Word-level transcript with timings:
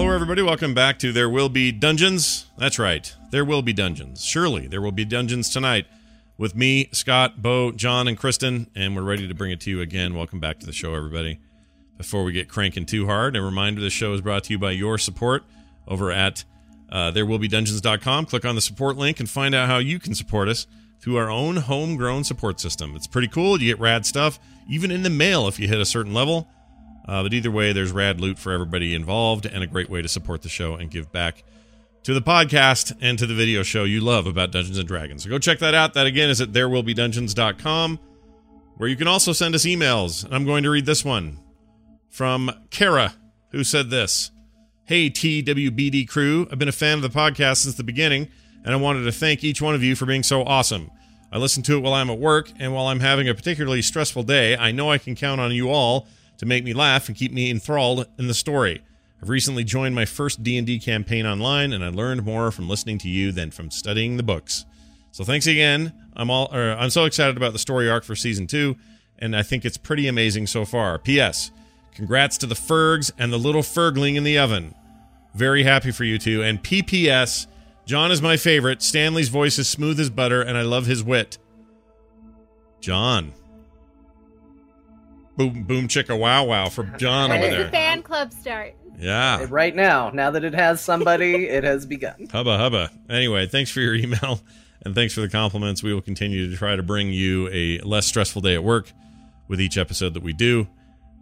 Hello, 0.00 0.14
everybody. 0.14 0.40
Welcome 0.40 0.72
back 0.72 0.98
to 1.00 1.12
There 1.12 1.28
Will 1.28 1.50
Be 1.50 1.70
Dungeons. 1.70 2.46
That's 2.56 2.78
right. 2.78 3.14
There 3.32 3.44
will 3.44 3.60
be 3.60 3.74
dungeons. 3.74 4.24
Surely 4.24 4.66
there 4.66 4.80
will 4.80 4.92
be 4.92 5.04
dungeons 5.04 5.50
tonight 5.50 5.84
with 6.38 6.54
me, 6.54 6.88
Scott, 6.90 7.42
Bo, 7.42 7.70
John, 7.72 8.08
and 8.08 8.16
Kristen, 8.16 8.70
and 8.74 8.96
we're 8.96 9.02
ready 9.02 9.28
to 9.28 9.34
bring 9.34 9.50
it 9.50 9.60
to 9.60 9.70
you 9.70 9.82
again. 9.82 10.14
Welcome 10.14 10.40
back 10.40 10.58
to 10.60 10.64
the 10.66 10.72
show, 10.72 10.94
everybody. 10.94 11.38
Before 11.98 12.24
we 12.24 12.32
get 12.32 12.48
cranking 12.48 12.86
too 12.86 13.04
hard, 13.04 13.36
a 13.36 13.42
reminder 13.42 13.82
the 13.82 13.90
show 13.90 14.14
is 14.14 14.22
brought 14.22 14.44
to 14.44 14.54
you 14.54 14.58
by 14.58 14.70
your 14.70 14.96
support 14.96 15.44
over 15.86 16.10
at 16.10 16.44
uh, 16.90 17.12
therewillbedungeons.com. 17.12 18.24
Click 18.24 18.46
on 18.46 18.54
the 18.54 18.62
support 18.62 18.96
link 18.96 19.20
and 19.20 19.28
find 19.28 19.54
out 19.54 19.68
how 19.68 19.76
you 19.76 19.98
can 19.98 20.14
support 20.14 20.48
us 20.48 20.66
through 21.00 21.18
our 21.18 21.28
own 21.28 21.56
homegrown 21.56 22.24
support 22.24 22.58
system. 22.58 22.96
It's 22.96 23.06
pretty 23.06 23.28
cool. 23.28 23.60
You 23.60 23.74
get 23.74 23.80
rad 23.80 24.06
stuff, 24.06 24.40
even 24.66 24.90
in 24.90 25.02
the 25.02 25.10
mail 25.10 25.46
if 25.46 25.60
you 25.60 25.68
hit 25.68 25.78
a 25.78 25.84
certain 25.84 26.14
level. 26.14 26.48
Uh, 27.10 27.24
but 27.24 27.34
either 27.34 27.50
way, 27.50 27.72
there's 27.72 27.90
rad 27.90 28.20
loot 28.20 28.38
for 28.38 28.52
everybody 28.52 28.94
involved 28.94 29.44
and 29.44 29.64
a 29.64 29.66
great 29.66 29.90
way 29.90 30.00
to 30.00 30.06
support 30.06 30.42
the 30.42 30.48
show 30.48 30.76
and 30.76 30.92
give 30.92 31.10
back 31.10 31.42
to 32.04 32.14
the 32.14 32.22
podcast 32.22 32.96
and 33.00 33.18
to 33.18 33.26
the 33.26 33.34
video 33.34 33.64
show 33.64 33.82
you 33.82 34.00
love 34.00 34.28
about 34.28 34.52
Dungeons 34.52 34.78
and 34.78 34.86
Dragons. 34.86 35.24
So 35.24 35.28
go 35.28 35.40
check 35.40 35.58
that 35.58 35.74
out. 35.74 35.94
That 35.94 36.06
again 36.06 36.30
is 36.30 36.40
at 36.40 36.52
therewillbedungeons.com, 36.52 37.98
where 38.76 38.88
you 38.88 38.94
can 38.94 39.08
also 39.08 39.32
send 39.32 39.56
us 39.56 39.64
emails. 39.64 40.24
And 40.24 40.32
I'm 40.32 40.44
going 40.44 40.62
to 40.62 40.70
read 40.70 40.86
this 40.86 41.04
one 41.04 41.40
from 42.10 42.48
Kara, 42.70 43.14
who 43.48 43.64
said 43.64 43.90
this 43.90 44.30
Hey, 44.84 45.10
TWBD 45.10 46.08
crew, 46.08 46.46
I've 46.52 46.60
been 46.60 46.68
a 46.68 46.72
fan 46.72 46.94
of 46.94 47.02
the 47.02 47.10
podcast 47.10 47.56
since 47.56 47.74
the 47.74 47.82
beginning, 47.82 48.28
and 48.64 48.72
I 48.72 48.76
wanted 48.76 49.02
to 49.02 49.12
thank 49.12 49.42
each 49.42 49.60
one 49.60 49.74
of 49.74 49.82
you 49.82 49.96
for 49.96 50.06
being 50.06 50.22
so 50.22 50.44
awesome. 50.44 50.92
I 51.32 51.38
listen 51.38 51.64
to 51.64 51.76
it 51.76 51.80
while 51.80 51.94
I'm 51.94 52.08
at 52.08 52.20
work, 52.20 52.52
and 52.60 52.72
while 52.72 52.86
I'm 52.86 53.00
having 53.00 53.28
a 53.28 53.34
particularly 53.34 53.82
stressful 53.82 54.22
day, 54.22 54.56
I 54.56 54.70
know 54.70 54.92
I 54.92 54.98
can 54.98 55.16
count 55.16 55.40
on 55.40 55.50
you 55.50 55.70
all 55.70 56.06
to 56.40 56.46
make 56.46 56.64
me 56.64 56.72
laugh 56.72 57.06
and 57.06 57.16
keep 57.16 57.32
me 57.34 57.50
enthralled 57.50 58.06
in 58.18 58.26
the 58.26 58.32
story. 58.32 58.80
I've 59.20 59.28
recently 59.28 59.62
joined 59.62 59.94
my 59.94 60.06
first 60.06 60.42
D&D 60.42 60.78
campaign 60.78 61.26
online 61.26 61.74
and 61.74 61.84
I 61.84 61.88
learned 61.90 62.24
more 62.24 62.50
from 62.50 62.66
listening 62.66 62.96
to 63.00 63.10
you 63.10 63.30
than 63.30 63.50
from 63.50 63.70
studying 63.70 64.16
the 64.16 64.22
books. 64.22 64.64
So 65.12 65.22
thanks 65.22 65.46
again. 65.46 65.92
I'm 66.16 66.30
all 66.30 66.48
or 66.50 66.72
I'm 66.72 66.88
so 66.88 67.04
excited 67.04 67.36
about 67.36 67.52
the 67.52 67.58
story 67.58 67.90
arc 67.90 68.04
for 68.04 68.16
season 68.16 68.46
2 68.46 68.74
and 69.18 69.36
I 69.36 69.42
think 69.42 69.66
it's 69.66 69.76
pretty 69.76 70.08
amazing 70.08 70.46
so 70.46 70.64
far. 70.64 70.98
PS. 70.98 71.50
Congrats 71.92 72.38
to 72.38 72.46
the 72.46 72.54
Fergs 72.54 73.12
and 73.18 73.30
the 73.30 73.38
little 73.38 73.60
Fergling 73.60 74.16
in 74.16 74.24
the 74.24 74.38
oven. 74.38 74.74
Very 75.34 75.64
happy 75.64 75.90
for 75.90 76.04
you 76.04 76.16
two 76.16 76.42
and 76.42 76.62
PPS. 76.62 77.48
John 77.84 78.10
is 78.10 78.22
my 78.22 78.38
favorite. 78.38 78.80
Stanley's 78.80 79.28
voice 79.28 79.58
is 79.58 79.68
smooth 79.68 80.00
as 80.00 80.08
butter 80.08 80.40
and 80.40 80.56
I 80.56 80.62
love 80.62 80.86
his 80.86 81.04
wit. 81.04 81.36
John. 82.80 83.34
Boom 85.40 85.62
boom 85.62 85.88
chicka 85.88 86.18
wow 86.18 86.44
wow 86.44 86.68
for 86.68 86.84
John 86.98 87.30
When 87.30 87.40
over 87.40 87.50
does 87.50 87.64
the 87.64 87.70
fan 87.70 88.02
club 88.02 88.30
start? 88.30 88.74
Yeah. 88.98 89.46
Right 89.48 89.74
now, 89.74 90.10
now 90.10 90.30
that 90.32 90.44
it 90.44 90.52
has 90.52 90.82
somebody, 90.82 91.46
it 91.48 91.64
has 91.64 91.86
begun. 91.86 92.28
Hubba 92.30 92.58
hubba. 92.58 92.90
Anyway, 93.08 93.46
thanks 93.46 93.70
for 93.70 93.80
your 93.80 93.94
email 93.94 94.42
and 94.84 94.94
thanks 94.94 95.14
for 95.14 95.22
the 95.22 95.30
compliments. 95.30 95.82
We 95.82 95.94
will 95.94 96.02
continue 96.02 96.50
to 96.50 96.56
try 96.58 96.76
to 96.76 96.82
bring 96.82 97.10
you 97.10 97.48
a 97.52 97.78
less 97.78 98.04
stressful 98.06 98.42
day 98.42 98.54
at 98.54 98.62
work 98.62 98.92
with 99.48 99.62
each 99.62 99.78
episode 99.78 100.12
that 100.12 100.22
we 100.22 100.34
do. 100.34 100.68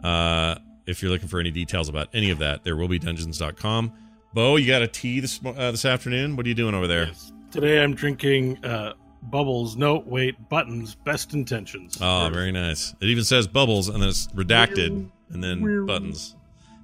Uh, 0.03 0.57
if 0.87 1.01
you're 1.01 1.13
looking 1.13 1.29
for 1.29 1.39
any 1.39 1.53
details 1.53 1.89
about 1.89 2.09
any 2.13 2.31
of 2.31 2.41
that, 2.41 2.65
there 2.65 2.75
will 2.75 2.89
be 2.89 2.99
dungeons.com. 2.99 3.93
Bo, 4.35 4.57
you 4.57 4.67
got 4.67 4.83
a 4.83 4.89
tea 4.89 5.21
this 5.21 5.41
mo- 5.41 5.53
uh, 5.53 5.71
this 5.71 5.85
afternoon? 5.85 6.35
What 6.35 6.45
are 6.45 6.49
you 6.49 6.57
doing 6.57 6.75
over 6.75 6.89
there? 6.89 7.13
Today 7.53 7.81
I'm 7.81 7.95
drinking 7.95 8.65
uh, 8.65 8.95
bubbles. 9.23 9.77
No, 9.77 10.03
wait, 10.07 10.49
buttons. 10.49 10.95
Best 10.95 11.35
intentions. 11.35 11.99
Oh, 12.01 12.31
very 12.33 12.53
nice. 12.53 12.95
It 13.01 13.07
even 13.07 13.25
says 13.25 13.47
bubbles 13.47 13.89
and 13.89 14.03
then 14.03 14.09
it's 14.09 14.27
redacted 14.29 15.11
and 15.31 15.45
then 15.45 15.87
buttons. 15.87 16.37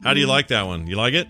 How 0.02 0.14
do 0.14 0.20
you 0.20 0.26
like 0.26 0.48
that 0.48 0.66
one? 0.66 0.86
You 0.86 0.96
like 0.96 1.14
it? 1.14 1.28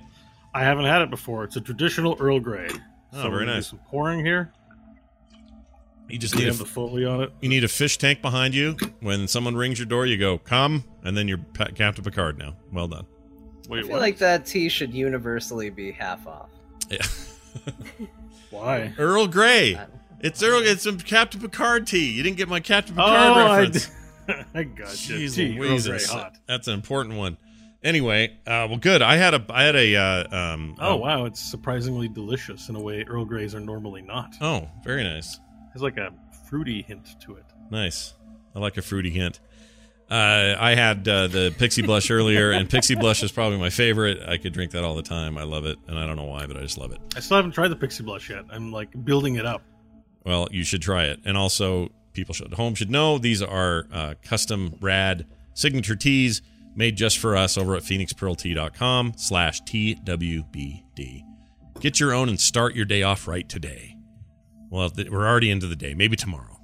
I 0.53 0.63
haven't 0.63 0.85
had 0.87 1.03
it 1.03 1.11
before. 1.11 1.45
It's 1.45 1.57
a 1.57 1.61
traditional 1.61 2.17
Earl 2.19 2.41
Grey. 2.41 2.69
Oh, 2.71 2.77
so 3.13 3.23
very 3.23 3.31
we're 3.31 3.39
gonna 3.41 3.51
do 3.53 3.57
nice. 3.57 3.67
Some 3.69 3.79
pouring 3.91 4.25
here. 4.25 4.53
You 6.09 6.19
just 6.19 6.37
need 6.37 6.45
a 6.45 6.49
have 6.49 6.59
the 6.59 6.67
Foley 6.67 7.05
on 7.05 7.23
it. 7.23 7.33
You 7.41 7.49
need 7.49 7.65
a 7.65 7.69
fish 7.69 7.97
tank 7.97 8.21
behind 8.21 8.55
you. 8.55 8.77
When 9.01 9.27
someone 9.27 9.57
rings 9.57 9.79
your 9.79 9.87
door, 9.87 10.05
you 10.05 10.19
go, 10.19 10.37
come, 10.37 10.85
and 11.03 11.17
then 11.17 11.29
you're 11.29 11.39
pa- 11.39 11.69
Captain 11.75 12.05
Picard 12.05 12.39
now. 12.39 12.57
Well 12.73 12.89
done. 12.89 13.07
Wait, 13.69 13.79
I 13.79 13.83
feel 13.83 13.93
what? 13.93 14.01
like 14.01 14.19
that 14.19 14.45
tea 14.45 14.69
should 14.69 14.93
universally 14.93 15.71
be 15.71 15.93
half 15.93 16.27
off. 16.27 16.51
Yeah. 16.91 17.07
Why? 18.51 18.93
Earl 18.99 19.27
Grey. 19.27 19.79
It's 20.25 20.43
Earl. 20.43 20.63
It's 20.65 20.83
some 20.83 20.99
Captain 20.99 21.41
Picard 21.41 21.87
tea. 21.87 22.11
You 22.13 22.23
didn't 22.23 22.39
get 22.39 22.49
my 22.49 22.61
Captain 22.61 22.95
Picard 22.95 23.13
Oh, 23.13 23.35
I, 23.47 23.59
reference. 23.61 23.91
I 24.55 24.63
got 24.65 25.09
you. 25.09 25.17
Jeez 25.17 25.35
Tea, 25.37 25.51
Earl 25.53 25.59
Grey 25.59 25.69
Louises. 25.69 26.09
hot. 26.11 26.37
That's 26.49 26.67
an 26.67 26.75
important 26.75 27.17
one. 27.17 27.37
Anyway, 27.83 28.31
uh, 28.47 28.65
well, 28.71 28.79
good. 28.79 29.03
I 29.03 29.17
had 29.17 29.35
a, 29.35 29.45
I 29.51 29.65
had 29.65 29.77
a, 29.77 29.95
uh, 29.97 30.37
um, 30.55 30.77
Oh 30.81 30.97
wow, 30.97 31.27
it's 31.27 31.39
surprisingly 31.41 32.09
delicious 32.09 32.71
in 32.71 32.77
a 32.77 32.81
way 32.81 33.05
Earl 33.07 33.27
Greys 33.27 33.55
are 33.55 33.61
normally 33.61 34.01
not. 34.01 34.35
Oh, 34.41 34.69
very 34.83 35.05
nice, 35.05 35.39
Has 35.75 35.83
like 35.83 35.99
a 35.99 36.11
fruity 36.49 36.81
hint 36.81 37.21
to 37.21 37.35
it. 37.35 37.45
nice. 37.71 38.15
I 38.57 38.61
like 38.61 38.79
a 38.79 38.83
fruity 38.83 39.11
hint. 39.11 39.41
Uh, 40.11 40.55
I 40.59 40.75
had 40.75 41.07
uh, 41.09 41.27
the 41.27 41.55
Pixie 41.59 41.83
Blush 41.83 42.11
earlier, 42.11 42.53
and 42.53 42.71
Pixie 42.71 42.95
Blush 42.95 43.23
is 43.23 43.33
probably 43.33 43.59
my 43.59 43.69
favorite. 43.71 44.21
I 44.27 44.37
could 44.39 44.53
drink 44.55 44.71
that 44.73 44.85
all 44.85 44.95
the 44.95 45.03
time. 45.03 45.37
I 45.37 45.43
love 45.43 45.67
it, 45.67 45.77
and 45.89 45.99
I 45.99 46.07
don't 46.07 46.17
know 46.17 46.25
why, 46.25 46.47
but 46.47 46.57
I 46.57 46.61
just 46.61 46.79
love 46.79 46.93
it. 46.93 47.01
I 47.17 47.21
still 47.21 47.37
haven't 47.37 47.53
tried 47.53 47.69
the 47.69 47.77
Pixie 47.77 48.05
Blush 48.05 48.31
yet. 48.31 48.45
I'm 48.51 48.71
like 48.73 48.89
building 49.05 49.35
it 49.37 49.45
up. 49.45 49.63
Well, 50.25 50.49
you 50.51 50.65
should 50.65 50.83
try 50.83 51.05
it. 51.05 51.21
And 51.25 51.37
also, 51.37 51.91
people 52.13 52.35
at 52.45 52.55
home 52.55 52.75
should 52.75 52.91
know 52.91 53.19
these 53.19 53.43
are 53.43 53.87
uh, 53.93 54.15
custom 54.23 54.77
rad 54.81 55.27
signature 55.53 55.97
teas 55.97 56.43
made 56.75 56.97
just 56.97 57.19
for 57.19 57.37
us 57.37 57.57
over 57.57 57.77
at 57.77 57.83
phoenixpearltea.com 57.83 59.15
slash 59.17 59.63
TWBD. 59.63 61.23
Get 61.81 62.01
your 62.01 62.13
own 62.13 62.29
and 62.29 62.41
start 62.41 62.75
your 62.75 62.85
day 62.85 63.03
off 63.03 63.29
right 63.29 63.49
today. 63.49 63.97
Well, 64.71 64.91
we're 64.97 65.27
already 65.27 65.51
into 65.51 65.67
the 65.67 65.77
day. 65.77 65.95
Maybe 65.95 66.17
tomorrow. 66.17 66.59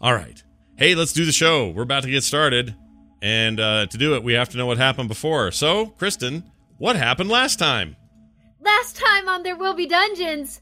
All 0.00 0.12
right. 0.14 0.42
Hey, 0.76 0.94
let's 0.94 1.12
do 1.12 1.24
the 1.24 1.32
show. 1.32 1.68
We're 1.70 1.82
about 1.82 2.04
to 2.04 2.10
get 2.10 2.22
started. 2.22 2.74
And 3.20 3.58
uh, 3.58 3.86
to 3.86 3.98
do 3.98 4.14
it, 4.14 4.22
we 4.22 4.34
have 4.34 4.48
to 4.50 4.58
know 4.58 4.66
what 4.66 4.78
happened 4.78 5.08
before. 5.08 5.50
So, 5.50 5.86
Kristen, 5.86 6.44
what 6.76 6.94
happened 6.94 7.30
last 7.30 7.58
time? 7.58 7.96
Last 8.60 8.96
time 8.96 9.28
on 9.28 9.42
There 9.42 9.56
Will 9.56 9.74
Be 9.74 9.86
Dungeons, 9.86 10.60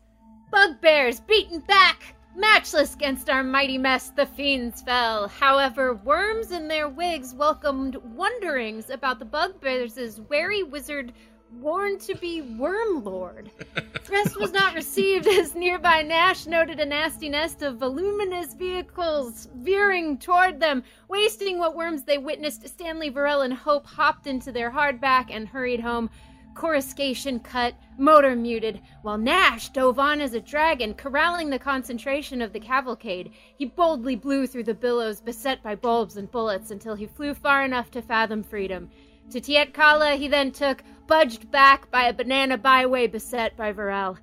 bugbears 0.51 1.21
beaten 1.21 1.61
back, 1.61 2.16
matchless 2.37 2.95
against 2.95 3.31
our 3.31 3.43
mighty 3.43 3.79
mess, 3.79 4.11
the 4.11 4.27
fiends 4.27 4.83
fell. 4.83 5.29
However, 5.29 5.95
worms 5.95 6.53
in 6.53 6.69
their 6.69 6.89
wigs 6.89 7.35
welcomed 7.35 7.97
wonderings 7.97 8.91
about 8.91 9.19
the 9.19 9.25
bugbears' 9.25 10.21
wary 10.29 10.63
wizard 10.63 11.13
warned 11.53 12.01
to 12.01 12.15
be 12.17 12.43
Wormlord. 12.43 13.51
Rest 14.11 14.39
was 14.39 14.53
not 14.53 14.75
received 14.75 15.27
as 15.27 15.55
nearby 15.55 16.03
Nash 16.03 16.47
noted 16.47 16.81
a 16.81 16.87
nasty 16.87 17.29
nest 17.29 17.63
of 17.63 17.79
voluminous 17.79 18.55
vehicles 18.55 19.49
veering 19.57 20.19
toward 20.19 20.61
them, 20.61 20.83
wasting 21.09 21.59
what 21.59 21.77
worms 21.77 22.05
they 22.05 22.19
witnessed. 22.19 22.67
Stanley, 22.69 23.11
Varel, 23.11 23.45
and 23.45 23.55
Hope 23.55 23.87
hopped 23.87 24.27
into 24.27 24.53
their 24.53 24.71
hardback 24.71 25.27
and 25.31 25.49
hurried 25.49 25.81
home 25.81 26.11
coruscation 26.57 27.39
cut, 27.39 27.75
motor 27.99 28.35
muted, 28.35 28.81
while 29.03 29.19
Nash 29.19 29.69
dove 29.69 29.99
on 29.99 30.21
as 30.21 30.35
a 30.35 30.41
dragon, 30.41 30.95
corralling 30.95 31.51
the 31.51 31.59
concentration 31.59 32.43
of 32.43 32.53
the 32.53 32.59
cavalcade. 32.59 33.31
He 33.57 33.67
boldly 33.67 34.17
blew 34.17 34.47
through 34.47 34.65
the 34.65 34.75
billows, 34.75 35.21
beset 35.21 35.63
by 35.63 35.77
bulbs 35.77 36.17
and 36.17 36.31
bullets, 36.31 36.71
until 36.71 36.95
he 36.95 37.07
flew 37.07 37.35
far 37.35 37.65
enough 37.65 37.91
to 37.93 38.03
fathom 38.03 38.43
freedom. 38.43 38.91
To 39.31 39.41
Tietkala 39.41 40.17
he 40.17 40.29
then 40.29 40.51
took, 40.51 40.83
budged 41.07 41.51
back 41.51 41.91
by 41.91 42.09
a 42.09 42.13
banana 42.13 42.59
byway 42.59 43.07
beset 43.07 43.57
by 43.57 43.73
Varel. 43.73 44.19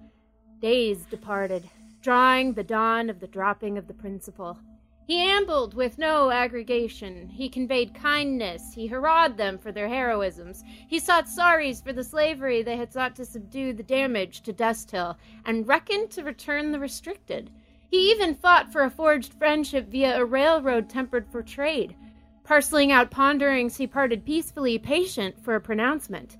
Days 0.59 1.06
departed, 1.06 1.69
drawing 2.01 2.53
the 2.53 2.63
dawn 2.63 3.09
of 3.09 3.19
the 3.19 3.27
dropping 3.27 3.77
of 3.77 3.88
the 3.88 3.94
principal. 3.94 4.57
He 5.05 5.19
ambled 5.19 5.73
with 5.73 5.97
no 5.97 6.31
aggregation. 6.31 7.27
He 7.27 7.50
conveyed 7.50 7.94
kindness. 7.94 8.73
He 8.73 8.88
hurrahed 8.88 9.35
them 9.35 9.57
for 9.57 9.71
their 9.71 9.89
heroisms. 9.89 10.63
He 10.88 10.97
sought 10.97 11.27
sorries 11.27 11.83
for 11.83 11.91
the 11.91 12.03
slavery 12.03 12.63
they 12.63 12.77
had 12.77 12.94
sought 12.94 13.15
to 13.17 13.25
subdue 13.25 13.73
the 13.73 13.83
damage 13.83 14.41
to 14.44 14.53
Dust 14.53 14.91
Hill, 14.91 15.17
and 15.45 15.67
reckoned 15.67 16.09
to 16.11 16.23
return 16.23 16.71
the 16.71 16.79
restricted. 16.79 17.51
He 17.89 18.11
even 18.11 18.33
fought 18.33 18.71
for 18.71 18.83
a 18.83 18.89
forged 18.89 19.33
friendship 19.33 19.89
via 19.89 20.17
a 20.17 20.25
railroad 20.25 20.89
tempered 20.89 21.27
for 21.29 21.44
trade. 21.44 21.95
Parceling 22.44 22.91
out 22.91 23.11
ponderings, 23.11 23.77
he 23.77 23.88
parted 23.88 24.25
peacefully, 24.25 24.79
patient 24.79 25.39
for 25.44 25.55
a 25.55 25.61
pronouncement. 25.61 26.38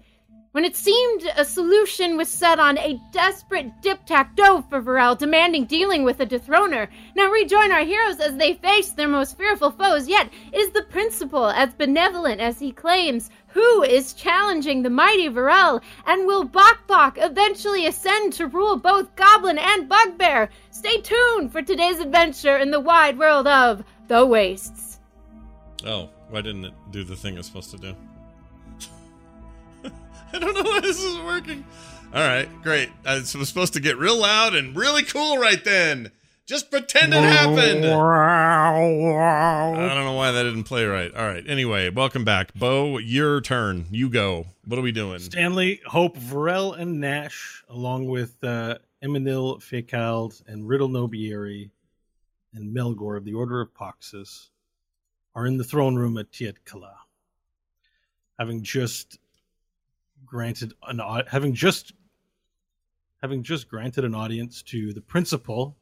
When 0.54 0.66
it 0.66 0.76
seemed 0.76 1.24
a 1.36 1.44
solution 1.44 2.16
was 2.16 2.30
set 2.30 2.60
on, 2.60 2.78
a 2.78 3.02
desperate 3.12 3.72
Diptak 3.82 4.36
dove 4.36 4.70
for 4.70 4.84
Varel, 4.84 5.18
demanding 5.18 5.66
dealing 5.66 6.04
with 6.04 6.20
a 6.20 6.28
dethroner. 6.28 6.90
Now 7.16 7.32
rejoin 7.32 7.72
our 7.72 7.84
heroes 7.84 8.20
as 8.20 8.38
they 8.38 8.54
face 8.54 8.92
their 8.92 9.08
most 9.08 9.36
fearful 9.36 9.72
foes. 9.72 10.08
Yet, 10.08 10.30
is 10.52 10.70
the 10.70 10.84
principal 10.84 11.48
as 11.48 11.74
benevolent 11.74 12.40
as 12.40 12.60
he 12.60 12.72
claims? 12.72 13.32
Who 13.48 13.82
is 13.82 14.14
challenging 14.14 14.84
the 14.84 14.92
mighty 14.92 15.28
Varel? 15.28 15.82
And 16.06 16.28
will 16.28 16.44
Bok 16.44 16.86
Bok 16.86 17.18
eventually 17.20 17.88
ascend 17.88 18.34
to 18.34 18.46
rule 18.46 18.78
both 18.78 19.16
Goblin 19.16 19.58
and 19.58 19.90
Bugbear? 19.90 20.50
Stay 20.70 21.02
tuned 21.02 21.52
for 21.52 21.64
today's 21.64 22.00
adventure 22.00 22.58
in 22.58 22.70
the 22.70 22.80
wide 22.80 23.18
world 23.18 23.48
of 23.48 23.84
the 24.08 24.24
Wastes. 24.24 25.00
Oh, 25.84 26.12
why 26.30 26.42
didn't 26.42 26.66
it 26.66 26.76
do 26.92 27.04
the 27.04 27.16
thing 27.16 27.40
it's 27.40 27.48
supposed 27.48 27.72
to 27.72 27.78
do? 27.80 27.96
I 30.36 30.40
don't 30.40 30.56
know 30.56 30.64
why 30.64 30.80
this 30.80 31.00
is 31.04 31.20
working. 31.20 31.64
All 32.12 32.22
right, 32.22 32.50
great. 32.64 32.90
Uh, 33.06 33.22
it 33.24 33.36
was 33.36 33.48
supposed 33.48 33.74
to 33.74 33.80
get 33.80 33.98
real 33.98 34.18
loud 34.20 34.56
and 34.56 34.76
really 34.76 35.04
cool 35.04 35.38
right 35.38 35.64
then. 35.64 36.12
Just 36.48 36.72
pretend 36.72 37.14
it 37.14 37.22
happened. 37.24 37.86
I 37.86 38.72
don't 39.94 40.06
know 40.06 40.14
why 40.14 40.32
that 40.32 40.42
didn't 40.42 40.64
play 40.64 40.86
right. 40.86 41.14
All 41.14 41.26
right. 41.26 41.44
Anyway, 41.48 41.90
welcome 41.90 42.26
back, 42.26 42.54
Bo. 42.56 42.98
Your 42.98 43.42
turn. 43.42 43.86
You 43.92 44.10
go. 44.10 44.48
What 44.66 44.80
are 44.80 44.82
we 44.82 44.92
doing? 44.92 45.20
Stanley, 45.20 45.82
Hope, 45.86 46.18
Varel, 46.18 46.78
and 46.78 47.00
Nash, 47.00 47.64
along 47.70 48.08
with 48.08 48.44
uh, 48.44 48.80
Eminil 49.04 49.62
Fekald 49.62 50.42
and 50.48 50.68
Riddle 50.68 50.90
Nobieri 50.90 51.70
and 52.54 52.76
Melgor 52.76 53.18
of 53.18 53.24
the 53.24 53.34
Order 53.34 53.62
of 53.62 53.74
Poxus, 53.74 54.50
are 55.36 55.46
in 55.46 55.58
the 55.58 55.64
throne 55.64 55.96
room 55.96 56.18
at 56.18 56.32
Tiet 56.32 56.66
Kala, 56.66 56.96
having 58.40 58.64
just 58.64 59.20
granted 60.34 60.74
an 60.88 61.00
having 61.30 61.54
just 61.54 61.94
having 63.22 63.44
just 63.44 63.70
granted 63.70 64.04
an 64.04 64.16
audience 64.16 64.64
to 64.64 64.92
the 64.92 65.00
principal 65.00 65.78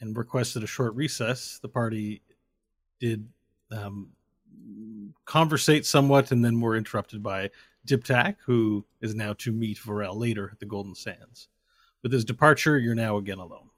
and 0.00 0.16
requested 0.16 0.62
a 0.62 0.68
short 0.68 0.94
recess. 0.94 1.58
The 1.60 1.68
party 1.68 2.22
did 3.00 3.28
um, 3.72 4.10
conversate 5.24 5.84
somewhat, 5.84 6.30
and 6.30 6.44
then 6.44 6.60
were 6.60 6.76
interrupted 6.76 7.24
by 7.24 7.50
Diptak, 7.86 8.36
who 8.46 8.84
is 9.00 9.16
now 9.16 9.32
to 9.38 9.50
meet 9.50 9.78
Varel 9.78 10.16
later 10.16 10.48
at 10.52 10.60
the 10.60 10.66
Golden 10.66 10.94
Sands. 10.94 11.48
With 12.02 12.12
his 12.12 12.24
departure, 12.24 12.78
you're 12.78 12.94
now 12.94 13.16
again 13.16 13.38
alone. 13.38 13.68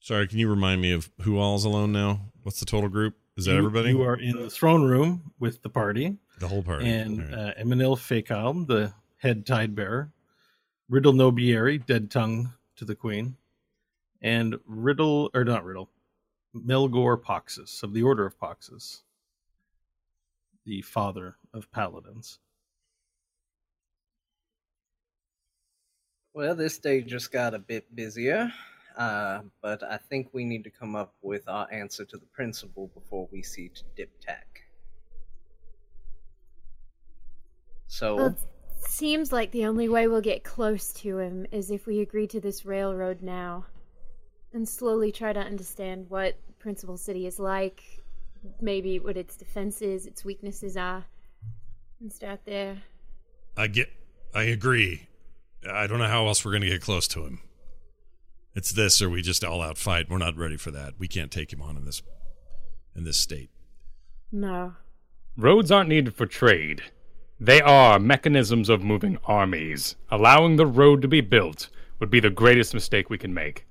Sorry, 0.00 0.26
can 0.26 0.38
you 0.38 0.50
remind 0.50 0.82
me 0.82 0.90
of 0.92 1.10
who 1.20 1.38
all's 1.38 1.64
alone 1.64 1.92
now? 1.92 2.32
What's 2.42 2.58
the 2.58 2.66
total 2.66 2.88
group? 2.88 3.14
Is 3.38 3.44
that 3.44 3.52
you, 3.52 3.58
everybody? 3.58 3.90
You 3.90 4.02
are 4.02 4.16
in 4.16 4.36
the 4.36 4.50
throne 4.50 4.82
room 4.82 5.30
with 5.38 5.62
the 5.62 5.68
party. 5.68 6.16
The 6.40 6.48
whole 6.48 6.64
party. 6.64 6.88
And 6.88 7.20
right. 7.20 7.32
uh, 7.32 7.54
Eminil 7.54 7.96
Fekal, 7.96 8.66
the 8.66 8.92
head 9.18 9.46
tide 9.46 9.76
bearer. 9.76 10.10
Riddle 10.88 11.12
Nobieri, 11.12 11.86
dead 11.86 12.10
tongue 12.10 12.52
to 12.74 12.84
the 12.84 12.96
queen. 12.96 13.36
And 14.20 14.58
Riddle, 14.66 15.30
or 15.34 15.44
not 15.44 15.64
Riddle, 15.64 15.88
Melgor 16.52 17.16
Poxus 17.22 17.84
of 17.84 17.94
the 17.94 18.02
Order 18.02 18.26
of 18.26 18.36
Poxus, 18.40 19.02
the 20.66 20.82
father 20.82 21.36
of 21.54 21.70
paladins. 21.70 22.40
Well, 26.34 26.56
this 26.56 26.78
day 26.78 27.02
just 27.02 27.30
got 27.30 27.54
a 27.54 27.60
bit 27.60 27.94
busier. 27.94 28.52
Uh, 28.98 29.42
but 29.62 29.80
I 29.84 29.96
think 29.96 30.30
we 30.32 30.44
need 30.44 30.64
to 30.64 30.70
come 30.70 30.96
up 30.96 31.14
with 31.22 31.48
our 31.48 31.72
answer 31.72 32.04
to 32.04 32.16
the 32.16 32.26
principal 32.26 32.90
before 32.94 33.28
we 33.30 33.42
see 33.42 33.70
to 33.70 33.84
Diptak. 33.96 34.64
So. 37.86 38.16
Well, 38.16 38.26
it 38.26 38.90
seems 38.90 39.32
like 39.32 39.52
the 39.52 39.66
only 39.66 39.88
way 39.88 40.08
we'll 40.08 40.20
get 40.20 40.42
close 40.42 40.92
to 40.94 41.18
him 41.18 41.46
is 41.52 41.70
if 41.70 41.86
we 41.86 42.00
agree 42.00 42.26
to 42.26 42.40
this 42.40 42.66
railroad 42.66 43.22
now 43.22 43.66
and 44.52 44.68
slowly 44.68 45.12
try 45.12 45.32
to 45.32 45.40
understand 45.40 46.06
what 46.08 46.36
Principal 46.58 46.96
City 46.96 47.26
is 47.26 47.38
like, 47.38 47.84
maybe 48.60 48.98
what 48.98 49.16
its 49.16 49.36
defenses, 49.36 50.06
its 50.06 50.24
weaknesses 50.24 50.76
are, 50.76 51.04
and 52.00 52.12
start 52.12 52.40
there. 52.44 52.82
I 53.56 53.68
get. 53.68 53.90
I 54.34 54.44
agree. 54.44 55.08
I 55.70 55.86
don't 55.86 55.98
know 55.98 56.08
how 56.08 56.26
else 56.26 56.44
we're 56.44 56.52
going 56.52 56.62
to 56.62 56.68
get 56.68 56.82
close 56.82 57.06
to 57.08 57.24
him. 57.24 57.40
It's 58.54 58.72
this, 58.72 59.00
or 59.00 59.08
we 59.08 59.22
just 59.22 59.44
all 59.44 59.62
out 59.62 59.78
fight. 59.78 60.10
We're 60.10 60.18
not 60.18 60.36
ready 60.36 60.56
for 60.56 60.70
that. 60.72 60.94
We 60.98 61.08
can't 61.08 61.30
take 61.30 61.52
him 61.52 61.62
on 61.62 61.76
in 61.76 61.84
this 61.84 62.02
in 62.96 63.04
this 63.04 63.18
state. 63.18 63.50
No. 64.32 64.74
Roads 65.36 65.70
aren't 65.70 65.88
needed 65.88 66.14
for 66.14 66.26
trade. 66.26 66.82
They 67.40 67.60
are 67.60 68.00
mechanisms 68.00 68.68
of 68.68 68.82
moving 68.82 69.18
armies. 69.24 69.94
Allowing 70.10 70.56
the 70.56 70.66
road 70.66 71.00
to 71.02 71.08
be 71.08 71.20
built 71.20 71.68
would 72.00 72.10
be 72.10 72.18
the 72.18 72.30
greatest 72.30 72.74
mistake 72.74 73.08
we 73.08 73.18
can 73.18 73.32
make. 73.32 73.64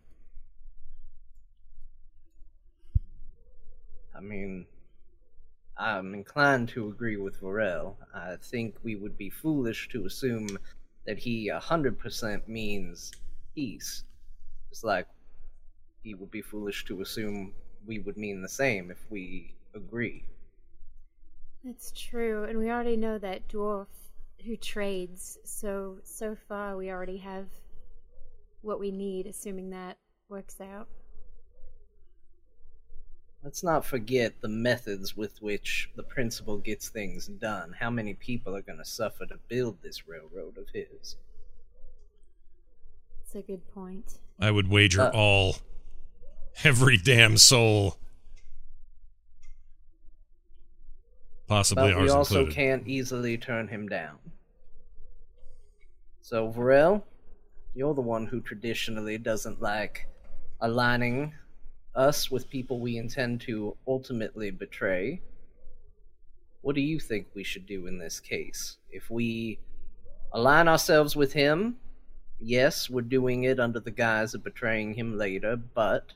I 4.15 4.21
mean, 4.21 4.65
I'm 5.77 6.13
inclined 6.13 6.69
to 6.69 6.87
agree 6.87 7.17
with 7.17 7.41
Varel. 7.41 7.95
I 8.15 8.35
think 8.41 8.75
we 8.83 8.95
would 8.95 9.17
be 9.17 9.29
foolish 9.29 9.89
to 9.89 10.05
assume 10.05 10.57
that 11.05 11.19
he 11.19 11.51
100% 11.53 12.47
means 12.47 13.11
peace. 13.53 14.03
It's 14.71 14.83
like 14.83 15.07
he 16.03 16.13
would 16.13 16.31
be 16.31 16.41
foolish 16.41 16.85
to 16.85 17.01
assume 17.01 17.53
we 17.85 17.99
would 17.99 18.17
mean 18.17 18.41
the 18.41 18.49
same 18.49 18.91
if 18.91 19.09
we 19.09 19.55
agree. 19.73 20.25
It's 21.63 21.91
true, 21.91 22.45
and 22.45 22.57
we 22.57 22.71
already 22.71 22.97
know 22.97 23.19
that 23.19 23.47
dwarf 23.47 23.87
who 24.43 24.57
trades. 24.57 25.37
So 25.43 25.99
so 26.03 26.35
far, 26.35 26.75
we 26.75 26.89
already 26.89 27.17
have 27.17 27.49
what 28.61 28.79
we 28.79 28.91
need, 28.91 29.27
assuming 29.27 29.69
that 29.71 29.97
works 30.29 30.61
out. 30.61 30.87
Let's 33.41 33.63
not 33.63 33.83
forget 33.83 34.41
the 34.41 34.47
methods 34.47 35.17
with 35.17 35.41
which 35.41 35.89
the 35.95 36.03
principal 36.03 36.57
gets 36.59 36.89
things 36.89 37.25
done. 37.27 37.73
How 37.73 37.89
many 37.89 38.13
people 38.13 38.55
are 38.55 38.61
going 38.61 38.77
to 38.77 38.85
suffer 38.85 39.25
to 39.25 39.37
build 39.47 39.81
this 39.81 40.07
railroad 40.07 40.57
of 40.57 40.69
his? 40.69 41.17
It's 43.21 43.35
a 43.35 43.41
good 43.43 43.67
point. 43.67 44.17
I 44.39 44.51
would 44.51 44.67
wager 44.67 45.01
Uh, 45.01 45.11
all, 45.11 45.57
every 46.63 46.97
damn 46.97 47.37
soul, 47.37 47.97
possibly 51.47 51.91
But 51.93 52.01
we 52.01 52.09
also 52.09 52.39
included. 52.39 52.55
can't 52.55 52.87
easily 52.87 53.37
turn 53.37 53.67
him 53.67 53.87
down. 53.87 54.19
So, 56.21 56.51
Varel, 56.51 57.03
you're 57.73 57.93
the 57.93 58.01
one 58.01 58.25
who 58.25 58.41
traditionally 58.41 59.17
doesn't 59.17 59.61
like 59.61 60.07
aligning 60.61 61.33
us 61.95 62.29
with 62.29 62.49
people 62.49 62.79
we 62.79 62.97
intend 62.97 63.41
to 63.41 63.75
ultimately 63.87 64.51
betray. 64.51 65.21
What 66.61 66.75
do 66.75 66.81
you 66.81 66.99
think 66.99 67.27
we 67.33 67.43
should 67.43 67.65
do 67.65 67.87
in 67.87 67.97
this 67.97 68.19
case? 68.19 68.77
If 68.91 69.09
we 69.09 69.59
align 70.33 70.67
ourselves 70.67 71.15
with 71.15 71.31
him, 71.33 71.77
yes, 72.39 72.89
we're 72.89 73.01
doing 73.01 73.43
it 73.43 73.59
under 73.59 73.79
the 73.79 73.91
guise 73.91 74.33
of 74.33 74.43
betraying 74.43 74.93
him 74.93 75.17
later, 75.17 75.55
but 75.55 76.13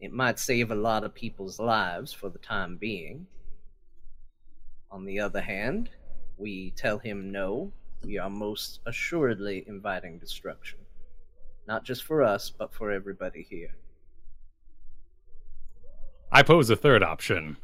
it 0.00 0.12
might 0.12 0.38
save 0.38 0.70
a 0.70 0.74
lot 0.74 1.04
of 1.04 1.14
people's 1.14 1.58
lives 1.58 2.12
for 2.12 2.28
the 2.28 2.38
time 2.38 2.76
being. 2.76 3.26
On 4.90 5.04
the 5.04 5.20
other 5.20 5.40
hand, 5.40 5.90
we 6.36 6.70
tell 6.72 6.98
him 6.98 7.30
no, 7.30 7.72
we 8.04 8.18
are 8.18 8.28
most 8.28 8.80
assuredly 8.86 9.64
inviting 9.66 10.18
destruction. 10.18 10.80
Not 11.68 11.84
just 11.84 12.02
for 12.02 12.22
us, 12.22 12.50
but 12.50 12.74
for 12.74 12.90
everybody 12.90 13.46
here. 13.48 13.74
I 16.32 16.42
pose 16.42 16.70
a 16.70 16.76
third 16.76 17.02
option 17.02 17.58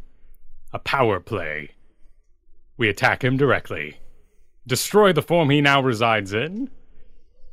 a 0.72 0.78
power 0.78 1.18
play. 1.18 1.70
We 2.76 2.90
attack 2.90 3.25
him 3.25 3.38
directly, 3.38 3.98
destroy 4.68 5.12
the 5.12 5.22
form 5.22 5.50
he 5.50 5.60
now 5.60 5.82
resides 5.82 6.32
in. 6.32 6.70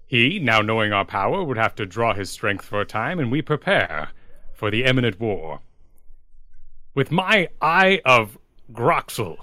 He, 0.05 0.37
now 0.37 0.61
knowing 0.61 0.93
our 0.93 1.05
power, 1.05 1.43
would 1.43 1.57
have 1.57 1.73
to 1.75 1.85
draw 1.85 2.13
his 2.13 2.29
strength 2.29 2.65
for 2.65 2.81
a 2.81 2.85
time, 2.85 3.19
and 3.19 3.31
we 3.31 3.41
prepare 3.41 4.09
for 4.53 4.69
the 4.69 4.83
imminent 4.83 5.19
war. 5.19 5.61
With 6.93 7.11
my 7.11 7.49
eye 7.61 8.01
of 8.05 8.37
Groxel, 8.71 9.37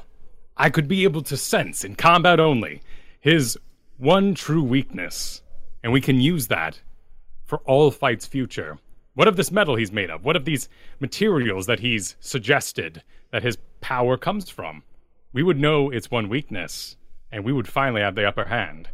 I 0.56 0.70
could 0.70 0.86
be 0.86 1.04
able 1.04 1.22
to 1.22 1.36
sense, 1.36 1.84
in 1.84 1.96
combat 1.96 2.38
only, 2.38 2.82
his 3.20 3.58
one 3.98 4.34
true 4.34 4.62
weakness, 4.62 5.42
and 5.82 5.92
we 5.92 6.00
can 6.00 6.20
use 6.20 6.46
that 6.48 6.80
for 7.44 7.58
all 7.64 7.90
fights 7.90 8.26
future. 8.26 8.78
What 9.14 9.28
of 9.28 9.36
this 9.36 9.50
metal 9.50 9.76
he's 9.76 9.92
made 9.92 10.10
of? 10.10 10.24
What 10.24 10.36
of 10.36 10.44
these 10.44 10.68
materials 11.00 11.66
that 11.66 11.80
he's 11.80 12.16
suggested 12.20 13.02
that 13.30 13.42
his 13.42 13.58
power 13.80 14.16
comes 14.16 14.48
from? 14.48 14.82
We 15.32 15.42
would 15.42 15.58
know 15.58 15.90
its 15.90 16.10
one 16.10 16.28
weakness, 16.28 16.96
and 17.32 17.44
we 17.44 17.52
would 17.52 17.66
finally 17.66 18.02
have 18.02 18.14
the 18.14 18.28
upper 18.28 18.44
hand. 18.44 18.88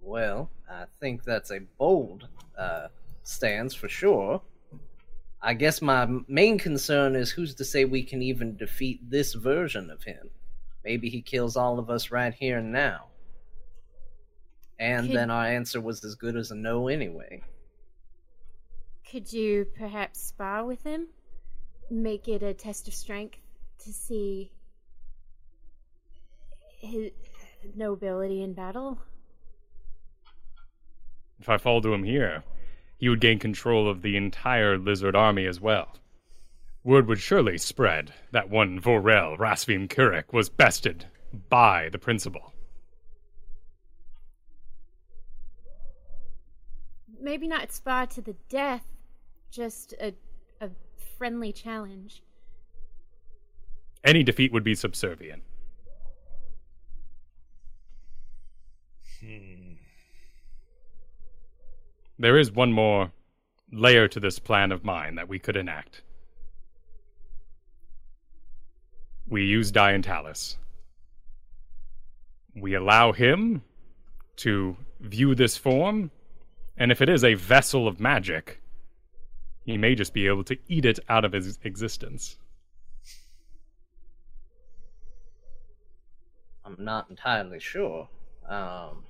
Well, 0.00 0.50
I 0.70 0.84
think 1.00 1.24
that's 1.24 1.50
a 1.50 1.60
bold 1.78 2.28
uh, 2.56 2.88
stance 3.24 3.74
for 3.74 3.88
sure. 3.88 4.40
I 5.42 5.54
guess 5.54 5.82
my 5.82 6.06
main 6.28 6.58
concern 6.58 7.16
is 7.16 7.30
who's 7.30 7.56
to 7.56 7.64
say 7.64 7.84
we 7.84 8.04
can 8.04 8.22
even 8.22 8.56
defeat 8.56 9.00
this 9.10 9.34
version 9.34 9.90
of 9.90 10.04
him? 10.04 10.30
Maybe 10.84 11.08
he 11.08 11.20
kills 11.20 11.56
all 11.56 11.78
of 11.80 11.90
us 11.90 12.12
right 12.12 12.32
here 12.32 12.58
and 12.58 12.72
now. 12.72 13.06
And 14.78 15.08
Could- 15.08 15.16
then 15.16 15.30
our 15.30 15.46
answer 15.46 15.80
was 15.80 16.04
as 16.04 16.14
good 16.14 16.36
as 16.36 16.52
a 16.52 16.54
no 16.54 16.88
anyway. 16.88 17.42
Could 19.10 19.32
you 19.32 19.66
perhaps 19.76 20.22
spar 20.22 20.64
with 20.64 20.82
him? 20.84 21.08
Make 21.90 22.28
it 22.28 22.42
a 22.42 22.54
test 22.54 22.88
of 22.88 22.94
strength 22.94 23.38
to 23.80 23.92
see 23.92 24.52
his 26.82 27.10
nobility 27.74 28.42
in 28.42 28.52
battle? 28.52 28.98
If 31.40 31.48
I 31.48 31.56
fall 31.56 31.80
to 31.80 31.92
him 31.92 32.04
here, 32.04 32.44
he 32.98 33.08
would 33.08 33.20
gain 33.20 33.38
control 33.38 33.88
of 33.88 34.02
the 34.02 34.16
entire 34.16 34.76
lizard 34.78 35.16
army 35.16 35.46
as 35.46 35.60
well. 35.60 35.96
Word 36.84 37.06
would 37.06 37.20
surely 37.20 37.58
spread 37.58 38.12
that 38.32 38.50
one 38.50 38.80
Varel 38.80 39.38
Rasvim 39.38 39.88
Kurik 39.88 40.32
was 40.32 40.48
bested 40.48 41.06
by 41.48 41.88
the 41.90 41.98
principal. 41.98 42.52
Maybe 47.20 47.46
not 47.46 47.72
spar 47.72 48.06
to 48.08 48.20
the 48.20 48.34
death, 48.48 48.84
just 49.52 49.94
a, 50.00 50.12
a 50.60 50.70
friendly 51.16 51.52
challenge. 51.52 52.22
Any 54.02 54.24
defeat 54.24 54.52
would 54.52 54.64
be 54.64 54.74
subservient. 54.74 55.44
There 62.18 62.38
is 62.38 62.52
one 62.52 62.72
more 62.72 63.12
layer 63.72 64.06
to 64.08 64.20
this 64.20 64.38
plan 64.38 64.72
of 64.72 64.84
mine 64.84 65.14
that 65.16 65.28
we 65.28 65.38
could 65.38 65.56
enact. 65.56 66.02
We 69.28 69.44
use 69.44 69.72
Diantalis. 69.72 70.56
We 72.54 72.74
allow 72.74 73.12
him 73.12 73.62
to 74.36 74.76
view 75.00 75.34
this 75.34 75.56
form, 75.56 76.10
and 76.76 76.92
if 76.92 77.00
it 77.00 77.08
is 77.08 77.24
a 77.24 77.34
vessel 77.34 77.88
of 77.88 77.98
magic, 77.98 78.60
he 79.64 79.78
may 79.78 79.94
just 79.94 80.12
be 80.12 80.26
able 80.26 80.44
to 80.44 80.58
eat 80.68 80.84
it 80.84 80.98
out 81.08 81.24
of 81.24 81.32
his 81.32 81.58
existence. 81.64 82.36
I'm 86.64 86.76
not 86.78 87.08
entirely 87.10 87.58
sure. 87.58 88.08
Um, 88.48 89.04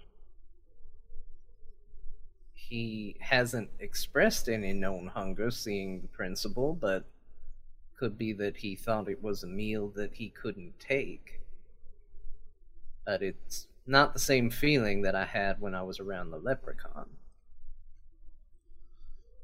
he 2.72 3.16
hasn't 3.20 3.68
expressed 3.80 4.48
any 4.48 4.72
known 4.72 5.06
hunger 5.06 5.50
seeing 5.50 6.00
the 6.00 6.08
principal, 6.08 6.72
but 6.72 7.04
could 7.98 8.16
be 8.16 8.32
that 8.32 8.56
he 8.56 8.74
thought 8.74 9.10
it 9.10 9.22
was 9.22 9.42
a 9.42 9.46
meal 9.46 9.92
that 9.94 10.14
he 10.14 10.30
couldn't 10.30 10.80
take. 10.80 11.42
But 13.04 13.22
it's 13.22 13.66
not 13.86 14.14
the 14.14 14.18
same 14.18 14.48
feeling 14.48 15.02
that 15.02 15.14
I 15.14 15.26
had 15.26 15.60
when 15.60 15.74
I 15.74 15.82
was 15.82 16.00
around 16.00 16.30
the 16.30 16.38
leprechaun. 16.38 17.10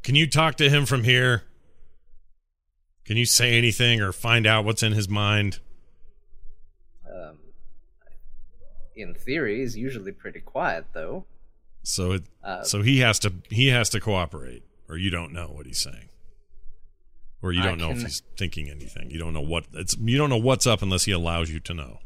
Can 0.02 0.14
you 0.14 0.26
talk 0.26 0.54
to 0.54 0.70
him 0.70 0.86
from 0.86 1.04
here? 1.04 1.42
Can 3.04 3.18
you 3.18 3.26
say 3.26 3.58
anything 3.58 4.00
or 4.00 4.10
find 4.10 4.46
out 4.46 4.64
what's 4.64 4.82
in 4.82 4.92
his 4.92 5.06
mind? 5.06 5.60
Um, 7.06 7.36
in 8.96 9.12
theory, 9.12 9.60
he's 9.60 9.76
usually 9.76 10.12
pretty 10.12 10.40
quiet, 10.40 10.86
though. 10.94 11.26
So 11.88 12.12
it, 12.12 12.24
Uh, 12.44 12.62
so 12.64 12.82
he 12.82 12.98
has 12.98 13.18
to 13.20 13.32
he 13.50 13.68
has 13.68 13.88
to 13.90 14.00
cooperate, 14.00 14.62
or 14.88 14.98
you 14.98 15.08
don't 15.10 15.32
know 15.32 15.46
what 15.48 15.64
he's 15.66 15.80
saying, 15.80 16.10
or 17.40 17.50
you 17.52 17.62
don't 17.62 17.78
know 17.78 17.90
if 17.92 18.02
he's 18.02 18.22
thinking 18.36 18.68
anything. 18.68 19.10
You 19.10 19.18
don't 19.18 19.32
know 19.32 19.40
what 19.40 19.66
it's. 19.72 19.96
You 19.96 20.18
don't 20.18 20.28
know 20.28 20.36
what's 20.36 20.66
up 20.66 20.82
unless 20.82 21.04
he 21.04 21.12
allows 21.12 21.50
you 21.50 21.60
to 21.60 21.72
know. 21.74 22.00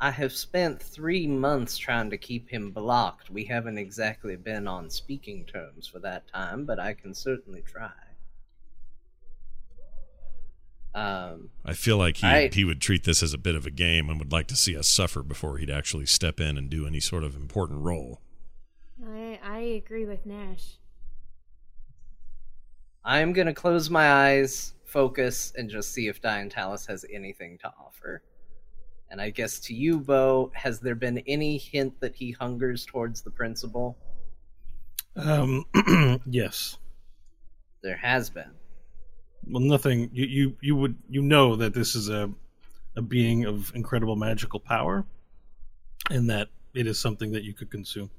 I 0.00 0.10
have 0.10 0.32
spent 0.32 0.82
three 0.82 1.28
months 1.28 1.78
trying 1.78 2.10
to 2.10 2.18
keep 2.18 2.50
him 2.50 2.72
blocked. 2.72 3.30
We 3.30 3.44
haven't 3.44 3.78
exactly 3.78 4.34
been 4.34 4.66
on 4.66 4.90
speaking 4.90 5.44
terms 5.44 5.86
for 5.86 6.00
that 6.00 6.26
time, 6.26 6.64
but 6.64 6.80
I 6.80 6.92
can 6.94 7.14
certainly 7.14 7.62
try. 7.62 7.92
Um, 10.94 11.50
I 11.64 11.72
feel 11.74 11.96
like 11.96 12.18
he 12.18 12.26
I- 12.26 12.48
he 12.52 12.64
would 12.64 12.80
treat 12.80 13.04
this 13.04 13.22
as 13.22 13.32
a 13.32 13.38
bit 13.38 13.54
of 13.54 13.64
a 13.66 13.70
game 13.70 14.10
and 14.10 14.18
would 14.18 14.32
like 14.32 14.48
to 14.48 14.56
see 14.56 14.76
us 14.76 14.88
suffer 14.88 15.22
before 15.22 15.58
he'd 15.58 15.70
actually 15.70 16.06
step 16.06 16.40
in 16.40 16.58
and 16.58 16.68
do 16.68 16.86
any 16.88 16.98
sort 17.00 17.22
of 17.24 17.36
important 17.36 17.80
role. 17.82 18.20
I 19.06 19.38
I 19.42 19.58
agree 19.58 20.06
with 20.06 20.24
Nash. 20.26 20.78
I'm 23.04 23.32
gonna 23.32 23.54
close 23.54 23.90
my 23.90 24.12
eyes, 24.12 24.74
focus, 24.84 25.52
and 25.56 25.68
just 25.68 25.92
see 25.92 26.08
if 26.08 26.22
Dian 26.22 26.48
Diantalis 26.48 26.86
has 26.86 27.04
anything 27.12 27.58
to 27.58 27.72
offer. 27.84 28.22
And 29.10 29.20
I 29.20 29.30
guess 29.30 29.58
to 29.60 29.74
you, 29.74 29.98
Bo, 29.98 30.50
has 30.54 30.80
there 30.80 30.94
been 30.94 31.18
any 31.26 31.58
hint 31.58 32.00
that 32.00 32.14
he 32.14 32.30
hungers 32.30 32.86
towards 32.86 33.22
the 33.22 33.30
principal? 33.30 33.98
Um, 35.16 35.66
yes. 36.26 36.78
There 37.82 37.96
has 37.96 38.30
been. 38.30 38.50
Well, 39.46 39.60
nothing. 39.60 40.08
You, 40.12 40.26
you 40.26 40.56
you 40.60 40.76
would 40.76 40.96
you 41.10 41.22
know 41.22 41.56
that 41.56 41.74
this 41.74 41.94
is 41.94 42.08
a 42.08 42.30
a 42.96 43.02
being 43.02 43.44
of 43.44 43.72
incredible 43.74 44.16
magical 44.16 44.60
power, 44.60 45.04
and 46.10 46.30
that 46.30 46.48
it 46.74 46.86
is 46.86 46.98
something 47.00 47.32
that 47.32 47.42
you 47.42 47.52
could 47.52 47.70
consume. 47.70 48.10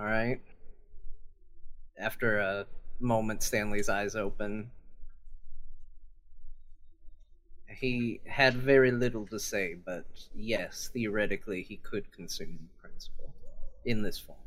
All 0.00 0.06
right. 0.06 0.40
After 1.98 2.38
a 2.38 2.66
moment, 3.00 3.42
Stanley's 3.42 3.90
eyes 3.90 4.16
open. 4.16 4.70
He 7.68 8.20
had 8.26 8.54
very 8.54 8.92
little 8.92 9.26
to 9.26 9.38
say, 9.38 9.74
but 9.74 10.06
yes, 10.34 10.88
theoretically, 10.94 11.62
he 11.62 11.76
could 11.76 12.10
consume 12.12 12.58
the 12.62 12.80
principal 12.80 13.34
in 13.84 14.02
this 14.02 14.18
form. 14.18 14.38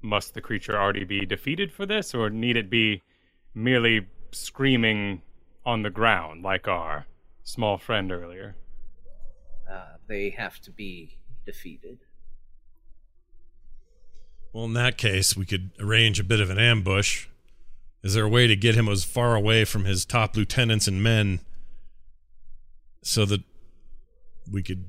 Must 0.00 0.32
the 0.32 0.40
creature 0.40 0.80
already 0.80 1.04
be 1.04 1.26
defeated 1.26 1.70
for 1.70 1.84
this, 1.84 2.14
or 2.14 2.30
need 2.30 2.56
it 2.56 2.70
be 2.70 3.02
merely 3.54 4.06
screaming 4.32 5.20
on 5.66 5.82
the 5.82 5.90
ground 5.90 6.42
like 6.42 6.66
our 6.66 7.04
small 7.44 7.76
friend 7.76 8.10
earlier? 8.10 8.56
Uh, 9.70 9.96
they 10.08 10.30
have 10.30 10.58
to 10.62 10.70
be 10.70 11.19
defeated. 11.44 11.98
Well, 14.52 14.64
in 14.64 14.72
that 14.74 14.98
case, 14.98 15.36
we 15.36 15.46
could 15.46 15.70
arrange 15.78 16.18
a 16.18 16.24
bit 16.24 16.40
of 16.40 16.50
an 16.50 16.58
ambush. 16.58 17.26
Is 18.02 18.14
there 18.14 18.24
a 18.24 18.28
way 18.28 18.46
to 18.46 18.56
get 18.56 18.74
him 18.74 18.88
as 18.88 19.04
far 19.04 19.34
away 19.36 19.64
from 19.64 19.84
his 19.84 20.04
top 20.04 20.36
lieutenants 20.36 20.88
and 20.88 21.02
men 21.02 21.40
so 23.02 23.24
that 23.26 23.42
we 24.50 24.62
could 24.62 24.86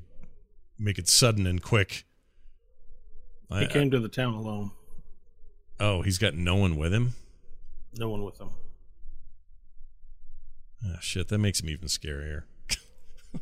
make 0.80 0.98
it 0.98 1.08
sudden 1.08 1.46
and 1.46 1.62
quick? 1.62 2.06
I- 3.52 3.62
He 3.62 3.68
came 3.68 3.92
to 3.92 4.00
the 4.00 4.10
town 4.10 4.34
alone. 4.34 4.72
oh, 5.80 6.02
he's 6.04 6.18
got 6.18 6.34
no 6.36 6.56
one 6.56 6.76
with 6.78 6.94
him? 6.94 7.14
No 7.98 8.10
one 8.10 8.24
with 8.24 8.40
him. 8.40 8.50
Oh, 10.84 10.96
shit, 11.02 11.28
that 11.28 11.38
makes 11.38 11.62
him 11.62 11.70
even 11.70 11.88
scarier. 11.88 12.44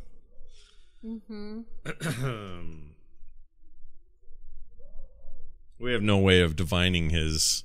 Mm-hmm. 1.02 1.60
we 5.80 5.92
have 5.92 6.02
no 6.02 6.18
way 6.18 6.40
of 6.42 6.54
divining 6.56 7.10
his 7.10 7.64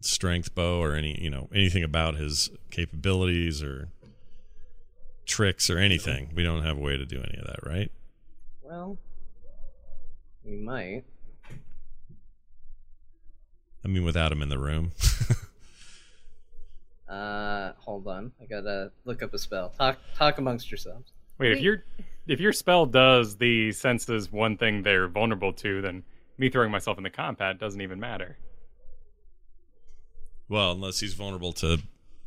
strength 0.00 0.54
Bo 0.54 0.80
or 0.80 0.94
any 0.94 1.18
you 1.22 1.30
know 1.30 1.48
anything 1.54 1.84
about 1.84 2.16
his 2.16 2.50
capabilities 2.70 3.62
or 3.62 3.88
tricks 5.24 5.70
or 5.70 5.78
anything 5.78 6.32
we 6.34 6.42
don't 6.42 6.62
have 6.62 6.76
a 6.76 6.80
way 6.80 6.96
to 6.96 7.06
do 7.06 7.18
any 7.18 7.38
of 7.38 7.46
that 7.46 7.64
right 7.64 7.90
Well, 8.62 8.98
we 10.44 10.56
might. 10.56 11.04
i 13.84 13.88
mean 13.88 14.04
without 14.04 14.32
him 14.32 14.42
in 14.42 14.48
the 14.48 14.58
room 14.58 14.90
Uh, 17.08 17.72
hold 17.76 18.06
on. 18.06 18.32
I 18.40 18.46
gotta 18.46 18.90
look 19.04 19.22
up 19.22 19.34
a 19.34 19.38
spell. 19.38 19.74
Talk, 19.76 19.98
talk 20.16 20.38
amongst 20.38 20.70
yourselves. 20.70 21.12
Wait, 21.36 21.52
if 21.52 21.60
your 21.60 21.84
if 22.26 22.40
your 22.40 22.54
spell 22.54 22.86
does 22.86 23.36
the 23.36 23.70
senses 23.72 24.32
one 24.32 24.56
thing 24.56 24.82
they're 24.82 25.08
vulnerable 25.08 25.52
to, 25.54 25.82
then 25.82 26.04
me 26.38 26.48
throwing 26.48 26.70
myself 26.70 26.96
in 26.98 27.04
the 27.04 27.10
combat 27.10 27.58
doesn't 27.58 27.80
even 27.80 28.00
matter. 28.00 28.36
well 30.48 30.72
unless 30.72 31.00
he's 31.00 31.14
vulnerable 31.14 31.52
to 31.52 31.78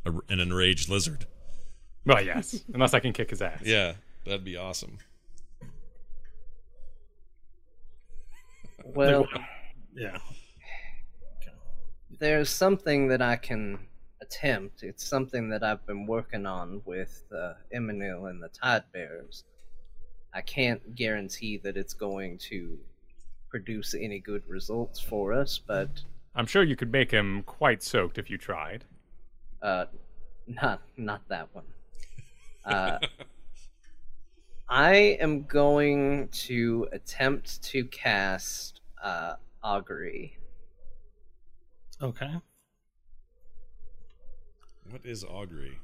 a, 0.04 0.12
an 0.28 0.40
enraged 0.40 0.88
lizard 0.88 1.26
Well, 2.04 2.22
yes, 2.24 2.62
unless 2.74 2.94
I 2.94 3.00
can 3.00 3.12
kick 3.12 3.30
his 3.30 3.42
ass. 3.42 3.62
yeah 3.64 3.94
that'd 4.24 4.44
be 4.44 4.56
awesome 4.56 4.98
Well, 8.84 9.26
Yeah. 9.94 10.18
there's 12.20 12.48
something 12.50 13.08
that 13.08 13.20
I 13.20 13.36
can 13.36 13.78
attempt. 14.22 14.82
It's 14.82 15.04
something 15.04 15.48
that 15.50 15.62
I've 15.62 15.84
been 15.86 16.06
working 16.06 16.46
on 16.46 16.80
with 16.84 17.24
uh, 17.36 17.54
Eminil 17.74 18.30
and 18.30 18.42
the 18.42 18.48
Tide 18.48 18.84
Bears. 18.92 19.44
I 20.32 20.40
can't 20.40 20.94
guarantee 20.94 21.58
that 21.58 21.76
it's 21.76 21.94
going 21.94 22.38
to 22.50 22.78
produce 23.56 23.94
any 23.94 24.18
good 24.18 24.42
results 24.46 25.00
for 25.00 25.32
us, 25.32 25.58
but 25.58 25.88
I'm 26.34 26.44
sure 26.44 26.62
you 26.62 26.76
could 26.76 26.92
make 26.92 27.10
him 27.10 27.42
quite 27.46 27.82
soaked 27.82 28.18
if 28.18 28.28
you 28.28 28.36
tried. 28.36 28.84
uh, 29.62 29.86
not 30.46 30.82
not 30.96 31.22
that 31.28 31.48
one. 31.54 31.64
Uh, 32.66 32.98
I 34.68 34.94
am 35.20 35.44
going 35.44 36.26
to 36.48 36.88
attempt 36.90 37.62
to 37.62 37.84
cast 37.84 38.80
uh, 39.00 39.34
augury. 39.62 40.36
Okay. 42.02 42.32
What 44.90 45.02
is 45.04 45.22
augury? 45.22 45.78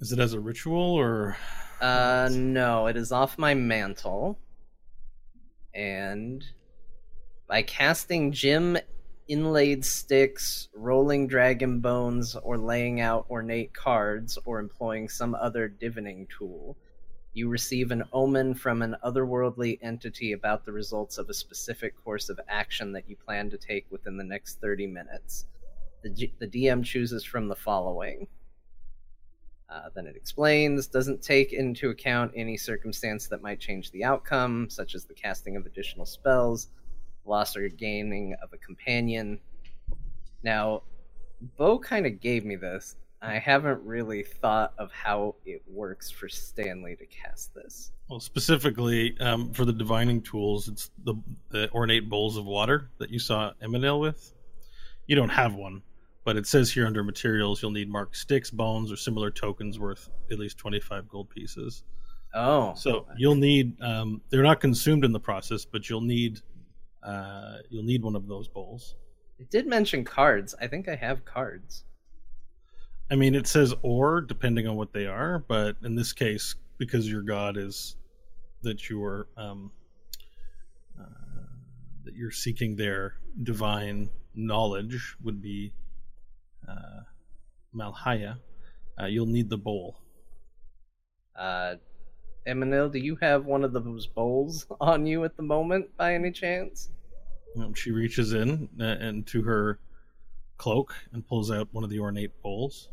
Is 0.00 0.10
it 0.10 0.18
as 0.18 0.32
a 0.32 0.40
ritual 0.40 0.82
or 0.98 1.36
Uh, 1.80 2.28
no, 2.32 2.88
it 2.88 2.96
is 2.96 3.12
off 3.12 3.38
my 3.38 3.54
mantle. 3.54 4.36
And 5.74 6.44
by 7.48 7.62
casting 7.62 8.30
gem 8.30 8.76
inlaid 9.26 9.84
sticks, 9.84 10.68
rolling 10.74 11.26
dragon 11.26 11.80
bones, 11.80 12.36
or 12.36 12.58
laying 12.58 13.00
out 13.00 13.26
ornate 13.30 13.72
cards, 13.72 14.38
or 14.44 14.58
employing 14.58 15.08
some 15.08 15.34
other 15.34 15.66
divining 15.66 16.26
tool, 16.26 16.76
you 17.32 17.48
receive 17.48 17.90
an 17.90 18.04
omen 18.12 18.54
from 18.54 18.82
an 18.82 18.96
otherworldly 19.04 19.78
entity 19.82 20.32
about 20.32 20.64
the 20.64 20.72
results 20.72 21.18
of 21.18 21.28
a 21.28 21.34
specific 21.34 21.94
course 22.02 22.28
of 22.28 22.38
action 22.48 22.92
that 22.92 23.08
you 23.08 23.16
plan 23.16 23.48
to 23.50 23.58
take 23.58 23.86
within 23.90 24.16
the 24.16 24.24
next 24.24 24.60
30 24.60 24.86
minutes. 24.86 25.46
The, 26.02 26.10
G- 26.10 26.34
the 26.38 26.46
DM 26.46 26.84
chooses 26.84 27.24
from 27.24 27.48
the 27.48 27.56
following. 27.56 28.28
Uh, 29.70 29.90
then 29.94 30.06
it 30.06 30.16
explains, 30.16 30.86
doesn't 30.86 31.22
take 31.22 31.52
into 31.52 31.90
account 31.90 32.32
any 32.34 32.56
circumstance 32.56 33.26
that 33.28 33.42
might 33.42 33.60
change 33.60 33.90
the 33.90 34.04
outcome, 34.04 34.68
such 34.70 34.94
as 34.94 35.04
the 35.04 35.14
casting 35.14 35.56
of 35.56 35.66
additional 35.66 36.06
spells, 36.06 36.68
loss 37.28 37.56
or 37.56 37.68
gaining 37.68 38.34
of 38.42 38.52
a 38.52 38.58
companion. 38.58 39.38
Now, 40.42 40.82
Bo 41.56 41.78
kind 41.78 42.06
of 42.06 42.20
gave 42.20 42.44
me 42.44 42.56
this. 42.56 42.96
I 43.20 43.38
haven't 43.38 43.82
really 43.82 44.22
thought 44.22 44.74
of 44.78 44.92
how 44.92 45.34
it 45.44 45.62
works 45.68 46.10
for 46.10 46.28
Stanley 46.28 46.94
to 46.96 47.06
cast 47.06 47.52
this. 47.54 47.90
well 48.08 48.20
specifically 48.20 49.18
um, 49.18 49.52
for 49.52 49.64
the 49.64 49.72
divining 49.72 50.22
tools, 50.22 50.68
it's 50.68 50.90
the 51.04 51.14
the 51.50 51.70
ornate 51.72 52.08
bowls 52.08 52.36
of 52.36 52.44
water 52.44 52.90
that 52.98 53.10
you 53.10 53.18
saw 53.18 53.52
Eminel 53.62 54.00
with. 54.00 54.32
You 55.08 55.16
don't 55.16 55.30
have 55.30 55.54
one, 55.54 55.82
but 56.24 56.36
it 56.36 56.46
says 56.46 56.70
here 56.72 56.86
under 56.86 57.02
materials 57.02 57.60
you'll 57.60 57.72
need 57.72 57.88
marked 57.88 58.16
sticks, 58.16 58.50
bones, 58.52 58.92
or 58.92 58.96
similar 58.96 59.30
tokens 59.32 59.80
worth 59.80 60.08
at 60.30 60.38
least 60.38 60.56
twenty 60.56 60.78
five 60.78 61.08
gold 61.08 61.28
pieces. 61.28 61.82
Oh, 62.34 62.74
So 62.76 63.06
you'll 63.16 63.34
need 63.34 63.80
um, 63.82 64.20
they're 64.30 64.42
not 64.44 64.60
consumed 64.60 65.04
in 65.04 65.12
the 65.12 65.18
process, 65.20 65.64
but 65.64 65.88
you'll 65.90 66.02
need 66.02 66.40
uh, 67.08 67.58
you'll 67.70 67.84
need 67.84 68.02
one 68.02 68.14
of 68.14 68.28
those 68.28 68.48
bowls. 68.48 68.94
it 69.38 69.50
did 69.50 69.66
mention 69.66 70.04
cards. 70.04 70.54
I 70.60 70.66
think 70.66 70.88
I 70.88 70.96
have 70.96 71.24
cards. 71.24 71.84
I 73.10 73.14
mean, 73.14 73.34
it 73.34 73.46
says 73.46 73.74
or 73.82 74.20
depending 74.20 74.66
on 74.66 74.76
what 74.76 74.92
they 74.92 75.06
are, 75.06 75.38
but 75.48 75.76
in 75.82 75.94
this 75.94 76.12
case, 76.12 76.54
because 76.76 77.10
your 77.10 77.22
god 77.22 77.56
is 77.56 77.96
that 78.62 78.90
you 78.90 79.02
are 79.02 79.26
um, 79.38 79.70
uh, 81.00 81.04
that 82.04 82.14
you're 82.14 82.30
seeking 82.30 82.76
their 82.76 83.14
divine 83.42 84.10
knowledge 84.34 85.16
would 85.22 85.40
be 85.40 85.72
uh, 86.68 87.00
Malhaya. 87.74 88.36
Uh, 89.00 89.06
you'll 89.06 89.26
need 89.26 89.48
the 89.48 89.56
bowl. 89.56 89.98
Uh, 91.34 91.76
Eminil, 92.46 92.92
do 92.92 92.98
you 92.98 93.16
have 93.22 93.46
one 93.46 93.64
of 93.64 93.72
those 93.72 94.06
bowls 94.06 94.66
on 94.80 95.06
you 95.06 95.24
at 95.24 95.36
the 95.38 95.42
moment, 95.42 95.96
by 95.96 96.14
any 96.14 96.30
chance? 96.30 96.90
Um, 97.60 97.74
she 97.74 97.90
reaches 97.90 98.32
in 98.32 98.68
uh, 98.80 98.96
into 99.00 99.42
her 99.42 99.78
cloak 100.56 100.94
and 101.12 101.26
pulls 101.26 101.50
out 101.50 101.68
one 101.72 101.84
of 101.84 101.90
the 101.90 102.00
ornate 102.00 102.42
bowls 102.42 102.88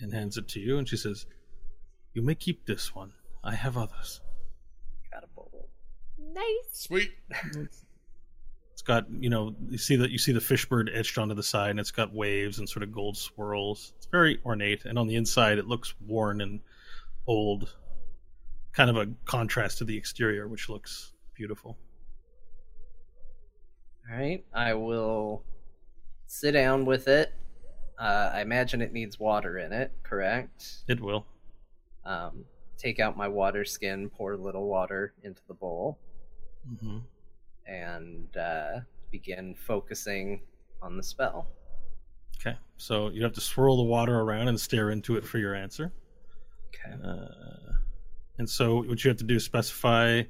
and 0.00 0.12
hands 0.12 0.36
it 0.36 0.48
to 0.48 0.60
you, 0.60 0.78
and 0.78 0.88
she 0.88 0.96
says, 0.96 1.26
"You 2.12 2.22
may 2.22 2.34
keep 2.34 2.66
this 2.66 2.94
one. 2.94 3.12
I 3.42 3.54
have 3.54 3.76
others." 3.76 4.20
Got 5.12 5.24
a 5.24 5.28
bowl. 5.28 5.68
Nice. 6.18 6.44
Sweet. 6.72 7.12
It's 8.72 8.82
got 8.82 9.06
you 9.10 9.30
know 9.30 9.54
you 9.70 9.78
see 9.78 9.96
that 9.96 10.10
you 10.10 10.18
see 10.18 10.32
the 10.32 10.40
fishbird 10.40 10.90
etched 10.94 11.16
onto 11.16 11.34
the 11.34 11.42
side, 11.42 11.70
and 11.70 11.80
it's 11.80 11.90
got 11.90 12.12
waves 12.12 12.58
and 12.58 12.68
sort 12.68 12.82
of 12.82 12.92
gold 12.92 13.16
swirls. 13.16 13.94
It's 13.96 14.06
very 14.06 14.38
ornate, 14.44 14.84
and 14.84 14.98
on 14.98 15.06
the 15.06 15.16
inside 15.16 15.58
it 15.58 15.66
looks 15.66 15.94
worn 16.06 16.42
and 16.42 16.60
old, 17.26 17.74
kind 18.72 18.90
of 18.90 18.96
a 18.96 19.08
contrast 19.24 19.78
to 19.78 19.84
the 19.84 19.96
exterior, 19.96 20.46
which 20.46 20.68
looks 20.68 21.12
beautiful. 21.34 21.78
All 24.08 24.16
right, 24.16 24.44
I 24.54 24.74
will 24.74 25.42
sit 26.26 26.52
down 26.52 26.84
with 26.84 27.08
it. 27.08 27.34
Uh, 27.98 28.30
I 28.34 28.40
imagine 28.42 28.82
it 28.82 28.92
needs 28.92 29.18
water 29.18 29.58
in 29.58 29.72
it, 29.72 29.92
correct? 30.02 30.84
It 30.86 31.00
will. 31.00 31.26
Um, 32.04 32.44
take 32.78 33.00
out 33.00 33.16
my 33.16 33.26
water 33.26 33.64
skin, 33.64 34.08
pour 34.10 34.34
a 34.34 34.36
little 34.36 34.68
water 34.68 35.14
into 35.22 35.42
the 35.48 35.54
bowl, 35.54 35.98
hmm 36.80 36.98
and 37.66 38.36
uh, 38.36 38.78
begin 39.10 39.54
focusing 39.54 40.40
on 40.82 40.96
the 40.96 41.02
spell. 41.02 41.48
Okay, 42.38 42.56
so 42.76 43.08
you 43.08 43.24
have 43.24 43.32
to 43.32 43.40
swirl 43.40 43.76
the 43.76 43.82
water 43.82 44.20
around 44.20 44.46
and 44.46 44.60
stare 44.60 44.90
into 44.90 45.16
it 45.16 45.24
for 45.24 45.38
your 45.38 45.54
answer. 45.54 45.92
Okay. 46.68 46.94
Uh, 47.04 47.72
and 48.38 48.48
so 48.48 48.82
what 48.82 49.02
you 49.02 49.08
have 49.08 49.18
to 49.18 49.24
do 49.24 49.36
is 49.36 49.44
specify 49.44 50.22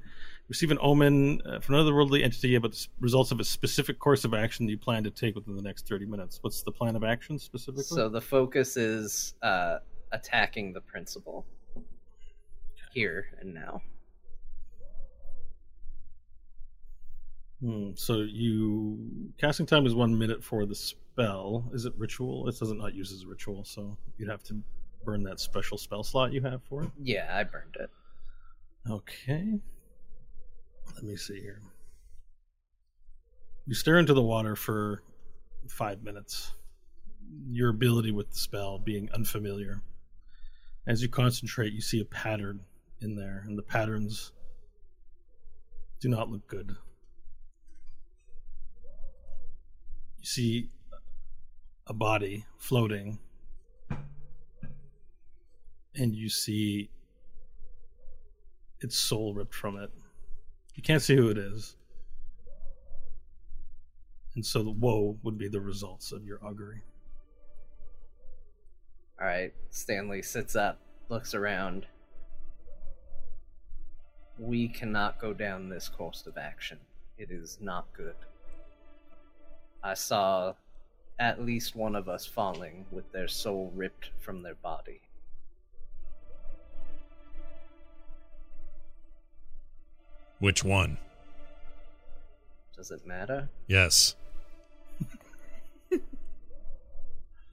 receive 0.49 0.71
an 0.71 0.77
omen 0.81 1.41
uh, 1.45 1.59
from 1.59 1.75
another 1.75 1.93
worldly 1.93 2.23
entity 2.23 2.55
about 2.55 2.71
the 2.71 2.87
results 2.99 3.31
of 3.31 3.39
a 3.39 3.43
specific 3.43 3.99
course 3.99 4.23
of 4.23 4.33
action 4.33 4.65
that 4.65 4.71
you 4.71 4.77
plan 4.77 5.03
to 5.03 5.11
take 5.11 5.35
within 5.35 5.55
the 5.55 5.61
next 5.61 5.87
30 5.87 6.05
minutes. 6.05 6.39
What's 6.41 6.63
the 6.63 6.71
plan 6.71 6.95
of 6.95 7.03
action 7.03 7.37
specifically? 7.37 7.83
So 7.83 8.09
the 8.09 8.21
focus 8.21 8.77
is 8.77 9.33
uh, 9.41 9.79
attacking 10.11 10.73
the 10.73 10.81
principal 10.81 11.45
here 12.93 13.27
and 13.41 13.53
now. 13.53 13.81
Hmm, 17.61 17.91
so 17.95 18.17
you 18.21 18.99
casting 19.39 19.65
time 19.65 19.85
is 19.87 19.95
one 19.95 20.17
minute 20.17 20.43
for 20.43 20.65
the 20.65 20.75
spell. 20.75 21.69
Is 21.73 21.85
it 21.85 21.93
ritual? 21.97 22.47
It 22.47 22.57
doesn't 22.59 22.77
not 22.77 22.93
use 22.93 23.11
as 23.11 23.23
a 23.23 23.27
ritual, 23.27 23.63
so 23.63 23.97
you'd 24.17 24.29
have 24.29 24.43
to 24.43 24.61
burn 25.03 25.23
that 25.23 25.39
special 25.39 25.77
spell 25.77 26.03
slot 26.03 26.33
you 26.33 26.41
have 26.41 26.61
for 26.63 26.83
it. 26.83 26.89
Yeah, 27.01 27.31
I 27.33 27.43
burned 27.43 27.75
it. 27.79 27.89
Okay. 28.89 29.59
Let 30.97 31.05
me 31.05 31.15
see 31.15 31.39
here. 31.39 31.61
You 33.67 33.75
stare 33.75 33.99
into 33.99 34.15
the 34.15 34.23
water 34.23 34.55
for 34.55 35.03
five 35.67 36.01
minutes. 36.01 36.55
Your 37.51 37.69
ability 37.69 38.11
with 38.11 38.31
the 38.31 38.39
spell 38.39 38.79
being 38.79 39.07
unfamiliar. 39.13 39.83
As 40.87 41.03
you 41.03 41.07
concentrate, 41.07 41.71
you 41.73 41.81
see 41.81 41.99
a 41.99 42.05
pattern 42.05 42.61
in 42.99 43.15
there, 43.15 43.43
and 43.45 43.55
the 43.55 43.61
patterns 43.61 44.31
do 45.99 46.09
not 46.09 46.31
look 46.31 46.47
good. 46.47 46.75
You 50.17 50.25
see 50.25 50.69
a 51.85 51.93
body 51.93 52.45
floating, 52.57 53.19
and 55.93 56.15
you 56.15 56.29
see 56.29 56.89
its 58.79 58.97
soul 58.97 59.35
ripped 59.35 59.53
from 59.53 59.77
it. 59.77 59.91
You 60.77 60.83
can't 60.83 61.01
see 61.01 61.15
who 61.15 61.29
it 61.29 61.39
is. 61.39 61.75
And 64.35 64.45
so 64.45 64.61
the 64.61 64.69
woe 64.69 65.17
would 65.23 65.37
be 65.37 65.47
the 65.47 65.59
results 65.59 66.11
of 66.11 66.23
your 66.23 66.39
augury. 66.45 66.83
All 69.19 69.25
right, 69.25 69.51
Stanley 69.71 70.21
sits 70.21 70.55
up, 70.55 70.79
looks 71.09 71.33
around. 71.33 71.87
We 74.37 74.67
cannot 74.67 75.19
go 75.19 75.33
down 75.33 75.67
this 75.67 75.89
course 75.89 76.27
of 76.27 76.37
action. 76.37 76.77
It 77.17 77.31
is 77.31 77.57
not 77.59 77.87
good. 77.93 78.15
I 79.83 79.95
saw 79.95 80.53
at 81.17 81.43
least 81.43 81.75
one 81.75 81.95
of 81.95 82.07
us 82.07 82.27
falling 82.27 82.85
with 82.91 83.11
their 83.11 83.27
soul 83.27 83.71
ripped 83.75 84.11
from 84.19 84.43
their 84.43 84.55
body. 84.55 85.01
Which 90.39 90.63
one? 90.63 90.97
Does 92.75 92.91
it 92.91 93.05
matter? 93.07 93.49
Yes. 93.67 94.15
of 95.91 95.99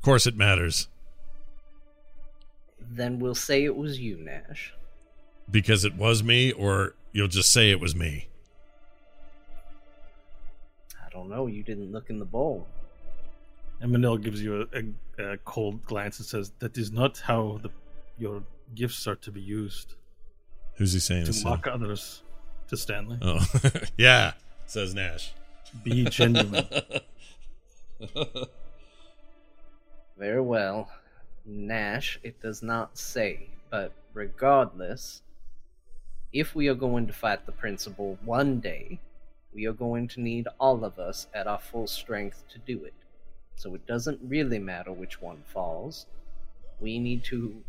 course 0.02 0.26
it 0.26 0.36
matters. 0.36 0.88
Then 2.80 3.18
we'll 3.18 3.34
say 3.34 3.64
it 3.64 3.74
was 3.76 3.98
you, 3.98 4.18
Nash. 4.18 4.74
Because 5.50 5.84
it 5.84 5.94
was 5.96 6.22
me, 6.22 6.52
or 6.52 6.94
you'll 7.12 7.28
just 7.28 7.50
say 7.50 7.70
it 7.70 7.80
was 7.80 7.94
me. 7.96 8.28
I 11.04 11.08
don't 11.10 11.28
know, 11.30 11.46
you 11.46 11.62
didn't 11.62 11.90
look 11.92 12.10
in 12.10 12.18
the 12.18 12.24
bowl. 12.24 12.66
Eminel 13.82 14.22
gives 14.22 14.42
you 14.42 14.66
a, 14.72 15.22
a, 15.22 15.32
a 15.32 15.36
cold 15.38 15.84
glance 15.84 16.18
and 16.18 16.26
says, 16.26 16.52
"That 16.58 16.76
is 16.78 16.92
not 16.92 17.18
how 17.18 17.60
the, 17.62 17.70
your 18.18 18.42
gifts 18.74 19.06
are 19.06 19.16
to 19.16 19.30
be 19.30 19.40
used 19.40 19.94
Who's 20.76 20.92
he 20.92 21.00
saying? 21.00 21.22
to 21.26 21.32
this 21.32 21.42
to? 21.42 21.48
mock 21.48 21.66
others." 21.66 22.22
To 22.68 22.76
Stanley, 22.76 23.18
Oh, 23.22 23.40
yeah, 23.98 24.32
says 24.66 24.94
Nash. 24.94 25.32
be 25.82 26.04
genuine. 26.04 26.66
Very 30.18 30.40
well. 30.40 30.88
Nash, 31.44 32.18
it 32.22 32.40
does 32.40 32.62
not 32.62 32.96
say, 32.96 33.48
but 33.70 33.92
regardless, 34.14 35.22
if 36.32 36.54
we 36.54 36.68
are 36.68 36.74
going 36.74 37.06
to 37.06 37.12
fight 37.12 37.44
the 37.46 37.52
principal 37.52 38.18
one 38.24 38.60
day, 38.60 38.98
we 39.54 39.66
are 39.66 39.72
going 39.72 40.08
to 40.08 40.20
need 40.20 40.48
all 40.58 40.84
of 40.84 40.98
us 40.98 41.26
at 41.34 41.46
our 41.46 41.58
full 41.58 41.86
strength 41.86 42.44
to 42.48 42.58
do 42.60 42.84
it. 42.84 42.94
So 43.56 43.74
it 43.74 43.86
doesn't 43.86 44.20
really 44.24 44.58
matter 44.58 44.90
which 44.92 45.20
one 45.20 45.42
falls. 45.46 46.06
We 46.80 46.98
need 46.98 47.24
to 47.24 47.62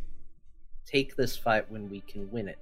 take 0.85 1.15
this 1.15 1.35
fight 1.35 1.69
when 1.69 1.89
we 1.89 2.01
can 2.01 2.31
win 2.31 2.47
it. 2.47 2.57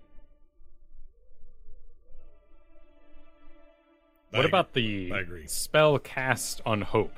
What 4.34 4.46
I- 4.46 4.48
about 4.48 4.74
the 4.74 5.12
I 5.14 5.20
agree. 5.20 5.48
spell 5.48 6.00
cast 6.00 6.62
on 6.66 6.82
Hope 6.82 7.14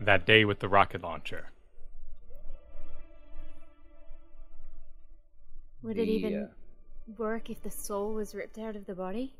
that 0.00 0.26
day 0.26 0.44
with 0.44 0.58
the 0.60 0.68
rocket 0.68 1.02
launcher? 1.02 1.46
Would 5.82 5.96
it 5.98 6.08
even 6.08 6.42
uh, 6.44 6.46
work 7.16 7.50
if 7.50 7.62
the 7.62 7.70
soul 7.70 8.12
was 8.14 8.34
ripped 8.34 8.58
out 8.58 8.76
of 8.76 8.86
the 8.86 8.94
body? 8.94 9.32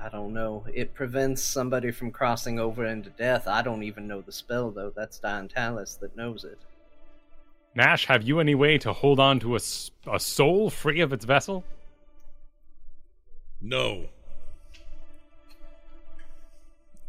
I 0.00 0.08
don't 0.08 0.32
know. 0.32 0.64
It 0.72 0.94
prevents 0.94 1.42
somebody 1.42 1.90
from 1.90 2.12
crossing 2.12 2.60
over 2.60 2.86
into 2.86 3.10
death. 3.10 3.48
I 3.48 3.62
don't 3.62 3.82
even 3.82 4.06
know 4.06 4.20
the 4.20 4.30
spell, 4.30 4.70
though. 4.70 4.92
That's 4.94 5.18
Diantalis 5.18 5.98
that 5.98 6.16
knows 6.16 6.44
it. 6.44 6.58
Nash, 7.74 8.06
have 8.06 8.22
you 8.22 8.38
any 8.38 8.54
way 8.54 8.78
to 8.78 8.92
hold 8.92 9.18
on 9.18 9.40
to 9.40 9.56
a, 9.56 9.60
a 10.12 10.20
soul 10.20 10.70
free 10.70 11.00
of 11.00 11.12
its 11.12 11.24
vessel? 11.24 11.64
No. 13.60 14.06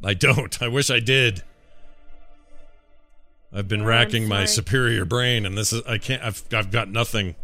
I 0.04 0.14
don't. 0.14 0.62
I 0.62 0.68
wish 0.68 0.90
I 0.90 1.00
did. 1.00 1.44
I've 3.52 3.68
been 3.68 3.82
Oh, 3.82 3.86
racking 3.86 4.28
my 4.28 4.46
superior 4.46 5.06
brain, 5.06 5.46
and 5.46 5.58
this 5.58 5.74
is 5.74 5.82
I 5.88 5.98
can't. 5.98 6.24
I've 6.24 6.44
I've 6.54 6.72
got 6.72 6.90
nothing. 6.90 7.36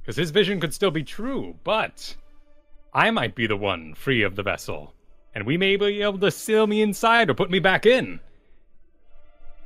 Because 0.00 0.16
his 0.16 0.30
vision 0.30 0.60
could 0.60 0.74
still 0.74 0.90
be 0.90 1.02
true, 1.02 1.56
but 1.64 2.16
I 2.92 3.10
might 3.10 3.34
be 3.34 3.46
the 3.46 3.56
one 3.56 3.94
free 3.94 4.22
of 4.22 4.36
the 4.36 4.42
vessel, 4.42 4.94
and 5.34 5.46
we 5.46 5.56
may 5.56 5.76
be 5.76 6.02
able 6.02 6.18
to 6.18 6.30
seal 6.30 6.66
me 6.66 6.82
inside 6.82 7.30
or 7.30 7.34
put 7.34 7.50
me 7.50 7.58
back 7.58 7.86
in. 7.86 8.20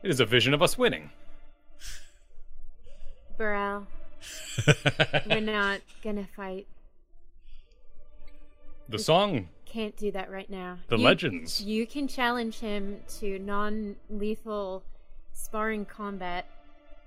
It 0.03 0.11
is 0.11 0.21
a 0.21 0.25
vision 0.27 0.55
of 0.55 0.63
us 0.63 0.79
winning. 0.79 1.11
Burrell, 3.37 3.87
we're 5.27 5.41
not 5.41 5.81
gonna 6.03 6.29
fight. 6.37 6.67
The 8.89 8.99
song, 8.99 9.49
Can't 9.69 9.97
do 9.97 10.11
that 10.13 10.31
right 10.31 10.49
now. 10.49 10.79
the 10.89 10.97
You- 10.97 11.05
legends. 11.05 11.61
You 11.63 11.87
can 11.87 12.09
challenge 12.09 12.61
him 12.61 13.03
to 13.21 13.39
non 13.39 13.97
lethal 14.09 14.83
sparring 15.33 15.85
combat 15.85 16.47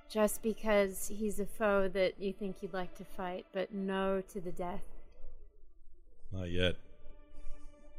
just 0.10 0.44
because 0.44 1.08
he's 1.08 1.40
a 1.40 1.46
foe 1.46 1.88
that 1.88 2.20
you 2.20 2.34
think 2.34 2.58
you'd 2.62 2.74
like 2.74 2.96
to 2.98 3.04
fight, 3.04 3.46
but 3.52 3.74
no 3.74 4.22
to 4.30 4.40
the 4.40 4.52
death. 4.52 4.84
Not 6.32 6.52
yet. 6.52 6.76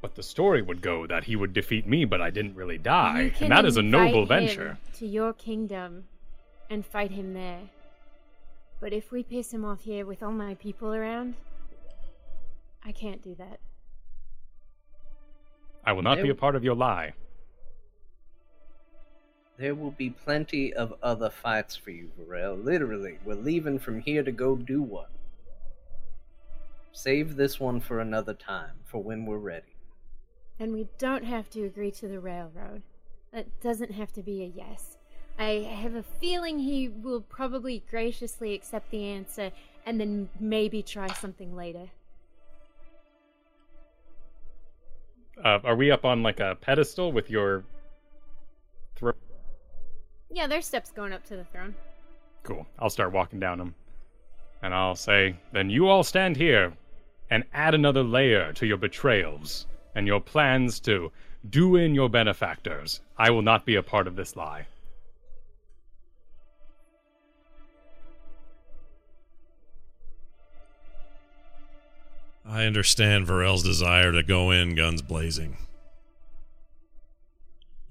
But 0.00 0.14
the 0.14 0.22
story 0.22 0.62
would 0.62 0.80
go 0.80 1.06
that 1.06 1.24
he 1.24 1.36
would 1.36 1.52
defeat 1.52 1.86
me, 1.86 2.04
but 2.04 2.20
I 2.20 2.30
didn't 2.30 2.54
really 2.54 2.78
die, 2.78 3.32
and 3.40 3.50
that 3.52 3.64
is 3.64 3.76
a 3.76 3.82
noble 3.82 4.22
him 4.22 4.28
venture. 4.28 4.78
To 4.94 5.06
your 5.06 5.32
kingdom 5.32 6.04
and 6.70 6.84
fight 6.86 7.10
him 7.10 7.34
there. 7.34 7.70
But 8.80 8.92
if 8.92 9.10
we 9.12 9.22
piss 9.22 9.52
him 9.52 9.64
off 9.64 9.82
here 9.82 10.04
with 10.06 10.22
all 10.22 10.32
my 10.32 10.54
people 10.54 10.92
around, 10.92 11.34
I 12.84 12.92
can't 12.92 13.22
do 13.22 13.34
that. 13.36 13.60
I 15.84 15.92
will 15.92 16.02
not 16.02 16.22
be 16.22 16.28
a 16.28 16.34
part 16.34 16.54
of 16.54 16.62
your 16.62 16.74
lie. 16.76 17.14
There 19.56 19.74
will 19.74 19.90
be 19.90 20.10
plenty 20.10 20.72
of 20.72 20.94
other 21.02 21.30
fights 21.30 21.76
for 21.76 21.90
you, 21.90 22.10
Varel. 22.18 22.62
Literally, 22.64 23.18
we're 23.24 23.34
leaving 23.34 23.78
from 23.78 24.00
here 24.00 24.22
to 24.22 24.32
go 24.32 24.56
do 24.56 24.82
one. 24.82 25.10
Save 26.92 27.36
this 27.36 27.58
one 27.58 27.80
for 27.80 28.00
another 28.00 28.34
time, 28.34 28.72
for 28.84 29.02
when 29.02 29.24
we're 29.24 29.38
ready. 29.38 29.76
And 30.58 30.72
we 30.72 30.88
don't 30.98 31.24
have 31.24 31.50
to 31.50 31.64
agree 31.64 31.90
to 31.92 32.08
the 32.08 32.20
railroad. 32.20 32.82
That 33.32 33.60
doesn't 33.60 33.92
have 33.92 34.12
to 34.12 34.22
be 34.22 34.42
a 34.42 34.46
yes. 34.46 34.98
I 35.38 35.66
have 35.80 35.94
a 35.94 36.02
feeling 36.02 36.58
he 36.58 36.88
will 36.88 37.22
probably 37.22 37.82
graciously 37.90 38.54
accept 38.54 38.90
the 38.90 39.04
answer 39.04 39.50
and 39.86 39.98
then 39.98 40.28
maybe 40.38 40.82
try 40.82 41.08
something 41.08 41.56
later. 41.56 41.88
Uh, 45.44 45.58
are 45.64 45.76
we 45.76 45.90
up 45.90 46.04
on 46.04 46.22
like 46.22 46.40
a 46.40 46.56
pedestal 46.60 47.12
with 47.12 47.30
your 47.30 47.64
throat? 48.96 49.16
Yeah, 50.30 50.46
there's 50.46 50.66
steps 50.66 50.90
going 50.90 51.12
up 51.12 51.24
to 51.26 51.36
the 51.36 51.44
throne. 51.44 51.74
Cool. 52.42 52.66
I'll 52.78 52.90
start 52.90 53.12
walking 53.12 53.40
down 53.40 53.58
them. 53.58 53.74
And 54.62 54.74
I'll 54.74 54.94
say, 54.94 55.36
then 55.52 55.70
you 55.70 55.88
all 55.88 56.04
stand 56.04 56.36
here 56.36 56.72
and 57.30 57.44
add 57.52 57.74
another 57.74 58.02
layer 58.02 58.52
to 58.54 58.66
your 58.66 58.76
betrayals 58.76 59.66
and 59.94 60.06
your 60.06 60.20
plans 60.20 60.80
to 60.80 61.10
do 61.50 61.76
in 61.76 61.94
your 61.94 62.08
benefactors. 62.08 63.00
I 63.16 63.30
will 63.30 63.42
not 63.42 63.66
be 63.66 63.76
a 63.76 63.82
part 63.82 64.06
of 64.06 64.16
this 64.16 64.36
lie. 64.36 64.66
I 72.44 72.64
understand 72.64 73.26
Varel's 73.26 73.62
desire 73.62 74.12
to 74.12 74.22
go 74.22 74.50
in 74.50 74.74
guns 74.74 75.00
blazing. 75.02 75.56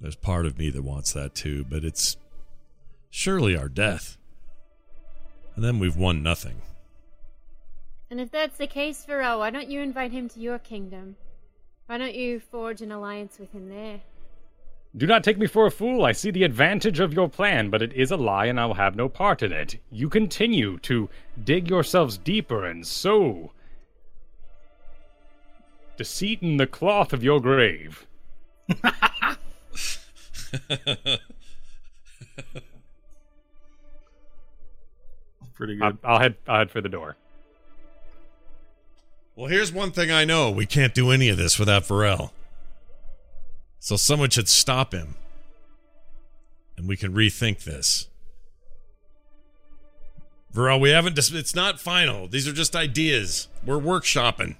There's 0.00 0.16
part 0.16 0.46
of 0.46 0.58
me 0.58 0.68
that 0.70 0.82
wants 0.82 1.12
that 1.12 1.34
too, 1.34 1.64
but 1.64 1.84
it's 1.84 2.16
surely 3.08 3.56
our 3.56 3.68
death. 3.68 4.18
And 5.54 5.64
then 5.64 5.78
we've 5.78 5.96
won 5.96 6.22
nothing. 6.22 6.62
And 8.10 8.20
if 8.20 8.30
that's 8.30 8.58
the 8.58 8.66
case, 8.66 9.06
Varel, 9.08 9.38
why 9.38 9.50
don't 9.50 9.70
you 9.70 9.80
invite 9.80 10.12
him 10.12 10.28
to 10.30 10.40
your 10.40 10.58
kingdom? 10.58 11.16
Why 11.86 11.98
don't 11.98 12.14
you 12.14 12.40
forge 12.40 12.82
an 12.82 12.92
alliance 12.92 13.38
with 13.38 13.52
him 13.52 13.68
there? 13.68 14.00
Do 14.94 15.06
not 15.06 15.24
take 15.24 15.38
me 15.38 15.46
for 15.46 15.66
a 15.66 15.70
fool. 15.70 16.04
I 16.04 16.12
see 16.12 16.30
the 16.30 16.44
advantage 16.44 17.00
of 17.00 17.14
your 17.14 17.28
plan, 17.28 17.70
but 17.70 17.80
it 17.80 17.94
is 17.94 18.10
a 18.10 18.16
lie 18.16 18.46
and 18.46 18.60
I 18.60 18.66
will 18.66 18.74
have 18.74 18.96
no 18.96 19.08
part 19.08 19.42
in 19.42 19.50
it. 19.52 19.76
You 19.90 20.10
continue 20.10 20.78
to 20.80 21.08
dig 21.42 21.70
yourselves 21.70 22.18
deeper 22.18 22.66
and 22.66 22.86
sow 22.86 23.52
deceit 26.02 26.42
in 26.42 26.56
the 26.56 26.66
cloth 26.66 27.12
of 27.12 27.22
your 27.22 27.40
grave. 27.40 28.08
Pretty 35.54 35.76
good. 35.76 35.98
I'll 36.02 36.18
head. 36.18 36.34
I'll 36.48 36.58
head 36.58 36.72
for 36.72 36.80
the 36.80 36.88
door. 36.88 37.16
Well, 39.36 39.46
here's 39.46 39.72
one 39.72 39.92
thing 39.92 40.10
I 40.10 40.24
know 40.24 40.50
we 40.50 40.66
can't 40.66 40.92
do 40.92 41.12
any 41.12 41.28
of 41.28 41.36
this 41.36 41.56
without 41.56 41.84
Varel. 41.84 42.32
So 43.78 43.94
someone 43.94 44.30
should 44.30 44.48
stop 44.48 44.92
him. 44.92 45.14
And 46.76 46.88
we 46.88 46.96
can 46.96 47.14
rethink 47.14 47.62
this. 47.62 48.08
Varel, 50.52 50.80
we 50.80 50.90
haven't. 50.90 51.14
Dis- 51.14 51.30
it's 51.30 51.54
not 51.54 51.78
final. 51.80 52.26
These 52.26 52.48
are 52.48 52.52
just 52.52 52.74
ideas. 52.74 53.46
We're 53.64 53.78
workshopping. 53.78 54.56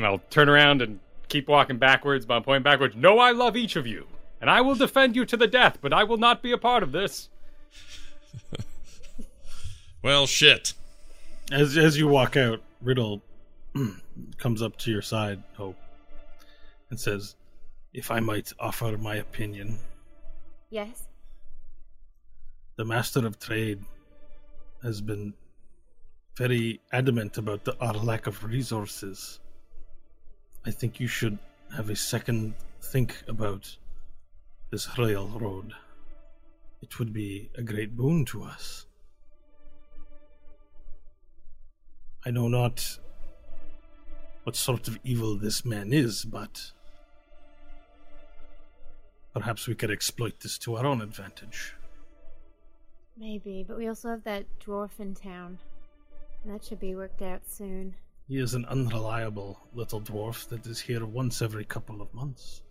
And 0.00 0.06
I'll 0.06 0.22
turn 0.30 0.48
around 0.48 0.80
and 0.80 0.98
keep 1.28 1.46
walking 1.46 1.76
backwards, 1.76 2.24
but 2.24 2.32
I'm 2.36 2.42
pointing 2.42 2.62
backwards. 2.62 2.96
No, 2.96 3.18
I 3.18 3.32
love 3.32 3.54
each 3.54 3.76
of 3.76 3.86
you, 3.86 4.06
and 4.40 4.48
I 4.48 4.62
will 4.62 4.74
defend 4.74 5.14
you 5.14 5.26
to 5.26 5.36
the 5.36 5.46
death, 5.46 5.76
but 5.82 5.92
I 5.92 6.04
will 6.04 6.16
not 6.16 6.42
be 6.42 6.52
a 6.52 6.58
part 6.58 6.82
of 6.82 6.90
this. 6.92 7.28
Well, 10.02 10.26
shit. 10.26 10.72
As 11.52 11.76
as 11.76 11.98
you 11.98 12.08
walk 12.08 12.34
out, 12.34 12.62
Riddle 12.80 13.20
comes 14.38 14.62
up 14.62 14.78
to 14.78 14.90
your 14.90 15.02
side, 15.02 15.42
Hope, 15.58 15.76
and 16.88 16.98
says, 16.98 17.36
"If 17.92 18.10
I 18.10 18.18
might 18.20 18.50
offer 18.58 18.96
my 18.96 19.16
opinion, 19.16 19.78
Yes? 20.70 21.06
the 22.76 22.86
Master 22.86 23.26
of 23.26 23.38
Trade 23.38 23.84
has 24.82 25.02
been 25.02 25.34
very 26.34 26.80
adamant 26.92 27.36
about 27.36 27.64
the, 27.64 27.76
our 27.78 27.92
lack 27.92 28.26
of 28.26 28.42
resources. 28.42 29.38
I 30.66 30.70
think 30.70 31.00
you 31.00 31.06
should 31.06 31.38
have 31.74 31.90
a 31.90 31.96
second 31.96 32.54
think 32.82 33.22
about 33.28 33.76
this 34.70 34.98
railroad. 34.98 35.72
It 36.82 36.98
would 36.98 37.12
be 37.12 37.50
a 37.56 37.62
great 37.62 37.96
boon 37.96 38.24
to 38.26 38.42
us. 38.44 38.86
I 42.24 42.30
know 42.30 42.48
not 42.48 42.98
what 44.44 44.56
sort 44.56 44.88
of 44.88 44.98
evil 45.04 45.36
this 45.36 45.64
man 45.64 45.92
is, 45.92 46.24
but 46.24 46.72
Perhaps 49.32 49.68
we 49.68 49.76
could 49.76 49.92
exploit 49.92 50.40
this 50.40 50.58
to 50.58 50.76
our 50.76 50.84
own 50.84 51.00
advantage. 51.00 51.74
Maybe, 53.16 53.64
but 53.66 53.76
we 53.76 53.86
also 53.86 54.08
have 54.08 54.24
that 54.24 54.46
dwarf 54.58 54.98
in 54.98 55.14
town. 55.14 55.58
That 56.44 56.64
should 56.64 56.80
be 56.80 56.96
worked 56.96 57.22
out 57.22 57.42
soon. 57.48 57.94
He 58.30 58.38
is 58.38 58.54
an 58.54 58.64
unreliable 58.66 59.58
little 59.74 60.00
dwarf 60.00 60.46
that 60.50 60.64
is 60.64 60.78
here 60.78 61.04
once 61.04 61.42
every 61.42 61.64
couple 61.64 62.00
of 62.00 62.14
months. 62.14 62.62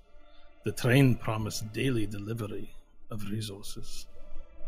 The 0.63 0.71
train 0.71 1.15
promised 1.15 1.73
daily 1.73 2.07
delivery 2.07 2.73
of 3.11 3.29
resources. 3.29 4.07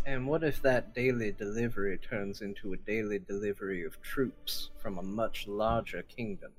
And 0.06 0.28
what 0.28 0.44
if 0.44 0.62
that 0.64 0.94
daily 0.94 1.32
delivery 1.32 1.98
turns 1.98 2.42
into 2.42 2.74
a 2.74 2.78
daily 2.78 3.20
delivery 3.20 3.86
of 3.86 4.02
troops 4.02 4.70
from 4.80 4.98
a 4.98 5.02
much 5.02 5.48
larger 5.48 6.02
kingdom? 6.02 6.52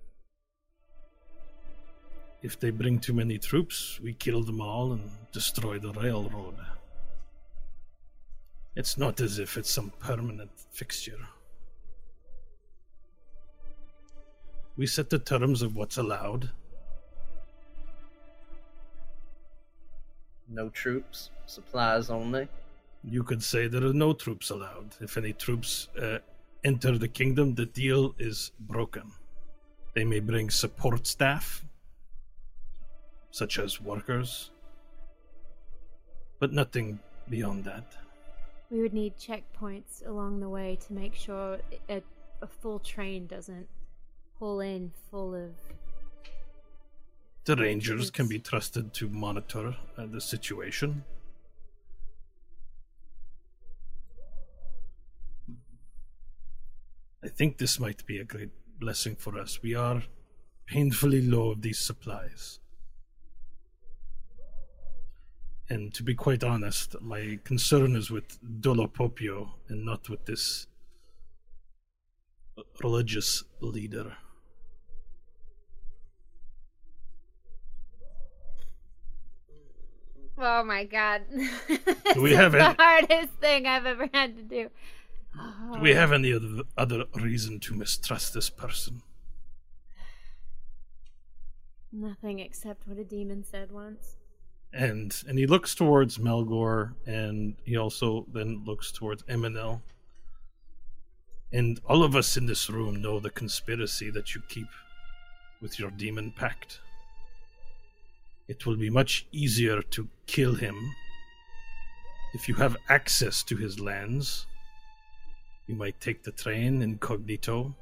If 2.41 2.59
they 2.59 2.71
bring 2.71 3.01
too 3.01 3.13
many 3.13 3.37
troops, 3.37 4.01
we 4.01 4.15
kill 4.15 4.43
them 4.45 4.63
all 4.63 4.93
and 4.95 5.11
destroy 5.33 5.79
the 5.79 5.93
railroad. 5.93 6.57
It's 8.77 8.97
not 8.97 9.21
as 9.21 9.39
if 9.39 9.59
it's 9.59 9.71
some 9.71 9.93
permanent 10.01 10.53
fixture. 10.71 11.29
We 14.77 14.87
set 14.87 15.11
the 15.11 15.19
terms 15.19 15.61
of 15.63 15.77
what's 15.77 15.99
allowed. 15.99 16.51
No 20.49 20.71
troops, 20.71 21.31
supplies 21.47 22.11
only. 22.11 22.49
You 23.05 23.23
could 23.23 23.43
say 23.43 23.67
there 23.67 23.85
are 23.85 23.93
no 23.93 24.13
troops 24.13 24.51
allowed. 24.51 24.97
If 25.01 25.17
any 25.17 25.33
troops 25.33 25.89
uh, 26.01 26.19
enter 26.65 26.97
the 26.97 27.09
kingdom, 27.09 27.55
the 27.55 27.67
deal 27.67 28.15
is 28.19 28.53
broken. 28.61 29.13
They 29.95 30.05
may 30.05 30.21
bring 30.21 30.49
support 30.51 31.07
staff, 31.07 31.65
such 33.31 33.59
as 33.59 33.81
workers, 33.81 34.51
but 36.39 36.53
nothing 36.53 36.99
beyond 37.29 37.65
that. 37.65 37.85
We 38.71 38.81
would 38.81 38.95
need 38.95 39.15
checkpoints 39.19 40.07
along 40.07 40.41
the 40.41 40.49
way 40.49 40.79
to 40.87 40.93
make 40.95 41.15
sure 41.15 41.59
a, 41.91 42.03
a 42.41 42.47
full 42.47 42.79
train 42.79 43.27
doesn't 43.27 43.69
pull 44.43 44.59
in 44.59 44.91
full 45.09 45.37
of. 45.37 45.53
The 47.45 47.55
rangers 47.55 48.11
can 48.11 48.27
be 48.27 48.41
trusted 48.41 48.93
to 48.95 49.09
monitor 49.09 49.77
uh, 49.97 50.07
the 50.07 50.21
situation. 50.21 51.05
I 57.23 57.29
think 57.29 57.59
this 57.59 57.79
might 57.79 58.05
be 58.05 58.19
a 58.19 58.25
great 58.25 58.51
blessing 58.81 59.15
for 59.15 59.39
us. 59.39 59.63
We 59.63 59.77
are 59.77 60.03
painfully 60.67 61.23
low 61.23 61.53
of 61.53 61.63
these 61.63 61.79
supplies. 61.79 62.59
And 65.69 65.95
to 65.95 66.03
be 66.03 66.17
quite 66.17 66.43
honest, 66.43 66.97
my 67.01 67.39
concern 67.45 67.95
is 67.95 68.11
with 68.11 68.41
Dolopopio 68.61 69.51
and 69.69 69.85
not 69.85 70.09
with 70.09 70.27
this 70.27 70.67
religious 72.83 73.45
leader. 73.61 74.17
Oh 80.39 80.65
my 80.65 80.85
god. 80.85 81.23
Do 82.15 82.23
we 82.23 82.33
have 82.33 82.53
the 82.53 82.65
any- 82.65 82.75
hardest 82.79 83.33
thing 83.41 83.67
I've 83.67 83.87
ever 83.87 84.09
had 84.13 84.37
to 84.37 84.43
do. 84.43 84.71
Do 85.75 85.81
we 85.81 85.95
have 85.95 86.11
oh. 86.11 86.15
any 86.15 86.33
other, 86.33 86.63
other 86.77 87.05
reason 87.15 87.59
to 87.61 87.75
mistrust 87.75 88.35
this 88.35 88.51
person? 88.51 89.03
Nothing 91.93 92.39
except 92.41 92.87
what 92.87 92.99
a 92.99 93.05
demon 93.05 93.45
said 93.45 93.71
once. 93.71 94.17
and 94.73 95.15
and 95.29 95.39
he 95.39 95.47
looks 95.47 95.75
towards 95.75 96.17
Melgor, 96.19 96.95
and 97.07 97.55
he 97.65 97.77
also 97.77 98.27
then 98.33 98.63
looks 98.65 98.91
towards 98.91 99.23
Eminel. 99.25 99.83
And 101.53 101.81
all 101.87 102.03
of 102.03 102.17
us 102.17 102.39
in 102.39 102.47
this 102.47 102.71
room 102.71 103.03
know 103.03 103.21
the 103.21 103.29
conspiracy 103.31 104.09
that 104.11 104.35
you 104.35 104.41
keep 104.49 104.69
with 105.61 105.79
your 105.79 105.91
demon 105.91 106.33
pact. 106.33 106.81
It 108.49 108.67
will 108.67 108.77
be 108.77 108.91
much 108.91 109.27
easier 109.33 109.83
to 109.83 110.09
kill 110.27 110.55
him 110.55 110.77
if 112.35 112.49
you 112.49 112.55
have 112.57 112.77
access 112.89 113.43
to 113.45 113.57
his 113.57 113.79
lands. 113.79 114.47
You 115.67 115.77
might 115.77 116.01
take 116.01 116.23
the 116.23 116.33
train 116.33 116.83
incognito, 116.83 117.75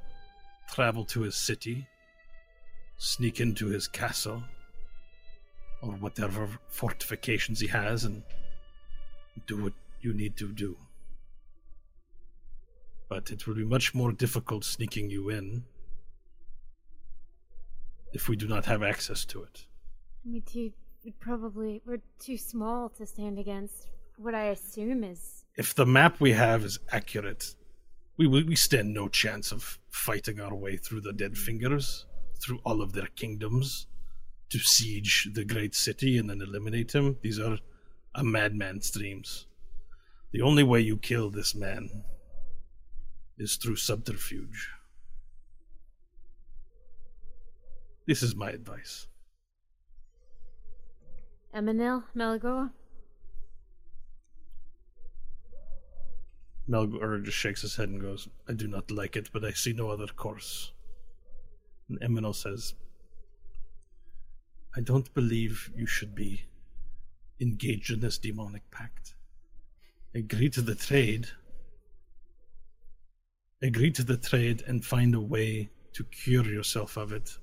travel 0.71 1.03
to 1.05 1.21
his 1.21 1.35
city, 1.35 1.87
sneak 2.97 3.39
into 3.39 3.67
his 3.67 3.87
castle, 3.87 4.43
or 5.81 5.93
whatever 5.93 6.47
fortifications 6.69 7.59
he 7.59 7.67
has 7.67 8.05
and 8.05 8.21
do 9.47 9.63
what 9.63 9.73
you 10.01 10.13
need 10.13 10.37
to 10.37 10.47
do. 10.47 10.77
But 13.09 13.31
it 13.31 13.47
will 13.47 13.55
be 13.55 13.65
much 13.65 13.95
more 13.95 14.11
difficult 14.11 14.63
sneaking 14.63 15.09
you 15.09 15.29
in 15.29 15.63
if 18.13 18.29
we 18.29 18.35
do 18.35 18.47
not 18.47 18.65
have 18.65 18.83
access 18.83 19.25
to 19.25 19.43
it. 19.43 19.65
We 20.23 20.41
too 20.41 20.71
we 21.03 21.11
probably 21.11 21.81
we're 21.85 22.01
too 22.19 22.37
small 22.37 22.89
to 22.89 23.05
stand 23.05 23.39
against 23.39 23.87
what 24.17 24.35
I 24.35 24.45
assume 24.45 25.03
is 25.03 25.45
If 25.57 25.73
the 25.73 25.85
map 25.85 26.19
we 26.19 26.33
have 26.33 26.63
is 26.63 26.79
accurate, 26.91 27.55
we 28.17 28.27
we 28.27 28.55
stand 28.55 28.93
no 28.93 29.07
chance 29.07 29.51
of 29.51 29.79
fighting 29.89 30.39
our 30.39 30.53
way 30.53 30.77
through 30.77 31.01
the 31.01 31.13
Dead 31.13 31.37
Fingers, 31.37 32.05
through 32.39 32.59
all 32.63 32.81
of 32.81 32.93
their 32.93 33.07
kingdoms, 33.15 33.87
to 34.49 34.59
siege 34.59 35.29
the 35.33 35.45
great 35.45 35.73
city 35.73 36.17
and 36.17 36.29
then 36.29 36.41
eliminate 36.41 36.93
him. 36.93 37.17
These 37.21 37.39
are 37.39 37.57
a 38.13 38.23
madman's 38.23 38.91
dreams. 38.91 39.47
The 40.31 40.41
only 40.41 40.63
way 40.63 40.81
you 40.81 40.97
kill 40.97 41.29
this 41.29 41.55
man 41.55 42.03
is 43.37 43.55
through 43.55 43.77
subterfuge. 43.77 44.69
This 48.07 48.21
is 48.21 48.35
my 48.35 48.51
advice. 48.51 49.07
Eminil, 51.53 52.03
Melgor. 52.15 52.71
Melgor 56.69 57.23
just 57.23 57.37
shakes 57.37 57.61
his 57.61 57.75
head 57.75 57.89
and 57.89 58.01
goes, 58.01 58.29
I 58.47 58.53
do 58.53 58.67
not 58.67 58.89
like 58.89 59.17
it, 59.17 59.29
but 59.33 59.43
I 59.43 59.51
see 59.51 59.73
no 59.73 59.89
other 59.89 60.07
course. 60.07 60.71
And 61.89 61.99
Eminel 61.99 62.33
says, 62.33 62.73
I 64.75 64.79
don't 64.79 65.13
believe 65.13 65.69
you 65.75 65.85
should 65.85 66.15
be 66.15 66.43
engaged 67.41 67.91
in 67.91 67.99
this 67.99 68.17
demonic 68.17 68.69
pact. 68.71 69.15
Agree 70.15 70.49
to 70.51 70.61
the 70.61 70.75
trade. 70.75 71.27
Agree 73.61 73.91
to 73.91 74.03
the 74.03 74.15
trade 74.15 74.63
and 74.65 74.85
find 74.85 75.13
a 75.13 75.19
way 75.19 75.69
to 75.93 76.05
cure 76.05 76.45
yourself 76.45 76.95
of 76.95 77.11
it. 77.11 77.37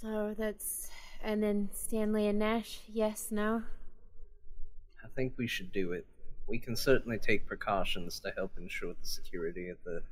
So 0.00 0.34
that's 0.38 0.88
and 1.22 1.42
then 1.42 1.68
Stanley 1.74 2.26
and 2.26 2.38
Nash. 2.38 2.80
Yes, 2.90 3.28
no. 3.30 3.62
I 5.04 5.08
think 5.14 5.34
we 5.36 5.46
should 5.46 5.72
do 5.72 5.92
it. 5.92 6.06
We 6.46 6.58
can 6.58 6.74
certainly 6.74 7.18
take 7.18 7.46
precautions 7.46 8.18
to 8.20 8.32
help 8.34 8.52
ensure 8.56 8.94
the 8.94 9.06
security 9.06 9.68
of 9.68 9.76
the 9.84 10.02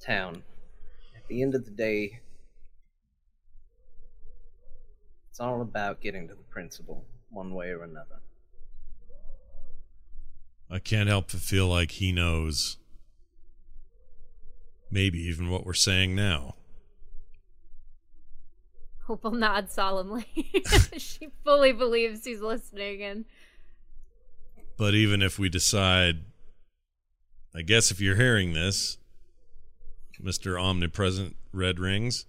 town. 0.00 0.42
At 1.14 1.26
the 1.28 1.42
end 1.42 1.54
of 1.54 1.66
the 1.66 1.70
day, 1.70 2.20
it's 5.30 5.38
all 5.38 5.60
about 5.60 6.00
getting 6.00 6.26
to 6.28 6.34
the 6.34 6.42
principal, 6.44 7.04
one 7.30 7.52
way 7.54 7.68
or 7.68 7.82
another. 7.82 8.20
I 10.70 10.78
can't 10.78 11.10
help 11.10 11.30
but 11.30 11.40
feel 11.40 11.68
like 11.68 11.92
he 11.92 12.10
knows 12.10 12.78
maybe 14.90 15.18
even 15.18 15.50
what 15.50 15.66
we're 15.66 15.74
saying 15.74 16.14
now. 16.14 16.54
Nod 19.32 19.70
solemnly. 19.70 20.26
she 20.96 21.28
fully 21.44 21.72
believes 21.72 22.24
he's 22.24 22.40
listening 22.40 23.02
and 23.02 23.24
But 24.76 24.94
even 24.94 25.22
if 25.22 25.38
we 25.38 25.48
decide, 25.48 26.20
I 27.54 27.62
guess 27.62 27.90
if 27.90 28.00
you're 28.00 28.16
hearing 28.16 28.52
this, 28.52 28.98
Mr. 30.22 30.60
Omnipresent 30.60 31.36
Red 31.52 31.78
Rings, 31.78 32.26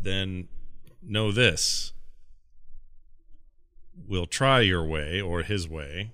then 0.00 0.48
know 1.02 1.32
this. 1.32 1.92
We'll 4.06 4.26
try 4.26 4.60
your 4.60 4.84
way 4.84 5.20
or 5.20 5.42
his 5.42 5.68
way. 5.68 6.12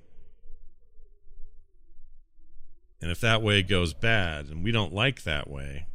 And 3.01 3.11
if 3.11 3.21
that 3.21 3.43
way 3.43 3.63
goes 3.63 3.93
bad 3.93 4.47
and 4.47 4.65
we 4.65 4.73
don't 4.73 4.95
like 4.95 5.25
that 5.25 5.51
way, 5.51 5.87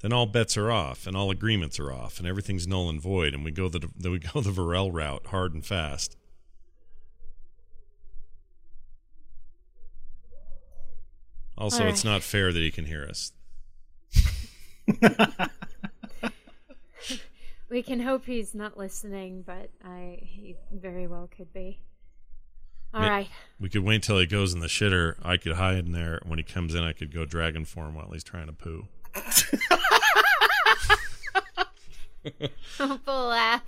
then 0.00 0.12
all 0.12 0.26
bets 0.26 0.56
are 0.56 0.70
off 0.70 1.06
and 1.06 1.16
all 1.16 1.30
agreements 1.30 1.78
are 1.78 1.92
off 1.92 2.18
and 2.18 2.26
everything's 2.26 2.66
null 2.66 2.88
and 2.88 3.00
void 3.00 3.34
and 3.34 3.44
we 3.44 3.50
go 3.50 3.68
the 3.68 3.88
we 4.10 4.18
go 4.18 4.40
the 4.40 4.50
Varel 4.50 4.92
route 4.92 5.26
hard 5.26 5.54
and 5.54 5.64
fast. 5.64 6.16
Also, 11.56 11.84
All 11.84 11.90
it's 11.90 12.04
not 12.04 12.22
fair 12.22 12.52
that 12.52 12.60
he 12.60 12.70
can 12.70 12.84
hear 12.84 13.04
us. 13.04 13.32
We 17.70 17.82
can 17.82 18.00
hope 18.00 18.24
he's 18.24 18.54
not 18.54 18.78
listening, 18.78 19.42
but 19.42 19.70
I 19.84 20.20
he 20.22 20.56
very 20.72 21.06
well 21.06 21.28
could 21.34 21.52
be. 21.52 21.80
All 22.94 23.02
right. 23.02 23.28
We 23.60 23.68
could 23.68 23.84
wait 23.84 24.02
till 24.02 24.18
he 24.18 24.24
goes 24.24 24.54
in 24.54 24.60
the 24.60 24.66
shitter. 24.66 25.16
I 25.22 25.36
could 25.36 25.52
hide 25.52 25.76
in 25.76 25.92
there. 25.92 26.20
When 26.24 26.38
he 26.38 26.42
comes 26.42 26.74
in, 26.74 26.82
I 26.82 26.94
could 26.94 27.12
go 27.12 27.26
dragon 27.26 27.66
form 27.66 27.94
while 27.94 28.10
he's 28.10 28.24
trying 28.24 28.46
to 28.46 28.54
poo. 28.54 28.88
Full 33.04 33.26
laugh. 33.28 33.62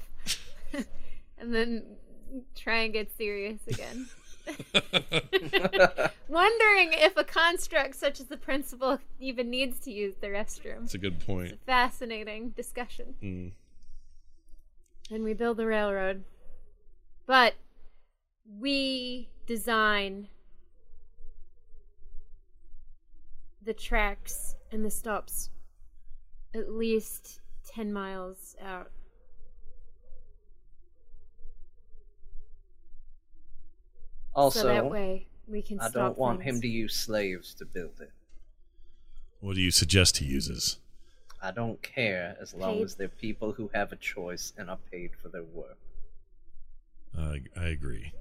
and 1.38 1.54
then 1.54 1.82
try 2.54 2.78
and 2.80 2.92
get 2.92 3.10
serious 3.16 3.60
again. 3.66 4.08
Wondering 6.28 6.92
if 6.92 7.16
a 7.16 7.24
construct 7.24 7.96
such 7.96 8.20
as 8.20 8.26
the 8.26 8.36
principal 8.36 8.98
even 9.18 9.50
needs 9.50 9.78
to 9.80 9.90
use 9.92 10.14
the 10.20 10.28
restroom. 10.28 10.80
That's 10.80 10.94
a 10.94 10.98
good 10.98 11.20
point. 11.20 11.52
It's 11.52 11.62
a 11.62 11.66
Fascinating 11.66 12.50
discussion. 12.50 13.14
Mm. 13.22 13.52
And 15.10 15.24
we 15.24 15.34
build 15.34 15.56
the 15.56 15.66
railroad. 15.66 16.24
But 17.26 17.54
we 18.58 19.28
design 19.46 20.28
the 23.64 23.74
tracks 23.74 24.56
and 24.72 24.84
the 24.84 24.90
stops 24.90 25.50
at 26.54 26.70
least 26.70 27.40
10 27.68 27.92
miles 27.92 28.56
out. 28.64 28.90
Also, 34.34 34.62
so 34.62 34.68
that 34.68 34.88
way 34.90 35.26
we 35.46 35.60
can 35.62 35.80
I 35.80 35.88
stop 35.88 35.92
don't 35.92 36.18
want 36.18 36.40
things. 36.40 36.56
him 36.56 36.60
to 36.62 36.68
use 36.68 36.94
slaves 36.94 37.54
to 37.54 37.64
build 37.64 38.00
it. 38.00 38.12
What 39.40 39.54
do 39.56 39.60
you 39.60 39.70
suggest 39.70 40.18
he 40.18 40.26
uses? 40.26 40.78
I 41.42 41.50
don't 41.50 41.82
care 41.82 42.36
as 42.40 42.54
long 42.54 42.76
Paid. 42.76 42.84
as 42.84 42.94
they're 42.96 43.08
people 43.08 43.52
who 43.52 43.70
have 43.74 43.92
a 43.92 43.96
choice 43.96 44.52
and 44.58 44.70
are 44.70 44.78
paid 44.90 45.10
for 45.20 45.28
their 45.28 45.42
work. 45.42 45.78
Uh, 47.16 47.36
I 47.56 47.64
agree. 47.66 48.12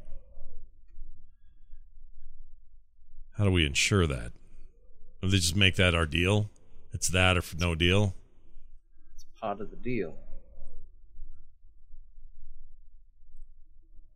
How 3.38 3.43
do 3.43 3.52
we 3.52 3.65
ensure 3.65 4.08
that? 4.08 4.32
Do 5.21 5.27
they 5.27 5.38
just 5.38 5.55
make 5.55 5.75
that 5.75 5.93
our 5.93 6.05
deal? 6.05 6.49
It's 6.93 7.10
that 7.10 7.38
or 7.38 7.43
no 7.58 7.75
deal? 7.75 8.15
It's 9.13 9.25
part 9.39 9.60
of 9.60 9.69
the 9.69 9.75
deal. 9.75 10.15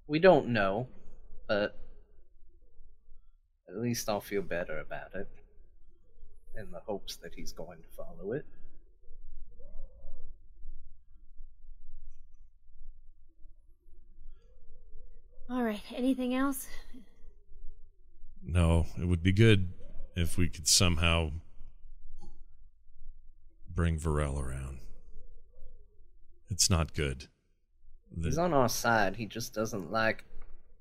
We 0.07 0.19
don't 0.19 0.49
know, 0.49 0.87
but 1.47 1.77
at 3.67 3.77
least 3.77 4.07
I'll 4.07 4.21
feel 4.21 4.41
better 4.41 4.79
about 4.79 5.13
it. 5.15 5.27
In 6.55 6.71
the 6.71 6.79
hopes 6.79 7.15
that 7.17 7.33
he's 7.35 7.51
going 7.51 7.79
to 7.79 7.87
follow 7.97 8.33
it. 8.33 8.45
All 15.49 15.63
right. 15.63 15.81
Anything 15.95 16.35
else? 16.35 16.67
No, 18.45 18.85
it 18.99 19.05
would 19.05 19.23
be 19.23 19.31
good 19.31 19.73
if 20.15 20.37
we 20.37 20.49
could 20.49 20.67
somehow 20.67 21.31
bring 23.69 23.97
Varel 23.99 24.39
around. 24.39 24.79
It's 26.49 26.69
not 26.69 26.93
good. 26.93 27.27
The- 28.15 28.27
He's 28.29 28.37
on 28.37 28.53
our 28.53 28.69
side. 28.69 29.15
He 29.15 29.25
just 29.25 29.53
doesn't 29.53 29.91
like 29.91 30.23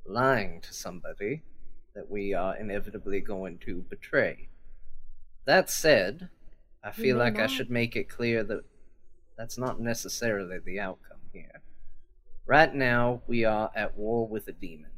lying 0.04 0.60
to 0.60 0.74
somebody 0.74 1.42
that 1.94 2.10
we 2.10 2.34
are 2.34 2.56
inevitably 2.56 3.20
going 3.20 3.58
to 3.58 3.84
betray. 3.88 4.48
That 5.44 5.70
said, 5.70 6.28
I 6.84 6.90
feel 6.92 7.16
may 7.16 7.24
like 7.24 7.38
I 7.38 7.46
should 7.46 7.70
make 7.70 7.96
it 7.96 8.08
clear 8.08 8.42
that 8.44 8.64
that's 9.36 9.58
not 9.58 9.80
necessarily 9.80 10.58
the 10.64 10.80
outcome 10.80 11.18
here. 11.32 11.62
Right 12.46 12.74
now, 12.74 13.22
we 13.26 13.44
are 13.44 13.70
at 13.74 13.96
war 13.96 14.26
with 14.26 14.48
a 14.48 14.52
demon. 14.52 14.90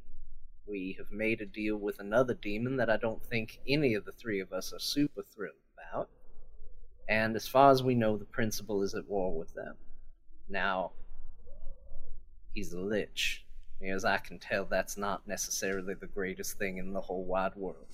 We 0.66 0.96
have 0.98 1.12
made 1.12 1.40
a 1.40 1.46
deal 1.46 1.76
with 1.76 1.98
another 1.98 2.34
demon 2.34 2.76
that 2.76 2.88
I 2.88 2.96
don't 2.96 3.22
think 3.24 3.60
any 3.68 3.94
of 3.94 4.04
the 4.04 4.12
three 4.12 4.40
of 4.40 4.52
us 4.52 4.72
are 4.72 4.78
super 4.78 5.22
thrilled 5.22 5.54
about. 5.74 6.08
And 7.08 7.36
as 7.36 7.46
far 7.46 7.70
as 7.70 7.82
we 7.82 7.94
know, 7.94 8.16
the 8.16 8.24
principal 8.24 8.82
is 8.82 8.94
at 8.94 9.08
war 9.08 9.36
with 9.36 9.54
them. 9.54 9.74
Now, 10.48 10.92
he's 12.54 12.72
a 12.72 12.80
lich. 12.80 13.44
As 13.82 14.06
I 14.06 14.16
can 14.16 14.38
tell, 14.38 14.64
that's 14.64 14.96
not 14.96 15.28
necessarily 15.28 15.94
the 15.94 16.06
greatest 16.06 16.58
thing 16.58 16.78
in 16.78 16.94
the 16.94 17.00
whole 17.00 17.24
wide 17.24 17.54
world. 17.54 17.86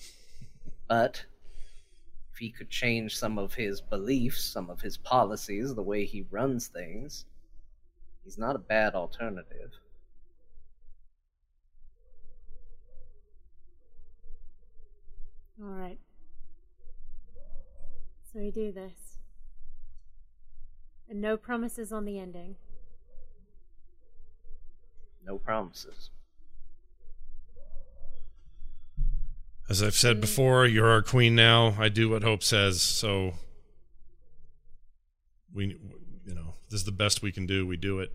But 0.89 1.25
if 2.33 2.39
he 2.39 2.51
could 2.51 2.71
change 2.71 3.17
some 3.17 3.39
of 3.39 3.55
his 3.55 3.81
beliefs, 3.81 4.45
some 4.45 4.71
of 4.71 4.81
his 4.81 4.97
policies, 4.97 5.75
the 5.75 5.83
way 5.83 6.05
he 6.05 6.27
runs 6.31 6.69
things, 6.69 7.25
he's 8.23 8.39
not 8.39 8.55
a 8.55 8.61
bad 8.61 8.95
alternative. 8.95 9.73
All 15.63 15.69
right. 15.69 15.99
So 18.33 18.39
we 18.39 18.51
do 18.51 18.73
this. 18.73 19.19
And 21.09 21.21
no 21.21 21.37
promises 21.37 21.93
on 21.93 22.05
the 22.05 22.19
ending. 22.19 22.57
No 25.27 25.39
promises. 25.39 26.11
As 29.69 29.83
I've 29.83 29.95
said 29.95 30.21
before, 30.21 30.67
you're 30.67 30.89
our 30.89 31.03
queen 31.03 31.35
now. 31.35 31.77
I 31.79 31.89
do 31.89 32.09
what 32.09 32.23
Hope 32.23 32.43
says, 32.43 32.81
so 32.81 33.35
we, 35.53 35.79
you 36.27 36.35
know, 36.35 36.55
this 36.71 36.81
is 36.81 36.85
the 36.85 36.93
best 36.93 37.23
we 37.23 37.31
can 37.31 37.47
do. 37.47 37.67
We 37.67 37.77
do 37.77 38.01
it. 38.01 38.13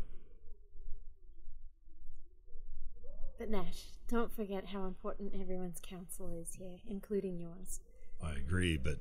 But 3.38 3.50
Nash, 3.50 3.84
don't 4.08 4.36
forget 4.36 4.68
how 4.68 4.86
important 4.86 5.34
everyone's 5.40 5.80
counsel 5.82 6.30
is 6.30 6.56
here, 6.58 6.78
including 6.88 7.40
yours. 7.40 7.80
I 8.24 8.34
agree, 8.34 8.78
but 8.78 9.00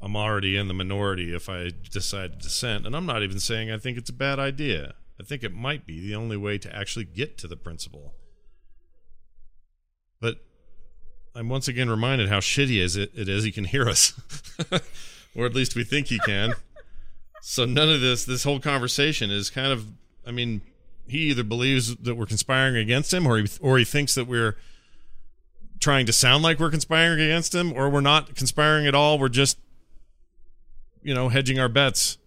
I'm 0.00 0.16
already 0.16 0.56
in 0.56 0.68
the 0.68 0.74
minority 0.74 1.34
if 1.34 1.48
I 1.48 1.70
decide 1.90 2.34
to 2.34 2.38
dissent, 2.38 2.86
and 2.86 2.94
I'm 2.94 3.06
not 3.06 3.22
even 3.22 3.40
saying 3.40 3.70
I 3.70 3.78
think 3.78 3.98
it's 3.98 4.10
a 4.10 4.14
bad 4.14 4.38
idea. 4.38 4.94
I 5.20 5.24
think 5.24 5.42
it 5.42 5.52
might 5.52 5.86
be 5.86 6.00
the 6.00 6.14
only 6.14 6.36
way 6.36 6.58
to 6.58 6.74
actually 6.74 7.04
get 7.04 7.38
to 7.38 7.48
the 7.48 7.56
principal. 7.56 8.14
But 10.20 10.36
I'm 11.34 11.48
once 11.48 11.66
again 11.66 11.90
reminded 11.90 12.28
how 12.28 12.38
shitty 12.38 12.78
is 12.78 12.96
it, 12.96 13.10
it 13.14 13.28
is 13.28 13.44
he 13.44 13.52
can 13.52 13.64
hear 13.64 13.88
us. 13.88 14.12
or 15.34 15.46
at 15.46 15.54
least 15.54 15.74
we 15.74 15.82
think 15.84 16.08
he 16.08 16.18
can. 16.20 16.54
so 17.42 17.64
none 17.64 17.88
of 17.88 18.00
this 18.00 18.24
this 18.24 18.44
whole 18.44 18.60
conversation 18.60 19.30
is 19.30 19.50
kind 19.50 19.72
of 19.72 19.86
I 20.26 20.30
mean, 20.30 20.60
he 21.08 21.30
either 21.30 21.44
believes 21.44 21.96
that 21.96 22.14
we're 22.14 22.26
conspiring 22.26 22.76
against 22.76 23.12
him 23.12 23.26
or 23.26 23.38
he 23.38 23.48
or 23.60 23.78
he 23.78 23.84
thinks 23.84 24.14
that 24.14 24.26
we're 24.26 24.56
trying 25.80 26.06
to 26.06 26.12
sound 26.12 26.42
like 26.42 26.58
we're 26.58 26.70
conspiring 26.70 27.20
against 27.20 27.54
him 27.54 27.72
or 27.72 27.88
we're 27.88 28.00
not 28.00 28.34
conspiring 28.34 28.86
at 28.86 28.94
all. 28.94 29.18
We're 29.18 29.28
just 29.28 29.58
you 31.02 31.14
know, 31.14 31.28
hedging 31.28 31.58
our 31.58 31.68
bets. 31.68 32.18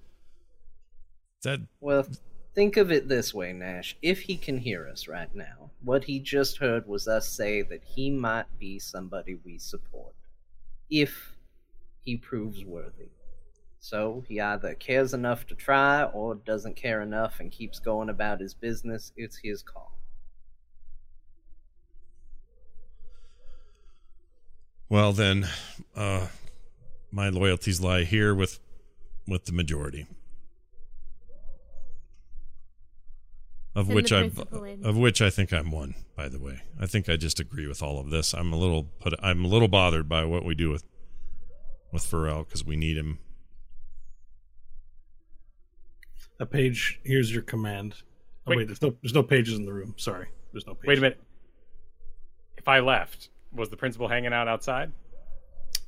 That 1.44 1.62
Well, 1.80 2.08
think 2.56 2.78
of 2.78 2.92
it 2.92 3.08
this 3.08 3.34
way, 3.34 3.54
Nash. 3.54 3.96
If 4.02 4.22
he 4.22 4.38
can 4.38 4.58
hear 4.58 4.88
us 4.88 5.08
right 5.08 5.34
now, 5.34 5.72
what 5.84 6.04
he 6.04 6.20
just 6.20 6.58
heard 6.58 6.88
was 6.88 7.08
us 7.08 7.28
say 7.28 7.62
that 7.64 7.84
he 7.84 8.10
might 8.10 8.46
be 8.60 8.80
somebody 8.80 9.38
we 9.44 9.58
support. 9.58 10.14
If 10.90 11.36
he 12.04 12.18
proves 12.18 12.66
worthy. 12.66 13.10
So 13.84 14.24
he 14.28 14.40
either 14.40 14.76
cares 14.76 15.14
enough 15.14 15.48
to 15.48 15.56
try 15.56 16.04
or 16.04 16.36
doesn't 16.36 16.76
care 16.76 17.02
enough 17.02 17.40
and 17.40 17.52
keeps 17.52 17.80
going 17.80 18.10
about 18.10 18.40
his 18.40 18.54
business. 18.54 19.12
It's 19.18 19.38
his 19.38 19.64
call. 19.64 19.98
well 24.90 25.14
then 25.14 25.48
uh 25.96 26.28
my 27.12 27.30
loyalties 27.30 27.80
lie 27.80 28.04
here 28.04 28.36
with 28.36 28.60
with 29.28 29.46
the 29.46 29.54
majority. 29.54 30.06
Of 33.74 33.86
Send 33.86 33.96
which 33.96 34.12
I 34.12 34.20
principal 34.30 34.64
in. 34.66 34.86
of 34.86 34.98
which 34.98 35.22
I 35.22 35.30
think 35.30 35.54
I'm 35.54 35.72
one, 35.72 35.96
by 36.18 36.28
the 36.28 36.40
way. 36.40 36.62
I 36.78 36.88
think 36.88 37.08
I 37.08 37.16
just 37.16 37.40
agree 37.40 37.68
with 37.68 37.82
all 37.82 38.00
of 38.00 38.10
this. 38.10 38.34
I'm 38.34 38.52
a 38.52 38.58
little 38.58 38.84
put 39.00 39.14
I'm 39.24 39.46
a 39.46 39.48
little 39.48 39.70
bothered 39.70 40.10
by 40.10 40.26
what 40.26 40.44
we 40.44 40.56
do 40.56 40.70
with 40.70 40.84
with 41.94 42.04
Varel 42.04 42.46
because 42.46 42.66
we 42.66 42.76
need 42.76 42.98
him. 42.98 43.20
A 46.42 46.46
page. 46.46 47.00
Here's 47.04 47.32
your 47.32 47.44
command. 47.44 47.96
Oh, 48.48 48.50
Wait. 48.50 48.58
wait, 48.58 48.68
there's 48.68 48.82
no 48.82 48.96
there's 49.02 49.14
no 49.14 49.22
pages 49.24 49.58
in 49.60 49.66
the 49.66 49.72
room. 49.74 49.94
Sorry, 49.98 50.28
there's 50.52 50.66
no 50.66 50.74
pages. 50.74 50.88
Wait 50.88 50.98
a 50.98 51.02
minute. 51.02 51.22
If 52.58 52.68
I 52.68 52.80
left, 52.80 53.30
was 53.54 53.70
the 53.70 53.78
principal 53.78 54.08
hanging 54.08 54.34
out 54.34 54.48
outside? 54.48 54.92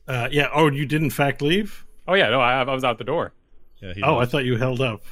Uh, 0.07 0.27
yeah. 0.31 0.49
Oh, 0.53 0.69
you 0.69 0.85
did 0.85 1.01
in 1.01 1.09
fact 1.09 1.41
leave. 1.41 1.85
Oh 2.07 2.13
yeah, 2.13 2.29
no, 2.29 2.39
I, 2.39 2.61
I 2.61 2.71
was 2.73 2.83
out 2.83 2.97
the 2.97 3.03
door. 3.03 3.33
Yeah, 3.81 3.93
he 3.95 4.03
Oh, 4.03 4.17
I 4.19 4.25
thought 4.25 4.45
you 4.45 4.55
held 4.57 4.79
up. 4.81 5.03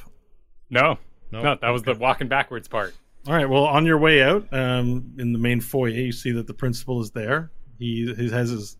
No, 0.70 0.98
No? 1.30 1.42
no, 1.42 1.56
that 1.60 1.70
was 1.70 1.82
the 1.82 1.94
walking 1.94 2.28
backwards 2.28 2.68
part. 2.68 2.94
All 3.26 3.34
right. 3.34 3.48
Well, 3.48 3.64
on 3.64 3.84
your 3.86 3.98
way 3.98 4.22
out, 4.22 4.46
um, 4.52 5.12
in 5.18 5.32
the 5.32 5.38
main 5.38 5.60
foyer, 5.60 5.88
you 5.90 6.12
see 6.12 6.32
that 6.32 6.46
the 6.46 6.54
principal 6.54 7.00
is 7.00 7.10
there. 7.10 7.50
He, 7.78 8.12
he 8.16 8.30
has 8.30 8.50
his 8.50 8.76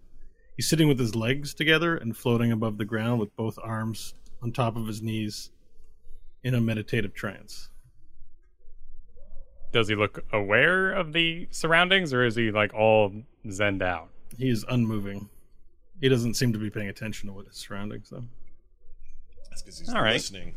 he's 0.57 0.69
sitting 0.69 0.89
with 0.89 0.99
his 0.99 1.15
legs 1.15 1.55
together 1.55 1.97
and 1.97 2.17
floating 2.17 2.53
above 2.53 2.79
the 2.79 2.85
ground 2.85 3.21
with 3.21 3.35
both 3.37 3.59
arms 3.63 4.15
on 4.43 4.53
top 4.53 4.77
of 4.77 4.87
his 4.87 5.03
knees. 5.03 5.51
In 6.45 6.55
a 6.55 6.61
meditative 6.61 7.15
trance. 7.15 7.69
Does 9.73 9.89
he 9.89 9.95
look 9.95 10.25
aware 10.33 10.93
of 10.93 11.13
the 11.13 11.49
surroundings, 11.51 12.13
or 12.13 12.25
is 12.25 12.35
he 12.37 12.51
like 12.51 12.75
all 12.75 13.13
zenned 13.47 13.83
out? 13.83 14.09
He 14.37 14.51
is 14.51 14.65
unmoving. 14.69 15.31
He 16.01 16.09
doesn't 16.09 16.35
seem 16.35 16.53
to 16.53 16.59
be 16.59 16.69
paying 16.69 16.89
attention 16.89 17.29
to 17.29 17.33
what 17.33 17.47
his 17.47 17.57
surroundings, 17.57 18.11
though. 18.11 18.25
That's 19.49 19.63
because 19.63 19.79
he's 19.79 19.89
All 19.89 20.03
right. 20.03 20.15
listening. 20.15 20.55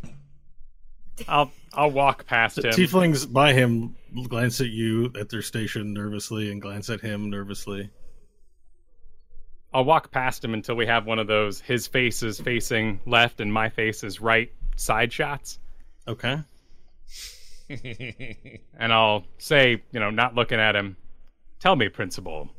I'll 1.27 1.51
I'll 1.73 1.91
walk 1.91 2.25
past 2.25 2.57
him. 2.57 2.63
The 2.63 2.69
him. 2.69 2.75
tieflings 2.75 3.31
by 3.31 3.53
him 3.53 3.95
glance 4.27 4.59
at 4.61 4.67
you 4.67 5.11
at 5.19 5.29
their 5.29 5.41
station 5.41 5.93
nervously 5.93 6.51
and 6.51 6.61
glance 6.61 6.89
at 6.89 7.01
him 7.01 7.29
nervously. 7.29 7.89
I'll 9.73 9.85
walk 9.85 10.11
past 10.11 10.43
him 10.43 10.53
until 10.53 10.75
we 10.75 10.85
have 10.87 11.05
one 11.05 11.19
of 11.19 11.27
those. 11.27 11.59
His 11.59 11.87
face 11.87 12.23
is 12.23 12.39
facing 12.39 13.01
left 13.05 13.41
and 13.41 13.51
my 13.51 13.69
face 13.69 14.03
is 14.03 14.21
right 14.21 14.51
side 14.77 15.11
shots, 15.11 15.59
Okay. 16.07 16.39
and 18.77 18.93
I'll 18.93 19.25
say, 19.37 19.81
you 19.91 19.99
know, 19.99 20.09
not 20.11 20.35
looking 20.35 20.59
at 20.59 20.75
him. 20.75 20.97
Tell 21.59 21.75
me, 21.75 21.89
Principal, 21.89 22.49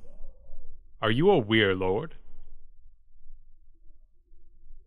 are 1.00 1.10
you 1.10 1.30
a 1.30 1.38
weir 1.38 1.74
lord? 1.74 2.14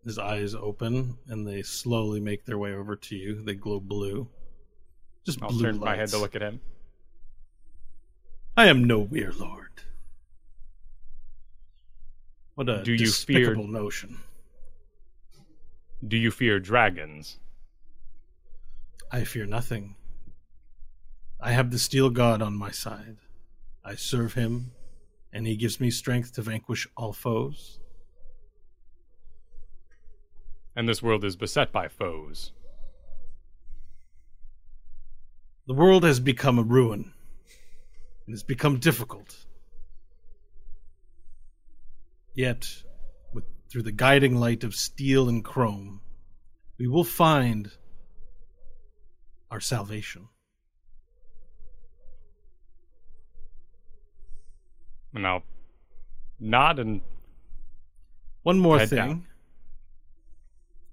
His 0.04 0.18
eyes 0.18 0.54
open 0.54 1.16
and 1.28 1.46
they 1.46 1.62
slowly 1.62 2.20
make 2.20 2.44
their 2.44 2.58
way 2.58 2.72
over 2.74 2.96
to 2.96 3.16
you. 3.16 3.42
They 3.42 3.54
glow 3.54 3.80
blue. 3.80 4.28
Just 5.24 5.42
I'll 5.42 5.50
blue 5.50 5.62
turn 5.62 5.78
my 5.78 5.96
head 5.96 6.08
to 6.08 6.18
look 6.18 6.34
at 6.34 6.42
him. 6.42 6.60
I 8.56 8.66
am 8.66 8.84
no 8.84 8.98
weir 8.98 9.32
lord. 9.38 9.68
What 12.54 12.68
a 12.68 12.82
Do 12.82 12.92
you 12.92 12.98
despicable 12.98 13.62
fear- 13.64 13.72
notion. 13.72 14.18
Do 16.06 16.16
you 16.16 16.30
fear 16.30 16.58
dragons? 16.58 17.38
I 19.12 19.24
fear 19.24 19.44
nothing. 19.44 19.96
I 21.40 21.52
have 21.52 21.70
the 21.70 21.78
steel 21.78 22.10
god 22.10 22.40
on 22.40 22.54
my 22.56 22.70
side. 22.70 23.16
I 23.84 23.96
serve 23.96 24.34
him, 24.34 24.70
and 25.32 25.46
he 25.46 25.56
gives 25.56 25.80
me 25.80 25.90
strength 25.90 26.34
to 26.34 26.42
vanquish 26.42 26.86
all 26.96 27.12
foes. 27.12 27.80
And 30.76 30.88
this 30.88 31.02
world 31.02 31.24
is 31.24 31.34
beset 31.34 31.72
by 31.72 31.88
foes. 31.88 32.52
The 35.66 35.74
world 35.74 36.04
has 36.04 36.20
become 36.20 36.58
a 36.58 36.62
ruin. 36.62 37.12
It 38.28 38.30
has 38.30 38.44
become 38.44 38.78
difficult. 38.78 39.46
Yet, 42.34 42.68
with, 43.32 43.44
through 43.68 43.82
the 43.82 43.92
guiding 43.92 44.36
light 44.36 44.62
of 44.62 44.74
steel 44.74 45.28
and 45.28 45.44
chrome, 45.44 46.00
we 46.78 46.86
will 46.86 47.04
find 47.04 47.72
our 49.50 49.60
salvation. 49.60 50.28
And 55.14 55.26
I'll 55.26 55.42
nod 56.38 56.78
and 56.78 57.00
One 58.42 58.58
more 58.58 58.86
thing. 58.86 58.96
down. 58.96 59.26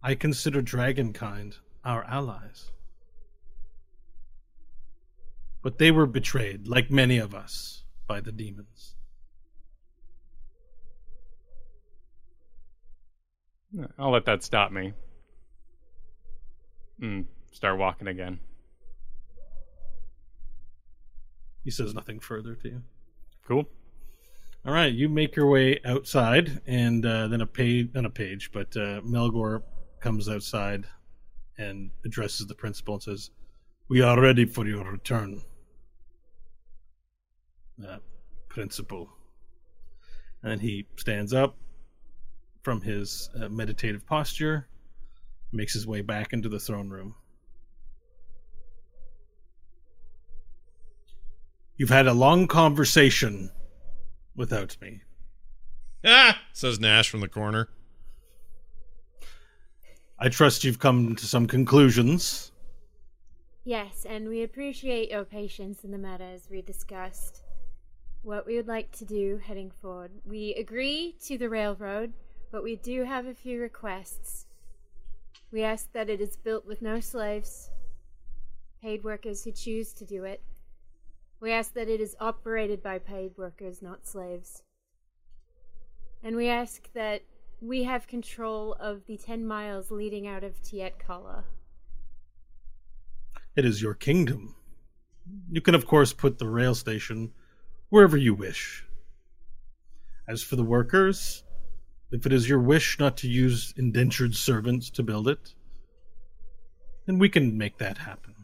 I 0.02 0.16
consider 0.16 0.62
Dragonkind 0.62 1.58
our 1.84 2.04
allies. 2.06 2.72
But 5.62 5.78
they 5.78 5.92
were 5.92 6.06
betrayed, 6.06 6.68
like 6.68 6.90
many 6.90 7.18
of 7.18 7.36
us, 7.36 7.84
by 8.08 8.22
the 8.22 8.32
demons. 8.32 8.96
I'll 14.00 14.12
let 14.12 14.26
that 14.26 14.44
stop 14.44 14.72
me. 14.72 14.94
And 17.02 17.26
start 17.52 17.78
walking 17.78 18.08
again. 18.08 18.40
He 21.68 21.72
says 21.72 21.94
nothing 21.94 22.22
further 22.22 22.56
to 22.56 22.70
you. 22.70 22.82
Cool. 23.46 23.68
All 24.66 24.74
right, 24.74 24.94
you 24.94 25.10
make 25.10 25.36
your 25.36 25.50
way 25.50 25.82
outside, 25.84 26.62
and 26.66 27.06
uh, 27.06 27.28
then 27.28 27.42
a 27.42 27.46
page, 27.46 27.90
not 27.94 28.06
a 28.06 28.10
page, 28.10 28.52
but 28.54 28.68
uh, 28.78 29.02
Melgor 29.02 29.64
comes 30.00 30.30
outside 30.30 30.86
and 31.58 31.92
addresses 32.06 32.48
the 32.48 32.56
principal 32.56 32.94
and 32.94 33.04
says, 33.04 33.32
"We 33.90 34.02
are 34.02 34.18
ready 34.18 34.46
for 34.46 34.66
your 34.66 34.90
return, 34.90 35.42
uh, 37.86 37.98
principal." 38.48 39.10
And 40.44 40.62
he 40.62 40.88
stands 40.96 41.34
up 41.34 41.58
from 42.64 42.80
his 42.80 43.30
uh, 43.38 43.50
meditative 43.50 44.06
posture, 44.06 44.70
makes 45.52 45.74
his 45.74 45.86
way 45.86 46.00
back 46.00 46.32
into 46.32 46.48
the 46.48 46.62
throne 46.62 46.90
room. 46.90 47.16
You've 51.78 51.90
had 51.90 52.08
a 52.08 52.14
long 52.14 52.48
conversation 52.48 53.52
without 54.36 54.76
me. 54.82 55.02
Ah, 56.04 56.40
says 56.52 56.80
Nash 56.80 57.10
from 57.10 57.20
the 57.20 57.28
corner. 57.28 57.70
I 60.20 60.30
trust 60.30 60.64
you've 60.64 60.80
come 60.80 61.16
to 61.16 61.26
some 61.28 61.46
conclusions. 61.46 62.52
Yes, 63.64 64.06
and 64.10 64.28
we 64.28 64.42
appreciate 64.42 65.12
your 65.12 65.24
patience 65.24 65.84
in 65.84 65.92
the 65.92 65.98
matters 66.00 66.48
we 66.50 66.62
discussed 66.62 67.44
what 68.24 68.48
we 68.48 68.56
would 68.56 68.68
like 68.68 68.92
to 68.94 69.06
do 69.06 69.40
heading 69.46 69.70
forward. 69.70 70.12
We 70.26 70.56
agree 70.56 71.16
to 71.26 71.38
the 71.38 71.50
railroad, 71.50 72.14
but 72.52 72.64
we 72.64 72.76
do 72.76 73.04
have 73.04 73.28
a 73.28 73.36
few 73.36 73.62
requests. 73.62 74.48
We 75.52 75.64
ask 75.64 75.92
that 75.94 76.10
it 76.10 76.22
is 76.22 76.36
built 76.38 76.66
with 76.66 76.82
no 76.82 77.00
slaves, 77.00 77.70
paid 78.82 79.04
workers 79.04 79.44
who 79.44 79.52
choose 79.52 79.94
to 79.94 80.06
do 80.06 80.24
it. 80.24 80.42
We 81.40 81.52
ask 81.52 81.74
that 81.74 81.88
it 81.88 82.02
is 82.02 82.16
operated 82.20 82.82
by 82.82 83.00
paid 83.00 83.38
workers, 83.38 83.82
not 83.82 84.08
slaves. 84.08 84.64
And 86.24 86.36
we 86.36 86.48
ask 86.50 86.92
that 86.94 87.22
we 87.62 87.84
have 87.84 88.08
control 88.08 88.74
of 88.80 89.06
the 89.06 89.18
10 89.18 89.46
miles 89.46 89.92
leading 89.92 90.28
out 90.28 90.44
of 90.44 90.62
Tiet 90.62 90.96
Kala. 91.00 91.44
It 93.56 93.66
is 93.66 93.82
your 93.82 93.94
kingdom. 93.94 94.56
You 95.52 95.62
can, 95.62 95.76
of 95.76 95.86
course, 95.86 96.14
put 96.14 96.40
the 96.40 96.48
rail 96.48 96.74
station 96.74 97.34
wherever 97.90 98.18
you 98.18 98.34
wish. 98.34 98.86
As 100.28 100.44
for 100.44 100.56
the 100.56 100.64
workers, 100.64 101.44
if 102.12 102.26
it 102.26 102.34
is 102.34 102.50
your 102.50 102.60
wish 102.60 103.00
not 103.00 103.18
to 103.18 103.28
use 103.28 103.74
indentured 103.78 104.36
servants 104.36 104.90
to 104.92 105.04
build 105.04 105.28
it, 105.28 105.54
then 107.06 107.20
we 107.20 107.30
can 107.30 107.58
make 107.58 107.78
that 107.78 107.98
happen. 107.98 108.37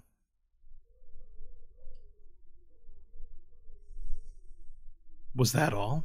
Was 5.36 5.52
that 5.54 5.74
all? 5.74 6.04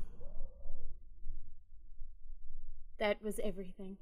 That 2.99 3.23
was 3.23 3.39
everything. 3.45 3.97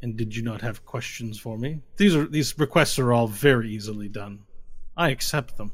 And 0.00 0.16
did 0.16 0.34
you 0.34 0.42
not 0.42 0.62
have 0.62 0.84
questions 0.84 1.38
for 1.38 1.56
me? 1.56 1.80
These 1.96 2.16
are 2.16 2.26
these 2.26 2.58
requests 2.58 2.98
are 2.98 3.12
all 3.12 3.28
very 3.28 3.70
easily 3.70 4.08
done. 4.08 4.40
I 4.96 5.10
accept 5.10 5.56
them. 5.56 5.72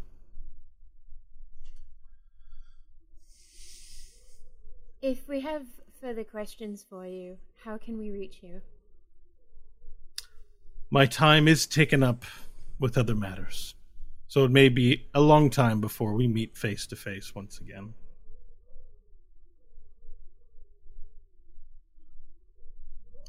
If 5.00 5.28
we 5.28 5.40
have 5.40 5.62
further 6.00 6.24
questions 6.24 6.84
for 6.88 7.06
you, 7.06 7.38
how 7.64 7.78
can 7.78 7.98
we 7.98 8.10
reach 8.10 8.38
you? 8.42 8.60
My 10.90 11.06
time 11.06 11.48
is 11.48 11.66
taken 11.66 12.02
up 12.02 12.24
with 12.78 12.98
other 12.98 13.14
matters, 13.14 13.74
so 14.26 14.44
it 14.44 14.50
may 14.50 14.68
be 14.68 15.08
a 15.14 15.20
long 15.20 15.50
time 15.50 15.80
before 15.80 16.14
we 16.14 16.26
meet 16.26 16.56
face 16.56 16.86
to 16.88 16.96
face 16.96 17.34
once 17.34 17.60
again. 17.60 17.94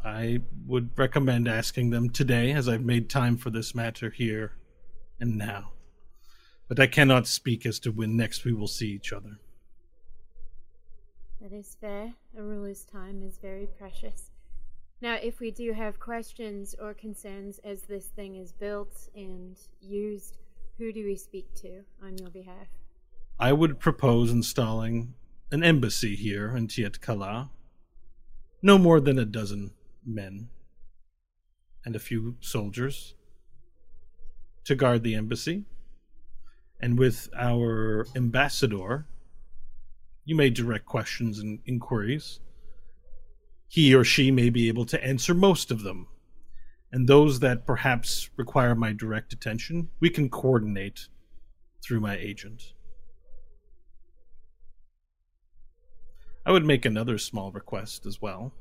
I 0.03 0.39
would 0.65 0.97
recommend 0.97 1.47
asking 1.47 1.89
them 1.89 2.09
today, 2.09 2.51
as 2.53 2.69
I've 2.69 2.85
made 2.85 3.09
time 3.09 3.35
for 3.37 3.49
this 3.49 3.75
matter 3.75 4.09
here 4.09 4.53
and 5.19 5.37
now. 5.37 5.73
But 6.67 6.79
I 6.79 6.87
cannot 6.87 7.27
speak 7.27 7.65
as 7.65 7.79
to 7.79 7.91
when 7.91 8.15
next 8.15 8.45
we 8.45 8.53
will 8.53 8.67
see 8.67 8.89
each 8.89 9.11
other. 9.11 9.39
That 11.41 11.51
is 11.51 11.75
fair. 11.81 12.13
A 12.37 12.41
ruler's 12.41 12.85
time 12.85 13.23
is 13.23 13.37
very 13.37 13.67
precious. 13.77 14.31
Now, 15.01 15.15
if 15.15 15.39
we 15.39 15.51
do 15.51 15.73
have 15.73 15.99
questions 15.99 16.75
or 16.79 16.93
concerns 16.93 17.59
as 17.59 17.83
this 17.83 18.07
thing 18.07 18.35
is 18.35 18.51
built 18.51 19.09
and 19.15 19.57
used, 19.81 20.37
who 20.77 20.93
do 20.93 21.05
we 21.05 21.15
speak 21.15 21.53
to 21.55 21.83
on 22.03 22.17
your 22.17 22.29
behalf? 22.29 22.67
I 23.39 23.53
would 23.53 23.79
propose 23.79 24.31
installing 24.31 25.13
an 25.51 25.63
embassy 25.63 26.15
here 26.15 26.55
in 26.55 26.67
Tiet 26.67 27.01
Kala. 27.01 27.49
No 28.61 28.77
more 28.77 28.99
than 28.99 29.17
a 29.17 29.25
dozen 29.25 29.71
men 30.05 30.49
and 31.85 31.95
a 31.95 31.99
few 31.99 32.35
soldiers 32.39 33.15
to 34.65 34.75
guard 34.75 35.03
the 35.03 35.15
embassy. 35.15 35.65
And 36.79 36.97
with 36.97 37.29
our 37.35 38.05
ambassador, 38.15 39.07
you 40.25 40.35
may 40.35 40.49
direct 40.49 40.85
questions 40.85 41.39
and 41.39 41.59
inquiries. 41.65 42.39
He 43.67 43.93
or 43.93 44.03
she 44.03 44.31
may 44.31 44.49
be 44.49 44.67
able 44.67 44.85
to 44.85 45.03
answer 45.03 45.33
most 45.33 45.71
of 45.71 45.83
them. 45.83 46.07
And 46.91 47.07
those 47.07 47.39
that 47.39 47.67
perhaps 47.67 48.29
require 48.35 48.75
my 48.75 48.93
direct 48.93 49.33
attention, 49.33 49.89
we 49.99 50.09
can 50.09 50.29
coordinate 50.29 51.07
through 51.83 51.99
my 51.99 52.15
agent. 52.17 52.73
I 56.45 56.51
would 56.51 56.65
make 56.65 56.85
another 56.85 57.17
small 57.17 57.51
request 57.51 58.05
as 58.05 58.21
well. 58.21 58.53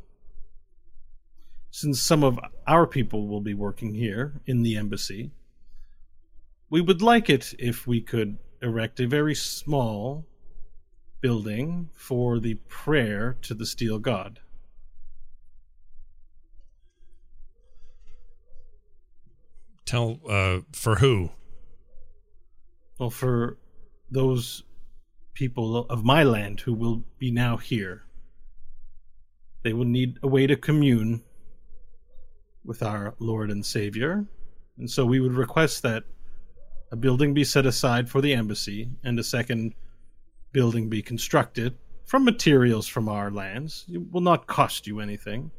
Since 1.70 2.00
some 2.00 2.24
of 2.24 2.38
our 2.66 2.86
people 2.86 3.28
will 3.28 3.40
be 3.40 3.54
working 3.54 3.94
here 3.94 4.40
in 4.46 4.62
the 4.62 4.76
embassy, 4.76 5.30
we 6.70 6.80
would 6.80 7.02
like 7.02 7.28
it 7.30 7.54
if 7.58 7.86
we 7.86 8.00
could 8.00 8.38
erect 8.62 9.00
a 9.00 9.06
very 9.06 9.34
small 9.34 10.26
building 11.20 11.90
for 11.92 12.38
the 12.38 12.54
prayer 12.68 13.36
to 13.42 13.54
the 13.54 13.66
steel 13.66 13.98
god. 13.98 14.40
Tell 19.84 20.20
uh 20.28 20.60
for 20.72 20.96
who? 20.96 21.30
Well, 22.98 23.10
for 23.10 23.58
those 24.10 24.64
people 25.34 25.86
of 25.88 26.04
my 26.04 26.24
land 26.24 26.60
who 26.60 26.74
will 26.74 27.04
be 27.18 27.30
now 27.30 27.56
here, 27.56 28.04
they 29.62 29.72
will 29.72 29.84
need 29.84 30.18
a 30.22 30.28
way 30.28 30.46
to 30.46 30.56
commune 30.56 31.22
with 32.68 32.82
our 32.82 33.14
Lord 33.18 33.50
and 33.50 33.64
Savior. 33.64 34.26
And 34.76 34.90
so 34.90 35.06
we 35.06 35.20
would 35.20 35.32
request 35.32 35.82
that 35.82 36.04
a 36.92 36.96
building 36.96 37.32
be 37.32 37.42
set 37.42 37.64
aside 37.64 38.10
for 38.10 38.20
the 38.20 38.34
embassy 38.34 38.90
and 39.02 39.18
a 39.18 39.24
second 39.24 39.74
building 40.52 40.90
be 40.90 41.00
constructed 41.00 41.78
from 42.04 42.24
materials 42.24 42.86
from 42.86 43.08
our 43.08 43.30
lands. 43.30 43.86
It 43.90 44.12
will 44.12 44.20
not 44.20 44.46
cost 44.46 44.86
you 44.86 45.00
anything 45.00 45.50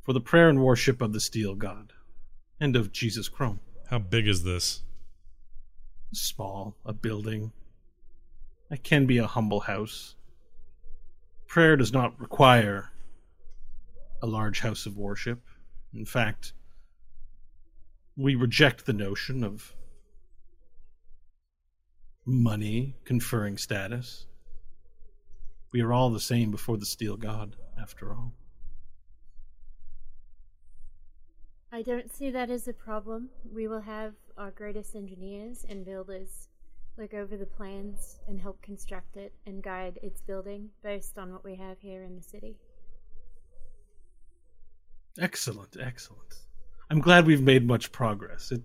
for 0.00 0.14
the 0.14 0.20
prayer 0.20 0.48
and 0.48 0.64
worship 0.64 1.02
of 1.02 1.12
the 1.12 1.20
steel 1.20 1.54
god 1.54 1.92
and 2.58 2.74
of 2.74 2.90
Jesus 2.90 3.28
Chrome. 3.28 3.60
How 3.90 3.98
big 3.98 4.26
is 4.26 4.44
this? 4.44 4.82
Small, 6.12 6.74
a 6.86 6.94
building. 6.94 7.52
It 8.70 8.82
can 8.82 9.04
be 9.04 9.18
a 9.18 9.26
humble 9.26 9.60
house. 9.60 10.14
Prayer 11.46 11.76
does 11.76 11.92
not 11.92 12.18
require 12.18 12.92
a 14.22 14.26
large 14.26 14.60
house 14.60 14.86
of 14.86 14.96
worship. 14.96 15.42
In 15.94 16.04
fact, 16.04 16.52
we 18.16 18.34
reject 18.34 18.86
the 18.86 18.92
notion 18.92 19.44
of 19.44 19.74
money 22.24 22.96
conferring 23.04 23.58
status. 23.58 24.26
We 25.72 25.82
are 25.82 25.92
all 25.92 26.10
the 26.10 26.20
same 26.20 26.50
before 26.50 26.76
the 26.76 26.86
steel 26.86 27.16
god, 27.16 27.56
after 27.80 28.12
all. 28.12 28.32
I 31.72 31.82
don't 31.82 32.12
see 32.12 32.30
that 32.30 32.50
as 32.50 32.68
a 32.68 32.72
problem. 32.72 33.30
We 33.52 33.66
will 33.66 33.80
have 33.80 34.14
our 34.38 34.52
greatest 34.52 34.94
engineers 34.94 35.66
and 35.68 35.84
builders 35.84 36.48
look 36.96 37.12
over 37.12 37.36
the 37.36 37.46
plans 37.46 38.20
and 38.28 38.40
help 38.40 38.62
construct 38.62 39.16
it 39.16 39.32
and 39.46 39.62
guide 39.62 39.98
its 40.02 40.20
building 40.22 40.70
based 40.84 41.18
on 41.18 41.32
what 41.32 41.44
we 41.44 41.56
have 41.56 41.80
here 41.80 42.04
in 42.04 42.14
the 42.14 42.22
city. 42.22 42.56
Excellent, 45.18 45.76
excellent. 45.80 46.34
I'm 46.90 47.00
glad 47.00 47.26
we've 47.26 47.42
made 47.42 47.66
much 47.66 47.92
progress. 47.92 48.50
It, 48.50 48.62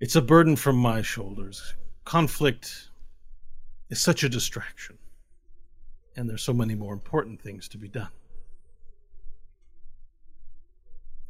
it's 0.00 0.16
a 0.16 0.22
burden 0.22 0.56
from 0.56 0.76
my 0.76 1.02
shoulders. 1.02 1.74
Conflict 2.04 2.90
is 3.90 4.00
such 4.00 4.22
a 4.22 4.28
distraction, 4.28 4.96
and 6.16 6.28
there's 6.28 6.42
so 6.42 6.52
many 6.52 6.74
more 6.74 6.92
important 6.92 7.40
things 7.40 7.68
to 7.68 7.78
be 7.78 7.88
done. 7.88 8.10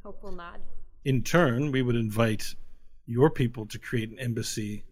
Hope 0.05 0.23
will 0.23 0.33
nod. 0.33 0.61
In 1.05 1.23
turn, 1.23 1.73
we 1.73 1.83
would 1.83 1.97
invite 1.97 2.55
your 3.07 3.31
people 3.31 3.67
to 3.67 3.79
create 3.79 4.11
an 4.11 4.19
embassy 4.19 4.85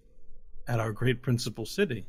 at 0.68 0.81
our 0.81 0.93
great 0.93 1.23
principal 1.23 1.66
city. 1.66 2.07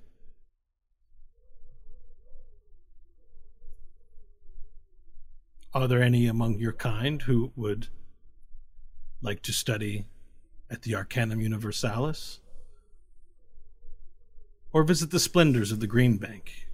Are 5.73 5.87
there 5.87 6.03
any 6.03 6.27
among 6.27 6.59
your 6.59 6.73
kind 6.73 7.21
who 7.23 7.51
would 7.55 7.87
like 9.21 9.41
to 9.43 9.51
study 9.51 10.05
at 10.69 10.83
the 10.83 10.95
Arcanum 10.95 11.41
Universalis? 11.41 12.39
Or 14.71 14.83
visit 14.83 15.11
the 15.11 15.19
splendors 15.19 15.71
of 15.71 15.79
the 15.79 15.87
Green 15.87 16.17
Bank? 16.17 16.67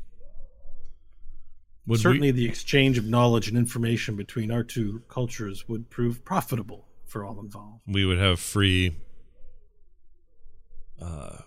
Would 1.87 2.01
Certainly, 2.01 2.33
we, 2.33 2.43
the 2.43 2.45
exchange 2.45 2.97
of 2.97 3.05
knowledge 3.05 3.47
and 3.47 3.57
information 3.57 4.15
between 4.15 4.51
our 4.51 4.63
two 4.63 5.01
cultures 5.07 5.67
would 5.67 5.89
prove 5.89 6.23
profitable 6.23 6.85
for 7.05 7.25
all 7.25 7.39
involved. 7.39 7.81
we 7.87 8.05
would 8.05 8.19
have 8.19 8.39
free 8.39 8.95
uh 11.01 11.37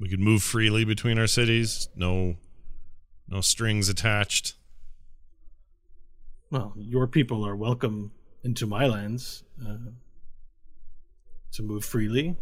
we 0.00 0.08
could 0.08 0.20
move 0.20 0.42
freely 0.42 0.84
between 0.84 1.18
our 1.18 1.26
cities, 1.26 1.88
no 1.94 2.36
no 3.28 3.42
strings 3.42 3.90
attached. 3.90 4.54
Well, 6.50 6.72
your 6.78 7.06
people 7.06 7.46
are 7.46 7.54
welcome 7.54 8.10
into 8.42 8.66
my 8.66 8.86
lands 8.86 9.44
uh, 9.62 9.90
to 11.52 11.62
move 11.62 11.84
freely. 11.84 12.36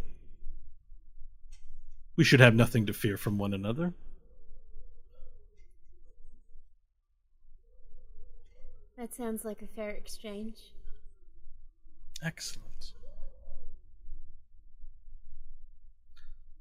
We 2.14 2.22
should 2.22 2.38
have 2.38 2.54
nothing 2.54 2.86
to 2.86 2.92
fear 2.92 3.16
from 3.16 3.36
one 3.36 3.52
another. 3.52 3.94
That 8.96 9.12
sounds 9.12 9.44
like 9.44 9.60
a 9.60 9.66
fair 9.66 9.90
exchange. 9.90 10.56
Excellent. 12.22 12.94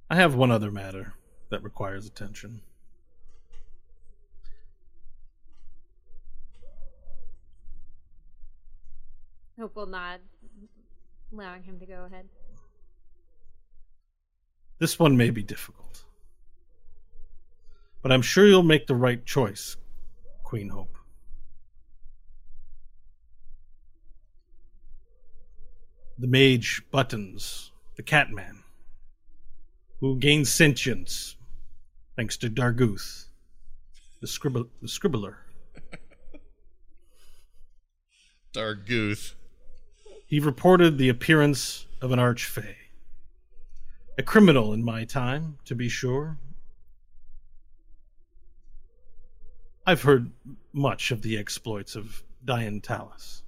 I 0.10 0.16
have 0.16 0.36
one 0.36 0.52
other 0.52 0.72
matter 0.72 1.14
that 1.50 1.64
requires 1.64 2.08
attention. 2.08 2.62
Hope 9.60 9.76
will 9.76 9.86
nod, 9.86 10.20
allowing 11.32 11.64
him 11.64 11.80
to 11.80 11.86
go 11.86 12.06
ahead. 12.06 12.28
This 14.80 15.00
one 15.00 15.16
may 15.16 15.30
be 15.30 15.44
difficult. 15.44 16.04
But 18.02 18.12
I'm 18.12 18.22
sure 18.22 18.46
you'll 18.46 18.64
make 18.64 18.86
the 18.86 18.96
right 18.96 19.26
choice, 19.26 19.78
Queen 20.44 20.70
Hope. 20.70 20.98
The 26.18 26.28
mage 26.28 26.84
Buttons, 26.92 27.72
the 27.96 28.04
Catman, 28.04 28.64
who 30.00 30.18
gains 30.18 30.54
sentience 30.54 31.38
thanks 32.16 32.38
to 32.38 32.50
Darguth, 32.50 33.26
the, 34.22 34.28
scribble, 34.28 34.68
the 34.82 34.88
scribbler. 34.88 35.36
Darguth. 38.54 39.34
He 40.28 40.40
reported 40.40 40.98
the 40.98 41.10
appearance 41.10 41.86
of 42.02 42.12
an 42.12 42.20
archfey. 42.20 42.76
A 44.18 44.24
criminal 44.24 44.74
in 44.74 44.84
my 44.84 45.06
time, 45.06 45.60
to 45.66 45.76
be 45.76 45.88
sure. 45.88 46.38
I've 49.86 50.02
heard 50.02 50.32
much 50.74 51.12
of 51.12 51.22
the 51.22 51.38
exploits 51.38 51.96
of 51.96 52.24
Dian 52.44 52.82
Talus. 52.82 53.44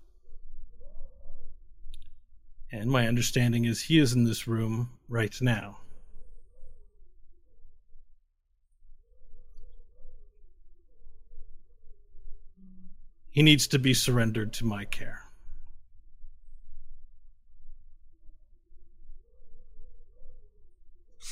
And 2.72 2.92
my 2.92 3.08
understanding 3.08 3.66
is 3.66 3.84
he 3.84 3.98
is 3.98 4.14
in 4.14 4.26
this 4.26 4.48
room 4.48 4.92
right 5.08 5.36
now. 5.42 5.80
He 13.32 13.42
needs 13.42 13.68
to 13.68 13.80
be 13.80 13.94
surrendered 13.94 14.54
to 14.54 14.66
my 14.66 14.86
care. 14.86 15.27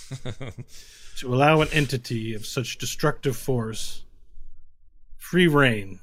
to 1.18 1.34
allow 1.34 1.62
an 1.62 1.70
entity 1.72 2.34
of 2.34 2.46
such 2.46 2.78
destructive 2.78 3.36
force 3.36 4.04
free 5.18 5.48
reign 5.48 6.00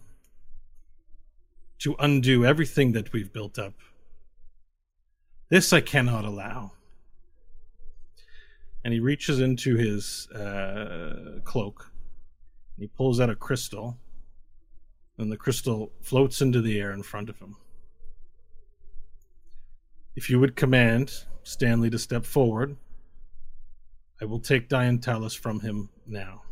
to 1.78 1.94
undo 1.98 2.44
everything 2.44 2.92
that 2.92 3.12
we've 3.12 3.32
built 3.32 3.58
up. 3.58 3.74
This 5.48 5.72
I 5.72 5.80
cannot 5.80 6.24
allow. 6.24 6.72
And 8.84 8.92
he 8.92 9.00
reaches 9.00 9.38
into 9.38 9.76
his 9.76 10.28
uh, 10.30 11.40
cloak. 11.44 11.92
He 12.78 12.88
pulls 12.88 13.20
out 13.20 13.30
a 13.30 13.36
crystal, 13.36 13.96
and 15.18 15.30
the 15.30 15.36
crystal 15.36 15.92
floats 16.00 16.40
into 16.40 16.60
the 16.60 16.80
air 16.80 16.90
in 16.90 17.02
front 17.02 17.28
of 17.28 17.38
him. 17.38 17.56
If 20.16 20.28
you 20.30 20.40
would 20.40 20.56
command 20.56 21.12
Stanley 21.44 21.90
to 21.90 21.98
step 21.98 22.24
forward, 22.24 22.76
I 24.22 24.24
will 24.24 24.38
take 24.38 24.68
Dian 24.68 25.00
Diantalus 25.00 25.36
from 25.36 25.58
him 25.58 25.88
now. 26.06 26.42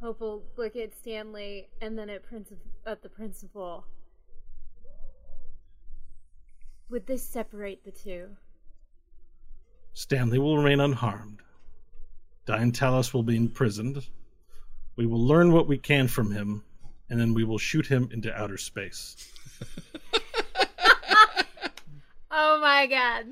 Hope 0.00 0.20
will 0.20 0.42
look 0.56 0.74
at 0.74 0.96
Stanley 0.96 1.68
and 1.82 1.98
then 1.98 2.08
at 2.08 2.22
Princip- 2.24 2.56
at 2.86 3.02
the 3.02 3.10
principal 3.10 3.84
would 6.88 7.06
this 7.06 7.22
separate 7.22 7.84
the 7.84 7.90
two? 7.90 8.28
Stanley 9.92 10.38
will 10.38 10.56
remain 10.56 10.80
unharmed. 10.80 11.40
Dian 12.46 12.72
Diantalis 12.72 13.12
will 13.12 13.22
be 13.22 13.36
imprisoned. 13.36 14.06
We 14.96 15.04
will 15.04 15.22
learn 15.22 15.52
what 15.52 15.68
we 15.68 15.76
can 15.76 16.08
from 16.08 16.32
him, 16.32 16.64
and 17.10 17.20
then 17.20 17.34
we 17.34 17.44
will 17.44 17.58
shoot 17.58 17.86
him 17.86 18.08
into 18.10 18.34
outer 18.34 18.56
space. 18.56 19.30
Oh 22.34 22.58
my 22.60 22.86
god. 22.86 23.26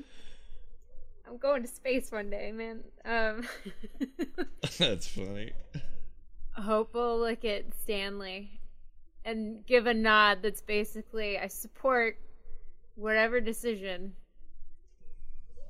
I'm 1.31 1.37
going 1.37 1.61
to 1.61 1.67
space 1.69 2.11
one 2.11 2.29
day, 2.29 2.51
man. 2.51 2.81
Um 3.05 3.47
That's 4.77 5.07
funny. 5.07 5.53
Hope 6.51 6.93
will 6.93 7.19
look 7.19 7.45
at 7.45 7.63
Stanley 7.81 8.59
and 9.23 9.65
give 9.65 9.87
a 9.87 9.93
nod 9.93 10.39
that's 10.41 10.61
basically 10.61 11.39
I 11.39 11.47
support 11.47 12.17
whatever 12.95 13.39
decision. 13.39 14.13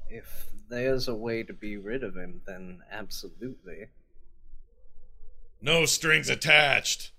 If 0.09 0.47
there's 0.67 1.07
a 1.07 1.13
way 1.15 1.43
to 1.43 1.53
be 1.53 1.77
rid 1.77 2.03
of 2.03 2.15
him, 2.15 2.41
then 2.47 2.79
absolutely. 2.91 3.85
No 5.61 5.85
strings 5.85 6.27
attached. 6.27 7.11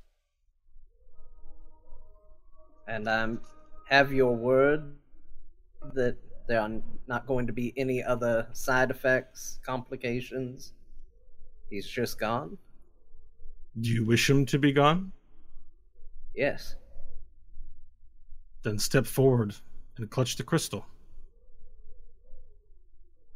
And 2.88 3.08
I'm 3.08 3.40
have 3.88 4.12
your 4.12 4.34
word 4.34 4.96
that 5.94 6.16
there 6.46 6.60
are 6.60 6.70
not 7.06 7.26
going 7.26 7.46
to 7.46 7.52
be 7.52 7.72
any 7.76 8.02
other 8.02 8.46
side 8.52 8.90
effects, 8.90 9.58
complications. 9.64 10.72
He's 11.70 11.86
just 11.86 12.18
gone. 12.18 12.58
Do 13.80 13.90
you 13.90 14.04
wish 14.04 14.28
him 14.28 14.44
to 14.46 14.58
be 14.58 14.72
gone? 14.72 15.12
Yes. 16.34 16.76
Then 18.62 18.78
step 18.78 19.06
forward 19.06 19.54
and 19.96 20.10
clutch 20.10 20.36
the 20.36 20.42
crystal. 20.42 20.84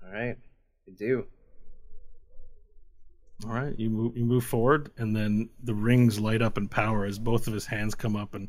All 0.04 0.12
right. 0.12 0.36
We 0.86 0.92
do. 0.92 1.26
All 3.44 3.52
right, 3.52 3.78
you 3.78 3.90
move 3.90 4.16
you 4.16 4.24
move 4.24 4.44
forward, 4.44 4.90
and 4.96 5.14
then 5.14 5.50
the 5.62 5.74
rings 5.74 6.18
light 6.18 6.40
up 6.40 6.57
in 6.57 6.68
power 6.68 7.04
as 7.04 7.18
both 7.18 7.46
of 7.46 7.52
his 7.52 7.66
hands 7.66 7.94
come 7.94 8.16
up 8.16 8.34
and 8.34 8.48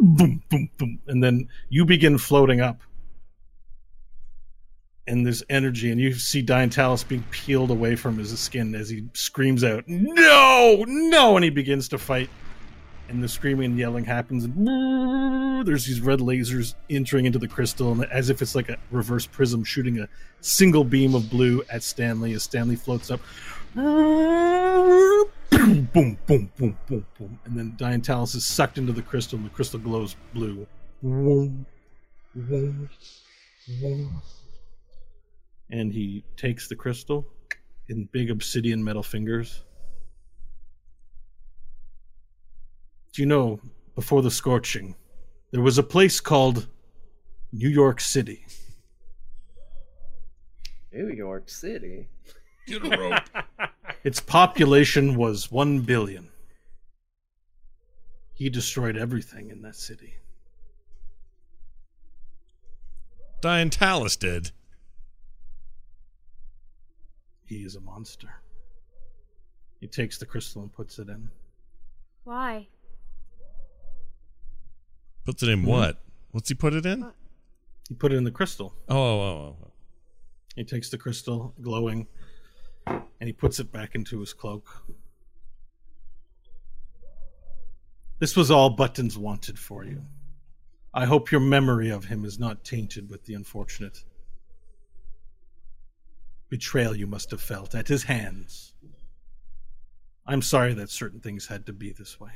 boom, 0.00 0.42
boom, 0.50 0.70
boom, 0.78 0.98
and 1.06 1.22
then 1.22 1.48
you 1.68 1.84
begin 1.84 2.18
floating 2.18 2.60
up. 2.60 2.80
And 5.06 5.24
there's 5.24 5.42
energy, 5.48 5.90
and 5.90 5.98
you 5.98 6.12
see 6.12 6.42
Diantalis 6.42 7.06
being 7.06 7.24
peeled 7.30 7.70
away 7.70 7.96
from 7.96 8.18
his 8.18 8.38
skin 8.38 8.74
as 8.74 8.90
he 8.90 9.08
screams 9.14 9.64
out, 9.64 9.84
"No, 9.86 10.84
no!" 10.86 11.36
and 11.36 11.44
he 11.44 11.50
begins 11.50 11.88
to 11.88 11.98
fight 11.98 12.28
and 13.08 13.22
the 13.22 13.28
screaming 13.28 13.70
and 13.70 13.78
yelling 13.78 14.04
happens 14.04 14.44
and 14.44 15.66
there's 15.66 15.86
these 15.86 16.00
red 16.00 16.20
lasers 16.20 16.74
entering 16.90 17.24
into 17.24 17.38
the 17.38 17.48
crystal 17.48 17.90
and 17.92 18.04
as 18.06 18.30
if 18.30 18.42
it's 18.42 18.54
like 18.54 18.68
a 18.68 18.76
reverse 18.90 19.26
prism 19.26 19.64
shooting 19.64 19.98
a 19.98 20.08
single 20.40 20.84
beam 20.84 21.14
of 21.14 21.30
blue 21.30 21.62
at 21.70 21.82
stanley 21.82 22.32
as 22.34 22.42
stanley 22.42 22.76
floats 22.76 23.10
up 23.10 23.20
boom 25.58 25.88
boom 25.92 26.18
boom 26.26 26.50
boom 26.56 26.78
boom 26.86 27.06
boom 27.18 27.38
and 27.44 27.58
then 27.58 27.74
diantalis 27.76 28.34
is 28.34 28.46
sucked 28.46 28.78
into 28.78 28.92
the 28.92 29.02
crystal 29.02 29.36
and 29.38 29.46
the 29.46 29.50
crystal 29.50 29.80
glows 29.80 30.16
blue 30.34 30.66
and 35.70 35.92
he 35.92 36.24
takes 36.36 36.68
the 36.68 36.76
crystal 36.76 37.26
in 37.88 38.08
big 38.12 38.30
obsidian 38.30 38.82
metal 38.82 39.02
fingers 39.02 39.64
Do 43.18 43.22
you 43.22 43.26
know, 43.26 43.58
before 43.96 44.22
the 44.22 44.30
scorching, 44.30 44.94
there 45.50 45.60
was 45.60 45.76
a 45.76 45.82
place 45.82 46.20
called 46.20 46.68
New 47.52 47.68
York 47.68 48.00
City. 48.00 48.46
New 50.92 51.08
York 51.08 51.48
City. 51.48 52.06
Get 52.68 52.84
a 52.84 52.96
rope. 52.96 53.68
Its 54.04 54.20
population 54.20 55.16
was 55.16 55.50
one 55.50 55.80
billion. 55.80 56.28
He 58.34 58.48
destroyed 58.48 58.96
everything 58.96 59.50
in 59.50 59.62
that 59.62 59.74
city. 59.76 60.14
Diantalis 63.42 64.16
did. 64.16 64.52
He 67.44 67.56
is 67.64 67.76
a 67.76 67.80
monster. 67.80 68.28
He 69.80 69.86
takes 69.86 70.18
the 70.18 70.26
crystal 70.26 70.62
and 70.62 70.72
puts 70.72 70.98
it 70.98 71.08
in. 71.08 71.30
Why? 72.24 72.68
Puts 75.24 75.42
it 75.42 75.48
in 75.48 75.60
hmm. 75.60 75.66
what? 75.66 76.00
What's 76.30 76.48
he 76.48 76.54
put 76.54 76.74
it 76.74 76.84
in? 76.84 77.02
Uh, 77.02 77.12
he 77.88 77.94
put 77.94 78.12
it 78.12 78.16
in 78.16 78.24
the 78.24 78.30
crystal. 78.30 78.74
Oh, 78.88 78.96
oh, 78.96 79.20
oh, 79.20 79.56
oh. 79.62 79.72
He 80.56 80.64
takes 80.64 80.90
the 80.90 80.98
crystal, 80.98 81.54
glowing, 81.62 82.06
and 82.88 83.26
he 83.26 83.32
puts 83.32 83.58
it 83.58 83.72
back 83.72 83.94
into 83.94 84.20
his 84.20 84.32
cloak. 84.32 84.84
This 88.18 88.36
was 88.36 88.50
all 88.50 88.70
Buttons 88.70 89.16
wanted 89.16 89.58
for 89.58 89.84
you. 89.84 90.04
I 90.92 91.04
hope 91.04 91.30
your 91.30 91.40
memory 91.40 91.90
of 91.90 92.06
him 92.06 92.24
is 92.24 92.38
not 92.38 92.64
tainted 92.64 93.08
with 93.08 93.24
the 93.24 93.34
unfortunate 93.34 94.04
betrayal 96.48 96.96
you 96.96 97.06
must 97.06 97.30
have 97.30 97.40
felt 97.40 97.74
at 97.74 97.88
his 97.88 98.04
hands. 98.04 98.72
I'm 100.26 100.42
sorry 100.42 100.74
that 100.74 100.90
certain 100.90 101.20
things 101.20 101.46
had 101.46 101.66
to 101.66 101.72
be 101.72 101.92
this 101.92 102.18
way. 102.18 102.30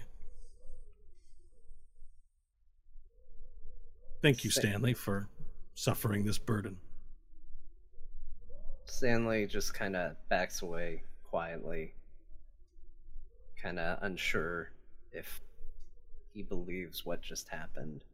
Thank 4.22 4.44
you, 4.44 4.50
Stanley, 4.50 4.94
for 4.94 5.28
suffering 5.74 6.24
this 6.24 6.38
burden. 6.38 6.76
Stanley 8.85 9.47
just 9.47 9.74
kind 9.74 9.97
of 9.97 10.16
backs 10.28 10.62
away 10.62 11.03
quietly, 11.28 11.95
kind 13.61 13.78
of 13.78 13.99
unsure 14.03 14.70
if 15.12 15.41
he 16.33 16.43
believes 16.43 17.05
what 17.05 17.22
just 17.22 17.49
happened. 17.49 18.05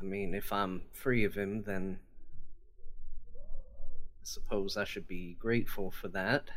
I 0.00 0.06
mean, 0.06 0.34
if 0.34 0.52
I'm 0.52 0.82
free 0.92 1.24
of 1.24 1.34
him, 1.34 1.62
then 1.62 1.98
I 3.34 4.24
suppose 4.24 4.76
I 4.76 4.84
should 4.84 5.08
be 5.08 5.36
grateful 5.40 5.90
for 5.90 6.08
that. 6.08 6.50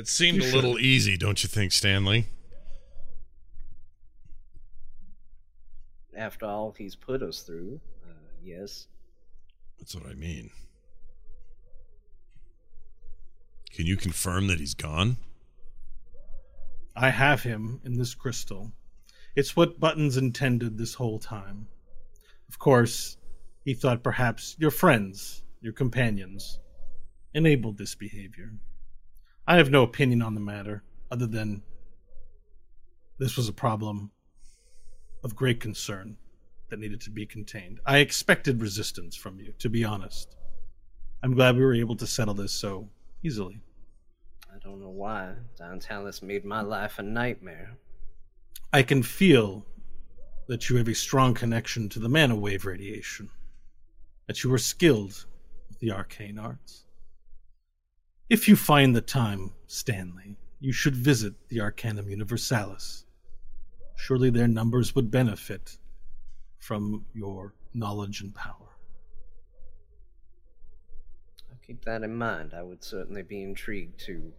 It 0.00 0.08
seemed 0.08 0.38
You 0.38 0.44
a 0.44 0.46
should. 0.46 0.54
little 0.54 0.78
easy, 0.78 1.18
don't 1.18 1.42
you 1.42 1.48
think, 1.50 1.72
Stanley? 1.72 2.24
After 6.16 6.46
all 6.46 6.74
he's 6.78 6.96
put 6.96 7.22
us 7.22 7.42
through, 7.42 7.78
uh, 8.08 8.14
yes. 8.42 8.86
That's 9.78 9.94
what 9.94 10.06
I 10.06 10.14
mean. 10.14 10.48
Can 13.74 13.84
you 13.84 13.98
confirm 13.98 14.46
that 14.46 14.58
he's 14.58 14.72
gone? 14.72 15.18
I 16.96 17.10
have 17.10 17.42
him 17.42 17.82
in 17.84 17.98
this 17.98 18.14
crystal. 18.14 18.72
It's 19.36 19.54
what 19.54 19.78
Buttons 19.78 20.16
intended 20.16 20.78
this 20.78 20.94
whole 20.94 21.18
time. 21.18 21.68
Of 22.48 22.58
course, 22.58 23.18
he 23.66 23.74
thought 23.74 24.02
perhaps 24.02 24.56
your 24.58 24.70
friends, 24.70 25.42
your 25.60 25.74
companions, 25.74 26.58
enabled 27.34 27.76
this 27.76 27.94
behavior. 27.94 28.50
I 29.46 29.56
have 29.56 29.70
no 29.70 29.82
opinion 29.82 30.22
on 30.22 30.34
the 30.34 30.40
matter, 30.40 30.82
other 31.10 31.26
than 31.26 31.62
this 33.18 33.36
was 33.36 33.48
a 33.48 33.52
problem 33.52 34.10
of 35.24 35.36
great 35.36 35.60
concern 35.60 36.16
that 36.68 36.78
needed 36.78 37.00
to 37.02 37.10
be 37.10 37.26
contained. 37.26 37.80
I 37.84 37.98
expected 37.98 38.62
resistance 38.62 39.16
from 39.16 39.38
you, 39.40 39.52
to 39.58 39.68
be 39.68 39.84
honest. 39.84 40.36
I'm 41.22 41.34
glad 41.34 41.56
we 41.56 41.64
were 41.64 41.74
able 41.74 41.96
to 41.96 42.06
settle 42.06 42.34
this 42.34 42.52
so 42.52 42.88
easily. 43.22 43.60
I 44.52 44.58
don't 44.58 44.80
know 44.80 44.88
why. 44.88 45.34
Downtown 45.58 46.06
has 46.06 46.22
made 46.22 46.44
my 46.44 46.62
life 46.62 46.98
a 46.98 47.02
nightmare. 47.02 47.76
I 48.72 48.82
can 48.82 49.02
feel 49.02 49.66
that 50.46 50.70
you 50.70 50.76
have 50.76 50.88
a 50.88 50.94
strong 50.94 51.34
connection 51.34 51.88
to 51.90 51.98
the 51.98 52.08
mana 52.08 52.36
wave 52.36 52.64
radiation, 52.64 53.28
that 54.26 54.42
you 54.42 54.52
are 54.52 54.58
skilled 54.58 55.24
with 55.68 55.78
the 55.80 55.92
arcane 55.92 56.38
arts. 56.38 56.84
If 58.30 58.46
you 58.46 58.54
find 58.54 58.94
the 58.94 59.00
time, 59.00 59.50
Stanley, 59.66 60.36
you 60.60 60.72
should 60.72 60.94
visit 60.94 61.34
the 61.48 61.60
Arcanum 61.60 62.08
Universalis. 62.08 63.04
Surely 63.96 64.30
their 64.30 64.46
numbers 64.46 64.94
would 64.94 65.10
benefit 65.10 65.76
from 66.60 67.06
your 67.12 67.54
knowledge 67.74 68.20
and 68.20 68.32
power. 68.32 68.76
I'll 71.50 71.58
keep 71.66 71.84
that 71.86 72.04
in 72.04 72.14
mind. 72.14 72.54
I 72.54 72.62
would 72.62 72.84
certainly 72.84 73.24
be 73.24 73.42
intrigued 73.42 73.98
to 74.06 74.32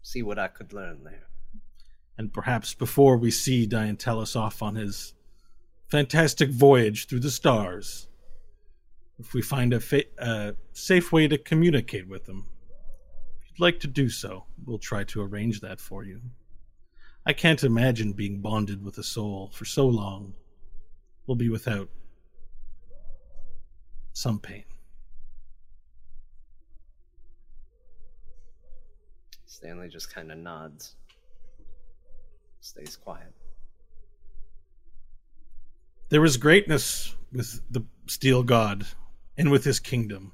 see 0.00 0.22
what 0.22 0.38
I 0.38 0.48
could 0.48 0.72
learn 0.72 1.04
there. 1.04 1.28
And 2.16 2.32
perhaps 2.32 2.72
before 2.72 3.18
we 3.18 3.30
see 3.30 3.66
Diantelis 3.66 4.34
off 4.34 4.62
on 4.62 4.76
his 4.76 5.12
fantastic 5.88 6.48
voyage 6.48 7.06
through 7.06 7.20
the 7.20 7.30
stars, 7.30 8.08
if 9.18 9.34
we 9.34 9.42
find 9.42 9.74
a, 9.74 9.80
fa- 9.80 10.04
a 10.16 10.54
safe 10.72 11.12
way 11.12 11.28
to 11.28 11.36
communicate 11.36 12.08
with 12.08 12.26
him, 12.26 12.46
like 13.58 13.80
to 13.80 13.86
do 13.86 14.08
so, 14.08 14.44
we'll 14.64 14.78
try 14.78 15.04
to 15.04 15.22
arrange 15.22 15.60
that 15.60 15.80
for 15.80 16.04
you. 16.04 16.20
I 17.24 17.32
can't 17.32 17.64
imagine 17.64 18.12
being 18.12 18.40
bonded 18.40 18.84
with 18.84 18.98
a 18.98 19.02
soul 19.02 19.50
for 19.52 19.64
so 19.64 19.86
long. 19.86 20.34
We'll 21.26 21.36
be 21.36 21.48
without 21.48 21.88
some 24.12 24.38
pain. 24.38 24.64
Stanley 29.46 29.88
just 29.88 30.14
kind 30.14 30.30
of 30.30 30.38
nods, 30.38 30.96
stays 32.60 32.96
quiet. 32.96 33.32
There 36.10 36.24
is 36.24 36.36
greatness 36.36 37.16
with 37.32 37.62
the 37.70 37.84
steel 38.06 38.42
god 38.42 38.86
and 39.36 39.50
with 39.50 39.64
his 39.64 39.80
kingdom. 39.80 40.32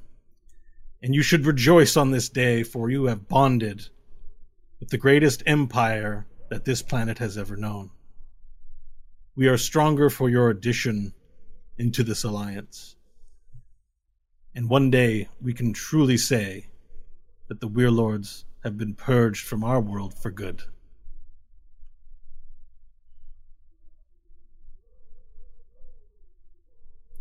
And 1.03 1.15
you 1.15 1.23
should 1.23 1.47
rejoice 1.47 1.97
on 1.97 2.13
this 2.13 2.29
day, 2.29 2.63
for 2.63 2.89
you 2.89 3.07
have 3.07 3.29
bonded 3.29 3.89
with 4.79 4.91
the 4.91 4.99
greatest 4.99 5.43
empire 5.47 6.27
that 6.49 6.65
this 6.65 6.81
planet 6.81 7.19
has 7.19 7.37
ever 7.37 7.57
known. 7.57 7.91
We 9.35 9.49
are 9.49 9.59
stronger 9.59 10.11
for 10.11 10.29
your 10.29 10.51
addition 10.51 11.13
into 11.77 12.05
this 12.05 12.23
alliance. 12.23 12.95
And 14.55 14.69
one 14.69 14.91
day 14.91 15.29
we 15.41 15.55
can 15.55 15.73
truly 15.73 16.17
say 16.17 16.67
that 17.49 17.61
the 17.61 17.69
Weirlords 17.69 18.45
have 18.63 18.79
been 18.79 18.95
purged 18.95 19.47
from 19.47 19.65
our 19.65 19.81
world 19.81 20.15
for 20.15 20.31
good. 20.31 20.63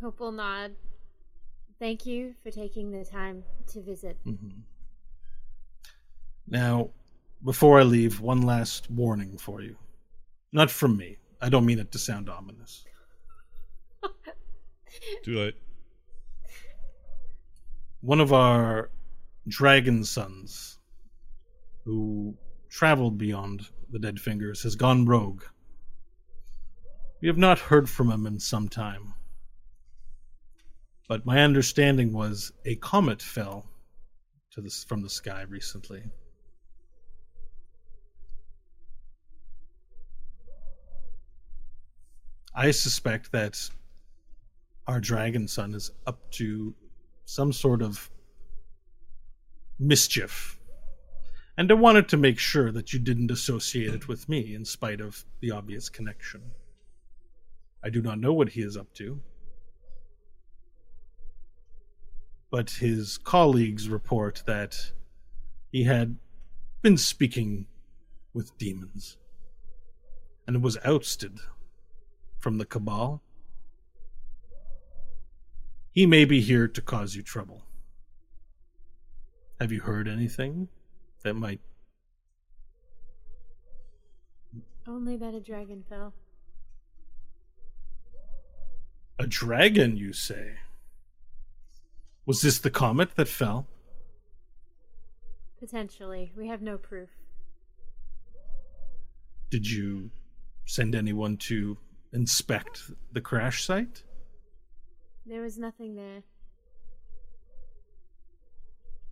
Hope 0.02 0.20
will 0.20 0.32
nod. 0.32 0.72
Thank 1.82 2.06
you 2.06 2.36
for 2.44 2.52
taking 2.52 2.92
the 2.92 3.04
time 3.04 3.44
to 3.70 3.82
visit. 3.82 4.16
Mhm. 4.24 4.62
Now, 6.46 6.92
before 7.44 7.80
I 7.80 7.84
leave, 7.84 8.20
one 8.20 8.44
last 8.44 8.92
warning 8.92 9.36
for 9.40 9.62
you. 9.62 9.80
Not 10.52 10.70
from 10.70 10.96
me. 10.96 11.18
I 11.42 11.50
don't 11.50 11.66
mean 11.66 11.80
it 11.80 11.92
to 11.94 11.98
sound 11.98 12.30
ominous. 12.30 12.86
Too 15.24 15.40
late. 15.40 15.56
One 18.02 18.20
of 18.20 18.32
our 18.32 18.92
dragon 19.48 20.04
sons, 20.04 20.78
who 21.84 22.38
traveled 22.70 23.18
beyond 23.18 23.72
the 23.90 23.98
Dead 23.98 24.22
Fingers, 24.22 24.62
has 24.62 24.76
gone 24.76 25.08
rogue. 25.08 25.46
We 27.22 27.28
have 27.28 27.40
not 27.40 27.58
heard 27.58 27.90
from 27.90 28.12
him 28.12 28.28
in 28.28 28.40
some 28.40 28.70
time. 28.70 29.16
But 31.12 31.26
my 31.26 31.44
understanding 31.44 32.14
was 32.14 32.54
a 32.64 32.78
comet 32.78 33.22
fell 33.22 33.66
to 34.52 34.70
from 34.88 35.02
the 35.02 35.10
sky 35.10 35.42
recently. 35.42 36.04
I 42.56 42.72
suspect 42.72 43.34
that 43.34 43.60
our 44.88 45.02
dragon 45.02 45.50
son 45.50 45.74
is 45.74 45.92
up 46.08 46.32
to 46.32 46.74
some 47.26 47.52
sort 47.52 47.82
of 47.82 48.10
mischief. 49.80 50.58
And 51.58 51.70
I 51.70 51.76
wanted 51.76 52.08
to 52.08 52.16
make 52.16 52.40
sure 52.40 52.72
that 52.72 52.94
you 52.94 53.00
didn't 53.00 53.32
associate 53.32 53.94
it 53.94 54.08
with 54.08 54.30
me, 54.30 54.56
in 54.56 54.64
spite 54.64 55.02
of 55.02 55.26
the 55.42 55.52
obvious 55.52 55.90
connection. 55.90 56.42
I 57.84 57.90
do 57.90 58.02
not 58.02 58.18
know 58.18 58.32
what 58.32 58.48
he 58.48 58.62
is 58.62 58.78
up 58.78 58.94
to. 58.94 59.22
But 62.52 62.70
his 62.70 63.18
colleagues 63.18 63.88
report 63.88 64.44
that 64.46 64.92
he 65.72 65.86
had 65.86 66.18
been 66.82 66.98
speaking 66.98 67.66
with 68.34 68.58
demons 68.58 69.18
and 70.46 70.62
was 70.62 70.78
ousted 70.84 71.40
from 72.38 72.58
the 72.58 72.66
Cabal. 72.66 73.22
He 75.92 76.06
may 76.06 76.26
be 76.26 76.42
here 76.42 76.68
to 76.68 76.82
cause 76.82 77.16
you 77.16 77.24
trouble. 77.24 77.64
Have 79.60 79.72
you 79.72 79.82
heard 79.82 80.08
anything 80.08 80.68
that 81.24 81.36
might. 81.36 81.62
Only 84.88 85.16
that 85.18 85.34
a 85.34 85.40
dragon 85.40 85.84
fell. 85.88 86.14
A 89.20 89.28
dragon, 89.28 89.96
you 89.96 90.14
say? 90.14 90.56
Was 92.32 92.42
this 92.42 92.60
the 92.60 92.70
comet 92.70 93.18
that 93.18 93.28
fell? 93.28 93.68
Potentially. 95.60 96.32
We 96.38 96.48
have 96.48 96.62
no 96.62 96.78
proof. 96.78 97.10
Did 99.50 99.70
you 99.70 100.12
send 100.64 100.96
anyone 100.96 101.36
to 101.50 101.78
inspect 102.14 102.84
the 103.12 103.20
crash 103.20 103.66
site? 103.66 104.04
There 105.26 105.42
was 105.42 105.58
nothing 105.58 105.96
there. 105.96 106.24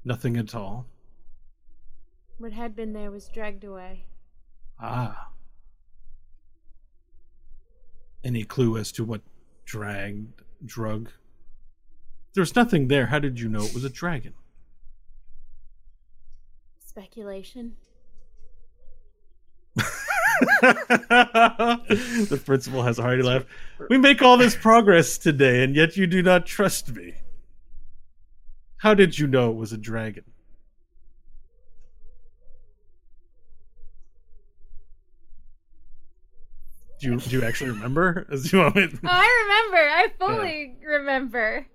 Nothing 0.06 0.38
at 0.38 0.56
all. 0.56 0.86
What 2.38 2.54
had 2.54 2.74
been 2.74 2.94
there 2.94 3.12
was 3.12 3.28
dragged 3.28 3.66
away. 3.66 4.06
Ah. 4.80 5.28
Any 8.24 8.46
clue 8.46 8.78
as 8.78 8.94
to 8.94 9.04
what 9.04 9.24
dragged, 9.66 10.42
drug? 10.66 11.12
There's 12.34 12.56
nothing 12.56 12.88
there. 12.88 13.08
How 13.08 13.20
did 13.20 13.40
you 13.40 13.50
know 13.50 13.64
it 13.64 13.74
was 13.74 13.84
a 13.84 13.90
dragon? 13.90 14.34
Speculation. 16.86 17.76
the 20.62 22.42
principal 22.46 22.84
has 22.84 23.00
a 23.00 23.02
hearty 23.02 23.24
laugh. 23.24 23.46
We 23.90 23.98
make 23.98 24.22
all 24.22 24.38
this 24.38 24.56
progress 24.56 25.18
today, 25.18 25.64
and 25.64 25.76
yet 25.76 25.98
you 25.98 26.08
do 26.08 26.22
not 26.22 26.46
trust 26.46 26.94
me. 26.94 27.14
How 28.78 28.94
did 28.94 29.18
you 29.20 29.28
know 29.28 29.50
it 29.52 29.56
was 29.56 29.74
a 29.74 29.78
dragon? 29.78 30.24
Do 37.00 37.12
you, 37.12 37.18
do 37.20 37.30
you 37.38 37.44
actually 37.46 37.72
remember? 37.72 38.28
As 38.32 38.52
you 38.52 38.60
want 38.60 38.76
me- 38.76 38.90
Oh, 38.92 39.00
I 39.04 39.46
remember. 39.72 39.78
I 39.90 40.08
fully 40.20 40.76
remember. 40.86 41.66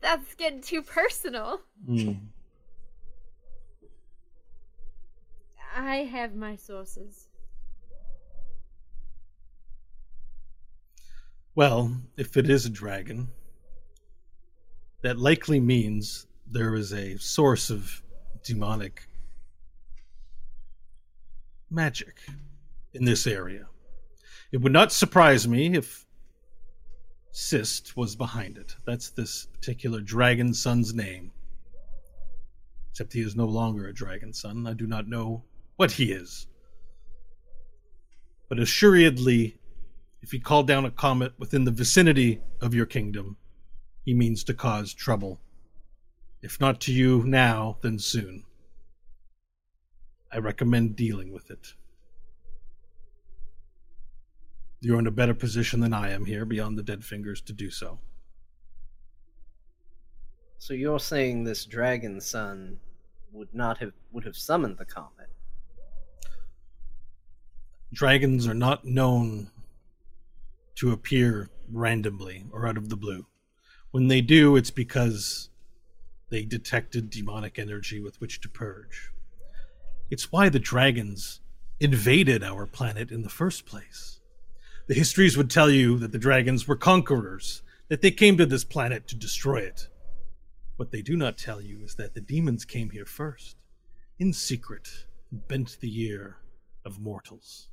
That's 0.00 0.34
getting 0.34 0.60
too 0.60 0.82
personal. 0.82 1.60
Hmm. 1.86 2.12
I 5.76 5.96
have 5.98 6.34
my 6.34 6.56
sources. 6.56 7.28
Well, 11.54 11.96
if 12.16 12.36
it 12.36 12.48
is 12.48 12.66
a 12.66 12.70
dragon, 12.70 13.28
that 15.02 15.18
likely 15.18 15.60
means 15.60 16.26
there 16.46 16.74
is 16.74 16.92
a 16.92 17.16
source 17.18 17.70
of 17.70 18.02
demonic 18.42 19.08
magic 21.70 22.16
in 22.94 23.04
this 23.04 23.26
area. 23.26 23.66
It 24.50 24.58
would 24.58 24.72
not 24.72 24.92
surprise 24.92 25.46
me 25.46 25.76
if 25.76 26.06
Sist 27.30 27.96
was 27.96 28.16
behind 28.16 28.56
it. 28.56 28.74
That's 28.84 29.10
this 29.10 29.46
particular 29.46 30.00
dragon 30.00 30.54
son's 30.54 30.94
name. 30.94 31.32
Except 32.90 33.12
he 33.12 33.20
is 33.20 33.36
no 33.36 33.46
longer 33.46 33.86
a 33.86 33.94
dragon 33.94 34.32
son. 34.32 34.66
I 34.66 34.72
do 34.72 34.86
not 34.86 35.08
know 35.08 35.44
what 35.76 35.92
he 35.92 36.12
is. 36.12 36.46
But 38.48 38.58
assuredly, 38.58 39.58
if 40.22 40.32
he 40.32 40.40
called 40.40 40.66
down 40.66 40.84
a 40.84 40.90
comet 40.90 41.32
within 41.38 41.64
the 41.64 41.70
vicinity 41.70 42.40
of 42.60 42.74
your 42.74 42.86
kingdom, 42.86 43.36
he 44.04 44.14
means 44.14 44.42
to 44.44 44.54
cause 44.54 44.94
trouble. 44.94 45.40
If 46.42 46.60
not 46.60 46.80
to 46.82 46.92
you 46.92 47.24
now, 47.24 47.76
then 47.82 47.98
soon. 47.98 48.44
I 50.32 50.38
recommend 50.38 50.96
dealing 50.96 51.32
with 51.32 51.50
it. 51.50 51.74
You're 54.80 54.98
in 54.98 55.06
a 55.06 55.12
better 55.12 55.34
position 55.34 55.80
than 55.80 55.92
I 55.92 56.10
am 56.10 56.24
here, 56.24 56.44
beyond 56.44 56.78
the 56.78 56.82
dead 56.82 57.04
fingers, 57.04 57.40
to 57.42 57.52
do 57.52 57.70
so. 57.70 57.98
So 60.58 60.74
you're 60.74 61.00
saying 61.00 61.44
this 61.44 61.64
dragon 61.64 62.20
son 62.20 62.78
would 63.32 63.52
not 63.54 63.78
have 63.78 63.92
would 64.12 64.24
have 64.24 64.36
summoned 64.36 64.78
the 64.78 64.84
comet? 64.84 65.28
Dragons 67.92 68.46
are 68.46 68.54
not 68.54 68.84
known 68.84 69.50
to 70.76 70.92
appear 70.92 71.50
randomly 71.70 72.44
or 72.52 72.66
out 72.66 72.76
of 72.76 72.88
the 72.88 72.96
blue. 72.96 73.26
When 73.90 74.08
they 74.08 74.20
do, 74.20 74.56
it's 74.56 74.70
because 74.70 75.48
they 76.30 76.44
detected 76.44 77.10
demonic 77.10 77.58
energy 77.58 78.00
with 78.00 78.20
which 78.20 78.40
to 78.42 78.48
purge. 78.48 79.12
It's 80.10 80.30
why 80.30 80.48
the 80.48 80.58
dragons 80.58 81.40
invaded 81.80 82.42
our 82.42 82.66
planet 82.66 83.10
in 83.10 83.22
the 83.22 83.28
first 83.28 83.66
place. 83.66 84.17
The 84.88 84.94
histories 84.94 85.36
would 85.36 85.50
tell 85.50 85.68
you 85.68 85.98
that 85.98 86.12
the 86.12 86.18
dragons 86.18 86.66
were 86.66 86.74
conquerors, 86.74 87.60
that 87.88 88.00
they 88.00 88.10
came 88.10 88.38
to 88.38 88.46
this 88.46 88.64
planet 88.64 89.06
to 89.08 89.16
destroy 89.16 89.58
it. 89.58 89.86
What 90.76 90.92
they 90.92 91.02
do 91.02 91.14
not 91.14 91.36
tell 91.36 91.60
you 91.60 91.82
is 91.82 91.96
that 91.96 92.14
the 92.14 92.22
demons 92.22 92.64
came 92.64 92.88
here 92.88 93.04
first, 93.04 93.58
in 94.18 94.32
secret, 94.32 94.88
and 95.30 95.46
bent 95.46 95.76
the 95.80 96.00
ear 96.00 96.38
of 96.86 97.00
mortals. 97.00 97.68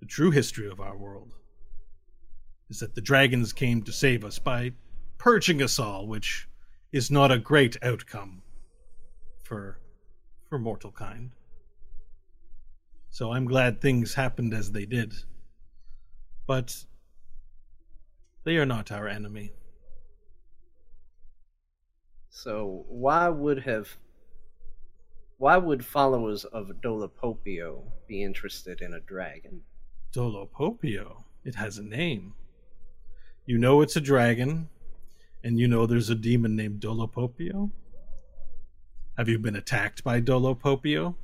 The 0.00 0.06
true 0.06 0.32
history 0.32 0.68
of 0.68 0.80
our 0.80 0.96
world 0.96 1.30
is 2.68 2.80
that 2.80 2.96
the 2.96 3.00
dragons 3.00 3.52
came 3.52 3.80
to 3.82 3.92
save 3.92 4.24
us 4.24 4.40
by 4.40 4.72
purging 5.18 5.62
us 5.62 5.78
all, 5.78 6.08
which 6.08 6.48
is 6.90 7.12
not 7.12 7.30
a 7.30 7.38
great 7.38 7.76
outcome 7.80 8.42
for 9.44 9.78
for 10.48 10.58
mortal 10.58 10.90
kind. 10.90 11.30
So 13.10 13.30
I'm 13.30 13.44
glad 13.44 13.80
things 13.80 14.14
happened 14.14 14.52
as 14.52 14.72
they 14.72 14.84
did. 14.84 15.14
But 16.46 16.84
they 18.44 18.56
are 18.56 18.66
not 18.66 18.92
our 18.92 19.08
enemy. 19.08 19.52
So 22.30 22.84
why 22.88 23.28
would 23.28 23.62
have 23.62 23.96
why 25.38 25.56
would 25.56 25.84
followers 25.84 26.44
of 26.44 26.70
Dolopopio 26.82 27.82
be 28.06 28.22
interested 28.22 28.80
in 28.80 28.94
a 28.94 29.00
dragon? 29.00 29.62
Dolopopio. 30.12 31.24
It 31.44 31.54
has 31.54 31.78
a 31.78 31.82
name. 31.82 32.34
You 33.46 33.58
know 33.58 33.82
it's 33.82 33.96
a 33.96 34.00
dragon, 34.00 34.68
and 35.42 35.58
you 35.58 35.68
know 35.68 35.86
there's 35.86 36.10
a 36.10 36.14
demon 36.14 36.56
named 36.56 36.80
Dolopopio? 36.80 37.70
Have 39.16 39.28
you 39.28 39.38
been 39.38 39.56
attacked 39.56 40.02
by 40.02 40.20
Dolopopio? 40.20 41.14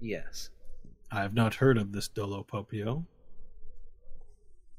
Yes. 0.00 0.50
I 1.10 1.22
have 1.22 1.34
not 1.34 1.54
heard 1.54 1.76
of 1.76 1.92
this 1.92 2.08
Dolopopio. 2.08 3.04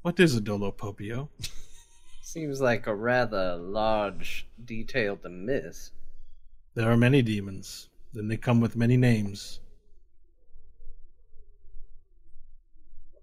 What 0.02 0.18
is 0.18 0.34
a 0.34 0.40
Dolopopio? 0.40 1.28
Seems 2.22 2.60
like 2.60 2.86
a 2.86 2.94
rather 2.94 3.56
large 3.56 4.46
detail 4.64 5.16
to 5.18 5.28
miss. 5.28 5.90
There 6.74 6.90
are 6.90 6.96
many 6.96 7.20
demons, 7.20 7.90
then 8.14 8.28
they 8.28 8.38
come 8.38 8.60
with 8.60 8.76
many 8.76 8.96
names. 8.96 9.60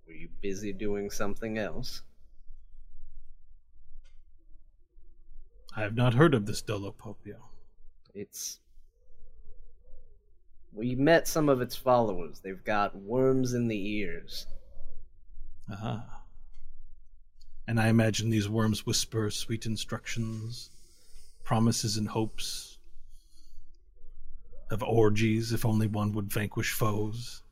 Were 0.06 0.14
you 0.14 0.30
busy 0.42 0.72
doing 0.72 1.10
something 1.10 1.58
else? 1.58 2.04
I 5.76 5.82
have 5.82 5.96
not 5.96 6.14
heard 6.14 6.36
of 6.36 6.46
this 6.46 6.62
Dolopopio. 6.62 7.38
It's. 8.14 8.60
We 10.74 10.94
met 10.94 11.28
some 11.28 11.50
of 11.50 11.60
its 11.62 11.76
followers. 11.76 12.40
They've 12.40 12.64
got 12.64 12.96
worms 12.96 13.54
in 13.54 13.68
the 13.68 13.98
ears. 13.98 14.46
Aha. 15.72 16.17
And 17.68 17.80
I 17.80 17.90
imagine 17.90 18.30
these 18.30 18.48
worms 18.48 18.86
whisper 18.86 19.30
sweet 19.30 19.66
instructions, 19.66 20.70
promises 21.44 21.98
and 21.98 22.08
hopes 22.08 22.78
of 24.72 24.84
orgies 24.84 25.54
if 25.54 25.66
only 25.66 25.88
one 25.88 26.14
would 26.14 26.32
vanquish 26.32 26.74
foes. 26.74 27.44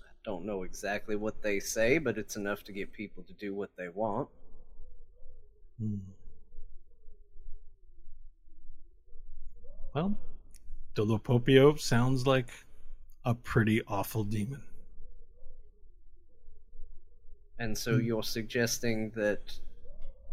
I 0.00 0.12
don't 0.24 0.44
know 0.44 0.64
exactly 0.64 1.16
what 1.16 1.42
they 1.42 1.60
say, 1.60 1.98
but 1.98 2.18
it's 2.18 2.36
enough 2.36 2.62
to 2.64 2.72
get 2.72 2.92
people 2.92 3.22
to 3.22 3.32
do 3.34 3.54
what 3.54 3.70
they 3.76 3.88
want. 3.88 4.28
Hmm. 5.78 5.96
Well, 9.94 10.18
Dolopopio 10.94 11.78
sounds 11.78 12.26
like 12.26 12.50
a 13.24 13.34
pretty 13.34 13.82
awful 13.88 14.24
demon. 14.24 14.62
And 17.58 17.76
so 17.76 17.98
hmm. 17.98 18.04
you're 18.04 18.22
suggesting 18.22 19.10
that 19.16 19.40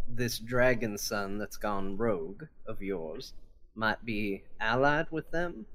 this 0.08 0.40
dragon 0.40 0.98
son 0.98 1.38
that's 1.38 1.58
gone 1.58 1.98
rogue 1.98 2.44
of 2.68 2.82
yours 2.82 3.34
might 3.76 4.04
be 4.06 4.44
allied 4.60 5.08
with 5.12 5.32
them? 5.32 5.66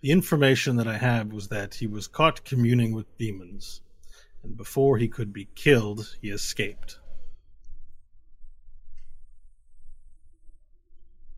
The 0.00 0.10
information 0.10 0.76
that 0.76 0.88
I 0.88 0.96
have 0.96 1.32
was 1.32 1.48
that 1.48 1.74
he 1.74 1.86
was 1.86 2.08
caught 2.08 2.44
communing 2.44 2.92
with 2.92 3.16
demons, 3.18 3.82
and 4.42 4.56
before 4.56 4.98
he 4.98 5.06
could 5.06 5.32
be 5.32 5.48
killed, 5.54 6.16
he 6.20 6.30
escaped. 6.30 6.98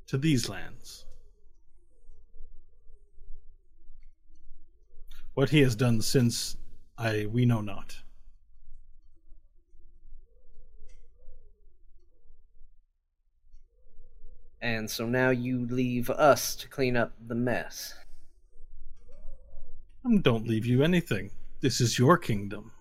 To 0.06 0.16
these 0.16 0.48
lands. 0.48 1.04
What 5.34 5.50
he 5.50 5.60
has 5.60 5.74
done 5.74 6.00
since, 6.00 6.56
I 6.96 7.26
we 7.26 7.44
know 7.44 7.60
not. 7.60 8.03
And 14.64 14.90
so 14.90 15.04
now 15.04 15.28
you 15.28 15.66
leave 15.66 16.08
us 16.08 16.56
to 16.56 16.68
clean 16.68 16.96
up 16.96 17.12
the 17.26 17.34
mess. 17.34 17.92
Um, 20.06 20.22
Don't 20.22 20.48
leave 20.48 20.64
you 20.64 20.82
anything. 20.82 21.32
This 21.60 21.82
is 21.82 21.98
your 21.98 22.16
kingdom. 22.16 22.72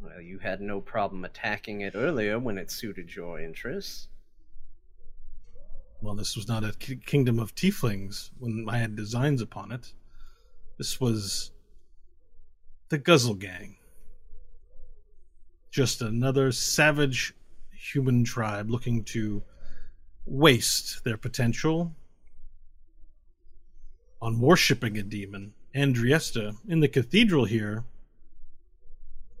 Well, 0.00 0.20
you 0.20 0.40
had 0.40 0.60
no 0.60 0.80
problem 0.80 1.24
attacking 1.24 1.82
it 1.82 1.92
earlier 1.94 2.40
when 2.40 2.58
it 2.58 2.72
suited 2.72 3.14
your 3.14 3.38
interests. 3.38 4.08
Well, 6.02 6.16
this 6.16 6.34
was 6.34 6.48
not 6.48 6.64
a 6.64 6.72
kingdom 6.72 7.38
of 7.38 7.54
tieflings 7.54 8.30
when 8.40 8.66
I 8.68 8.78
had 8.78 8.96
designs 8.96 9.40
upon 9.40 9.70
it. 9.70 9.92
This 10.76 11.00
was 11.00 11.52
the 12.88 12.98
Guzzle 12.98 13.34
Gang. 13.34 13.76
Just 15.70 16.02
another 16.02 16.50
savage 16.50 17.32
human 17.70 18.24
tribe 18.24 18.68
looking 18.68 19.04
to 19.04 19.44
waste 20.24 21.04
their 21.04 21.16
potential 21.16 21.94
on 24.20 24.40
worshipping 24.40 24.98
a 24.98 25.02
demon. 25.02 25.54
Andriesta, 25.74 26.56
in 26.68 26.80
the 26.80 26.88
cathedral 26.88 27.44
here, 27.44 27.84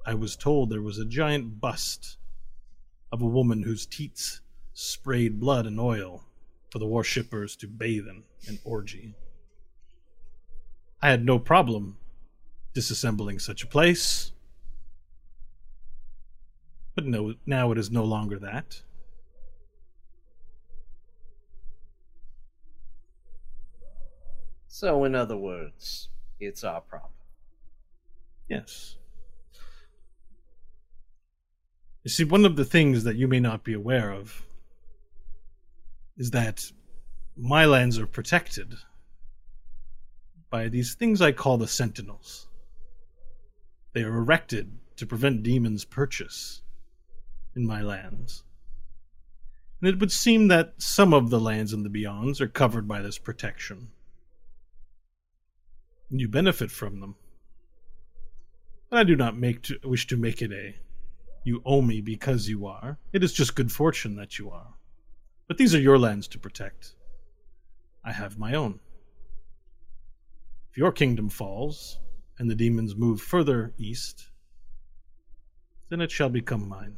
I 0.06 0.14
was 0.14 0.36
told 0.36 0.70
there 0.70 0.82
was 0.82 0.98
a 0.98 1.04
giant 1.04 1.60
bust 1.60 2.16
of 3.12 3.20
a 3.20 3.26
woman 3.26 3.62
whose 3.62 3.86
teats 3.86 4.40
sprayed 4.72 5.40
blood 5.40 5.66
and 5.66 5.78
oil 5.78 6.24
for 6.70 6.78
the 6.78 6.86
worshippers 6.86 7.56
to 7.56 7.66
bathe 7.66 8.06
in 8.06 8.22
an 8.48 8.58
orgy. 8.64 9.14
I 11.02 11.10
had 11.10 11.24
no 11.24 11.38
problem 11.38 11.98
disassembling 12.74 13.40
such 13.40 13.62
a 13.62 13.66
place. 13.66 14.32
But 16.94 17.06
no, 17.06 17.34
now 17.46 17.72
it 17.72 17.78
is 17.78 17.90
no 17.90 18.04
longer 18.04 18.38
that. 18.38 18.82
So, 24.72 25.02
in 25.02 25.16
other 25.16 25.36
words, 25.36 26.10
it's 26.38 26.62
our 26.62 26.80
problem. 26.80 27.10
Yes. 28.48 28.96
You 32.04 32.10
see, 32.10 32.22
one 32.22 32.44
of 32.44 32.54
the 32.54 32.64
things 32.64 33.02
that 33.02 33.16
you 33.16 33.26
may 33.26 33.40
not 33.40 33.64
be 33.64 33.72
aware 33.72 34.12
of 34.12 34.46
is 36.16 36.30
that 36.30 36.70
my 37.36 37.64
lands 37.64 37.98
are 37.98 38.06
protected 38.06 38.76
by 40.50 40.68
these 40.68 40.94
things 40.94 41.20
I 41.20 41.32
call 41.32 41.58
the 41.58 41.66
Sentinels. 41.66 42.46
They 43.92 44.04
are 44.04 44.18
erected 44.18 44.78
to 44.96 45.04
prevent 45.04 45.42
demons' 45.42 45.84
purchase 45.84 46.62
in 47.56 47.66
my 47.66 47.82
lands. 47.82 48.44
And 49.80 49.90
it 49.90 49.98
would 49.98 50.12
seem 50.12 50.46
that 50.46 50.74
some 50.78 51.12
of 51.12 51.28
the 51.28 51.40
lands 51.40 51.72
in 51.72 51.82
the 51.82 51.90
Beyonds 51.90 52.40
are 52.40 52.48
covered 52.48 52.86
by 52.86 53.02
this 53.02 53.18
protection. 53.18 53.88
You 56.10 56.28
benefit 56.28 56.70
from 56.70 57.00
them. 57.00 57.16
But 58.88 58.98
I 58.98 59.04
do 59.04 59.14
not 59.14 59.36
make 59.36 59.62
to, 59.62 59.78
wish 59.84 60.06
to 60.08 60.16
make 60.16 60.42
it 60.42 60.52
a 60.52 60.74
you 61.44 61.62
owe 61.64 61.80
me 61.80 62.00
because 62.00 62.48
you 62.48 62.66
are. 62.66 62.98
It 63.12 63.24
is 63.24 63.32
just 63.32 63.54
good 63.54 63.72
fortune 63.72 64.16
that 64.16 64.38
you 64.38 64.50
are. 64.50 64.74
But 65.48 65.56
these 65.56 65.74
are 65.74 65.80
your 65.80 65.98
lands 65.98 66.28
to 66.28 66.38
protect. 66.38 66.94
I 68.04 68.12
have 68.12 68.38
my 68.38 68.54
own. 68.54 68.80
If 70.70 70.76
your 70.76 70.92
kingdom 70.92 71.28
falls, 71.28 71.98
and 72.40 72.50
the 72.50 72.54
demons 72.54 72.96
move 72.96 73.20
further 73.20 73.74
east, 73.76 74.30
then 75.90 76.00
it 76.00 76.10
shall 76.10 76.30
become 76.30 76.66
mine. 76.66 76.96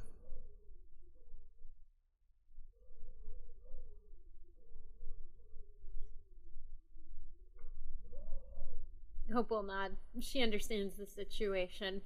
Hope 9.33 9.51
will 9.51 9.63
nod. 9.63 9.93
She 10.21 10.43
understands 10.43 10.97
the 10.97 11.07
situation. 11.07 12.03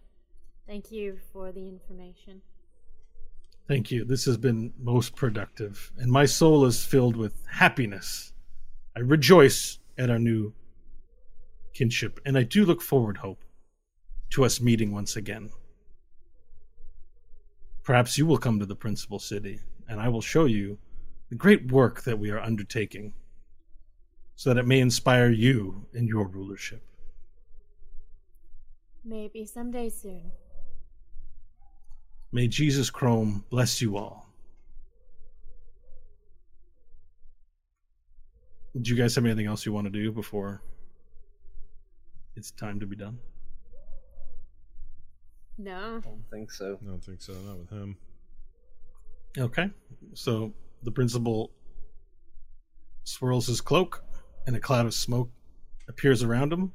Thank 0.66 0.92
you 0.92 1.18
for 1.32 1.52
the 1.52 1.66
information. 1.66 2.40
Thank 3.68 3.90
you. 3.90 4.04
This 4.04 4.24
has 4.26 4.36
been 4.36 4.72
most 4.78 5.16
productive, 5.16 5.92
and 5.98 6.10
my 6.10 6.24
soul 6.24 6.66
is 6.66 6.84
filled 6.84 7.16
with 7.16 7.34
happiness. 7.46 8.32
I 8.96 9.00
rejoice 9.00 9.78
at 9.98 10.08
our 10.08 10.18
new 10.18 10.54
kinship, 11.74 12.20
and 12.24 12.38
I 12.38 12.44
do 12.44 12.64
look 12.64 12.80
forward, 12.80 13.16
Hope, 13.18 13.44
to 14.30 14.44
us 14.44 14.60
meeting 14.60 14.92
once 14.92 15.16
again. 15.16 15.50
Perhaps 17.82 18.16
you 18.18 18.26
will 18.26 18.38
come 18.38 18.60
to 18.60 18.66
the 18.66 18.76
principal 18.76 19.18
city, 19.18 19.60
and 19.88 20.00
I 20.00 20.08
will 20.08 20.22
show 20.22 20.44
you 20.44 20.78
the 21.28 21.36
great 21.36 21.72
work 21.72 22.02
that 22.02 22.18
we 22.18 22.30
are 22.30 22.40
undertaking, 22.40 23.14
so 24.36 24.50
that 24.50 24.60
it 24.60 24.66
may 24.66 24.80
inspire 24.80 25.30
you 25.30 25.86
in 25.92 26.06
your 26.06 26.28
rulership. 26.28 26.82
Maybe 29.08 29.44
someday 29.44 29.88
soon. 29.88 30.32
May 32.32 32.48
Jesus 32.48 32.90
Chrome 32.90 33.44
bless 33.50 33.80
you 33.80 33.96
all. 33.96 34.28
Do 38.82 38.90
you 38.90 38.96
guys 38.96 39.14
have 39.14 39.24
anything 39.24 39.46
else 39.46 39.64
you 39.64 39.72
want 39.72 39.86
to 39.86 39.90
do 39.90 40.10
before 40.10 40.60
it's 42.34 42.50
time 42.50 42.80
to 42.80 42.86
be 42.86 42.96
done? 42.96 43.18
No. 45.56 46.00
I 46.04 46.08
don't 46.08 46.24
think 46.30 46.50
so. 46.50 46.76
I 46.82 46.86
don't 46.86 47.02
think 47.02 47.22
so. 47.22 47.32
Not 47.32 47.58
with 47.58 47.70
him. 47.70 47.96
Okay. 49.38 49.70
So 50.14 50.52
the 50.82 50.90
principal 50.90 51.52
swirls 53.04 53.46
his 53.46 53.60
cloak, 53.60 54.02
and 54.48 54.56
a 54.56 54.60
cloud 54.60 54.84
of 54.84 54.94
smoke 54.94 55.30
appears 55.88 56.24
around 56.24 56.52
him. 56.52 56.72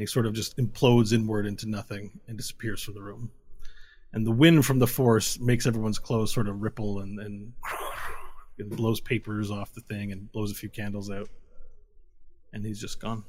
He 0.00 0.06
sort 0.06 0.26
of 0.26 0.34
just 0.34 0.56
implodes 0.58 1.12
inward 1.12 1.46
into 1.46 1.68
nothing 1.68 2.20
and 2.28 2.36
disappears 2.36 2.82
from 2.82 2.94
the 2.94 3.02
room. 3.02 3.30
And 4.12 4.26
the 4.26 4.32
wind 4.32 4.64
from 4.64 4.78
the 4.78 4.86
force 4.86 5.38
makes 5.38 5.66
everyone's 5.66 5.98
clothes 5.98 6.32
sort 6.32 6.48
of 6.48 6.62
ripple 6.62 7.00
and, 7.00 7.18
and 7.18 7.52
it 8.58 8.70
blows 8.70 9.00
papers 9.00 9.50
off 9.50 9.74
the 9.74 9.80
thing 9.82 10.12
and 10.12 10.30
blows 10.32 10.50
a 10.50 10.54
few 10.54 10.68
candles 10.68 11.10
out. 11.10 11.28
And 12.52 12.64
he's 12.64 12.80
just 12.80 13.00
gone. 13.00 13.24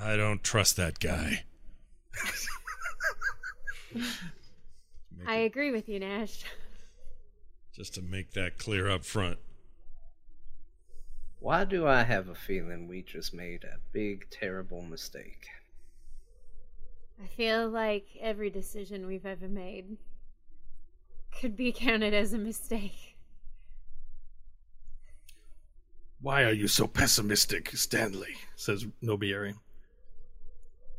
I 0.00 0.16
don't 0.16 0.42
trust 0.42 0.76
that 0.78 0.98
guy. 0.98 1.44
I 5.26 5.36
agree 5.36 5.70
with 5.70 5.88
you, 5.88 6.00
Nash. 6.00 6.44
Just 7.72 7.94
to 7.94 8.02
make 8.02 8.32
that 8.32 8.58
clear 8.58 8.90
up 8.90 9.04
front. 9.04 9.38
Why 11.42 11.64
do 11.64 11.88
I 11.88 12.04
have 12.04 12.28
a 12.28 12.36
feeling 12.36 12.86
we 12.86 13.02
just 13.02 13.34
made 13.34 13.64
a 13.64 13.80
big, 13.92 14.30
terrible 14.30 14.80
mistake? 14.80 15.48
I 17.20 17.26
feel 17.26 17.68
like 17.68 18.06
every 18.20 18.48
decision 18.48 19.08
we've 19.08 19.26
ever 19.26 19.48
made 19.48 19.96
could 21.36 21.56
be 21.56 21.72
counted 21.72 22.14
as 22.14 22.32
a 22.32 22.38
mistake. 22.38 23.16
Why 26.20 26.44
are 26.44 26.52
you 26.52 26.68
so 26.68 26.86
pessimistic, 26.86 27.70
Stanley? 27.70 28.36
says 28.54 28.86
Nobieri. 29.02 29.54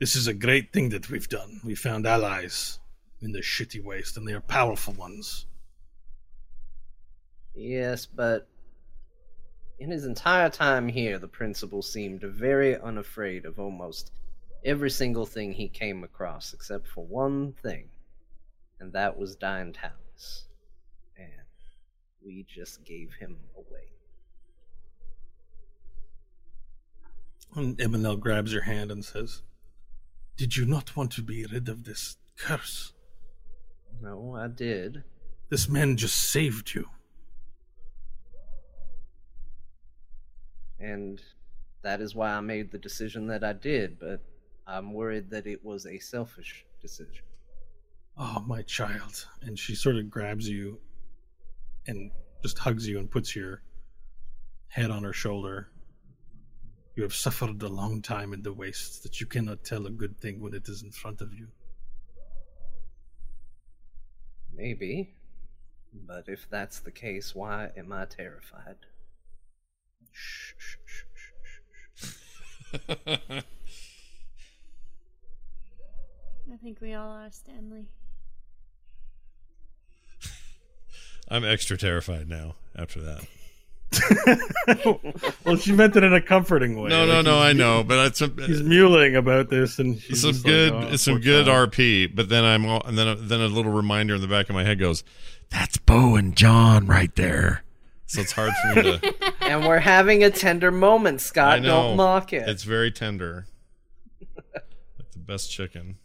This 0.02 0.18
is 0.18 0.28
a 0.28 0.34
great 0.34 0.74
thing 0.74 0.90
that 0.90 1.10
we've 1.10 1.30
done. 1.30 1.62
We 1.64 1.74
found 1.74 2.06
allies 2.06 2.80
in 3.22 3.32
the 3.32 3.40
shitty 3.40 3.82
waste, 3.82 4.18
and 4.18 4.28
they 4.28 4.34
are 4.34 4.42
powerful 4.42 4.94
ones. 4.96 5.46
Yes, 7.56 8.06
but 8.06 8.50
in 9.84 9.92
his 9.92 10.06
entire 10.06 10.50
time 10.50 10.88
here, 10.88 11.20
the 11.20 11.28
principal 11.28 11.82
seemed 11.82 12.22
very 12.22 12.80
unafraid 12.80 13.44
of 13.44 13.60
almost 13.60 14.14
every 14.64 14.90
single 14.90 15.26
thing 15.26 15.52
he 15.52 15.68
came 15.68 16.06
across, 16.06 16.54
except 16.54 16.88
for 16.88 17.06
one 17.06 17.52
thing, 17.52 17.90
and 18.80 18.94
that 18.94 19.18
was 19.18 19.36
Dine 19.36 19.74
Talus. 19.74 20.46
And 21.18 21.28
we 22.26 22.46
just 22.48 22.86
gave 22.86 23.12
him 23.20 23.36
away. 23.58 23.90
And 27.56 27.78
Eminel 27.78 28.18
grabs 28.18 28.54
your 28.54 28.64
hand 28.64 28.90
and 28.90 29.04
says, 29.04 29.42
Did 30.38 30.56
you 30.56 30.66
not 30.66 30.96
want 30.96 31.12
to 31.12 31.22
be 31.22 31.46
rid 31.46 31.68
of 31.68 31.84
this 31.84 32.16
curse? 32.38 32.94
No, 34.02 34.38
I 34.40 34.48
did. 34.48 35.04
This 35.50 35.68
man 35.68 35.98
just 35.98 36.16
saved 36.16 36.74
you. 36.74 36.88
And 40.84 41.22
that 41.82 42.02
is 42.02 42.14
why 42.14 42.32
I 42.32 42.42
made 42.42 42.72
the 42.72 42.78
decision 42.78 43.28
that 43.28 43.44
I 43.44 43.54
did, 43.54 44.00
but 44.00 44.22
I'm 44.68 44.94
worried 44.94 45.30
that 45.30 45.48
it 45.48 45.64
was 45.64 45.86
a 45.86 45.98
selfish 45.98 46.66
decision. 46.82 47.24
Oh, 48.18 48.44
my 48.46 48.64
child. 48.64 49.26
And 49.44 49.58
she 49.58 49.76
sort 49.76 49.96
of 49.96 50.10
grabs 50.10 50.48
you 50.48 50.80
and 51.88 52.12
just 52.42 52.58
hugs 52.60 52.86
you 52.86 53.00
and 53.00 53.10
puts 53.10 53.34
your 53.34 53.62
head 54.68 54.92
on 54.92 55.04
her 55.04 55.14
shoulder. 55.14 55.70
You 56.96 57.04
have 57.04 57.16
suffered 57.16 57.62
a 57.64 57.70
long 57.70 58.02
time 58.02 58.34
in 58.34 58.44
the 58.44 58.54
wastes 58.54 59.00
that 59.00 59.22
you 59.22 59.26
cannot 59.26 59.64
tell 59.64 59.88
a 59.88 59.90
good 59.90 60.20
thing 60.20 60.42
when 60.42 60.54
it 60.54 60.68
is 60.68 60.84
in 60.84 60.92
front 60.92 61.22
of 61.22 61.34
you. 61.34 61.48
Maybe. 64.54 65.16
But 66.06 66.26
if 66.28 66.50
that's 66.50 66.80
the 66.80 66.92
case, 66.92 67.34
why 67.34 67.72
am 67.78 67.94
I 67.94 68.06
terrified? 68.06 68.78
I 76.52 76.58
think 76.62 76.82
we 76.82 76.94
all 76.94 77.10
are, 77.10 77.32
Stanley. 77.32 77.86
I'm 81.30 81.44
extra 81.46 81.78
terrified 81.78 82.28
now 82.30 82.56
after 82.76 83.00
that. 83.02 83.26
well, 85.46 85.56
she 85.56 85.72
meant 85.72 85.96
it 85.96 86.04
in 86.04 86.14
a 86.14 86.22
comforting 86.22 86.80
way. 86.80 86.90
No, 86.90 87.06
no, 87.06 87.16
Like, 87.18 87.26
no. 87.26 87.40
I 87.40 87.54
know, 87.54 87.84
but 87.84 88.08
it's 88.08 88.20
some, 88.20 88.36
He's 88.38 88.62
mewling 88.62 89.16
about 89.18 89.50
this, 89.50 89.78
and 89.80 90.00
she's 90.00 90.22
some 90.22 90.32
just 90.32 90.44
like, 90.46 90.52
good, 90.52 90.74
"Oh, 90.74 90.80
it's 90.92 91.04
some 91.04 91.20
good 91.20 91.46
child." 91.46 91.72
RP. 91.72 92.14
But 92.14 92.28
then 92.30 92.44
I'm, 92.44 92.66
all, 92.66 92.82
and 92.86 92.98
then, 92.98 93.08
a- 93.08 93.16
then 93.16 93.40
a 93.40 93.48
little 93.48 93.72
reminder 93.72 94.16
in 94.16 94.22
the 94.22 94.28
back 94.28 94.50
of 94.50 94.56
my 94.56 94.64
head 94.64 94.80
goes, 94.80 95.04
"That's 95.50 95.78
Bo 95.78 96.16
and 96.16 96.36
John 96.36 96.88
right 96.88 97.16
there." 97.16 97.64
So 98.06 98.22
it's 98.22 98.32
hard 98.32 98.52
for 98.62 98.76
me 98.76 99.00
to. 99.00 99.34
and 99.42 99.66
we're 99.66 99.80
having 99.80 100.24
a 100.24 100.30
tender 100.30 100.72
moment, 100.72 101.16
I 101.16 101.24
Scott. 101.24 101.62
know 101.62 101.68
Don't 101.90 101.98
mock 101.98 102.34
it. 102.34 102.48
It's 102.48 102.64
very 102.64 102.92
tender, 102.92 103.48
like 104.54 105.12
the 105.12 105.20
best 105.20 105.52
chicken. 105.52 105.98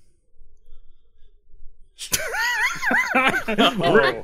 Oh, 3.15 4.23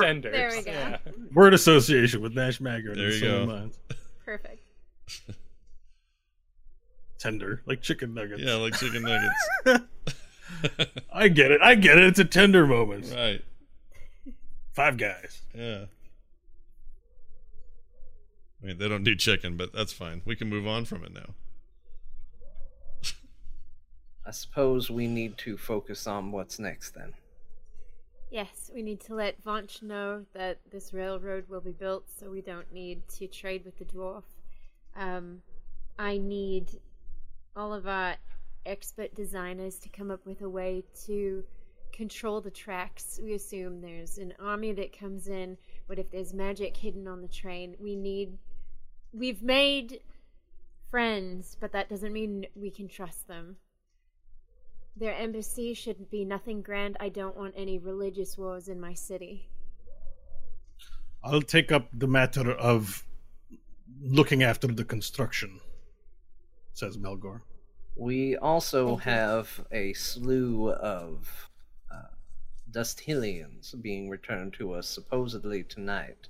Tenders. 0.00 0.32
There 0.32 0.50
we 0.56 0.62
go. 0.62 0.70
Yeah. 0.70 0.98
word 1.32 1.54
association 1.54 2.20
with 2.20 2.34
Nash 2.34 2.60
Maggard. 2.60 2.96
There 2.96 3.10
you 3.10 3.20
go. 3.20 3.46
minds. 3.46 3.78
Perfect. 4.24 4.62
Tender, 7.18 7.62
like 7.66 7.82
chicken 7.82 8.14
nuggets. 8.14 8.42
Yeah, 8.42 8.54
like 8.54 8.74
chicken 8.74 9.02
nuggets. 9.02 9.84
I 11.12 11.26
get 11.28 11.50
it. 11.50 11.60
I 11.60 11.74
get 11.74 11.98
it. 11.98 12.04
It's 12.04 12.18
a 12.20 12.24
tender 12.24 12.64
moment. 12.66 13.12
right. 13.12 13.42
Five 14.72 14.96
guys. 14.98 15.42
Yeah. 15.52 15.86
I 18.68 18.72
mean, 18.72 18.78
they 18.80 18.88
don't 18.88 19.02
do 19.02 19.16
chicken, 19.16 19.56
but 19.56 19.72
that's 19.72 19.94
fine. 19.94 20.20
We 20.26 20.36
can 20.36 20.50
move 20.50 20.66
on 20.66 20.84
from 20.84 21.02
it 21.02 21.14
now. 21.14 21.32
I 24.26 24.30
suppose 24.30 24.90
we 24.90 25.06
need 25.06 25.38
to 25.38 25.56
focus 25.56 26.06
on 26.06 26.32
what's 26.32 26.58
next 26.58 26.90
then. 26.94 27.14
Yes, 28.30 28.70
we 28.74 28.82
need 28.82 29.00
to 29.06 29.14
let 29.14 29.42
Vaunch 29.42 29.80
know 29.80 30.26
that 30.34 30.58
this 30.70 30.92
railroad 30.92 31.48
will 31.48 31.62
be 31.62 31.72
built, 31.72 32.10
so 32.14 32.28
we 32.28 32.42
don't 32.42 32.70
need 32.70 33.08
to 33.16 33.26
trade 33.26 33.64
with 33.64 33.78
the 33.78 33.86
dwarf. 33.86 34.24
Um, 34.94 35.40
I 35.98 36.18
need 36.18 36.78
all 37.56 37.72
of 37.72 37.86
our 37.86 38.16
expert 38.66 39.14
designers 39.14 39.78
to 39.78 39.88
come 39.88 40.10
up 40.10 40.26
with 40.26 40.42
a 40.42 40.50
way 40.50 40.84
to 41.06 41.42
control 41.90 42.42
the 42.42 42.50
tracks. 42.50 43.18
We 43.22 43.32
assume 43.32 43.80
there's 43.80 44.18
an 44.18 44.34
army 44.38 44.72
that 44.72 44.98
comes 44.98 45.28
in, 45.28 45.56
but 45.86 45.98
if 45.98 46.10
there's 46.10 46.34
magic 46.34 46.76
hidden 46.76 47.08
on 47.08 47.22
the 47.22 47.28
train, 47.28 47.74
we 47.80 47.96
need. 47.96 48.36
We've 49.12 49.42
made 49.42 50.00
friends, 50.90 51.56
but 51.60 51.72
that 51.72 51.88
doesn't 51.88 52.12
mean 52.12 52.46
we 52.54 52.70
can 52.70 52.88
trust 52.88 53.26
them. 53.28 53.56
Their 54.96 55.14
embassy 55.14 55.74
should 55.74 56.10
be 56.10 56.24
nothing 56.24 56.60
grand. 56.62 56.96
I 56.98 57.08
don't 57.08 57.36
want 57.36 57.54
any 57.56 57.78
religious 57.78 58.36
wars 58.36 58.68
in 58.68 58.80
my 58.80 58.94
city. 58.94 59.48
I'll 61.22 61.42
take 61.42 61.72
up 61.72 61.88
the 61.92 62.06
matter 62.06 62.52
of 62.52 63.04
looking 64.00 64.42
after 64.42 64.66
the 64.66 64.84
construction, 64.84 65.60
says 66.72 66.96
Melgor. 66.96 67.42
We 67.96 68.36
also 68.36 68.96
Thank 68.96 69.06
you. 69.06 69.12
have 69.12 69.66
a 69.72 69.92
slew 69.92 70.70
of 70.70 71.50
uh, 71.92 72.14
Dusthillians 72.70 73.74
being 73.80 74.08
returned 74.08 74.54
to 74.54 74.72
us 74.72 74.88
supposedly 74.88 75.64
tonight. 75.64 76.28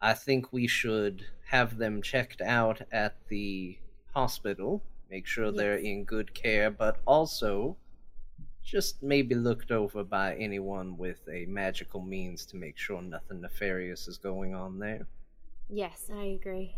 I 0.00 0.14
think 0.14 0.52
we 0.52 0.66
should 0.66 1.26
have 1.46 1.78
them 1.78 2.02
checked 2.02 2.40
out 2.40 2.82
at 2.92 3.16
the 3.28 3.78
hospital, 4.12 4.82
make 5.10 5.26
sure 5.26 5.50
they're 5.50 5.76
in 5.76 6.04
good 6.04 6.34
care, 6.34 6.70
but 6.70 7.00
also 7.06 7.76
just 8.62 9.02
maybe 9.02 9.34
looked 9.34 9.70
over 9.70 10.02
by 10.02 10.34
anyone 10.36 10.96
with 10.98 11.20
a 11.32 11.46
magical 11.46 12.00
means 12.00 12.44
to 12.46 12.56
make 12.56 12.76
sure 12.76 13.00
nothing 13.00 13.40
nefarious 13.40 14.08
is 14.08 14.18
going 14.18 14.54
on 14.54 14.78
there. 14.78 15.06
Yes, 15.68 16.10
I 16.12 16.24
agree. 16.40 16.74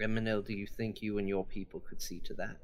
Eminel, 0.00 0.44
do 0.44 0.52
you 0.52 0.66
think 0.66 1.02
you 1.02 1.18
and 1.18 1.28
your 1.28 1.44
people 1.44 1.80
could 1.80 2.00
see 2.00 2.20
to 2.20 2.34
that? 2.34 2.56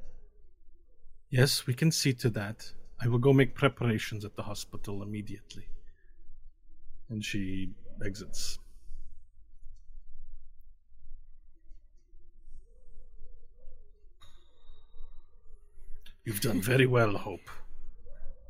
Yes, 1.31 1.67
we 1.67 1.75
can 1.75 1.93
see 1.93 2.13
to 2.15 2.31
that. 2.31 2.73
I 3.01 3.09
will 3.09 3.19
go 3.19 3.33
make 3.33 3.55
preparations 3.55 4.25
at 4.25 4.37
the 4.37 4.43
hospital 4.43 5.03
immediately. 5.03 5.69
And 7.11 7.25
she 7.25 7.71
exits. 8.05 8.59
You've 16.25 16.41
done 16.41 16.63
very 16.63 16.87
well, 16.87 17.17
Hope. 17.17 17.51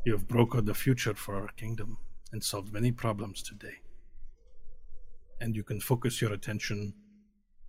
You 0.04 0.12
have 0.12 0.28
brokered 0.28 0.66
the 0.66 0.74
future 0.74 1.14
for 1.14 1.36
our 1.36 1.48
kingdom 1.56 1.98
and 2.32 2.42
solved 2.42 2.72
many 2.72 2.92
problems 2.92 3.42
today. 3.42 3.80
And 5.40 5.56
you 5.56 5.62
can 5.62 5.80
focus 5.80 6.20
your 6.20 6.32
attention 6.32 6.94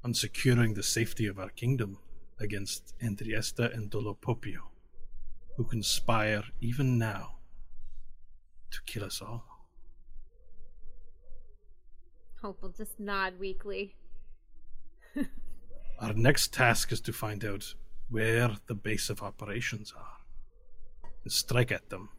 on 0.03 0.13
securing 0.13 0.73
the 0.73 0.83
safety 0.83 1.27
of 1.27 1.39
our 1.39 1.49
kingdom 1.49 1.97
against 2.39 2.93
Andriesta 2.99 3.73
and 3.73 3.89
Dolopopio, 3.89 4.61
who 5.55 5.63
conspire 5.63 6.43
even 6.59 6.97
now 6.97 7.35
to 8.71 8.79
kill 8.85 9.03
us 9.03 9.21
all. 9.21 9.50
Hope 12.41 12.61
will 12.61 12.69
just 12.69 12.99
nod 12.99 13.39
weakly. 13.39 13.95
Our 15.99 16.13
next 16.13 16.53
task 16.53 16.91
is 16.91 17.01
to 17.01 17.13
find 17.13 17.45
out 17.45 17.75
where 18.09 18.57
the 18.67 18.73
base 18.73 19.09
of 19.09 19.21
operations 19.21 19.93
are 19.95 20.17
and 21.23 21.31
strike 21.31 21.71
at 21.71 21.89
them 21.89 22.09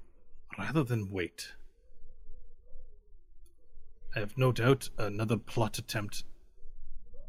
rather 0.58 0.84
than 0.84 1.10
wait. 1.10 1.54
I 4.14 4.20
have 4.20 4.38
no 4.38 4.52
doubt 4.52 4.90
another 4.98 5.36
plot 5.38 5.78
attempt 5.78 6.24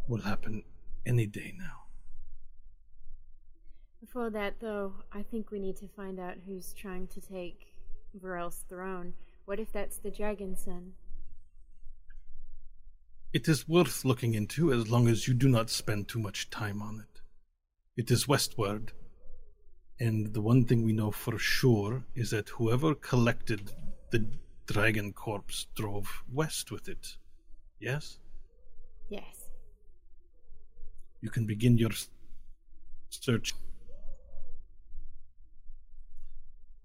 will 0.07 0.21
happen 0.21 0.63
any 1.05 1.25
day 1.25 1.53
now. 1.57 1.83
Before 4.01 4.29
that, 4.29 4.59
though, 4.59 4.93
I 5.11 5.23
think 5.23 5.49
we 5.49 5.59
need 5.59 5.77
to 5.77 5.87
find 5.87 6.19
out 6.19 6.35
who's 6.45 6.73
trying 6.73 7.07
to 7.07 7.21
take 7.21 7.73
Varel's 8.13 8.65
throne. 8.69 9.13
What 9.45 9.59
if 9.59 9.71
that's 9.71 9.97
the 9.97 10.11
Dragon 10.11 10.55
Son? 10.55 10.93
It 13.33 13.47
is 13.47 13.67
worth 13.67 14.05
looking 14.05 14.35
into 14.35 14.71
as 14.71 14.91
long 14.91 15.07
as 15.07 15.27
you 15.27 15.33
do 15.33 15.49
not 15.49 15.71
spend 15.71 16.07
too 16.07 16.19
much 16.19 16.51
time 16.51 16.83
on 16.83 16.99
it. 16.99 17.21
It 17.97 18.11
is 18.11 18.27
westward, 18.27 18.91
and 19.99 20.35
the 20.35 20.41
one 20.41 20.65
thing 20.65 20.83
we 20.83 20.93
know 20.93 21.09
for 21.09 21.39
sure 21.39 22.03
is 22.13 22.29
that 22.29 22.49
whoever 22.49 22.93
collected 22.93 23.71
the 24.11 24.27
dragon 24.67 25.13
corpse 25.13 25.65
drove 25.73 26.23
west 26.31 26.71
with 26.71 26.87
it. 26.87 27.17
Yes? 27.79 28.19
Yes. 29.09 29.49
You 31.21 31.31
can 31.31 31.47
begin 31.47 31.79
your 31.79 31.91
search. 33.09 33.55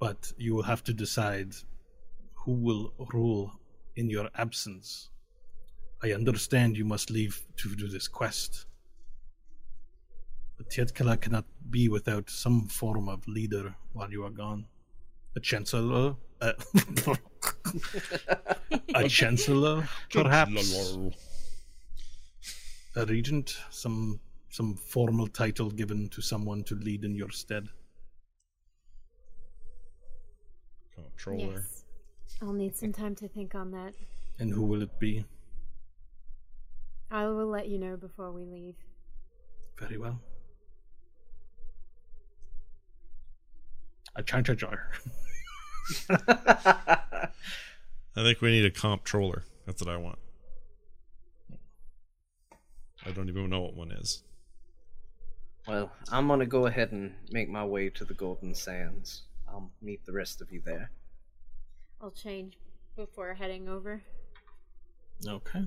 But 0.01 0.33
you 0.39 0.55
will 0.55 0.63
have 0.63 0.83
to 0.85 0.95
decide 0.95 1.53
who 2.33 2.53
will 2.53 2.95
rule 3.13 3.53
in 3.97 4.09
your 4.09 4.31
absence. 4.35 5.11
I 6.03 6.13
understand 6.13 6.77
you 6.77 6.85
must 6.85 7.11
leave 7.11 7.45
to 7.57 7.75
do 7.75 7.89
this 7.89 8.07
quest. 8.07 8.67
But 10.57 10.71
Tietkala 10.71 11.21
cannot 11.21 11.45
be 11.71 11.89
without 11.89 12.31
some 12.31 12.69
form 12.69 13.09
of 13.09 13.27
leader 13.27 13.75
while 13.93 14.11
you 14.11 14.25
are 14.25 14.31
gone. 14.31 14.67
A 15.37 15.41
chancellor? 15.41 16.17
Uh, 16.41 16.53
a 18.95 19.09
chancellor, 19.09 19.89
perhaps? 20.11 20.97
A 22.97 23.07
regent? 23.07 23.57
Some 23.71 24.21
some 24.51 24.75
formal 24.75 25.27
title 25.29 25.71
given 25.71 26.09
to 26.09 26.23
someone 26.23 26.65
to 26.65 26.75
lead 26.75 27.05
in 27.05 27.15
your 27.15 27.31
stead. 27.31 27.69
Comptroller. 30.95 31.53
Yes. 31.53 31.85
I'll 32.41 32.53
need 32.53 32.75
some 32.77 32.93
time 32.93 33.15
to 33.17 33.29
think 33.29 33.55
on 33.55 33.71
that. 33.73 33.95
And 34.39 34.53
who 34.53 34.63
will 34.63 34.83
it 34.83 34.99
be? 34.99 35.25
I 37.11 37.27
will 37.27 37.47
let 37.47 37.69
you 37.69 37.79
know 37.79 37.97
before 37.97 38.31
we 38.33 38.45
leave. 38.45 38.75
Very 39.79 39.99
well. 39.99 40.21
I 44.17 44.21
A 44.21 44.23
chanchajar. 44.23 44.79
I 48.17 48.23
think 48.23 48.41
we 48.41 48.51
need 48.51 48.65
a 48.65 48.71
comptroller. 48.71 49.45
That's 49.65 49.81
what 49.81 49.91
I 49.93 49.97
want. 49.97 50.19
I 53.07 53.11
don't 53.13 53.29
even 53.29 53.49
know 53.49 53.61
what 53.61 53.75
one 53.75 53.93
is. 53.93 54.23
Well, 55.67 55.93
I'm 56.11 56.27
gonna 56.29 56.47
go 56.47 56.67
ahead 56.67 56.93
and 56.93 57.15
make 57.31 57.49
my 57.49 57.65
way 57.65 57.91
to 57.91 58.05
the 58.05 58.15
Golden 58.15 58.55
Sands. 58.55 59.23
I'll 59.49 59.71
meet 59.81 60.05
the 60.05 60.13
rest 60.13 60.41
of 60.41 60.51
you 60.51 60.61
there. 60.65 60.91
I'll 62.01 62.11
change 62.11 62.59
before 62.97 63.35
heading 63.35 63.69
over. 63.69 64.03
Okay. 65.27 65.65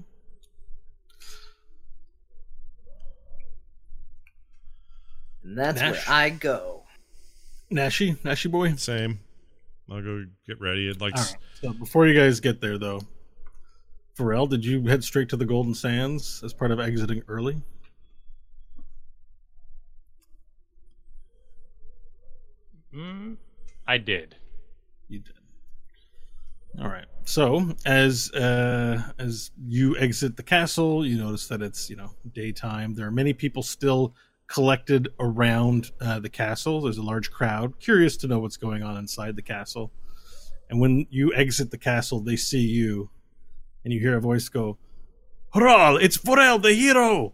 And 5.44 5.58
that's 5.58 5.82
where 5.82 6.02
I 6.08 6.30
go. 6.30 6.84
Nashi, 7.70 8.18
Nashi 8.24 8.50
boy. 8.50 8.76
Same. 8.76 9.20
I'll 9.90 10.02
go 10.02 10.26
get 10.48 10.60
ready. 10.62 10.90
I'd 10.90 11.02
like. 11.02 11.16
All 11.16 11.24
right. 11.24 11.36
So 11.62 11.74
before 11.74 12.08
you 12.08 12.18
guys 12.18 12.40
get 12.40 12.62
there, 12.62 12.78
though, 12.78 13.02
Varel, 14.18 14.50
did 14.50 14.64
you 14.64 14.86
head 14.88 15.04
straight 15.04 15.30
to 15.30 15.38
the 15.38 15.46
Golden 15.46 15.74
Sands 15.74 16.42
as 16.44 16.54
part 16.54 16.72
of 16.72 16.80
exiting 16.80 17.24
early? 17.28 17.62
Mm, 22.94 23.38
I 23.88 23.98
did. 23.98 24.36
You 25.08 25.20
did. 25.20 25.34
All 26.80 26.90
right. 26.90 27.06
So 27.26 27.74
as 27.86 28.32
uh, 28.32 29.02
as 29.20 29.52
you 29.68 29.98
exit 29.98 30.36
the 30.36 30.44
castle, 30.44 31.06
you 31.06 31.18
notice 31.18 31.48
that 31.48 31.62
it's 31.62 31.90
you 31.90 31.96
know 31.96 32.12
daytime. 32.34 32.96
There 32.96 33.08
are 33.08 33.12
many 33.12 33.34
people 33.34 33.64
still 33.64 34.16
collected 34.52 35.08
around 35.18 35.92
uh, 36.02 36.20
the 36.20 36.30
castle. 36.30 36.82
There's 36.82 36.98
a 36.98 37.04
large 37.04 37.32
crowd 37.32 37.80
curious 37.80 38.18
to 38.18 38.28
know 38.28 38.40
what's 38.40 38.58
going 38.58 38.84
on 38.84 38.98
inside 38.98 39.38
the 39.38 39.42
castle. 39.42 39.92
And 40.70 40.82
when 40.82 41.08
you 41.10 41.34
exit 41.34 41.72
the 41.72 41.78
castle, 41.78 42.20
they 42.20 42.36
see 42.36 42.60
you, 42.60 43.10
and 43.84 43.94
you 43.94 44.00
hear 44.00 44.18
a 44.18 44.22
voice 44.22 44.50
go, 44.50 44.78
"Hurrah! 45.54 45.96
It's 45.96 46.18
Varel, 46.18 46.62
the 46.62 46.74
hero!" 46.74 47.34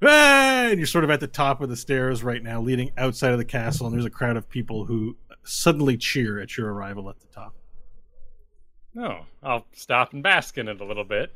And 0.00 0.78
you're 0.78 0.86
sort 0.86 1.02
of 1.02 1.10
at 1.10 1.18
the 1.18 1.26
top 1.26 1.60
of 1.60 1.68
the 1.68 1.76
stairs 1.76 2.22
right 2.22 2.42
now, 2.42 2.60
leading 2.60 2.92
outside 2.96 3.32
of 3.32 3.38
the 3.38 3.44
castle, 3.44 3.86
and 3.86 3.94
there's 3.94 4.04
a 4.04 4.10
crowd 4.10 4.36
of 4.36 4.48
people 4.48 4.84
who 4.84 5.16
suddenly 5.42 5.96
cheer 5.96 6.40
at 6.40 6.56
your 6.56 6.72
arrival 6.72 7.10
at 7.10 7.18
the 7.18 7.26
top. 7.26 7.54
No, 8.94 9.26
I'll 9.42 9.66
stop 9.72 10.12
and 10.12 10.22
bask 10.22 10.56
in 10.56 10.68
it 10.68 10.80
a 10.80 10.84
little 10.84 11.04
bit. 11.04 11.32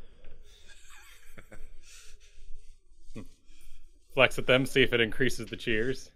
Flex 4.14 4.38
at 4.38 4.46
them, 4.46 4.66
see 4.66 4.82
if 4.82 4.92
it 4.92 5.00
increases 5.00 5.46
the 5.46 5.56
cheers. 5.56 6.10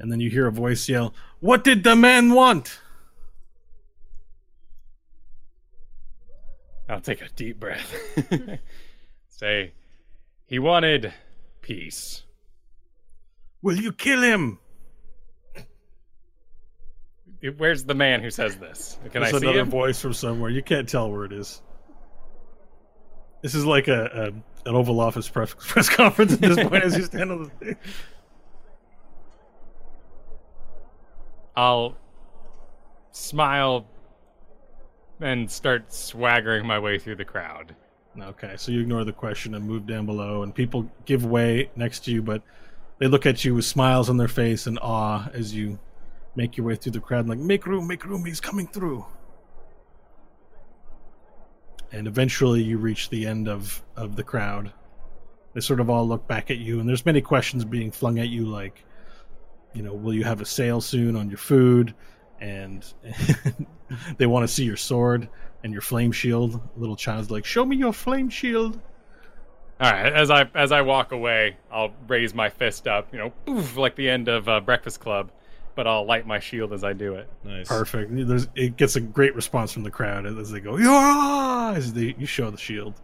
And 0.00 0.10
then 0.10 0.20
you 0.20 0.28
hear 0.28 0.46
a 0.46 0.52
voice 0.52 0.88
yell, 0.88 1.14
What 1.40 1.64
did 1.64 1.84
the 1.84 1.96
man 1.96 2.32
want? 2.32 2.78
I'll 6.88 7.00
take 7.00 7.22
a 7.22 7.28
deep 7.30 7.58
breath. 7.58 7.94
Say, 9.28 9.72
he 10.46 10.58
wanted 10.58 11.12
peace. 11.62 12.22
Will 13.62 13.76
you 13.76 13.92
kill 13.92 14.20
him? 14.20 14.58
Where's 17.56 17.84
the 17.84 17.94
man 17.94 18.22
who 18.22 18.30
says 18.30 18.56
this? 18.56 18.98
Can 19.12 19.22
There's 19.22 19.34
I 19.34 19.38
see 19.38 19.46
another 19.46 19.60
him? 19.60 19.70
voice 19.70 20.00
from 20.00 20.12
somewhere. 20.12 20.50
You 20.50 20.62
can't 20.62 20.88
tell 20.88 21.10
where 21.10 21.24
it 21.24 21.32
is. 21.32 21.62
This 23.44 23.54
is 23.54 23.66
like 23.66 23.88
a, 23.88 24.32
a 24.64 24.68
an 24.70 24.74
Oval 24.74 25.00
Office 25.00 25.28
press, 25.28 25.54
press 25.58 25.90
conference 25.90 26.32
at 26.32 26.40
this 26.40 26.56
point 26.56 26.82
as 26.82 26.96
you 26.96 27.04
stand 27.04 27.30
on 27.30 27.42
the 27.42 27.50
stage. 27.58 27.76
I'll 31.54 31.94
smile 33.12 33.86
and 35.20 35.50
start 35.50 35.92
swaggering 35.92 36.66
my 36.66 36.78
way 36.78 36.98
through 36.98 37.16
the 37.16 37.26
crowd. 37.26 37.76
Okay, 38.18 38.54
so 38.56 38.72
you 38.72 38.80
ignore 38.80 39.04
the 39.04 39.12
question 39.12 39.54
and 39.54 39.66
move 39.66 39.86
down 39.86 40.06
below, 40.06 40.42
and 40.42 40.54
people 40.54 40.90
give 41.04 41.26
way 41.26 41.68
next 41.76 42.06
to 42.06 42.12
you, 42.12 42.22
but 42.22 42.42
they 42.98 43.08
look 43.08 43.26
at 43.26 43.44
you 43.44 43.54
with 43.56 43.66
smiles 43.66 44.08
on 44.08 44.16
their 44.16 44.26
face 44.26 44.66
and 44.66 44.78
awe 44.80 45.28
as 45.34 45.54
you 45.54 45.78
make 46.34 46.56
your 46.56 46.66
way 46.66 46.76
through 46.76 46.92
the 46.92 47.00
crowd, 47.00 47.28
like, 47.28 47.38
make 47.38 47.66
room, 47.66 47.86
make 47.86 48.06
room, 48.06 48.24
he's 48.24 48.40
coming 48.40 48.66
through. 48.66 49.04
And 51.94 52.08
eventually 52.08 52.60
you 52.60 52.76
reach 52.78 53.08
the 53.08 53.24
end 53.24 53.48
of, 53.48 53.80
of 53.94 54.16
the 54.16 54.24
crowd. 54.24 54.72
They 55.52 55.60
sort 55.60 55.78
of 55.78 55.88
all 55.88 56.08
look 56.08 56.26
back 56.26 56.50
at 56.50 56.58
you, 56.58 56.80
and 56.80 56.88
there's 56.88 57.06
many 57.06 57.20
questions 57.20 57.64
being 57.64 57.92
flung 57.92 58.18
at 58.18 58.28
you, 58.28 58.46
like, 58.46 58.84
you 59.74 59.82
know, 59.82 59.94
will 59.94 60.12
you 60.12 60.24
have 60.24 60.40
a 60.40 60.44
sale 60.44 60.80
soon 60.80 61.14
on 61.14 61.28
your 61.28 61.38
food? 61.38 61.94
And 62.40 62.84
they 64.18 64.26
want 64.26 64.42
to 64.42 64.52
see 64.52 64.64
your 64.64 64.76
sword 64.76 65.28
and 65.62 65.72
your 65.72 65.82
flame 65.82 66.10
shield. 66.10 66.60
Little 66.76 66.96
child's 66.96 67.30
like, 67.30 67.44
"Show 67.44 67.64
me 67.64 67.76
your 67.76 67.92
flame 67.92 68.28
shield." 68.28 68.80
All 69.80 69.90
right, 69.90 70.12
as 70.12 70.30
I 70.30 70.50
as 70.54 70.72
I 70.72 70.82
walk 70.82 71.12
away, 71.12 71.56
I'll 71.70 71.92
raise 72.08 72.34
my 72.34 72.50
fist 72.50 72.88
up, 72.88 73.12
you 73.12 73.18
know, 73.46 73.62
like 73.76 73.94
the 73.94 74.10
end 74.10 74.26
of 74.26 74.48
uh, 74.48 74.60
Breakfast 74.60 74.98
Club, 74.98 75.30
but 75.74 75.86
I'll 75.86 76.04
light 76.04 76.26
my 76.26 76.38
shield 76.38 76.72
as 76.72 76.84
I 76.84 76.92
do 76.92 77.14
it. 77.14 77.28
Nice. 77.44 77.68
Perfect. 77.68 78.10
There's, 78.14 78.48
it 78.54 78.76
gets 78.76 78.96
a 78.96 79.00
great 79.00 79.34
response 79.34 79.72
from 79.72 79.82
the 79.82 79.90
crowd 79.90 80.26
as 80.26 80.50
they 80.50 80.60
go, 80.60 80.76
yeah! 80.76 81.74
As 81.76 81.92
they, 81.92 82.14
you 82.18 82.26
show 82.26 82.50
the 82.50 82.58
shield. 82.58 82.94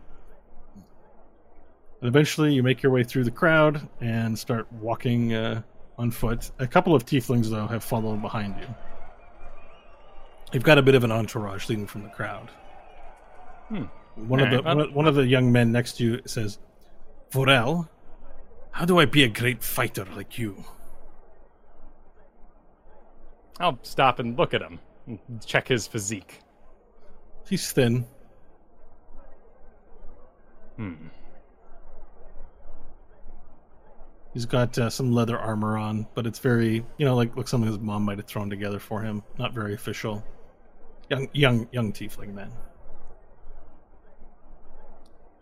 And 2.01 2.09
eventually 2.09 2.55
you 2.55 2.63
make 2.63 2.83
your 2.83 2.93
way 2.93 3.05
through 3.05 3.25
the 3.25 3.31
crowd 3.31 3.89
and 4.01 4.39
start 4.39 4.73
walking 4.73 5.35
uh, 5.35 5.63
on 5.99 6.11
foot. 6.11 6.51
A 6.59 6.67
couple 6.67 6.95
of 6.95 7.05
tieflings, 7.05 7.51
though, 7.51 7.67
have 7.67 7.85
followed 7.85 8.23
behind 8.23 8.57
you. 8.61 8.75
You've 10.53 10.63
got 10.63 10.79
a 10.79 10.83
bit 10.83 10.95
of 10.95 11.05
an 11.05 11.13
entourage 11.13 11.69
leading 11.69 11.87
from 11.87 12.03
the 12.03 12.09
crowd. 12.09 12.51
Hmm. 13.69 13.85
One 14.17 14.41
of 14.41 14.51
the 14.51 14.59
Alright, 14.59 14.77
one 14.77 14.95
one 14.95 15.07
of 15.07 15.15
the 15.15 15.27
young 15.27 15.53
men 15.53 15.71
next 15.73 15.99
to 15.99 16.05
you 16.05 16.21
says, 16.27 16.59
"Varel, 17.31 17.89
how 18.73 18.85
do 18.85 18.99
I 18.99 19.05
be 19.05 19.23
a 19.23 19.29
great 19.29 19.63
fighter 19.63 20.07
like 20.17 20.39
you?" 20.39 20.65
I'll 23.61 23.79
stop 23.83 24.19
and 24.19 24.39
look 24.39 24.55
at 24.55 24.63
him, 24.63 24.81
and 25.07 25.19
check 25.45 25.69
his 25.69 25.87
physique. 25.87 26.41
He's 27.47 27.71
thin. 27.73 28.07
Hmm. 30.77 30.95
He's 34.33 34.47
got 34.47 34.79
uh, 34.79 34.89
some 34.89 35.13
leather 35.13 35.39
armor 35.39 35.77
on, 35.77 36.07
but 36.15 36.27
it's 36.27 36.39
very, 36.39 36.85
you 36.97 37.05
know, 37.05 37.17
like 37.17 37.37
like 37.37 37.49
something 37.49 37.67
his 37.67 37.81
mom 37.81 38.05
might 38.05 38.19
have 38.19 38.27
thrown 38.27 38.49
together 38.49 38.79
for 38.79 39.03
him. 39.03 39.23
Not 39.39 39.53
very 39.53 39.75
official. 39.75 40.25
Young, 41.11 41.29
young, 41.33 41.69
young 41.73 41.93
tiefling 41.93 42.33
man. 42.33 42.53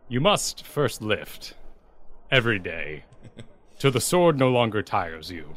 You 0.08 0.20
must 0.20 0.64
first 0.66 1.02
lift 1.02 1.54
every 2.30 2.58
day 2.58 3.04
till 3.78 3.90
the 3.90 4.00
sword 4.00 4.38
no 4.38 4.48
longer 4.48 4.82
tires 4.82 5.30
you. 5.30 5.54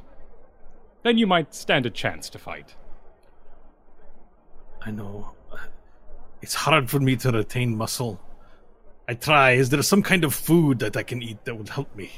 Then 1.03 1.17
you 1.17 1.27
might 1.27 1.53
stand 1.55 1.85
a 1.85 1.89
chance 1.89 2.29
to 2.29 2.39
fight. 2.39 2.75
I 4.81 4.91
know. 4.91 5.31
It's 6.41 6.55
hard 6.55 6.89
for 6.89 6.99
me 6.99 7.15
to 7.17 7.31
retain 7.31 7.75
muscle. 7.75 8.19
I 9.07 9.13
try. 9.13 9.51
Is 9.51 9.69
there 9.69 9.81
some 9.81 10.03
kind 10.03 10.23
of 10.23 10.33
food 10.33 10.79
that 10.79 10.97
I 10.97 11.03
can 11.03 11.21
eat 11.21 11.43
that 11.45 11.55
would 11.55 11.69
help 11.69 11.95
me? 11.95 12.11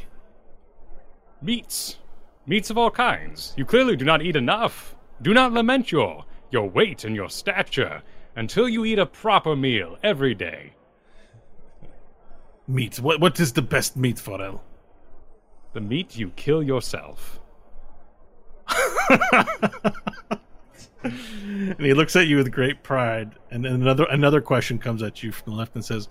Meats. 1.42 1.98
Meats 2.46 2.70
of 2.70 2.78
all 2.78 2.92
kinds. 2.92 3.54
You 3.58 3.66
clearly 3.66 3.96
do 3.96 4.06
not 4.06 4.22
eat 4.22 4.36
enough. 4.36 4.96
Do 5.22 5.34
not 5.34 5.54
lament 5.54 5.92
your 5.92 6.26
your 6.52 6.70
weight 6.70 7.04
and 7.04 7.16
your 7.16 7.30
stature 7.30 8.04
until 8.36 8.70
you 8.70 8.86
eat 8.86 9.00
a 9.00 9.06
proper 9.06 9.56
meal 9.56 9.98
every 10.04 10.36
day. 10.36 10.74
Meat. 12.68 13.00
What 13.00 13.20
what 13.20 13.40
is 13.40 13.54
the 13.54 13.62
best 13.62 13.98
meat, 13.98 14.18
Varel? 14.18 14.62
The 15.74 15.82
meat 15.82 16.16
you 16.16 16.30
kill 16.36 16.62
yourself. 16.62 17.40
And 21.04 21.86
he 21.86 21.94
looks 21.94 22.16
at 22.16 22.28
you 22.28 22.38
with 22.38 22.52
great 22.52 22.84
pride. 22.84 23.32
And 23.52 23.66
then 23.66 23.74
another 23.74 24.06
another 24.10 24.42
question 24.42 24.80
comes 24.80 25.04
at 25.04 25.22
you 25.22 25.32
from 25.32 25.52
the 25.52 25.58
left 25.58 25.76
and 25.76 25.84
says, 25.84 26.08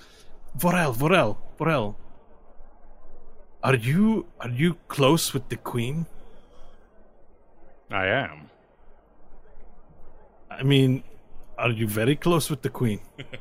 "Varel, 0.59 0.95
Varel, 0.95 1.37
Varel, 1.59 1.95
are 3.63 3.75
you 3.75 4.27
are 4.41 4.51
you 4.51 4.77
close 4.89 5.33
with 5.33 5.49
the 5.49 5.57
queen? 5.57 6.07
I 7.91 8.07
am. 8.07 8.51
I 10.51 10.63
mean, 10.63 11.05
are 11.59 11.71
you 11.71 11.87
very 11.87 12.17
close 12.17 12.51
with 12.51 12.63
the 12.63 12.71
queen? 12.71 13.01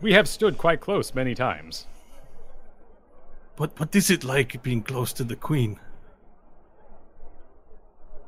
We 0.00 0.12
have 0.12 0.26
stood 0.26 0.58
quite 0.58 0.80
close 0.80 1.14
many 1.14 1.36
times. 1.36 1.86
What 3.58 3.78
what 3.78 3.94
is 3.94 4.10
it 4.10 4.24
like 4.24 4.60
being 4.60 4.82
close 4.82 5.12
to 5.12 5.24
the 5.24 5.36
queen? 5.36 5.78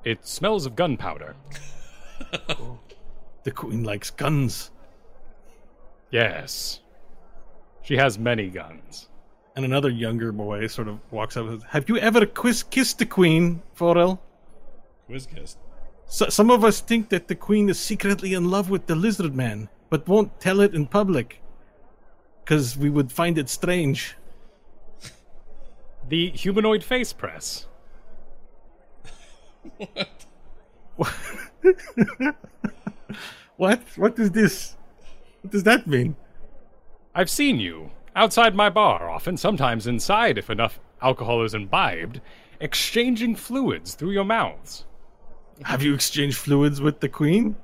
It 0.05 0.27
smells 0.27 0.67
of 0.67 0.77
gunpowder. 0.77 1.37
The 3.45 3.51
queen 3.51 3.85
likes 3.85 4.11
guns." 4.11 4.71
Yes. 6.11 6.81
She 7.83 7.97
has 7.97 8.19
many 8.19 8.49
guns. 8.49 9.09
And 9.57 9.65
another 9.65 9.91
younger 9.91 10.33
boy 10.33 10.67
sort 10.67 10.89
of 10.89 10.99
walks 11.11 11.37
up 11.37 11.47
and 11.47 11.61
says, 11.61 11.71
Have 11.71 11.89
you 11.89 11.99
ever 11.99 12.27
quiz- 12.27 12.63
kissed 12.63 12.99
the 12.99 13.07
queen, 13.07 13.63
Varel? 13.77 14.19
Quiz 15.07 15.27
kiss. 15.27 15.57
So, 16.07 16.29
some 16.29 16.51
of 16.51 16.65
us 16.65 16.81
think 16.81 17.09
that 17.11 17.29
the 17.29 17.35
queen 17.35 17.69
is 17.69 17.79
secretly 17.79 18.35
in 18.35 18.51
love 18.51 18.71
with 18.71 18.87
the 18.87 18.97
lizard 18.97 19.35
man, 19.35 19.69
but 19.89 20.09
won't 20.09 20.41
tell 20.41 20.61
it 20.61 20.75
in 20.75 20.87
public. 20.87 21.41
Because 22.45 22.77
we 22.77 22.91
would 22.91 23.13
find 23.13 23.39
it 23.39 23.49
strange. 23.49 24.17
The 26.09 26.31
humanoid 26.31 26.83
face 26.83 27.13
press. 27.13 27.67
What? 30.97 31.17
What? 33.61 33.83
What 33.97 34.19
is 34.19 34.31
this? 34.31 34.75
What 35.43 35.53
does 35.53 35.65
that 35.65 35.87
mean? 35.87 36.17
I've 37.15 37.29
seen 37.29 37.61
you 37.61 37.91
outside 38.17 38.55
my 38.55 38.71
bar, 38.71 39.11
often, 39.11 39.37
sometimes 39.37 39.87
inside 39.87 40.39
if 40.39 40.49
enough 40.49 40.81
alcohol 41.03 41.45
is 41.45 41.53
imbibed, 41.53 42.23
exchanging 42.59 43.37
fluids 43.37 43.95
through 43.95 44.13
your 44.13 44.25
mouths. 44.25 44.87
Have 45.65 45.83
you 45.83 45.93
exchanged 45.93 46.39
fluids 46.39 46.81
with 46.81 47.01
the 47.01 47.09
queen? 47.11 47.55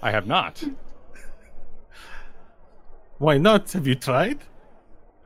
I 0.00 0.12
have 0.12 0.28
not. 0.28 0.62
Why 3.18 3.38
not? 3.38 3.72
Have 3.72 3.88
you 3.88 3.96
tried? 3.96 4.38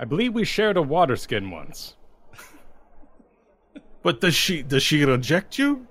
I 0.01 0.07
believe 0.07 0.32
we 0.32 0.47
shared 0.47 0.78
a 0.78 0.82
water 0.82 1.16
skin 1.16 1.51
once. 1.51 1.97
But 4.07 4.20
does 4.20 4.37
she 4.37 4.62
does 4.62 4.85
she 4.85 5.05
reject 5.05 5.59
you? 5.59 5.89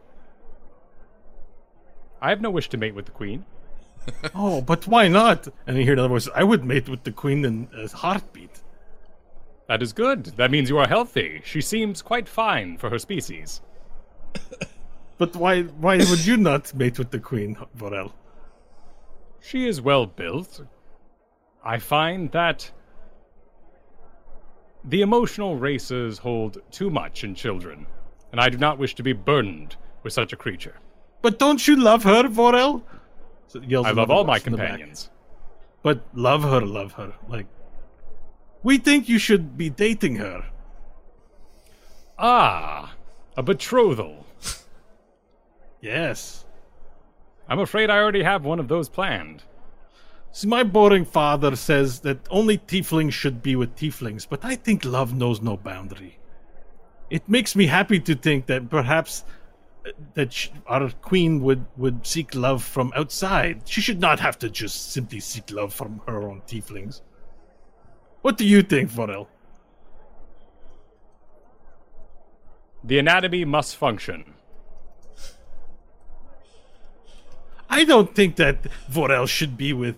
I 2.22 2.30
have 2.30 2.40
no 2.40 2.50
wish 2.50 2.70
to 2.70 2.78
mate 2.78 2.96
with 2.96 3.08
the 3.08 3.12
queen. 3.12 3.44
Oh, 4.34 4.62
but 4.62 4.88
why 4.88 5.10
not? 5.10 5.50
And 5.68 5.76
you 5.76 5.84
hear 5.84 5.92
another 5.92 6.08
voice. 6.08 6.30
I 6.34 6.46
would 6.46 6.64
mate 6.64 6.88
with 6.88 7.04
the 7.04 7.12
queen 7.12 7.44
in 7.44 7.68
a 7.76 7.90
heartbeat. 7.90 8.62
That 9.68 9.84
is 9.84 9.92
good. 9.92 10.28
That 10.38 10.50
means 10.50 10.70
you 10.70 10.78
are 10.78 10.88
healthy. 10.88 11.42
She 11.44 11.60
seems 11.60 12.02
quite 12.02 12.30
fine 12.30 12.78
for 12.78 12.90
her 12.90 13.00
species. 13.00 13.60
But 15.18 15.36
why 15.36 15.64
why 15.86 15.98
would 15.98 16.26
you 16.26 16.38
not 16.38 16.74
mate 16.74 16.98
with 16.98 17.12
the 17.12 17.20
queen, 17.20 17.58
Varel? 17.78 18.14
She 19.42 19.68
is 19.68 19.82
well 19.82 20.06
built. 20.06 20.62
I 21.66 21.80
find 21.80 22.32
that 22.32 22.72
the 24.86 25.02
emotional 25.02 25.58
races 25.58 26.20
hold 26.20 26.62
too 26.72 26.90
much 26.90 27.24
in 27.26 27.36
children, 27.36 27.88
and 28.36 28.41
I 28.41 28.49
do 28.49 28.57
not 28.57 28.78
wish 28.78 28.95
to 28.95 29.02
be 29.02 29.14
burdened 29.14 29.78
with 30.03 30.12
such 30.12 30.34
a 30.34 30.36
creature. 30.36 30.76
But 31.22 31.40
don't 31.40 31.66
you 31.66 31.78
love 31.78 32.03
her, 32.03 32.24
Varel? 32.24 32.84
So 33.48 33.62
I 33.62 33.91
love 33.91 34.12
all 34.12 34.26
my 34.26 34.40
from 34.40 34.52
the 34.52 34.57
back. 34.57 34.72
companions. 34.72 35.10
But 35.82 36.03
love 36.14 36.44
her, 36.44 36.60
love 36.60 36.91
her. 36.94 37.14
Like, 37.30 37.45
we 38.62 38.78
think 38.78 39.07
you 39.07 39.20
should 39.20 39.56
be 39.56 39.70
dating 39.70 40.18
her. 40.18 40.48
Ah, 42.20 42.95
a 43.38 43.41
betrothal. 43.41 44.26
Yes. 45.80 46.44
I'm 47.48 47.60
afraid 47.60 47.90
I 47.90 47.99
already 47.99 48.24
have 48.24 48.44
one 48.44 48.60
of 48.60 48.68
those 48.68 48.90
planned. 48.90 49.44
See, 50.34 50.49
my 50.49 50.64
boring 50.64 51.06
father 51.06 51.56
says 51.56 52.02
that 52.02 52.28
only 52.30 52.57
tieflings 52.57 53.14
should 53.14 53.41
be 53.41 53.56
with 53.56 53.78
tieflings, 53.78 54.28
but 54.30 54.44
I 54.44 54.57
think 54.57 54.84
love 54.84 55.16
knows 55.16 55.41
no 55.41 55.56
boundary. 55.56 56.20
It 57.10 57.27
makes 57.30 57.56
me 57.56 57.68
happy 57.68 57.99
to 57.99 58.15
think 58.15 58.48
that 58.48 58.69
perhaps 58.69 59.23
uh, 59.86 59.91
that 60.15 60.34
sh- 60.34 60.49
our 60.68 60.90
queen 60.90 61.41
would, 61.41 61.65
would 61.77 62.06
seek 62.06 62.34
love 62.34 62.64
from 62.64 62.91
outside. 62.95 63.61
She 63.65 63.82
should 63.82 63.99
not 63.99 64.19
have 64.19 64.40
to 64.40 64.49
just 64.49 64.91
simply 64.91 65.19
seek 65.19 65.52
love 65.52 65.73
from 65.73 66.02
her 66.07 66.23
own 66.23 66.41
tieflings. 66.48 67.02
What 68.22 68.38
do 68.38 68.45
you 68.45 68.64
think, 68.64 68.90
Varel? 68.90 69.27
The 72.84 72.99
anatomy 72.99 73.45
must 73.45 73.76
function. 73.76 74.34
I 77.69 77.84
don't 77.84 78.14
think 78.15 78.36
that 78.38 78.64
Varel 78.91 79.27
should 79.27 79.57
be 79.57 79.73
with 79.73 79.95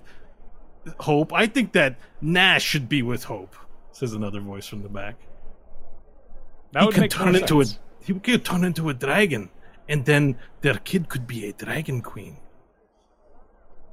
Hope. 1.02 1.34
I 1.34 1.48
think 1.48 1.74
that 1.74 1.98
Nash 2.22 2.64
should 2.64 2.88
be 2.88 3.02
with 3.02 3.26
Hope, 3.26 3.56
says 3.92 4.14
another 4.14 4.40
voice 4.40 4.68
from 4.68 4.84
the 4.84 4.90
back. 4.90 5.27
That 6.72 6.82
he 6.82 6.86
would 6.86 6.96
can 6.96 7.02
make 7.02 7.12
turn 7.12 7.36
into 7.36 7.64
sense. 7.64 7.80
a 8.02 8.06
he 8.06 8.14
could 8.20 8.46
turn 8.46 8.64
into 8.64 8.90
a 8.90 8.94
dragon, 8.94 9.50
and 9.90 10.06
then 10.06 10.38
their 10.62 10.76
kid 10.76 11.10
could 11.10 11.28
be 11.28 11.48
a 11.48 11.54
dragon 11.54 12.02
queen. 12.02 12.38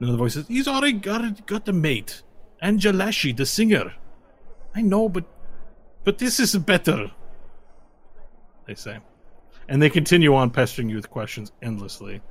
Another 0.01 0.19
voice 0.19 0.35
says, 0.35 0.49
"He's 0.49 0.69
already 0.69 0.93
got 0.95 1.47
got 1.47 1.69
a 1.69 1.73
mate, 1.73 2.23
Angelashi, 2.63 3.37
the 3.37 3.47
singer." 3.47 3.95
I 4.75 4.83
know, 4.83 5.09
but 5.09 5.25
but 6.05 6.19
this 6.19 6.41
is 6.41 6.55
better. 6.57 7.11
They 8.67 8.75
say, 8.75 8.99
and 9.69 9.81
they 9.81 9.91
continue 9.91 10.35
on 10.35 10.51
pestering 10.51 10.89
you 10.89 10.97
with 10.97 11.11
questions 11.11 11.53
endlessly 11.63 12.23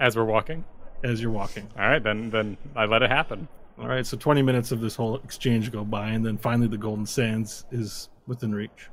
As 0.00 0.16
we're 0.16 0.24
walking. 0.24 0.64
as 1.02 1.20
you're 1.20 1.30
walking. 1.30 1.68
All 1.78 1.88
right, 1.88 2.02
then 2.02 2.30
then 2.30 2.56
I 2.76 2.84
let 2.86 3.02
it 3.02 3.10
happen. 3.10 3.48
All 3.78 3.86
right, 3.88 4.04
so 4.04 4.16
20 4.16 4.42
minutes 4.42 4.72
of 4.72 4.80
this 4.80 4.96
whole 4.96 5.16
exchange 5.16 5.70
go 5.70 5.84
by, 5.84 6.08
and 6.10 6.24
then 6.26 6.36
finally 6.36 6.68
the 6.68 6.78
Golden 6.78 7.06
Sands 7.06 7.64
is 7.70 8.08
within 8.28 8.54
reach. 8.54 8.90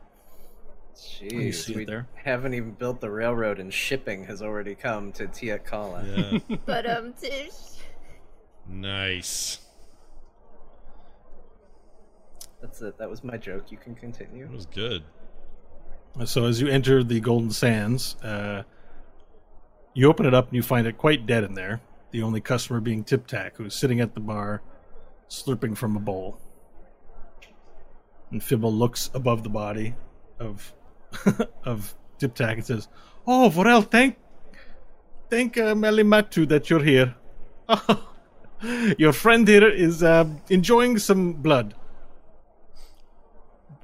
Jeez, 0.95 1.75
we 1.75 1.83
there. 1.83 2.07
haven't 2.15 2.53
even 2.53 2.71
built 2.71 3.01
the 3.01 3.11
railroad, 3.11 3.59
and 3.59 3.71
shipping 3.71 4.23
has 4.23 4.41
already 4.41 4.73
come 4.73 5.11
to 5.11 5.27
Tiet 5.27 5.65
Kala. 5.65 6.03
Yeah. 6.05 6.57
But 6.65 6.89
um, 6.89 7.13
Tish. 7.13 7.51
nice. 8.67 9.59
That's 12.61 12.81
it. 12.81 12.97
That 12.97 13.09
was 13.09 13.23
my 13.23 13.37
joke. 13.37 13.71
You 13.71 13.77
can 13.77 13.93
continue. 13.93 14.47
That 14.47 14.53
was 14.53 14.65
good. 14.65 15.03
So 16.23 16.45
as 16.45 16.61
you 16.61 16.67
enter 16.69 17.03
the 17.03 17.19
Golden 17.19 17.51
Sands, 17.51 18.15
uh, 18.23 18.63
you 19.93 20.07
open 20.07 20.25
it 20.25 20.33
up 20.33 20.47
and 20.47 20.55
you 20.55 20.63
find 20.63 20.87
it 20.87 20.97
quite 20.97 21.25
dead 21.25 21.43
in 21.43 21.53
there. 21.53 21.81
The 22.11 22.21
only 22.23 22.39
customer 22.39 22.79
being 22.79 23.03
Diptak, 23.03 23.51
who's 23.55 23.75
sitting 23.75 23.99
at 23.99 24.13
the 24.13 24.21
bar, 24.21 24.61
slurping 25.29 25.75
from 25.77 25.97
a 25.97 25.99
bowl. 25.99 26.39
And 28.31 28.43
Fibble 28.43 28.73
looks 28.73 29.09
above 29.13 29.43
the 29.43 29.49
body 29.49 29.95
of 30.39 30.73
of 31.63 31.93
Tip 32.17 32.39
and 32.39 32.65
says, 32.65 32.87
"Oh, 33.27 33.51
Varel, 33.53 33.89
thank 33.89 34.17
thank 35.29 35.57
uh, 35.57 35.73
Melimatu 35.75 36.47
that 36.47 36.69
you're 36.69 36.83
here. 36.83 37.15
your 38.97 39.13
friend 39.13 39.47
here 39.47 39.67
is 39.69 40.03
uh, 40.03 40.25
enjoying 40.49 40.97
some 40.97 41.33
blood." 41.33 41.75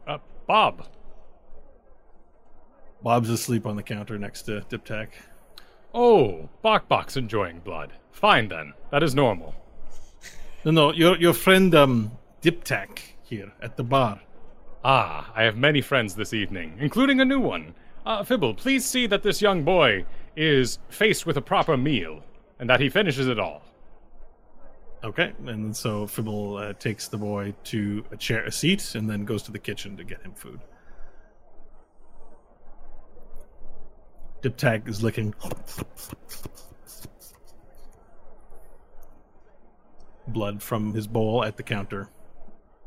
Uh, 0.08 0.18
Bob. 0.48 0.88
Bob's 3.04 3.30
asleep 3.30 3.66
on 3.66 3.76
the 3.76 3.84
counter 3.84 4.18
next 4.18 4.44
to 4.44 4.62
Diptak. 4.70 5.10
Oh, 5.94 6.50
Bok 6.62 6.88
Bok's 6.88 7.18
enjoying 7.18 7.60
blood. 7.60 7.94
Fine 8.12 8.50
then. 8.50 8.74
That 8.92 9.04
is 9.04 9.16
normal. 9.16 9.56
No, 10.64 10.72
no, 10.72 10.94
your 10.94 11.18
your 11.18 11.34
friend 11.34 11.74
um 11.76 12.12
Diptak 12.42 13.00
here 13.24 13.52
at 13.62 13.78
the 13.78 13.84
bar. 13.84 14.22
Ah, 14.84 15.32
I 15.36 15.44
have 15.44 15.58
many 15.58 15.80
friends 15.82 16.16
this 16.16 16.34
evening, 16.34 16.78
including 16.80 17.22
a 17.22 17.26
new 17.26 17.40
one. 17.40 17.76
Uh, 18.04 18.24
Fibble, 18.24 18.56
please 18.56 18.84
see 18.84 19.06
that 19.06 19.22
this 19.22 19.40
young 19.42 19.64
boy 19.64 20.06
is 20.36 20.80
faced 20.90 21.28
with 21.28 21.38
a 21.38 21.42
proper 21.42 21.78
meal, 21.78 22.24
and 22.60 22.68
that 22.68 22.80
he 22.80 22.90
finishes 22.90 23.28
it 23.28 23.38
all. 23.40 23.62
Okay, 25.04 25.34
and 25.46 25.76
so 25.76 26.08
Fibble 26.08 26.58
uh, 26.58 26.74
takes 26.74 27.08
the 27.08 27.18
boy 27.18 27.54
to 27.66 28.04
a 28.12 28.18
chair, 28.18 28.44
a 28.44 28.52
seat, 28.52 28.96
and 28.96 29.08
then 29.08 29.24
goes 29.24 29.44
to 29.44 29.52
the 29.52 29.60
kitchen 29.60 29.96
to 29.98 30.04
get 30.04 30.22
him 30.24 30.34
food. 30.34 30.60
Diptak 34.42 34.88
is 34.88 35.04
licking 35.04 35.36
blood 40.28 40.64
from 40.64 40.94
his 40.94 41.06
bowl 41.06 41.44
at 41.44 41.58
the 41.58 41.64
counter, 41.64 42.10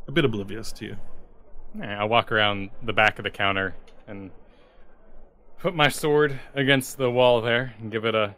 a 0.08 0.12
bit 0.12 0.24
oblivious 0.24 0.72
to 0.72 0.86
you. 0.86 0.96
I 1.82 2.04
walk 2.04 2.30
around 2.30 2.70
the 2.82 2.92
back 2.92 3.18
of 3.18 3.24
the 3.24 3.30
counter 3.30 3.74
and 4.06 4.30
put 5.58 5.74
my 5.74 5.88
sword 5.88 6.38
against 6.54 6.98
the 6.98 7.10
wall 7.10 7.40
there 7.40 7.74
and 7.78 7.90
give 7.90 8.04
it 8.04 8.14
a 8.14 8.36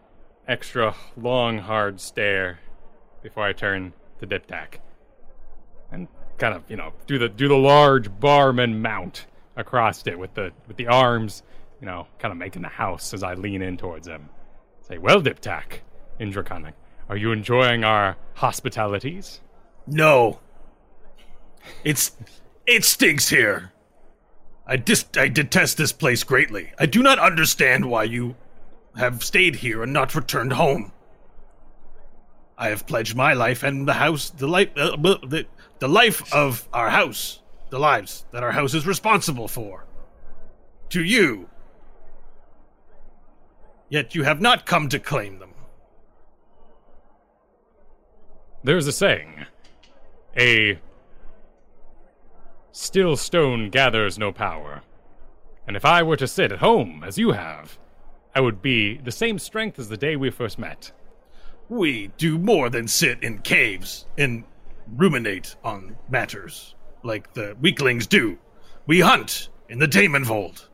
extra 0.49 0.95
long, 1.17 1.59
hard 1.59 2.01
stare 2.01 2.61
before 3.23 3.45
I 3.45 3.53
turn 3.53 3.93
to 4.21 4.27
Diptak. 4.27 4.79
And 5.91 6.09
kind 6.39 6.55
of, 6.55 6.63
you 6.69 6.77
know, 6.77 6.93
do 7.07 7.19
the 7.19 7.29
do 7.29 7.49
the 7.49 7.57
large 7.57 8.19
barman 8.21 8.81
mount 8.81 9.27
across 9.57 10.07
it 10.07 10.19
with 10.19 10.35
the 10.35 10.53
with 10.67 10.77
the 10.77 10.87
arms, 10.87 11.43
you 11.81 11.87
know, 11.87 12.07
kind 12.19 12.33
of 12.33 12.39
making 12.39 12.63
the 12.63 12.69
house 12.69 13.13
as 13.13 13.23
I 13.23 13.35
lean 13.35 13.61
in 13.61 13.77
towards 13.77 14.07
him. 14.07 14.29
Say, 14.83 14.99
"Well, 14.99 15.23
in 16.19 16.31
Draconic, 16.31 16.75
are 17.09 17.17
you 17.17 17.33
enjoying 17.33 17.85
our 17.85 18.17
hospitalities?" 18.35 19.41
No. 19.87 20.41
It's 21.83 22.13
it 22.66 22.84
stinks 22.84 23.28
here. 23.28 23.72
I 24.66 24.76
dis 24.76 25.05
I 25.16 25.28
detest 25.28 25.76
this 25.76 25.93
place 25.93 26.24
greatly. 26.24 26.72
I 26.78 26.86
do 26.86 27.02
not 27.02 27.18
understand 27.18 27.88
why 27.88 28.05
you 28.05 28.36
have 28.97 29.22
stayed 29.22 29.56
here 29.56 29.82
and 29.82 29.93
not 29.93 30.14
returned 30.14 30.55
home. 30.55 30.93
I 32.59 32.68
have 32.68 32.86
pledged 32.86 33.14
my 33.14 33.34
life 33.34 33.62
and 33.62 33.86
the 33.86 33.93
house, 33.94 34.30
the 34.30 34.48
life, 34.48 34.70
uh, 34.76 34.97
the, 34.97 35.47
the 35.78 35.88
life 35.88 36.32
of 36.32 36.66
our 36.72 36.88
house, 36.88 37.43
the 37.70 37.78
lives 37.78 38.24
that 38.32 38.43
our 38.43 38.52
house 38.52 38.72
is 38.72 38.86
responsible 38.86 39.47
for, 39.47 39.84
to 40.88 41.05
you. 41.05 41.51
Yet 43.88 44.14
you 44.14 44.24
have 44.24 44.40
not 44.40 44.66
come 44.66 44.88
to 44.88 44.98
claim 44.98 45.38
them. 45.38 45.51
There's 48.64 48.86
a 48.86 48.93
saying 48.93 49.47
a 50.36 50.78
still 52.77 53.16
stone 53.16 53.70
gathers 53.70 54.19
no 54.19 54.31
power. 54.31 54.82
And 55.66 55.77
if 55.77 55.85
I 55.85 56.03
were 56.03 56.16
to 56.19 56.28
sit 56.28 56.53
at 56.53 56.59
home, 56.59 57.03
as 57.05 57.16
you 57.16 57.32
have, 57.32 57.78
I 58.35 58.40
would 58.40 58.61
be 58.61 58.98
the 58.98 59.11
same 59.11 59.39
strength 59.39 59.78
as 59.78 59.89
the 59.89 59.97
day 59.97 60.15
we 60.15 60.31
first 60.31 60.59
met. 60.59 60.93
We 61.70 62.09
do 62.19 62.39
more 62.39 62.69
than 62.69 62.86
sit 62.86 63.23
in 63.23 63.39
caves 63.39 64.07
and 64.19 64.44
ruminate 64.94 65.57
on 65.65 65.97
matters 66.11 66.74
like 67.03 67.32
the 67.32 67.57
weaklings 67.61 68.07
do. 68.07 68.39
We 68.86 69.01
hunt 69.01 69.48
in 69.70 69.78
the 69.78 69.89
Daemonvold. 69.89 70.69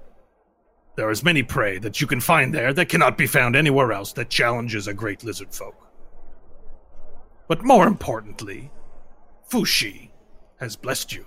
There 0.96 1.10
is 1.10 1.22
many 1.22 1.44
prey 1.44 1.78
that 1.78 2.00
you 2.00 2.06
can 2.08 2.20
find 2.20 2.52
there 2.52 2.72
that 2.74 2.88
cannot 2.88 3.16
be 3.16 3.26
found 3.28 3.54
anywhere 3.54 3.92
else 3.92 4.12
that 4.14 4.28
challenges 4.28 4.88
a 4.88 4.94
great 4.94 5.22
lizard 5.22 5.54
folk. 5.54 5.88
But 7.46 7.64
more 7.64 7.86
importantly, 7.86 8.72
Fushi 9.48 10.10
has 10.58 10.76
blessed 10.76 11.12
you. 11.12 11.26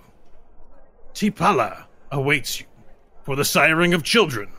Tipala 1.16 1.86
awaits 2.12 2.60
you 2.60 2.66
for 3.22 3.36
the 3.36 3.42
siring 3.42 3.94
of 3.94 4.02
children. 4.02 4.50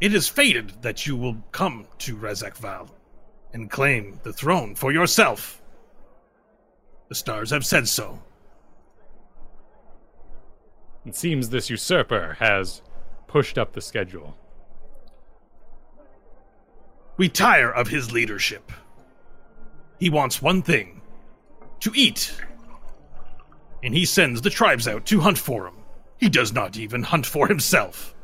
It 0.00 0.14
is 0.14 0.30
fated 0.30 0.80
that 0.80 1.06
you 1.06 1.14
will 1.14 1.36
come 1.52 1.86
to 1.98 2.16
Razakval 2.16 2.88
and 3.52 3.70
claim 3.70 4.18
the 4.22 4.32
throne 4.32 4.74
for 4.74 4.92
yourself. 4.92 5.60
The 7.10 7.14
stars 7.14 7.50
have 7.50 7.66
said 7.66 7.86
so. 7.86 8.22
It 11.04 11.14
seems 11.14 11.50
this 11.50 11.68
usurper 11.68 12.38
has 12.40 12.80
pushed 13.26 13.58
up 13.58 13.74
the 13.74 13.82
schedule. 13.82 14.38
We 17.18 17.28
tire 17.28 17.70
of 17.70 17.88
his 17.88 18.10
leadership. 18.10 18.72
He 20.00 20.08
wants 20.08 20.40
one 20.40 20.62
thing 20.62 21.02
to 21.80 21.92
eat. 21.94 22.34
And 23.82 23.94
he 23.94 24.04
sends 24.04 24.42
the 24.42 24.50
tribes 24.50 24.88
out 24.88 25.04
to 25.06 25.20
hunt 25.20 25.38
for 25.38 25.66
him. 25.66 25.74
He 26.18 26.28
does 26.28 26.52
not 26.52 26.76
even 26.76 27.02
hunt 27.02 27.26
for 27.26 27.46
himself. 27.46 28.14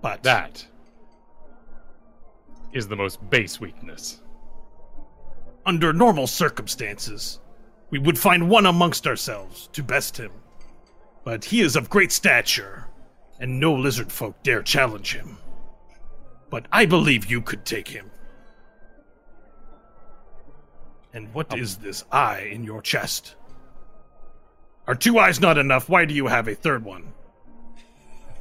But 0.00 0.22
That 0.22 0.66
is 2.72 2.88
the 2.88 2.96
most 2.96 3.18
base 3.30 3.60
weakness. 3.60 4.20
under 5.66 5.92
normal 5.92 6.26
circumstances, 6.26 7.40
we 7.90 7.98
would 7.98 8.18
find 8.18 8.50
one 8.50 8.66
amongst 8.66 9.06
ourselves 9.06 9.68
to 9.72 9.82
best 9.82 10.16
him. 10.16 10.32
But 11.24 11.44
he 11.44 11.60
is 11.62 11.76
of 11.76 11.88
great 11.88 12.12
stature, 12.12 12.86
and 13.40 13.58
no 13.58 13.72
lizard 13.72 14.12
folk 14.12 14.42
dare 14.42 14.62
challenge 14.62 15.14
him. 15.14 15.38
But 16.50 16.66
I 16.70 16.84
believe 16.84 17.30
you 17.30 17.40
could 17.40 17.64
take 17.64 17.88
him. 17.88 18.10
And 21.14 21.32
what 21.32 21.46
oh. 21.52 21.56
is 21.56 21.76
this 21.76 22.04
eye 22.10 22.50
in 22.52 22.64
your 22.64 22.82
chest? 22.82 23.36
Are 24.86 24.96
two 24.96 25.18
eyes 25.18 25.40
not 25.40 25.56
enough? 25.56 25.88
Why 25.88 26.04
do 26.04 26.12
you 26.12 26.26
have 26.26 26.48
a 26.48 26.54
third 26.54 26.84
one? 26.84 27.14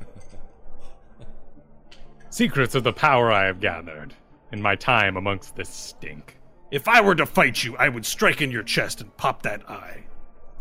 Secrets 2.29 2.75
of 2.75 2.83
the 2.83 2.91
power 2.91 3.31
I 3.31 3.45
have 3.45 3.61
gathered 3.61 4.15
in 4.51 4.61
my 4.61 4.75
time 4.75 5.15
amongst 5.15 5.55
this 5.55 5.69
stink. 5.69 6.37
If 6.71 6.87
I 6.87 7.01
were 7.01 7.15
to 7.15 7.27
fight 7.27 7.63
you, 7.63 7.77
I 7.77 7.87
would 7.87 8.05
strike 8.05 8.41
in 8.41 8.49
your 8.49 8.63
chest 8.63 8.99
and 8.99 9.15
pop 9.15 9.43
that 9.43 9.69
eye. 9.69 10.05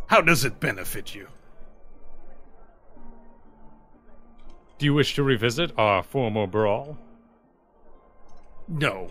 How 0.06 0.20
does 0.20 0.44
it 0.44 0.60
benefit 0.60 1.14
you? 1.14 1.26
Do 4.76 4.84
you 4.84 4.92
wish 4.92 5.14
to 5.14 5.22
revisit 5.22 5.72
our 5.78 6.02
former 6.02 6.46
brawl? 6.46 6.98
No, 8.68 9.08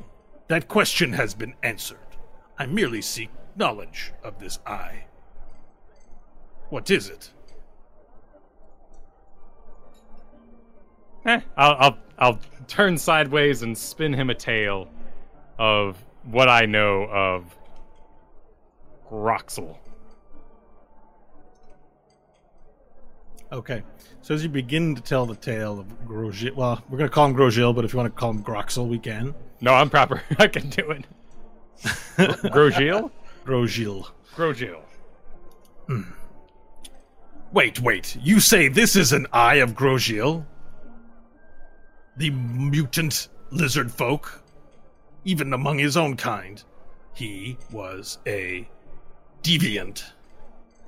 that 0.47 0.67
question 0.67 1.13
has 1.13 1.33
been 1.33 1.55
answered. 1.63 1.97
I 2.61 2.67
merely 2.67 3.01
seek 3.01 3.31
knowledge 3.55 4.13
of 4.23 4.39
this 4.39 4.59
eye. 4.67 5.05
What 6.69 6.91
is 6.91 7.09
it? 7.09 7.31
Eh, 11.25 11.41
I'll, 11.57 11.75
I'll 11.79 11.97
I'll 12.19 12.39
turn 12.67 12.99
sideways 12.99 13.63
and 13.63 13.75
spin 13.75 14.13
him 14.13 14.29
a 14.29 14.35
tale 14.35 14.89
of 15.57 16.05
what 16.23 16.49
I 16.49 16.67
know 16.67 17.05
of 17.05 17.57
Groxel. 19.09 19.79
Okay. 23.51 23.81
So 24.21 24.35
as 24.35 24.43
you 24.43 24.49
begin 24.49 24.93
to 24.93 25.01
tell 25.01 25.25
the 25.25 25.35
tale 25.35 25.79
of 25.79 25.87
Grosjean, 26.05 26.53
well, 26.53 26.83
we're 26.89 26.99
going 26.99 27.09
to 27.09 27.13
call 27.13 27.25
him 27.25 27.35
Grosjean, 27.35 27.73
but 27.73 27.85
if 27.85 27.93
you 27.93 27.97
want 27.97 28.13
to 28.13 28.19
call 28.19 28.29
him 28.29 28.43
Groxel, 28.43 28.87
we 28.87 28.99
can. 28.99 29.33
No, 29.61 29.73
I'm 29.73 29.89
proper. 29.89 30.21
I 30.37 30.47
can 30.47 30.69
do 30.69 30.91
it. 30.91 31.05
Grogil? 31.83 33.11
Grosjean. 33.45 34.07
Grogil. 34.35 34.81
Hmm. 35.87 36.01
Wait, 37.51 37.79
wait. 37.79 38.15
You 38.21 38.39
say 38.39 38.67
this 38.67 38.95
is 38.95 39.11
an 39.11 39.27
eye 39.33 39.55
of 39.55 39.73
Grogil? 39.73 40.45
The 42.17 42.29
mutant 42.29 43.29
lizard 43.51 43.91
folk? 43.91 44.43
Even 45.25 45.53
among 45.53 45.77
his 45.77 45.97
own 45.97 46.15
kind, 46.15 46.63
he 47.13 47.57
was 47.71 48.19
a 48.25 48.67
deviant. 49.43 50.03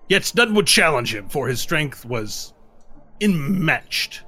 Yet 0.10 0.32
none 0.36 0.54
would 0.54 0.68
challenge 0.68 1.14
him, 1.14 1.30
for 1.30 1.48
his 1.48 1.62
strength 1.62 2.06
was 2.06 2.54
unmatched. 3.22 4.24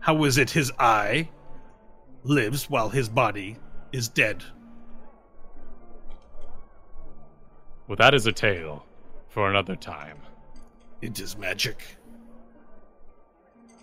How 0.00 0.24
is 0.24 0.38
it 0.38 0.50
his 0.50 0.72
eye 0.78 1.28
lives 2.24 2.68
while 2.68 2.88
his 2.88 3.08
body 3.08 3.56
is 3.92 4.08
dead? 4.08 4.42
Well, 7.88 7.96
that 7.96 8.14
is 8.14 8.26
a 8.26 8.32
tale 8.32 8.86
for 9.28 9.50
another 9.50 9.76
time. 9.76 10.18
It 11.00 11.18
is 11.18 11.36
magic. 11.36 11.96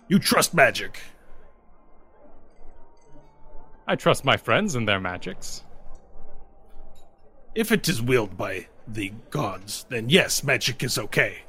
You 0.08 0.18
trust 0.18 0.54
magic. 0.54 0.98
I 3.86 3.96
trust 3.96 4.24
my 4.24 4.36
friends 4.36 4.74
and 4.74 4.88
their 4.88 5.00
magics. 5.00 5.64
If 7.54 7.72
it 7.72 7.88
is 7.88 8.00
willed 8.00 8.36
by 8.36 8.68
the 8.86 9.12
gods, 9.30 9.86
then 9.88 10.08
yes, 10.08 10.42
magic 10.44 10.82
is 10.82 10.98
okay. 10.98 11.42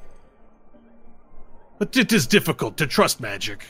But 1.78 1.96
it 1.96 2.12
is 2.12 2.26
difficult 2.26 2.76
to 2.78 2.86
trust 2.86 3.20
magic. 3.20 3.64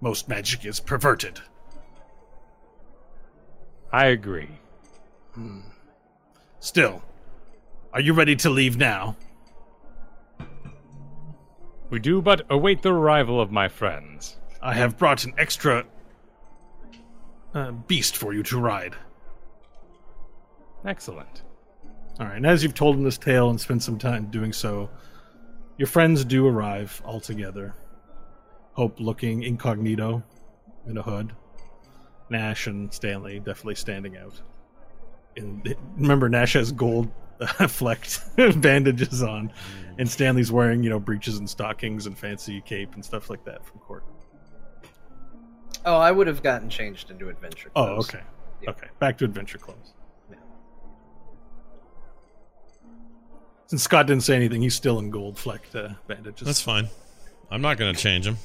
Most 0.00 0.28
magic 0.28 0.64
is 0.64 0.80
perverted. 0.80 1.40
I 3.92 4.06
agree. 4.06 4.48
Hmm. 5.34 5.60
Still, 6.60 7.02
are 7.92 8.00
you 8.00 8.12
ready 8.12 8.36
to 8.36 8.50
leave 8.50 8.76
now? 8.76 9.16
We 11.88 11.98
do 11.98 12.20
but 12.22 12.42
await 12.50 12.82
the 12.82 12.92
arrival 12.92 13.40
of 13.40 13.50
my 13.50 13.66
friends. 13.66 14.36
I 14.62 14.74
have 14.74 14.98
brought 14.98 15.24
an 15.24 15.32
extra 15.38 15.86
uh, 17.54 17.72
beast 17.72 18.16
for 18.16 18.32
you 18.34 18.42
to 18.44 18.60
ride. 18.60 18.94
Excellent. 20.84 21.42
All 22.20 22.26
right. 22.26 22.36
And 22.36 22.46
as 22.46 22.62
you've 22.62 22.74
told 22.74 22.96
him 22.96 23.04
this 23.04 23.18
tale 23.18 23.48
and 23.48 23.60
spent 23.60 23.82
some 23.82 23.98
time 23.98 24.26
doing 24.26 24.52
so, 24.52 24.90
your 25.78 25.88
friends 25.88 26.24
do 26.26 26.46
arrive 26.46 27.00
all 27.06 27.20
together. 27.20 27.74
Hope 28.74 29.00
looking 29.00 29.42
incognito 29.42 30.22
in 30.86 30.98
a 30.98 31.02
hood. 31.02 31.32
Nash 32.28 32.66
and 32.66 32.92
Stanley 32.92 33.38
definitely 33.40 33.74
standing 33.74 34.16
out. 34.18 34.42
And 35.36 35.74
remember, 35.96 36.28
Nash 36.28 36.54
has 36.54 36.72
gold 36.72 37.10
flecked 37.40 38.20
bandages 38.60 39.22
on, 39.22 39.52
and 39.98 40.08
Stanley's 40.10 40.50
wearing 40.52 40.82
you 40.82 40.90
know 40.90 40.98
breeches 41.00 41.38
and 41.38 41.48
stockings 41.48 42.06
and 42.06 42.18
fancy 42.18 42.60
cape 42.62 42.94
and 42.94 43.04
stuff 43.04 43.30
like 43.30 43.44
that 43.44 43.64
from 43.64 43.80
court. 43.80 44.04
Oh, 45.86 45.96
I 45.96 46.10
would 46.12 46.26
have 46.26 46.42
gotten 46.42 46.68
changed 46.68 47.10
into 47.10 47.28
adventure. 47.30 47.70
Oh, 47.74 47.96
okay, 48.00 48.20
Yeah. 48.62 48.70
okay. 48.70 48.88
Back 48.98 49.16
to 49.18 49.24
adventure 49.24 49.56
clothes. 49.56 49.94
Yeah. 50.30 50.36
Since 53.66 53.84
Scott 53.84 54.06
didn't 54.06 54.24
say 54.24 54.36
anything, 54.36 54.60
he's 54.60 54.74
still 54.74 54.98
in 54.98 55.10
gold 55.10 55.38
flecked 55.38 55.74
uh, 55.74 55.90
bandages. 56.06 56.44
That's 56.46 56.60
fine. 56.60 56.88
I'm 57.50 57.62
not 57.62 57.78
going 57.78 57.94
to 57.94 58.00
change 58.00 58.26
him. 58.26 58.36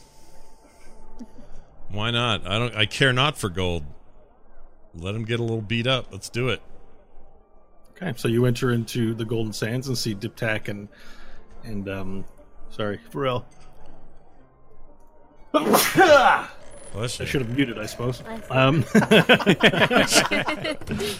Why 1.90 2.12
not? 2.12 2.48
I 2.48 2.58
don't. 2.58 2.76
I 2.76 2.86
care 2.86 3.12
not 3.12 3.38
for 3.38 3.50
gold. 3.50 3.84
Let 4.94 5.14
him 5.14 5.26
get 5.26 5.40
a 5.40 5.44
little 5.44 5.62
beat 5.62 5.88
up. 5.88 6.08
Let's 6.12 6.30
do 6.30 6.48
it. 6.50 6.62
Okay, 7.96 8.14
so 8.18 8.28
you 8.28 8.46
enter 8.46 8.72
into 8.72 9.14
the 9.14 9.26
Golden 9.26 9.54
Sands 9.54 9.88
and 9.88 9.98
see 9.98 10.16
Diptak 10.16 10.68
and 10.68 10.88
and 11.64 11.90
um, 11.90 12.26
sorry, 12.70 13.00
Varel. 13.12 13.46
I 15.54 16.48
Bless 16.94 17.20
you. 17.20 17.26
should 17.26 17.42
have 17.42 17.56
muted, 17.56 17.78
I 17.78 17.86
suppose. 17.86 18.24
Um, 18.50 18.86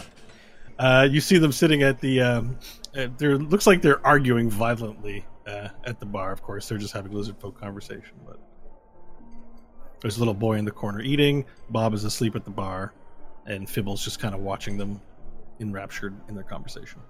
uh, 0.78 1.08
you 1.10 1.20
see 1.20 1.38
them 1.38 1.52
sitting 1.52 1.82
at 1.82 2.00
the. 2.00 2.20
Um, 2.20 2.58
uh, 2.96 3.08
there 3.18 3.36
looks 3.36 3.66
like 3.66 3.82
they're 3.82 4.04
arguing 4.06 4.48
violently 4.48 5.24
uh, 5.46 5.68
at 5.84 6.00
the 6.00 6.06
bar. 6.06 6.32
Of 6.32 6.42
course, 6.42 6.68
they're 6.68 6.78
just 6.78 6.94
having 6.94 7.12
lizard 7.12 7.36
folk 7.38 7.60
conversation. 7.60 8.16
But 8.26 8.38
there's 10.00 10.16
a 10.16 10.20
little 10.20 10.34
boy 10.34 10.54
in 10.54 10.64
the 10.64 10.70
corner 10.70 11.00
eating. 11.00 11.44
Bob 11.70 11.92
is 11.92 12.04
asleep 12.04 12.36
at 12.36 12.44
the 12.44 12.50
bar, 12.50 12.94
and 13.46 13.66
Fibble's 13.66 14.02
just 14.02 14.18
kind 14.18 14.34
of 14.34 14.40
watching 14.40 14.78
them, 14.78 15.00
enraptured 15.60 16.14
in 16.28 16.34
their 16.34 16.44
conversation. 16.44 17.00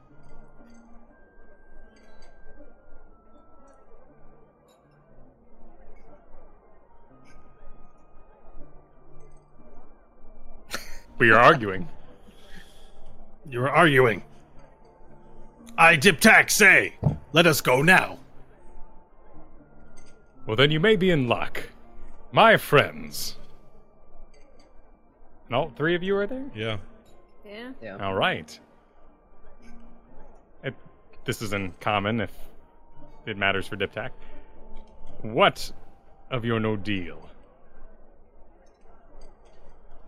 We 11.19 11.31
are 11.31 11.39
arguing. 11.39 11.89
You're 13.49 13.71
arguing. 13.71 14.23
I 15.79 15.97
Diptak 15.97 16.51
say, 16.51 16.95
let 17.33 17.47
us 17.47 17.61
go 17.61 17.81
now. 17.81 18.19
Well, 20.47 20.57
then 20.57 20.71
you 20.71 20.81
may 20.81 20.97
be 20.97 21.11
in 21.11 21.29
luck. 21.29 21.71
My 22.33 22.57
friends. 22.57 23.37
And 25.47 25.55
all 25.55 25.71
three 25.71 25.95
of 25.95 26.03
you 26.03 26.17
are 26.17 26.27
there? 26.27 26.45
Yeah. 26.55 26.79
Yeah. 27.47 27.73
Yeah. 27.83 27.97
All 28.05 28.15
right. 28.15 28.59
It, 30.65 30.75
this 31.25 31.43
is 31.43 31.53
in 31.53 31.73
common 31.81 32.21
if 32.21 32.33
it 33.27 33.37
matters 33.37 33.67
for 33.67 33.77
Diptak. 33.77 34.11
What 35.23 35.71
of 36.31 36.45
your 36.45 36.61
no 36.61 36.77
deal? 36.77 37.29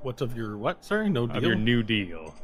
What 0.02 0.20
of 0.20 0.36
your 0.36 0.56
what? 0.56 0.84
Sorry, 0.84 1.08
no 1.10 1.26
deal. 1.26 1.36
Of 1.36 1.42
deal. 1.42 1.50
your 1.50 1.58
new 1.58 1.82
deal? 1.82 2.34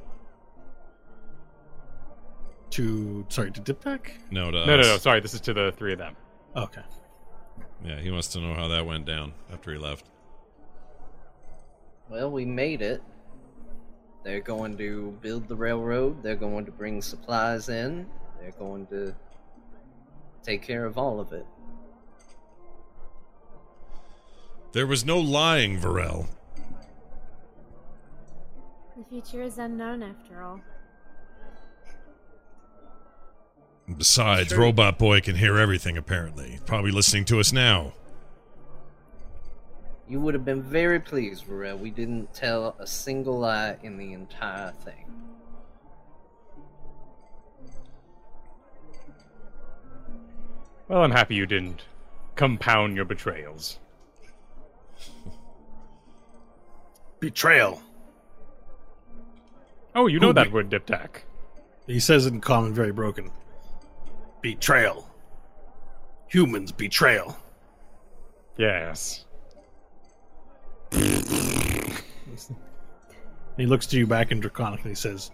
to 2.74 3.24
sorry 3.28 3.52
to 3.52 3.60
Diptak. 3.60 4.10
No, 4.32 4.50
to 4.50 4.66
No, 4.66 4.76
no, 4.76 4.82
no. 4.82 4.96
Sorry, 4.98 5.20
this 5.20 5.32
is 5.32 5.40
to 5.42 5.54
the 5.54 5.72
three 5.76 5.92
of 5.92 5.98
them. 5.98 6.16
Okay. 6.56 6.82
Yeah, 7.84 8.00
he 8.00 8.10
wants 8.10 8.28
to 8.28 8.40
know 8.40 8.54
how 8.54 8.68
that 8.68 8.84
went 8.84 9.04
down 9.04 9.32
after 9.52 9.72
he 9.72 9.78
left. 9.78 10.10
Well, 12.08 12.30
we 12.32 12.44
made 12.44 12.82
it. 12.82 13.00
They're 14.24 14.40
going 14.40 14.76
to 14.78 15.16
build 15.20 15.48
the 15.48 15.55
railroad. 15.55 16.22
They're 16.22 16.34
going 16.34 16.64
to 16.64 16.72
bring 16.72 17.02
supplies 17.02 17.68
in. 17.68 18.06
They're 18.40 18.52
going 18.52 18.86
to 18.86 19.14
take 20.42 20.62
care 20.62 20.86
of 20.86 20.96
all 20.96 21.20
of 21.20 21.32
it. 21.32 21.46
There 24.72 24.86
was 24.86 25.05
no 25.05 25.20
lying, 25.20 25.78
Varel. 25.78 26.26
The 28.96 29.05
future 29.05 29.42
is 29.42 29.59
unknown 29.59 30.02
after 30.02 30.42
all. 30.42 30.60
Besides, 33.96 34.48
Sure. 34.48 34.60
Robot 34.60 34.98
Boy 34.98 35.20
can 35.20 35.36
hear 35.36 35.59
everything, 35.59 35.96
apparently. 35.98 36.59
Probably 36.64 36.90
listening 36.90 37.26
to 37.26 37.38
us 37.38 37.52
now. 37.52 37.92
You 40.06 40.20
would 40.20 40.35
have 40.35 40.44
been 40.44 40.62
very 40.62 41.01
pleased, 41.01 41.47
Varel. 41.47 41.78
We 41.78 41.90
didn't 41.90 42.35
tell 42.35 42.76
a 42.78 42.86
single 42.86 43.39
lie 43.39 43.76
in 43.82 43.97
the 43.97 44.12
entire 44.12 44.70
thing. 44.72 45.10
Well, 50.89 51.02
I'm 51.02 51.10
happy 51.10 51.35
you 51.35 51.47
didn't 51.47 51.85
compound 52.36 52.97
your 52.97 53.05
betrayals. 53.06 53.78
Betrayal. 57.20 57.82
Oh, 59.94 60.06
you 60.09 60.20
know 60.20 60.28
Who 60.28 60.32
that 60.35 60.48
be- 60.48 60.51
word, 60.52 60.68
Diptak. 60.70 61.22
He 61.86 62.01
says 62.01 62.26
it 62.26 62.35
in 62.35 62.40
common, 62.40 62.74
very 62.74 62.93
broken. 62.93 63.31
Betrayal. 64.43 65.09
Humans 66.28 66.72
betrayal. 66.72 67.36
Yes. 68.56 69.23
He 73.56 73.66
looks 73.66 73.86
to 73.86 73.98
you 73.98 74.06
back 74.06 74.32
in 74.32 74.40
Draconic 74.40 74.80
and 74.80 74.88
he 74.88 74.94
says, 74.94 75.30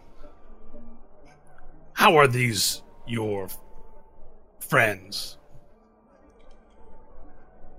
How 1.95 2.16
are 2.16 2.27
these 2.27 2.82
your 3.07 3.49
friends? 4.61 5.39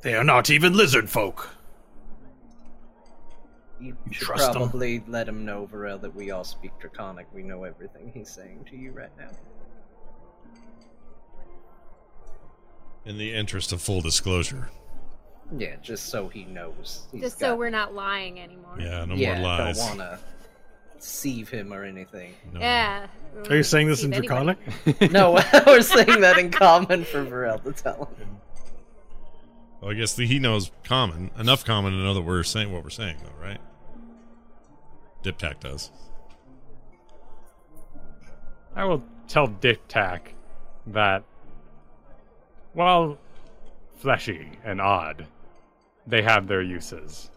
They 0.01 0.15
are 0.15 0.23
not 0.23 0.49
even 0.49 0.73
lizard 0.75 1.09
folk. 1.09 1.47
You, 3.79 3.95
You 4.07 4.13
should 4.13 4.25
trust 4.25 4.49
'em? 4.49 4.53
probably 4.55 5.03
let 5.07 5.27
him 5.27 5.45
know, 5.45 5.67
Varel, 5.71 6.01
that 6.01 6.15
we 6.15 6.31
all 6.31 6.43
speak 6.43 6.71
Draconic. 6.79 7.27
We 7.33 7.43
know 7.43 7.63
everything 7.63 8.11
he's 8.13 8.29
saying 8.29 8.65
to 8.71 8.75
you 8.77 8.91
right 8.91 9.15
now. 9.17 9.29
In 13.05 13.17
the 13.17 13.33
interest 13.33 13.71
of 13.71 13.81
full 13.81 14.01
disclosure. 14.01 14.69
Yeah, 15.57 15.75
just 15.81 16.05
so 16.07 16.27
he 16.29 16.45
knows. 16.45 17.07
he's 17.11 17.21
Just 17.21 17.39
so 17.39 17.49
got- 17.49 17.57
we're 17.57 17.69
not 17.69 17.93
lying 17.93 18.39
anymore. 18.39 18.75
Yeah, 18.79 19.05
no 19.05 19.15
yeah, 19.15 19.35
more 19.35 19.43
lies. 19.43 19.77
don't 19.77 19.97
wanna 19.97 20.19
deceive 20.97 21.49
him 21.49 21.73
or 21.73 21.83
anything. 21.83 22.33
No. 22.53 22.59
Yeah. 22.59 23.07
Are 23.49 23.55
you 23.55 23.63
saying 23.63 23.87
this 23.87 24.03
in 24.03 24.11
Draconic? 24.11 24.57
no, 25.11 25.33
we're 25.65 25.81
saying 25.81 26.21
that 26.21 26.37
in 26.37 26.51
common 26.51 27.03
for 27.03 27.25
Varel 27.25 27.61
to 27.63 27.71
tell 27.73 28.05
him. 28.17 28.37
Well, 29.81 29.91
I 29.91 29.93
guess 29.95 30.13
the, 30.13 30.27
he 30.27 30.37
knows 30.39 30.71
common 30.83 31.31
enough 31.39 31.65
common 31.65 31.91
to 31.93 31.97
know 31.97 32.13
that 32.13 32.21
we're 32.21 32.43
saying 32.43 32.71
what 32.71 32.83
we're 32.83 32.89
saying, 32.91 33.17
though, 33.23 33.43
right? 33.45 33.59
Diptak 35.23 35.59
does. 35.59 35.91
I 38.75 38.85
will 38.85 39.03
tell 39.27 39.47
Diptak 39.47 40.19
that 40.87 41.23
while 42.73 43.17
fleshy 43.97 44.51
and 44.63 44.79
odd, 44.79 45.25
they 46.07 46.21
have 46.21 46.47
their 46.47 46.61
uses. 46.61 47.29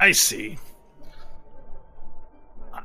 I 0.00 0.12
see. 0.12 0.58
I- 2.72 2.84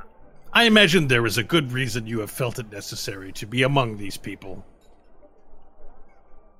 I 0.52 0.64
imagine 0.64 1.08
there 1.08 1.26
is 1.26 1.38
a 1.38 1.44
good 1.44 1.72
reason 1.72 2.06
you 2.06 2.20
have 2.20 2.30
felt 2.30 2.58
it 2.58 2.70
necessary 2.72 3.32
to 3.32 3.46
be 3.46 3.62
among 3.62 3.96
these 3.96 4.16
people. 4.16 4.64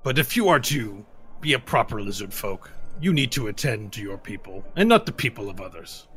But 0.03 0.17
if 0.17 0.35
you 0.35 0.49
are 0.49 0.59
to 0.59 1.05
be 1.39 1.53
a 1.53 1.59
proper 1.59 2.01
lizard 2.01 2.33
folk, 2.33 2.71
you 2.99 3.13
need 3.13 3.31
to 3.31 3.47
attend 3.47 3.93
to 3.93 4.01
your 4.01 4.17
people, 4.17 4.63
and 4.75 4.87
not 4.87 5.05
the 5.05 5.11
people 5.11 5.49
of 5.49 5.59
others. 5.59 6.07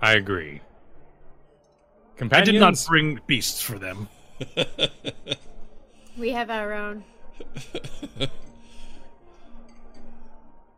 I 0.00 0.14
agree. 0.14 0.60
I 2.30 2.40
did 2.40 2.58
not 2.60 2.82
bring 2.88 3.20
beasts 3.26 3.62
for 3.62 3.78
them. 3.78 4.08
We 6.18 6.30
have 6.30 6.50
our 6.50 6.74
own. 6.74 7.04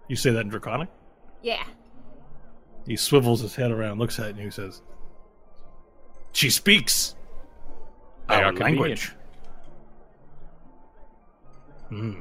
You 0.07 0.17
say 0.17 0.31
that 0.33 0.41
in 0.41 0.49
Draconic? 0.51 0.91
Yeah. 1.43 1.65
He 2.87 2.95
swivels 2.97 3.41
his 3.41 3.55
head 3.55 3.71
around, 3.71 3.99
looks 3.99 4.19
at 4.19 4.27
you, 4.27 4.31
and 4.33 4.41
he 4.41 4.51
says, 4.51 4.83
She 6.33 6.51
speaks 6.51 7.15
They 8.29 8.35
our 8.35 8.45
are 8.45 8.53
convenient. 8.53 8.81
language. 8.81 9.13
Hmm. 11.89 12.21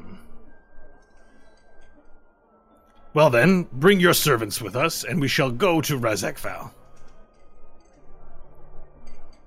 Well 3.14 3.30
then, 3.30 3.68
bring 3.74 4.00
your 4.00 4.14
servants 4.14 4.62
with 4.62 4.76
us, 4.76 5.04
and 5.04 5.20
we 5.20 5.28
shall 5.28 5.52
go 5.52 5.82
to 5.82 6.00
Razakval. 6.00 6.72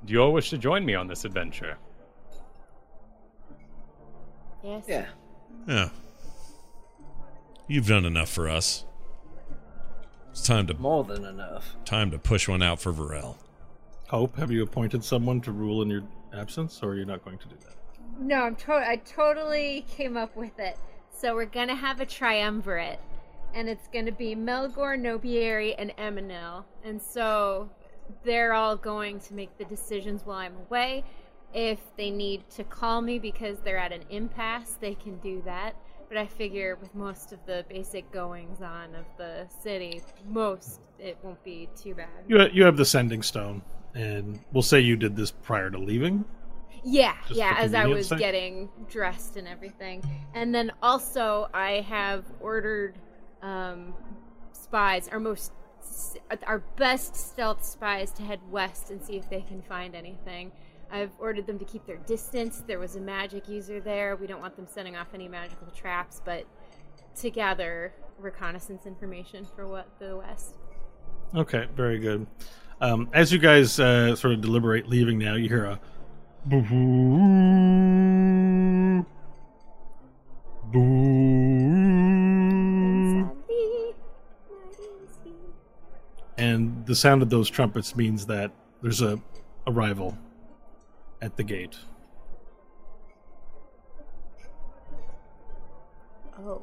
do 0.04 0.12
you 0.12 0.20
all 0.20 0.32
wish 0.32 0.50
to 0.50 0.58
join 0.58 0.84
me 0.84 0.94
on 0.94 1.08
this 1.08 1.24
adventure? 1.24 1.78
Yes. 4.66 4.84
Yeah. 4.88 5.06
Yeah. 5.68 5.88
You've 7.68 7.86
done 7.86 8.04
enough 8.04 8.28
for 8.28 8.48
us. 8.48 8.84
It's 10.30 10.42
time 10.46 10.66
to 10.66 10.74
More 10.74 11.04
than 11.04 11.24
enough. 11.24 11.74
time 11.84 12.10
to 12.10 12.18
push 12.18 12.48
one 12.48 12.62
out 12.62 12.80
for 12.80 12.92
Varel. 12.92 13.36
Hope, 14.08 14.36
have 14.36 14.50
you 14.50 14.62
appointed 14.62 15.02
someone 15.04 15.40
to 15.42 15.52
rule 15.52 15.82
in 15.82 15.88
your 15.88 16.02
absence, 16.34 16.80
or 16.82 16.90
are 16.90 16.94
you 16.96 17.04
not 17.04 17.24
going 17.24 17.38
to 17.38 17.48
do 17.48 17.54
that? 17.64 17.74
No, 18.20 18.42
I'm 18.42 18.56
to- 18.56 18.72
I 18.72 18.96
totally 18.96 19.84
came 19.88 20.16
up 20.16 20.36
with 20.36 20.58
it. 20.58 20.76
So 21.10 21.34
we're 21.34 21.46
gonna 21.46 21.74
have 21.74 22.00
a 22.00 22.06
triumvirate, 22.06 23.00
and 23.54 23.68
it's 23.68 23.88
gonna 23.88 24.12
be 24.12 24.34
Melgor, 24.36 24.98
Nobieri, 25.00 25.74
and 25.78 25.90
Eminel. 25.96 26.64
And 26.84 27.00
so 27.00 27.70
they're 28.22 28.52
all 28.52 28.76
going 28.76 29.18
to 29.20 29.34
make 29.34 29.56
the 29.58 29.64
decisions 29.64 30.24
while 30.24 30.38
I'm 30.38 30.56
away. 30.68 31.04
If 31.54 31.80
they 31.96 32.10
need 32.10 32.48
to 32.50 32.64
call 32.64 33.00
me 33.00 33.18
because 33.18 33.58
they're 33.60 33.78
at 33.78 33.92
an 33.92 34.02
impasse, 34.10 34.76
they 34.80 34.94
can 34.94 35.16
do 35.18 35.42
that. 35.44 35.74
But 36.08 36.18
I 36.18 36.26
figure 36.26 36.76
with 36.80 36.94
most 36.94 37.32
of 37.32 37.38
the 37.46 37.64
basic 37.68 38.10
goings 38.12 38.60
on 38.60 38.94
of 38.94 39.06
the 39.16 39.46
city, 39.62 40.00
most 40.28 40.80
it 40.98 41.18
won't 41.22 41.42
be 41.42 41.68
too 41.76 41.94
bad. 41.94 42.08
You, 42.28 42.38
ha- 42.38 42.48
you 42.52 42.64
have 42.64 42.76
the 42.76 42.84
sending 42.84 43.22
stone, 43.22 43.62
and 43.94 44.38
we'll 44.52 44.62
say 44.62 44.80
you 44.80 44.96
did 44.96 45.16
this 45.16 45.30
prior 45.30 45.70
to 45.70 45.78
leaving. 45.78 46.24
Yeah, 46.84 47.16
Just 47.26 47.38
yeah, 47.38 47.56
as 47.58 47.74
I 47.74 47.86
was 47.86 48.08
sake? 48.08 48.20
getting 48.20 48.68
dressed 48.88 49.36
and 49.36 49.48
everything. 49.48 50.04
And 50.34 50.54
then 50.54 50.70
also, 50.80 51.48
I 51.52 51.80
have 51.88 52.24
ordered 52.40 52.94
um, 53.42 53.92
spies, 54.52 55.08
our 55.08 55.18
most, 55.18 55.50
our 56.46 56.60
best 56.76 57.16
stealth 57.16 57.64
spies, 57.64 58.12
to 58.12 58.22
head 58.22 58.38
west 58.50 58.90
and 58.90 59.02
see 59.02 59.16
if 59.16 59.28
they 59.28 59.40
can 59.40 59.62
find 59.62 59.96
anything. 59.96 60.52
I've 60.90 61.10
ordered 61.18 61.46
them 61.46 61.58
to 61.58 61.64
keep 61.64 61.86
their 61.86 61.96
distance. 61.96 62.62
There 62.66 62.78
was 62.78 62.96
a 62.96 63.00
magic 63.00 63.48
user 63.48 63.80
there. 63.80 64.16
We 64.16 64.26
don't 64.26 64.40
want 64.40 64.56
them 64.56 64.66
setting 64.66 64.96
off 64.96 65.08
any 65.14 65.28
magical 65.28 65.68
traps, 65.68 66.20
but 66.24 66.46
to 67.16 67.30
gather 67.30 67.92
reconnaissance 68.18 68.86
information 68.86 69.46
for 69.54 69.66
what 69.66 69.88
the 69.98 70.16
west. 70.16 70.56
Okay, 71.34 71.66
very 71.74 71.98
good. 71.98 72.26
Um, 72.80 73.08
as 73.12 73.32
you 73.32 73.38
guys 73.38 73.80
uh, 73.80 74.14
sort 74.16 74.34
of 74.34 74.40
deliberate 74.40 74.86
leaving 74.88 75.18
now, 75.18 75.34
you 75.34 75.48
hear 75.48 75.64
a 75.64 75.80
boo 76.44 76.62
boo, 80.72 81.36
and 86.38 86.86
the 86.86 86.94
sound 86.94 87.22
of 87.22 87.30
those 87.30 87.48
trumpets 87.48 87.96
means 87.96 88.26
that 88.26 88.52
there's 88.82 89.00
a 89.00 89.18
arrival 89.66 90.16
at 91.26 91.36
the 91.36 91.42
gate. 91.42 91.76
Oh. 96.38 96.62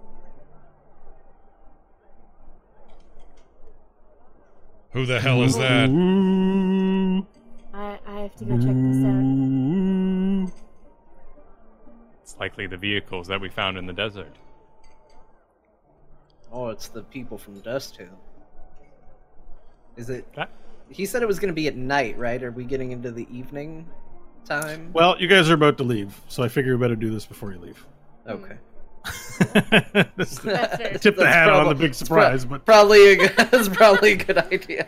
Who 4.92 5.06
the 5.06 5.20
hell 5.20 5.44
is 5.44 5.58
that? 5.58 5.90
I, 7.74 8.00
I 8.08 8.20
have 8.22 8.36
to 8.38 8.46
go 8.46 8.56
check 8.58 8.76
this 8.76 9.04
out. 9.04 10.64
It's 12.22 12.38
likely 12.40 12.68
the 12.68 12.78
vehicles 12.78 13.28
that 13.28 13.42
we 13.42 13.50
found 13.50 13.78
in 13.78 13.86
the 13.86 13.94
desert. 13.94 14.38
Oh, 16.54 16.70
it's 16.70 16.88
the 16.88 17.02
people 17.04 17.38
from 17.38 17.60
Dust 17.60 17.98
Hill. 17.98 18.18
Is 19.98 20.10
it? 20.10 20.32
That- 20.36 20.52
He 20.90 21.06
said 21.06 21.22
it 21.22 21.28
was 21.28 21.40
going 21.40 21.50
to 21.50 21.54
be 21.56 21.68
at 21.68 21.76
night, 21.76 22.18
right? 22.18 22.42
Are 22.42 22.52
we 22.52 22.64
getting 22.64 22.92
into 22.92 23.12
the 23.12 23.28
evening 23.36 23.88
time? 24.46 24.92
Well, 24.94 25.20
you 25.20 25.28
guys 25.28 25.50
are 25.50 25.54
about 25.54 25.78
to 25.78 25.84
leave, 25.84 26.20
so 26.28 26.44
I 26.44 26.48
figure 26.48 26.76
we 26.76 26.82
better 26.82 26.96
do 26.96 27.10
this 27.10 27.26
before 27.26 27.52
you 27.52 27.60
leave. 27.60 27.86
okay. 28.28 28.58
That's 29.54 30.40
fair. 30.40 30.98
Tip 30.98 31.16
the 31.18 31.24
That's 31.24 31.36
hat 31.36 31.50
on 31.50 31.68
the 31.68 31.76
big 31.76 31.92
it's 31.92 32.04
pro- 32.04 32.22
surprise, 32.22 32.46
but 32.46 32.66
probably 32.66 33.14
a 33.14 33.16
good, 33.18 33.36
that's 33.52 33.68
probably 33.68 34.14
a 34.14 34.16
good 34.16 34.38
idea. 34.38 34.88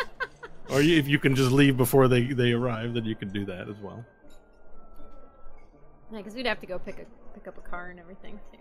or 0.70 0.82
you, 0.82 0.98
if 0.98 1.08
you 1.08 1.18
can 1.18 1.34
just 1.34 1.50
leave 1.50 1.78
before 1.78 2.06
they 2.06 2.24
they 2.24 2.52
arrive, 2.52 2.92
then 2.92 3.06
you 3.06 3.14
can 3.14 3.30
do 3.30 3.46
that 3.46 3.68
as 3.68 3.78
well. 3.78 4.04
Yeah, 6.12 6.18
because 6.18 6.34
we'd 6.34 6.44
have 6.44 6.60
to 6.60 6.66
go 6.66 6.78
pick 6.78 6.98
a 6.98 7.06
pick 7.32 7.48
up 7.48 7.56
a 7.56 7.62
car 7.62 7.88
and 7.88 7.98
everything 7.98 8.38
too. 8.52 8.58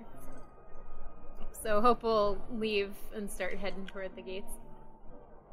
So 1.62 1.82
hope 1.82 2.04
we'll 2.04 2.42
leave 2.54 2.94
and 3.14 3.30
start 3.30 3.58
heading 3.58 3.86
toward 3.86 4.16
the 4.16 4.22
gates. 4.22 4.54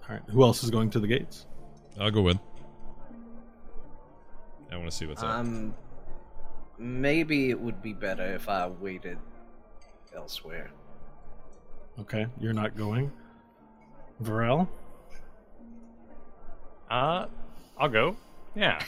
All 0.09 0.15
right, 0.15 0.23
who 0.29 0.45
else 0.45 0.63
is 0.63 0.71
going 0.71 0.91
to 0.91 1.01
the 1.01 1.09
gates? 1.09 1.47
I'll 1.99 2.13
go 2.13 2.23
with. 2.23 2.39
I 4.71 4.77
want 4.77 4.91
to 4.91 4.97
see 4.97 5.07
what's 5.07 5.23
up. 5.23 5.29
Um, 5.31 5.75
maybe 6.79 7.51
it 7.51 7.59
would 7.61 7.83
be 7.83 7.93
better 7.93 8.25
if 8.35 8.49
I 8.49 8.67
waited 8.67 9.19
elsewhere. 10.15 10.71
Okay, 12.01 12.27
you're 12.41 12.53
not 12.53 12.77
going. 12.77 13.11
Varel, 14.23 14.69
Uh, 16.91 17.27
I'll 17.79 17.89
go. 17.89 18.17
Yeah. 18.55 18.81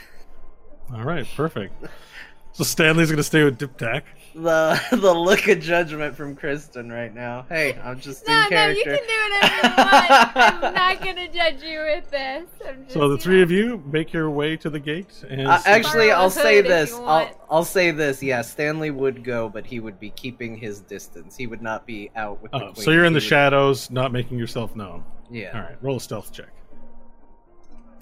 all 0.95 1.03
right, 1.05 1.27
perfect. 1.37 1.75
So 2.59 2.65
Stanley's 2.65 3.07
going 3.09 3.19
to 3.19 3.23
stay 3.23 3.45
with 3.45 3.57
Diptak. 3.57 4.03
The 4.35 4.81
the 4.91 5.15
look 5.15 5.47
of 5.47 5.61
judgment 5.61 6.17
from 6.17 6.35
Kristen 6.35 6.91
right 6.91 7.15
now. 7.15 7.47
Hey, 7.49 7.79
I'm 7.85 8.01
just 8.01 8.27
No, 8.27 8.35
in 8.47 8.51
no, 8.51 8.67
you 8.67 8.83
can 8.83 8.95
do 8.95 8.99
whatever 8.99 9.55
you 9.55 9.63
want. 9.77 10.11
I'm 10.37 10.75
not 10.75 11.01
gonna 11.01 11.29
judge 11.33 11.63
you 11.63 11.79
with 11.79 12.11
this. 12.11 12.49
I'm 12.67 12.83
just, 12.83 12.95
So 12.95 13.09
the 13.09 13.15
you 13.15 13.21
three 13.21 13.37
know. 13.37 13.43
of 13.45 13.51
you 13.53 13.83
make 13.87 14.13
your 14.13 14.29
way 14.29 14.57
to 14.57 14.69
the 14.71 14.81
gate, 14.81 15.23
and 15.31 15.47
Uh, 15.47 15.61
actually, 15.67 16.09
Borrow 16.09 16.19
a 16.19 16.23
I'll 16.23 16.31
say 16.31 16.61
this. 16.61 16.93
I'll. 16.95 17.31
I'll 17.49 17.65
say 17.65 17.93
this. 17.93 18.21
Yeah, 18.25 18.43
Stanley 18.43 18.91
would 18.91 19.23
go, 19.23 19.49
but 19.49 19.65
he 19.65 19.79
would 19.79 20.01
be 20.01 20.11
keeping 20.11 20.57
his 20.57 20.81
distance. 20.81 21.37
He 21.37 21.47
would 21.47 21.63
not 21.63 21.87
be 21.87 22.11
out 22.17 22.43
with 22.43 22.51
the 22.51 22.59
oh, 22.59 22.73
queen. 22.73 22.85
so 22.85 22.91
you're 22.91 23.05
in 23.05 23.13
He 23.13 23.21
the 23.21 23.25
would- 23.25 23.29
shadows, 23.29 23.89
not 23.93 24.11
making 24.13 24.37
yourself 24.37 24.75
known. 24.75 25.05
Yeah. 25.31 25.53
All 25.55 25.61
right, 25.61 25.77
roll 25.81 25.99
a 25.99 26.01
stealth 26.01 26.33
check. 26.33 26.49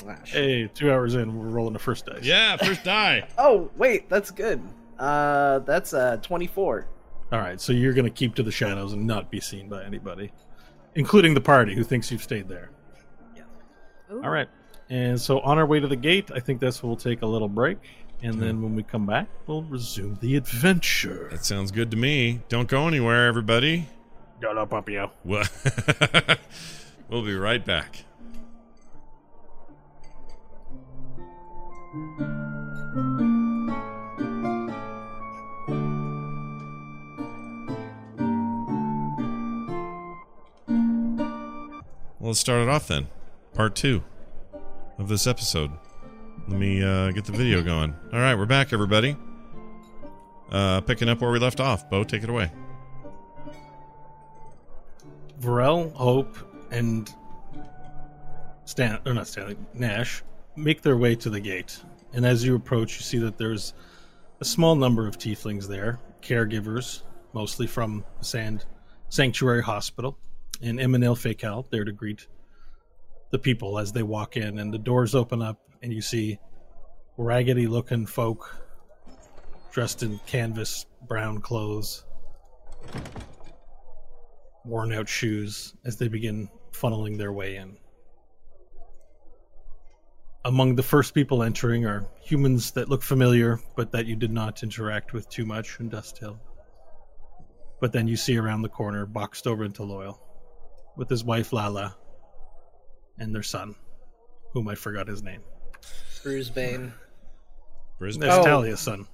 Ah. 0.08 0.16
Hey, 0.24 0.68
two 0.74 0.90
hours 0.92 1.14
in, 1.14 1.36
we're 1.38 1.46
rolling 1.48 1.72
the 1.72 1.78
first 1.78 2.06
dice. 2.06 2.22
yeah, 2.22 2.56
first 2.56 2.84
die. 2.84 3.26
Oh 3.38 3.70
wait, 3.76 4.08
that's 4.08 4.30
good. 4.30 4.60
Uh, 4.98 5.58
that's 5.60 5.92
uh 5.94 6.16
24. 6.22 6.86
All 7.32 7.38
right, 7.40 7.60
so 7.60 7.72
you're 7.72 7.92
going 7.92 8.04
to 8.04 8.10
keep 8.10 8.34
to 8.36 8.42
the 8.42 8.52
shadows 8.52 8.92
and 8.92 9.06
not 9.06 9.30
be 9.30 9.40
seen 9.40 9.68
by 9.68 9.82
anybody, 9.84 10.30
including 10.94 11.34
the 11.34 11.40
party 11.40 11.74
who 11.74 11.82
thinks 11.82 12.10
you've 12.12 12.22
stayed 12.22 12.48
there. 12.48 12.70
Ooh. 14.12 14.22
All 14.22 14.30
right, 14.30 14.48
and 14.90 15.20
so 15.20 15.40
on 15.40 15.58
our 15.58 15.66
way 15.66 15.80
to 15.80 15.88
the 15.88 15.96
gate, 15.96 16.30
I 16.32 16.38
think 16.40 16.60
that's 16.60 16.82
where 16.82 16.88
we'll 16.88 16.96
take 16.96 17.22
a 17.22 17.26
little 17.26 17.48
break, 17.48 17.78
and 18.22 18.40
then 18.40 18.62
when 18.62 18.76
we 18.76 18.84
come 18.84 19.04
back, 19.06 19.26
we'll 19.48 19.62
resume 19.64 20.16
the 20.20 20.36
adventure. 20.36 21.28
That 21.32 21.44
sounds 21.44 21.72
good 21.72 21.90
to 21.90 21.96
me. 21.96 22.40
Don't 22.48 22.68
go 22.68 22.86
anywhere, 22.86 23.26
everybody. 23.26 23.88
Shut 24.40 24.56
up, 24.56 24.70
Papio. 24.70 25.10
Well- 25.24 25.48
we'll 27.08 27.24
be 27.24 27.34
right 27.34 27.64
back. 27.64 28.04
Well, 42.18 42.30
let's 42.32 42.40
start 42.40 42.62
it 42.62 42.68
off 42.68 42.88
then. 42.88 43.06
Part 43.54 43.76
two 43.76 44.02
of 44.98 45.06
this 45.08 45.28
episode. 45.28 45.70
Let 46.48 46.58
me 46.58 46.82
uh, 46.82 47.12
get 47.12 47.24
the 47.24 47.30
video 47.30 47.62
going. 47.62 47.94
All 48.12 48.18
right, 48.18 48.34
we're 48.34 48.46
back, 48.46 48.72
everybody. 48.72 49.16
Uh, 50.50 50.80
picking 50.80 51.08
up 51.08 51.20
where 51.20 51.30
we 51.30 51.38
left 51.38 51.60
off. 51.60 51.88
Bo, 51.88 52.02
take 52.02 52.24
it 52.24 52.28
away. 52.28 52.50
Varel, 55.40 55.92
Hope, 55.94 56.36
and 56.72 57.08
Stan, 58.64 58.98
or 59.06 59.14
not 59.14 59.28
Stanley, 59.28 59.56
Nash 59.72 60.24
make 60.56 60.82
their 60.82 60.96
way 60.96 61.14
to 61.16 61.30
the 61.30 61.40
gate. 61.40 61.80
And 62.12 62.24
as 62.24 62.44
you 62.44 62.54
approach, 62.54 62.96
you 62.96 63.02
see 63.02 63.18
that 63.18 63.38
there's 63.38 63.74
a 64.40 64.44
small 64.44 64.74
number 64.74 65.06
of 65.06 65.18
tieflings 65.18 65.68
there, 65.68 65.98
caregivers, 66.22 67.02
mostly 67.32 67.66
from 67.66 68.04
Sand 68.20 68.64
Sanctuary 69.08 69.62
Hospital, 69.62 70.18
and 70.62 70.78
Eminel 70.78 71.16
Fekal 71.16 71.68
there 71.70 71.84
to 71.84 71.92
greet 71.92 72.26
the 73.30 73.38
people 73.38 73.78
as 73.78 73.92
they 73.92 74.02
walk 74.02 74.36
in. 74.36 74.58
And 74.58 74.72
the 74.72 74.78
doors 74.78 75.14
open 75.14 75.42
up, 75.42 75.60
and 75.82 75.92
you 75.92 76.00
see 76.00 76.38
raggedy 77.16 77.66
looking 77.66 78.06
folk 78.06 78.54
dressed 79.72 80.02
in 80.02 80.18
canvas 80.26 80.86
brown 81.06 81.40
clothes 81.40 82.04
worn 84.64 84.92
out 84.92 85.08
shoes 85.08 85.74
as 85.84 85.96
they 85.96 86.08
begin 86.08 86.48
funneling 86.72 87.16
their 87.16 87.32
way 87.32 87.56
in. 87.56 87.76
Among 90.46 90.76
the 90.76 90.82
first 90.82 91.12
people 91.12 91.42
entering 91.42 91.86
are 91.86 92.06
humans 92.22 92.70
that 92.70 92.88
look 92.88 93.02
familiar, 93.02 93.58
but 93.74 93.90
that 93.90 94.06
you 94.06 94.14
did 94.14 94.30
not 94.30 94.62
interact 94.62 95.12
with 95.12 95.28
too 95.28 95.44
much 95.44 95.80
in 95.80 95.88
Dust 95.88 96.18
Hill. 96.18 96.38
But 97.80 97.92
then 97.92 98.06
you 98.06 98.16
see 98.16 98.38
around 98.38 98.62
the 98.62 98.68
corner, 98.68 99.06
boxed 99.06 99.48
over 99.48 99.64
into 99.64 99.82
Loyal, 99.82 100.20
with 100.96 101.10
his 101.10 101.24
wife 101.24 101.52
Lala 101.52 101.96
and 103.18 103.34
their 103.34 103.42
son, 103.42 103.74
whom 104.52 104.68
I 104.68 104.76
forgot 104.76 105.08
his 105.08 105.20
name. 105.20 105.42
Bruisebane. 106.22 106.92
Brisbane. 107.98 108.28
That's 108.28 108.38
Oh. 108.38 108.44
Talia's 108.44 108.78
son. 108.78 109.04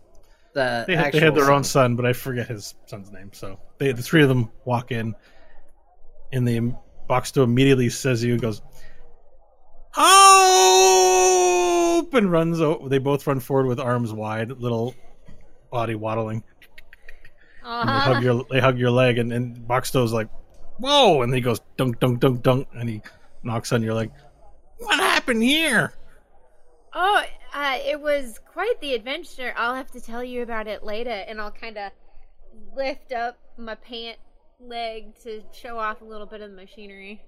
The 0.52 0.84
They 0.86 0.96
had, 0.96 1.14
they 1.14 1.20
had 1.20 1.34
their 1.34 1.50
own 1.50 1.64
son. 1.64 1.92
son, 1.92 1.96
but 1.96 2.04
I 2.04 2.12
forget 2.12 2.48
his 2.48 2.74
son's 2.84 3.10
name. 3.10 3.30
So 3.32 3.58
they, 3.78 3.92
the 3.92 4.02
three 4.02 4.22
of 4.22 4.28
them 4.28 4.50
walk 4.66 4.92
in, 4.92 5.14
and 6.30 6.46
the 6.46 6.74
Boxto 7.08 7.42
immediately 7.42 7.88
says 7.88 8.20
to 8.20 8.28
you, 8.28 8.38
goes, 8.38 8.60
"Hope!" 9.94 11.32
and 12.14 12.30
runs. 12.30 12.60
O- 12.60 12.88
they 12.88 12.98
both 12.98 13.26
run 13.26 13.40
forward 13.40 13.66
with 13.66 13.80
arms 13.80 14.12
wide, 14.12 14.50
little 14.50 14.94
body 15.70 15.94
waddling. 15.94 16.44
And 17.64 17.88
they 17.88 17.92
hug 17.92 18.22
your 18.22 18.44
they 18.50 18.60
hug 18.60 18.78
your 18.78 18.90
leg, 18.90 19.18
and, 19.18 19.32
and 19.32 19.56
Boxto's 19.68 20.12
like, 20.12 20.28
"Whoa!" 20.78 21.22
and 21.22 21.34
he 21.34 21.40
goes 21.40 21.60
dunk 21.76 22.00
dunk 22.00 22.20
dunk 22.20 22.42
dunk, 22.42 22.68
and 22.74 22.88
he 22.88 23.02
knocks 23.42 23.72
on 23.72 23.82
your 23.82 23.94
leg. 23.94 24.10
What 24.78 24.98
happened 24.98 25.42
here? 25.42 25.92
Oh, 26.94 27.22
uh, 27.54 27.78
it 27.86 28.00
was 28.00 28.40
quite 28.52 28.80
the 28.80 28.94
adventure. 28.94 29.54
I'll 29.56 29.74
have 29.74 29.90
to 29.92 30.00
tell 30.00 30.24
you 30.24 30.42
about 30.42 30.66
it 30.66 30.82
later, 30.82 31.10
and 31.10 31.40
I'll 31.40 31.52
kind 31.52 31.78
of 31.78 31.92
lift 32.76 33.12
up 33.12 33.38
my 33.56 33.74
pant 33.76 34.18
leg 34.60 35.14
to 35.22 35.42
show 35.52 35.78
off 35.78 36.00
a 36.02 36.04
little 36.04 36.26
bit 36.26 36.40
of 36.40 36.50
the 36.50 36.56
machinery. 36.56 37.22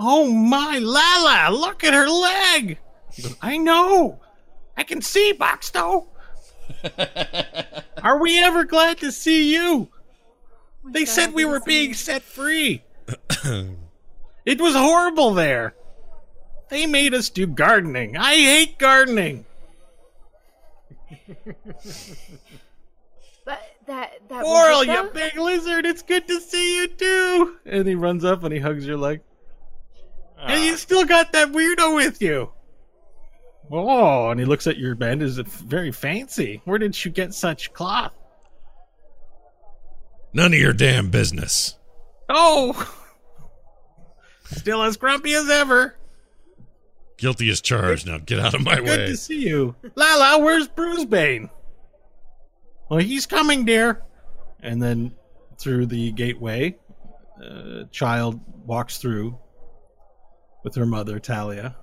Oh 0.00 0.30
my 0.30 0.78
Lala, 0.78 1.52
look 1.52 1.82
at 1.82 1.92
her 1.92 2.08
leg! 2.08 2.78
I 3.42 3.58
know! 3.58 4.20
I 4.76 4.84
can 4.84 5.02
see, 5.02 5.34
Boxto! 5.36 6.06
Are 8.04 8.20
we 8.20 8.40
ever 8.40 8.62
glad 8.62 8.98
to 8.98 9.10
see 9.10 9.52
you? 9.52 9.88
They 10.84 11.04
said 11.04 11.34
we 11.34 11.44
were 11.44 11.58
being 11.58 11.94
set 11.94 12.22
free. 12.22 12.84
it 14.46 14.60
was 14.60 14.74
horrible 14.76 15.34
there. 15.34 15.74
They 16.68 16.86
made 16.86 17.12
us 17.12 17.28
do 17.28 17.48
gardening. 17.48 18.16
I 18.16 18.34
hate 18.36 18.78
gardening. 18.78 19.46
But 23.44 23.62
that 23.86 24.28
that 24.28 24.44
Oral, 24.44 24.80
was 24.80 24.88
it, 24.88 24.92
you 24.92 25.10
big 25.14 25.38
lizard, 25.38 25.86
it's 25.86 26.02
good 26.02 26.28
to 26.28 26.38
see 26.38 26.76
you 26.76 26.86
too. 26.86 27.56
And 27.64 27.88
he 27.88 27.94
runs 27.94 28.22
up 28.22 28.44
and 28.44 28.52
he 28.52 28.60
hugs 28.60 28.86
your 28.86 28.98
leg. 28.98 29.22
And 30.40 30.62
you 30.62 30.76
still 30.76 31.04
got 31.04 31.32
that 31.32 31.52
weirdo 31.52 31.96
with 31.96 32.22
you. 32.22 32.52
Oh, 33.70 34.30
and 34.30 34.40
he 34.40 34.46
looks 34.46 34.66
at 34.66 34.78
your 34.78 34.94
bandage. 34.94 35.38
It's 35.38 35.60
very 35.60 35.92
fancy. 35.92 36.62
Where 36.64 36.78
did 36.78 37.04
you 37.04 37.10
get 37.10 37.34
such 37.34 37.72
cloth? 37.72 38.12
None 40.32 40.54
of 40.54 40.58
your 40.58 40.72
damn 40.72 41.10
business. 41.10 41.76
Oh, 42.28 42.88
still 44.44 44.82
as 44.82 44.96
grumpy 44.96 45.34
as 45.34 45.50
ever. 45.50 45.96
Guilty 47.16 47.50
as 47.50 47.60
charged. 47.60 48.06
Now 48.06 48.18
get 48.18 48.38
out 48.38 48.54
of 48.54 48.62
my 48.62 48.76
Good 48.76 48.84
way. 48.84 48.96
Good 48.96 49.06
to 49.08 49.16
see 49.16 49.48
you, 49.48 49.74
Lala. 49.96 50.42
Where's 50.42 50.68
Bruisebane? 50.68 51.50
Well, 52.88 53.00
he's 53.00 53.26
coming, 53.26 53.64
dear. 53.64 54.02
And 54.60 54.80
then 54.82 55.14
through 55.58 55.86
the 55.86 56.12
gateway, 56.12 56.78
a 57.42 57.84
child 57.90 58.40
walks 58.64 58.98
through 58.98 59.38
with 60.62 60.74
her 60.74 60.86
mother, 60.86 61.18
Talia. 61.18 61.76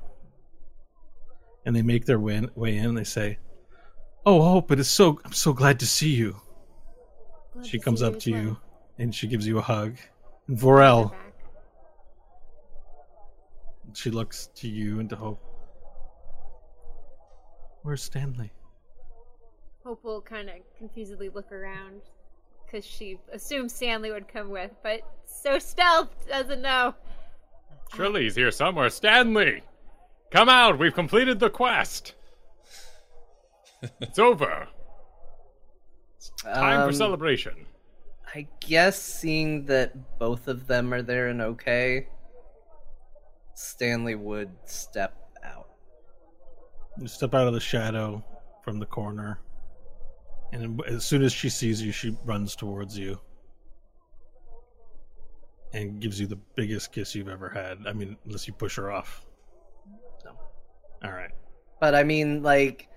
And 1.65 1.75
they 1.75 1.81
make 1.81 2.05
their 2.05 2.19
way 2.19 2.35
in, 2.35 2.51
way 2.55 2.77
in 2.77 2.85
and 2.85 2.97
they 2.97 3.03
say, 3.03 3.37
Oh, 4.25 4.41
Hope, 4.41 4.71
it 4.71 4.79
is 4.79 4.89
so, 4.89 5.19
I'm 5.23 5.33
so 5.33 5.53
glad 5.53 5.79
to 5.79 5.85
see 5.87 6.09
you. 6.09 6.35
Glad 7.53 7.65
She 7.65 7.79
comes 7.79 8.01
up 8.01 8.19
to 8.21 8.31
well. 8.31 8.41
you 8.41 8.57
and 8.97 9.13
she 9.13 9.27
gives 9.27 9.45
you 9.47 9.57
a 9.57 9.61
hug. 9.61 9.97
And 10.47 10.57
Varel, 10.57 11.13
she 13.93 14.09
looks 14.11 14.49
to 14.55 14.67
you 14.67 14.99
and 14.99 15.09
to 15.09 15.15
Hope. 15.15 15.41
Where's 17.83 18.03
Stanley? 18.03 18.51
Hope 19.83 20.03
will 20.03 20.21
kind 20.21 20.49
of 20.49 20.55
confusedly 20.77 21.29
look 21.29 21.51
around 21.51 22.01
because 22.65 22.83
she 22.83 23.19
assumes 23.31 23.73
Stanley 23.73 24.11
would 24.11 24.27
come 24.27 24.49
with, 24.49 24.71
but 24.81 25.01
so 25.27 25.59
stealth 25.59 26.27
doesn't 26.27 26.61
know. 26.61 26.95
Surely 27.93 28.23
he's 28.23 28.35
here 28.35 28.51
somewhere. 28.51 28.89
Stanley! 28.89 29.63
Come 30.31 30.49
out! 30.49 30.79
We've 30.79 30.93
completed 30.93 31.39
the 31.39 31.49
quest! 31.49 32.13
it's 34.01 34.19
over. 34.19 34.67
It's 36.17 36.31
Time 36.41 36.81
Um, 36.81 36.89
for 36.89 36.95
celebration. 36.95 37.65
I 38.33 38.47
guess 38.59 39.01
seeing 39.01 39.65
that 39.65 40.19
both 40.19 40.47
of 40.47 40.67
them 40.67 40.93
are 40.93 41.01
there 41.01 41.27
and 41.29 41.41
okay, 41.41 42.07
Stanley 43.53 44.15
would 44.15 44.51
step 44.65 45.15
out. 45.43 45.69
You 46.99 47.07
step 47.07 47.33
out 47.33 47.47
of 47.47 47.53
the 47.53 47.59
shadow 47.61 48.23
from 48.63 48.79
the 48.79 48.85
corner, 48.85 49.39
and 50.51 50.81
as 50.83 51.05
soon 51.05 51.23
as 51.23 51.31
she 51.31 51.47
sees 51.49 51.81
you, 51.81 51.93
she 51.93 52.17
runs 52.25 52.55
towards 52.57 52.97
you 52.97 53.19
and 55.75 55.99
gives 55.99 56.19
you 56.21 56.25
the 56.25 56.37
biggest 56.55 56.93
kiss 56.93 57.13
you've 57.13 57.27
ever 57.27 57.49
had. 57.49 57.79
I 57.85 57.91
mean, 57.91 58.15
unless 58.25 58.47
you 58.47 58.53
push 58.53 58.77
her 58.77 58.91
off. 58.91 59.25
No. 60.23 60.31
All 61.03 61.11
right. 61.11 61.31
But 61.81 61.93
I 61.95 62.03
mean, 62.03 62.41
like, 62.41 62.87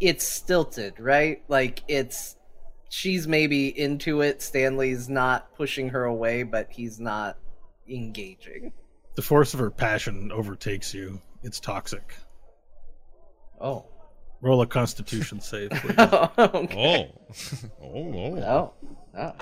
it's 0.00 0.26
stilted, 0.26 0.98
right? 0.98 1.42
Like, 1.48 1.82
it's. 1.86 2.36
She's 2.90 3.28
maybe 3.28 3.68
into 3.78 4.22
it. 4.22 4.40
Stanley's 4.40 5.10
not 5.10 5.54
pushing 5.54 5.90
her 5.90 6.04
away, 6.04 6.42
but 6.42 6.68
he's 6.70 6.98
not 6.98 7.36
engaging. 7.86 8.72
The 9.14 9.20
force 9.20 9.52
of 9.52 9.60
her 9.60 9.70
passion 9.70 10.32
overtakes 10.32 10.94
you. 10.94 11.20
It's 11.42 11.60
toxic. 11.60 12.14
Oh. 13.60 13.84
Roll 14.40 14.62
a 14.62 14.66
Constitution 14.66 15.38
save, 15.42 15.68
please. 15.70 15.98
okay. 15.98 17.12
Oh. 17.28 17.82
oh, 17.82 18.14
oh. 18.14 18.42
Oh. 18.42 18.72
Ah. 19.18 19.34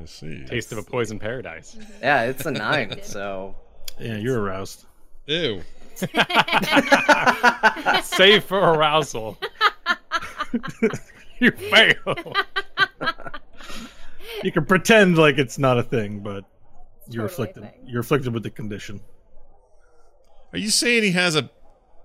I 0.00 0.04
see. 0.06 0.44
Taste 0.46 0.72
of 0.72 0.78
a 0.78 0.82
poison 0.82 1.18
paradise. 1.18 1.76
Yeah, 2.00 2.22
it's 2.24 2.46
a 2.46 2.50
nine, 2.50 2.98
so. 3.02 3.54
yeah, 4.00 4.16
you're 4.16 4.40
aroused. 4.40 4.86
Ew. 5.26 5.62
Save 8.02 8.44
for 8.44 8.58
arousal. 8.58 9.36
you 11.40 11.50
fail. 11.50 12.16
You 14.42 14.52
can 14.52 14.64
pretend 14.64 15.18
like 15.18 15.38
it's 15.38 15.58
not 15.58 15.78
a 15.78 15.82
thing, 15.82 16.20
but 16.20 16.44
you're 17.08 17.28
totally 17.28 17.48
afflicted. 17.50 17.70
You're 17.84 18.00
afflicted 18.00 18.32
with 18.32 18.44
the 18.44 18.50
condition. 18.50 19.00
Are 20.52 20.58
you 20.58 20.70
saying 20.70 21.02
he 21.02 21.12
has 21.12 21.36
a 21.36 21.50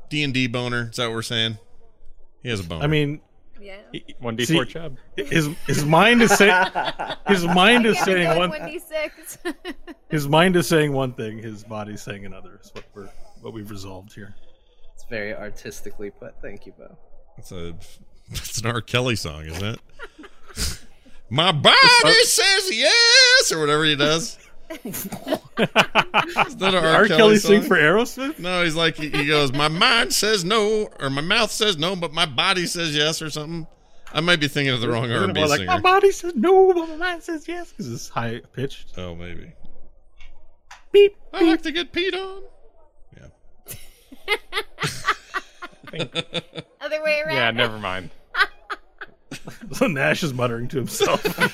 D&D 0.09 0.47
boner? 0.47 0.89
Is 0.89 0.97
that 0.97 1.07
what 1.07 1.15
we're 1.15 1.21
saying? 1.21 1.57
He 2.41 2.49
has 2.49 2.59
a 2.59 2.63
boner. 2.63 2.83
I 2.83 2.87
mean, 2.87 3.21
Yeah. 3.63 4.01
One 4.19 4.35
d 4.35 4.45
four 4.45 4.65
chub. 4.65 4.97
his 5.15 5.49
his 5.67 5.85
mind 5.85 6.21
is 6.21 6.35
saying 6.35 6.65
his 7.27 7.45
mind 7.55 7.85
is 7.85 7.97
saying 7.99 8.37
one 8.37 8.51
1d6. 8.51 9.55
his 10.09 10.27
mind 10.27 10.55
is 10.57 10.67
saying 10.67 10.91
one 10.91 11.13
thing, 11.13 11.37
his 11.37 11.63
body's 11.63 12.01
saying 12.01 12.25
another. 12.25 12.59
Is 12.61 12.71
what 12.73 12.83
we're 12.93 13.09
what 13.41 13.53
we've 13.53 13.71
resolved 13.71 14.13
here. 14.13 14.35
It's 14.93 15.05
very 15.09 15.33
artistically 15.33 16.11
put. 16.11 16.35
Thank 16.41 16.65
you, 16.65 16.73
Bo. 16.77 16.97
It's 17.37 17.51
a 17.53 17.73
that's 18.29 18.59
an 18.59 18.67
R. 18.67 18.81
Kelly 18.81 19.15
song, 19.15 19.45
isn't 19.45 19.63
it? 19.63 19.79
My 21.29 21.51
body 21.51 22.23
says 22.25 22.69
yes, 22.77 23.51
or 23.51 23.59
whatever 23.59 23.85
he 23.85 23.95
does. 23.95 24.37
Is 24.69 25.03
that 25.09 26.61
an 26.61 26.75
R. 26.75 26.85
R. 26.87 27.05
Kelly, 27.05 27.17
Kelly 27.17 27.37
sing 27.37 27.61
for 27.61 27.77
Aerosmith? 27.77 28.39
No, 28.39 28.63
he's 28.63 28.75
like 28.75 28.95
he, 28.95 29.09
he 29.09 29.25
goes. 29.27 29.53
My 29.53 29.67
mind 29.67 30.13
says 30.13 30.43
no, 30.43 30.89
or 30.99 31.09
my 31.09 31.21
mouth 31.21 31.51
says 31.51 31.77
no, 31.77 31.95
but 31.95 32.11
my 32.13 32.25
body 32.25 32.65
says 32.65 32.95
yes, 32.95 33.21
or 33.21 33.29
something. 33.29 33.67
I 34.13 34.19
might 34.21 34.39
be 34.39 34.47
thinking 34.47 34.73
of 34.73 34.81
the 34.81 34.89
wrong 34.89 35.11
R 35.11 35.23
and 35.23 35.33
B 35.33 35.39
Well, 35.41 35.49
like 35.49 35.59
singer. 35.59 35.71
my 35.71 35.79
body 35.79 36.11
says 36.11 36.33
no, 36.35 36.73
but 36.73 36.87
my 36.89 36.95
mind 36.95 37.23
says 37.23 37.47
yes 37.47 37.71
because 37.71 37.91
it's 37.91 38.09
high 38.09 38.41
pitched. 38.53 38.97
Oh, 38.97 39.15
maybe. 39.15 39.53
Beep. 40.91 41.15
I 41.33 41.43
like 41.43 41.61
to 41.63 41.71
get 41.71 41.91
peed 41.91 42.13
on. 42.13 42.43
Yeah. 43.17 44.35
Other 46.81 47.03
way 47.03 47.21
around. 47.25 47.35
Yeah, 47.35 47.51
never 47.51 47.79
mind. 47.79 48.11
So 49.73 49.87
Nash 49.87 50.23
is 50.23 50.33
muttering 50.33 50.67
to 50.69 50.77
himself. 50.77 51.21
Stories 51.25 51.49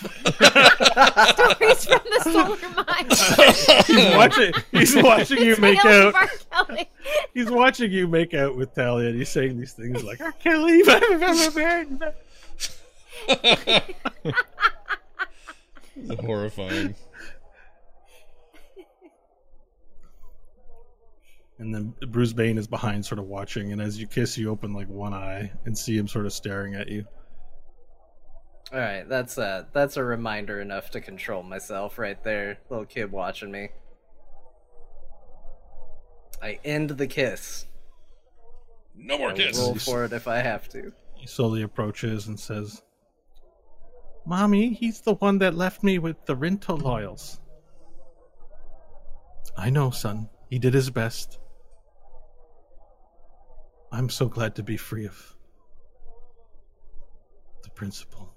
from 1.85 2.01
the 2.05 2.21
solar 2.23 2.57
mind. 2.85 3.11
he's 3.87 4.15
watching. 4.15 4.53
He's 4.71 4.95
watching 4.95 5.41
you 5.41 5.55
make 5.57 5.83
out. 5.85 6.07
of 6.09 6.15
R. 6.15 6.29
Kelly. 6.51 6.89
He's 7.33 7.49
watching 7.49 7.91
you 7.91 8.07
make 8.07 8.33
out 8.33 8.55
with 8.55 8.75
Talia, 8.75 9.09
and 9.09 9.17
he's 9.17 9.29
saying 9.29 9.57
these 9.57 9.73
things 9.73 10.03
like 10.03 10.21
"I 10.21 10.31
can't 10.31 10.63
leave. 10.63 10.87
I've 10.89 11.55
Kelly. 11.55 12.23
It's 15.95 16.21
horrifying. 16.21 16.95
And 21.57 21.75
then 21.75 21.93
Bruce 22.07 22.31
Bane 22.31 22.57
is 22.57 22.67
behind, 22.67 23.05
sort 23.05 23.19
of 23.19 23.25
watching. 23.25 23.73
And 23.73 23.81
as 23.81 23.99
you 23.99 24.07
kiss, 24.07 24.37
you 24.37 24.49
open 24.49 24.73
like 24.73 24.87
one 24.87 25.13
eye 25.13 25.51
and 25.65 25.77
see 25.77 25.97
him 25.97 26.07
sort 26.07 26.25
of 26.25 26.31
staring 26.31 26.75
at 26.75 26.87
you. 26.87 27.05
All 28.71 28.79
right, 28.79 29.07
that's 29.07 29.37
a 29.37 29.67
that's 29.73 29.97
a 29.97 30.03
reminder 30.03 30.61
enough 30.61 30.91
to 30.91 31.01
control 31.01 31.41
myself 31.41 31.97
right 31.97 32.23
there. 32.23 32.59
Little 32.69 32.85
kid 32.85 33.11
watching 33.11 33.51
me. 33.51 33.69
I 36.41 36.59
end 36.63 36.91
the 36.91 37.07
kiss. 37.07 37.65
No 38.95 39.17
more 39.17 39.31
I 39.31 39.33
kiss. 39.33 39.57
roll 39.57 39.75
for 39.75 40.05
it 40.05 40.13
if 40.13 40.27
I 40.27 40.37
have 40.37 40.69
to. 40.69 40.93
He 41.15 41.25
slowly 41.25 41.63
approaches 41.63 42.27
and 42.27 42.39
says, 42.39 42.81
Mommy, 44.25 44.73
he's 44.73 45.01
the 45.01 45.15
one 45.15 45.39
that 45.39 45.55
left 45.55 45.83
me 45.83 45.97
with 45.97 46.25
the 46.25 46.35
Rinto 46.35 46.79
loyals. 46.79 47.39
I 49.57 49.69
know, 49.69 49.89
son. 49.89 50.29
He 50.49 50.59
did 50.59 50.73
his 50.73 50.89
best. 50.89 51.39
I'm 53.91 54.09
so 54.09 54.27
glad 54.27 54.55
to 54.55 54.63
be 54.63 54.77
free 54.77 55.05
of 55.05 55.35
the 57.63 57.69
principal. 57.71 58.28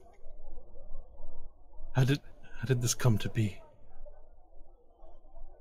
How 1.95 2.05
did 2.05 2.21
how 2.59 2.67
did 2.67 2.81
this 2.81 2.95
come 2.95 3.19
to 3.19 3.29
be? 3.29 3.59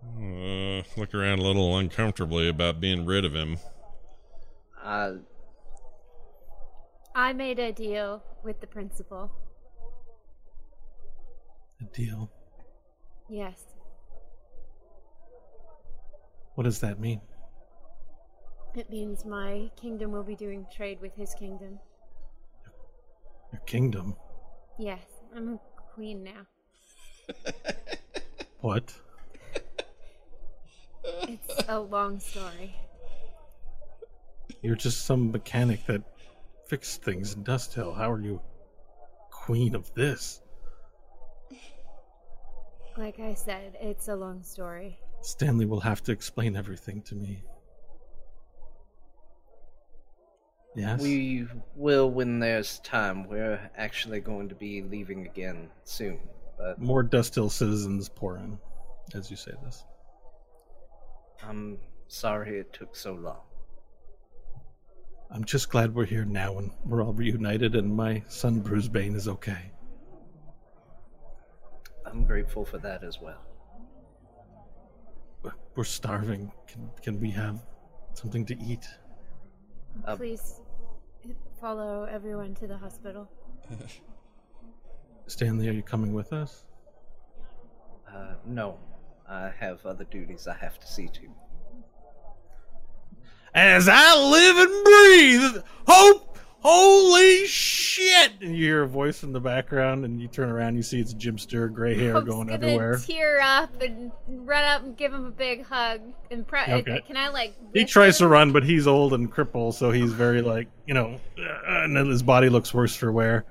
Uh, 0.03 0.83
look 0.97 1.13
around 1.13 1.39
a 1.39 1.43
little 1.43 1.77
uncomfortably 1.77 2.47
about 2.47 2.79
being 2.79 3.05
rid 3.05 3.25
of 3.25 3.33
him. 3.35 3.57
Uh, 4.81 5.13
I 7.13 7.33
made 7.33 7.59
a 7.59 7.71
deal 7.71 8.23
with 8.43 8.61
the 8.61 8.67
principal. 8.67 9.31
A 11.81 11.83
deal. 11.95 12.31
Yes. 13.29 13.63
What 16.55 16.63
does 16.63 16.79
that 16.79 16.99
mean? 16.99 17.21
It 18.75 18.89
means 18.89 19.25
my 19.25 19.69
kingdom 19.79 20.11
will 20.11 20.23
be 20.23 20.35
doing 20.35 20.65
trade 20.73 20.99
with 21.01 21.13
his 21.15 21.33
kingdom. 21.33 21.79
Your 23.51 23.61
kingdom. 23.61 24.15
Yes, 24.79 25.03
I'm 25.35 25.49
a 25.49 25.59
queen 25.93 26.23
now. 26.23 26.45
What? 28.61 28.93
It's 31.03 31.63
a 31.67 31.79
long 31.79 32.19
story. 32.19 32.75
You're 34.61 34.75
just 34.75 35.05
some 35.07 35.31
mechanic 35.31 35.83
that 35.87 36.03
fixed 36.67 37.03
things 37.03 37.33
in 37.33 37.41
Dust 37.41 37.73
Hill. 37.73 37.91
How 37.91 38.11
are 38.11 38.21
you 38.21 38.39
queen 39.31 39.73
of 39.73 39.91
this? 39.95 40.41
Like 42.97 43.19
I 43.19 43.33
said, 43.33 43.77
it's 43.81 44.09
a 44.09 44.15
long 44.15 44.43
story. 44.43 44.99
Stanley 45.21 45.65
will 45.65 45.79
have 45.79 46.03
to 46.03 46.11
explain 46.11 46.55
everything 46.55 47.01
to 47.03 47.15
me. 47.15 47.43
Yes? 50.73 51.01
we 51.01 51.47
will 51.75 52.09
when 52.09 52.39
there's 52.39 52.79
time. 52.79 53.27
We're 53.27 53.59
actually 53.75 54.21
going 54.21 54.47
to 54.49 54.55
be 54.55 54.81
leaving 54.81 55.25
again 55.25 55.69
soon. 55.83 56.19
But 56.57 56.79
More 56.79 57.03
Dust 57.03 57.35
Hill 57.35 57.49
citizens 57.49 58.07
pour 58.07 58.37
in 58.37 58.57
as 59.13 59.29
you 59.29 59.37
say 59.37 59.51
this. 59.63 59.83
I'm 61.43 61.79
sorry 62.07 62.59
it 62.59 62.71
took 62.71 62.95
so 62.95 63.13
long. 63.13 63.41
I'm 65.29 65.43
just 65.45 65.69
glad 65.69 65.95
we're 65.95 66.05
here 66.05 66.25
now 66.25 66.57
and 66.57 66.71
we're 66.85 67.03
all 67.03 67.13
reunited 67.13 67.75
and 67.75 67.93
my 67.93 68.23
son 68.27 68.59
Bruce 68.59 68.87
Bane 68.87 69.15
is 69.15 69.27
okay. 69.27 69.71
I'm 72.05 72.25
grateful 72.25 72.65
for 72.65 72.77
that 72.79 73.03
as 73.03 73.19
well. 73.21 73.41
We're 75.75 75.85
starving. 75.85 76.51
Can 76.67 76.91
can 77.01 77.19
we 77.19 77.31
have 77.31 77.65
something 78.13 78.45
to 78.45 78.59
eat? 78.61 78.85
Uh, 80.05 80.17
Please 80.17 80.60
follow 81.61 82.05
everyone 82.05 82.55
to 82.55 82.65
the 82.65 82.75
hospital. 82.75 83.29
Stanley, 85.27 85.69
are 85.69 85.73
you 85.73 85.83
coming 85.83 86.11
with 86.11 86.33
us? 86.33 86.65
Uh, 88.11 88.33
no, 88.45 88.79
I 89.29 89.51
have 89.59 89.85
other 89.85 90.03
duties 90.05 90.47
I 90.47 90.55
have 90.55 90.79
to 90.79 90.87
see 90.87 91.07
to. 91.07 91.29
As 93.53 93.87
I 93.89 94.15
live 94.15 94.57
and 94.57 94.83
breathe, 94.83 95.63
hope. 95.87 96.39
Holy 96.63 97.47
shit! 97.47 98.33
And 98.41 98.55
you 98.55 98.65
hear 98.65 98.83
a 98.83 98.87
voice 98.87 99.23
in 99.23 99.33
the 99.33 99.39
background, 99.39 100.05
and 100.05 100.21
you 100.21 100.27
turn 100.27 100.49
around. 100.49 100.75
You 100.75 100.83
see 100.83 100.99
it's 100.99 101.13
Jimster, 101.13 101.73
gray 101.73 101.95
hair 101.97 102.13
Hope's 102.13 102.27
going 102.29 102.47
gonna 102.47 102.53
everywhere. 102.65 102.97
tear 102.99 103.39
up 103.41 103.81
and 103.81 104.11
run 104.27 104.63
up 104.63 104.83
and 104.83 104.95
give 104.95 105.11
him 105.11 105.25
a 105.25 105.31
big 105.31 105.65
hug. 105.65 106.01
And 106.29 106.45
pre- 106.47 106.61
Okay. 106.71 107.01
can 107.07 107.17
I 107.17 107.29
like? 107.29 107.55
He 107.73 107.83
tries 107.85 108.19
to 108.19 108.27
run, 108.27 108.51
but 108.51 108.63
he's 108.63 108.85
old 108.85 109.13
and 109.13 109.31
crippled, 109.31 109.73
so 109.73 109.89
he's 109.89 110.13
very 110.13 110.43
like 110.43 110.67
you 110.85 110.93
know, 110.93 111.19
uh, 111.39 111.83
and 111.83 111.97
then 111.97 112.07
his 112.07 112.21
body 112.21 112.49
looks 112.49 112.73
worse 112.73 112.95
for 112.95 113.11
wear. 113.11 113.45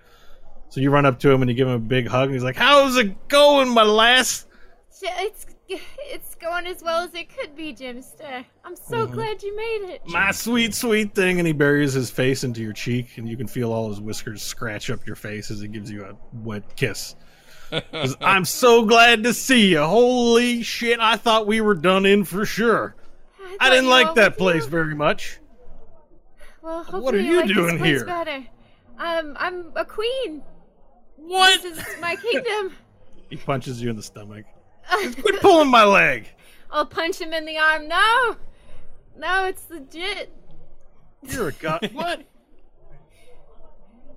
So 0.68 0.80
you 0.80 0.90
run 0.90 1.04
up 1.04 1.18
to 1.20 1.30
him 1.32 1.42
and 1.42 1.50
you 1.50 1.56
give 1.56 1.66
him 1.66 1.74
a 1.74 1.78
big 1.80 2.06
hug, 2.06 2.26
and 2.26 2.34
he's 2.34 2.44
like, 2.44 2.54
"How's 2.56 2.96
it 2.96 3.26
going, 3.28 3.70
my 3.70 3.82
lass?" 3.82 4.46
It's 5.02 5.46
it's 5.98 6.34
going 6.34 6.66
as 6.66 6.82
well 6.82 7.02
as 7.04 7.14
it 7.14 7.28
could 7.36 7.54
be, 7.56 7.72
Jimster. 7.72 8.44
I'm 8.64 8.76
so 8.76 9.04
Mm-hmm. 9.06 9.14
glad 9.14 9.42
you 9.42 9.56
made 9.56 9.90
it. 9.94 10.02
My 10.06 10.30
sweet, 10.32 10.74
sweet 10.74 11.14
thing, 11.14 11.38
and 11.38 11.46
he 11.46 11.52
buries 11.52 11.92
his 11.92 12.10
face 12.10 12.44
into 12.44 12.60
your 12.62 12.72
cheek, 12.72 13.16
and 13.18 13.28
you 13.28 13.36
can 13.36 13.46
feel 13.46 13.72
all 13.72 13.88
his 13.88 14.00
whiskers 14.00 14.42
scratch 14.42 14.90
up 14.90 15.06
your 15.06 15.16
face 15.16 15.50
as 15.50 15.60
he 15.60 15.68
gives 15.68 15.90
you 15.90 16.04
a 16.04 16.16
wet 16.42 16.76
kiss. 16.76 17.14
I'm 18.20 18.44
so 18.44 18.84
glad 18.84 19.22
to 19.24 19.32
see 19.32 19.68
you. 19.72 19.82
Holy 19.82 20.62
shit! 20.62 20.98
I 20.98 21.16
thought 21.16 21.46
we 21.46 21.60
were 21.60 21.76
done 21.76 22.04
in 22.04 22.24
for 22.24 22.44
sure. 22.44 22.96
I 23.38 23.56
thought 23.68 23.70
didn't 23.70 23.90
like 23.90 24.14
that 24.16 24.36
place 24.36 24.64
do. 24.64 24.70
very 24.70 24.94
much. 24.96 25.38
Well, 26.62 26.82
hopefully 26.82 27.02
What 27.02 27.14
are 27.14 27.20
you 27.20 27.36
like 27.40 27.46
doing 27.48 27.78
here? 27.82 28.04
Better. 28.04 28.44
Um, 28.98 29.36
I'm 29.38 29.66
a 29.76 29.84
queen. 29.84 30.42
What? 31.16 31.62
This 31.62 31.78
is 31.78 32.00
my 32.00 32.16
kingdom. 32.16 32.72
He 33.30 33.36
punches 33.36 33.80
you 33.80 33.90
in 33.90 33.94
the 33.96 34.02
stomach. 34.02 34.44
Quit 34.90 35.40
pulling 35.40 35.70
my 35.70 35.84
leg. 35.84 36.26
I'll 36.70 36.86
punch 36.86 37.20
him 37.20 37.32
in 37.32 37.44
the 37.44 37.58
arm. 37.58 37.88
No, 37.88 38.36
no, 39.16 39.46
it's 39.46 39.68
legit. 39.70 40.32
You're 41.22 41.48
a 41.48 41.52
god. 41.52 41.90
what? 41.92 42.22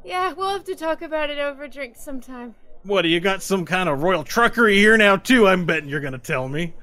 Yeah, 0.03 0.33
we'll 0.33 0.51
have 0.51 0.65
to 0.65 0.75
talk 0.75 1.01
about 1.01 1.29
it 1.29 1.39
over 1.39 1.67
drinks 1.67 2.03
sometime. 2.03 2.55
What? 2.83 3.05
You 3.05 3.19
got 3.19 3.41
some 3.41 3.65
kind 3.65 3.87
of 3.89 4.03
royal 4.03 4.23
truckery 4.23 4.75
here 4.75 4.97
now 4.97 5.15
too? 5.15 5.47
I'm 5.47 5.65
betting 5.65 5.89
you're 5.89 6.01
gonna 6.01 6.17
tell 6.17 6.47
me. 6.47 6.73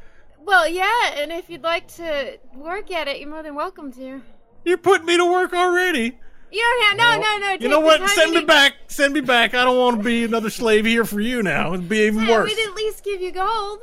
Well, 0.40 0.66
yeah, 0.68 1.12
and 1.16 1.30
if 1.30 1.50
you'd 1.50 1.62
like 1.62 1.86
to 1.96 2.38
work 2.54 2.90
at 2.90 3.06
it, 3.06 3.20
you're 3.20 3.28
more 3.28 3.42
than 3.42 3.54
welcome 3.54 3.92
to. 3.92 4.22
You're 4.64 4.78
putting 4.78 5.06
me 5.06 5.16
to 5.16 5.24
work 5.24 5.52
already. 5.52 6.18
You 6.52 6.60
don't 6.60 6.98
have 7.00 7.20
no, 7.20 7.22
no, 7.22 7.38
no. 7.38 7.52
You 7.60 7.68
know 7.68 7.80
what? 7.80 8.08
Send 8.10 8.32
me 8.32 8.44
back. 8.44 8.74
Send 8.88 9.14
me 9.14 9.20
back. 9.20 9.54
I 9.54 9.64
don't 9.64 9.76
want 9.78 9.98
to 9.98 10.02
be 10.02 10.24
another 10.24 10.50
slave 10.50 10.84
here 10.84 11.04
for 11.04 11.20
you 11.20 11.42
now. 11.42 11.72
It'd 11.74 11.88
be 11.88 11.98
even 12.06 12.24
Yeah, 12.24 12.38
worse. 12.40 12.50
we'd 12.54 12.68
at 12.68 12.74
least 12.74 13.04
give 13.04 13.20
you 13.20 13.30
gold. 13.32 13.80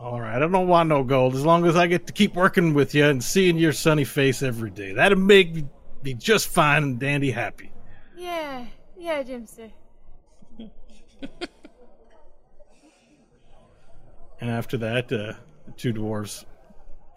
All 0.00 0.20
right, 0.20 0.36
I 0.36 0.38
don't 0.40 0.68
want 0.68 0.88
no 0.90 1.02
gold 1.02 1.34
as 1.34 1.44
long 1.44 1.64
as 1.66 1.76
I 1.76 1.86
get 1.86 2.06
to 2.08 2.12
keep 2.12 2.34
working 2.34 2.74
with 2.74 2.94
you 2.94 3.06
and 3.06 3.22
seeing 3.24 3.56
your 3.56 3.72
sunny 3.72 4.04
face 4.04 4.42
every 4.42 4.70
day. 4.70 4.92
That'd 4.92 5.18
make 5.18 5.54
me 5.54 5.64
be 6.02 6.12
just 6.14 6.48
fine 6.48 6.82
and 6.82 6.98
dandy 6.98 7.30
happy. 7.30 7.72
Yeah, 8.16 8.66
yeah, 8.98 9.22
Jimster. 9.22 9.70
And 14.40 14.50
after 14.50 14.76
that, 14.78 15.04
uh, 15.06 15.34
the 15.66 15.72
two 15.76 15.94
dwarves 15.94 16.44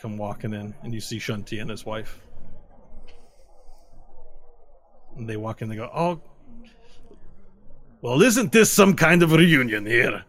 come 0.02 0.18
walking 0.18 0.54
in, 0.54 0.74
and 0.84 0.94
you 0.94 1.02
see 1.02 1.18
Shunti 1.18 1.60
and 1.60 1.70
his 1.70 1.86
wife. 1.86 2.22
And 5.18 5.28
they 5.28 5.38
walk 5.38 5.62
in, 5.62 5.70
they 5.70 5.76
go, 5.76 5.90
Oh, 5.94 6.22
Well, 8.02 8.22
isn't 8.22 8.52
this 8.52 8.72
some 8.72 8.96
kind 8.96 9.24
of 9.24 9.32
reunion 9.32 9.86
here? 9.86 10.24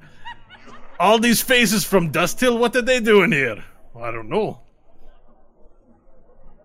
All 0.99 1.19
these 1.19 1.41
faces 1.43 1.85
from 1.85 2.11
Dust 2.11 2.41
Hill, 2.41 2.59
what 2.59 2.75
are 2.75 2.83
they 2.83 2.99
doing 3.01 3.31
here? 3.33 3.63
I 4.01 4.11
don't 4.11 4.29
know. 4.29 4.61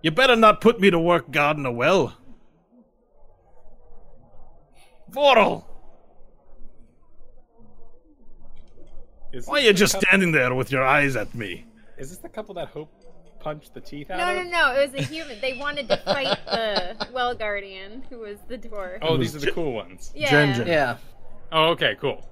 You 0.02 0.12
better 0.12 0.36
not 0.36 0.60
put 0.62 0.80
me 0.80 0.90
to 0.90 1.00
work 1.00 1.30
guarding 1.32 1.66
a 1.66 1.72
well. 1.72 2.18
Varel, 5.12 5.64
Is 9.32 9.48
why 9.48 9.58
are 9.58 9.62
you 9.62 9.74
just 9.74 9.94
couple- 9.94 10.08
standing 10.08 10.32
there 10.32 10.54
with 10.56 10.72
your 10.72 10.84
eyes 10.84 11.16
at 11.16 11.34
me? 11.36 11.66
Is 11.98 12.10
this 12.10 12.18
the 12.20 12.30
couple 12.30 12.56
that 12.56 12.70
Hope 12.70 12.90
punched 13.44 13.74
the 13.74 13.82
teeth 13.82 14.10
out 14.10 14.18
No, 14.18 14.30
of? 14.40 14.46
no, 14.46 14.52
no. 14.52 14.82
It 14.82 14.92
was 14.94 15.02
a 15.02 15.06
human. 15.06 15.40
They 15.42 15.58
wanted 15.58 15.88
to 15.90 15.98
fight 15.98 16.38
the 16.46 17.08
well 17.14 17.36
guardian, 17.36 18.04
who 18.10 18.20
was 18.20 18.38
the 18.48 18.58
dwarf. 18.58 19.00
Oh, 19.02 19.18
these 19.18 19.36
are 19.36 19.40
the 19.40 19.52
cool 19.52 19.74
ones. 19.74 20.12
yeah. 20.16 20.30
Jen 20.32 20.56
Jen. 20.56 20.68
Yeah. 20.68 20.98
Oh, 21.52 21.70
okay, 21.72 21.96
cool. 22.00 22.28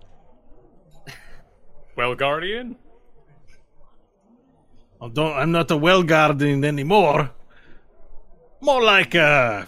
Well, 1.98 2.16
Guardian? 2.16 2.78
I 5.02 5.10
don't, 5.10 5.34
I'm 5.34 5.52
not 5.52 5.70
a 5.72 5.78
well 5.78 6.04
guardian 6.04 6.64
anymore. 6.64 7.30
More 8.62 8.82
like, 8.82 9.14
uh, 9.14 9.66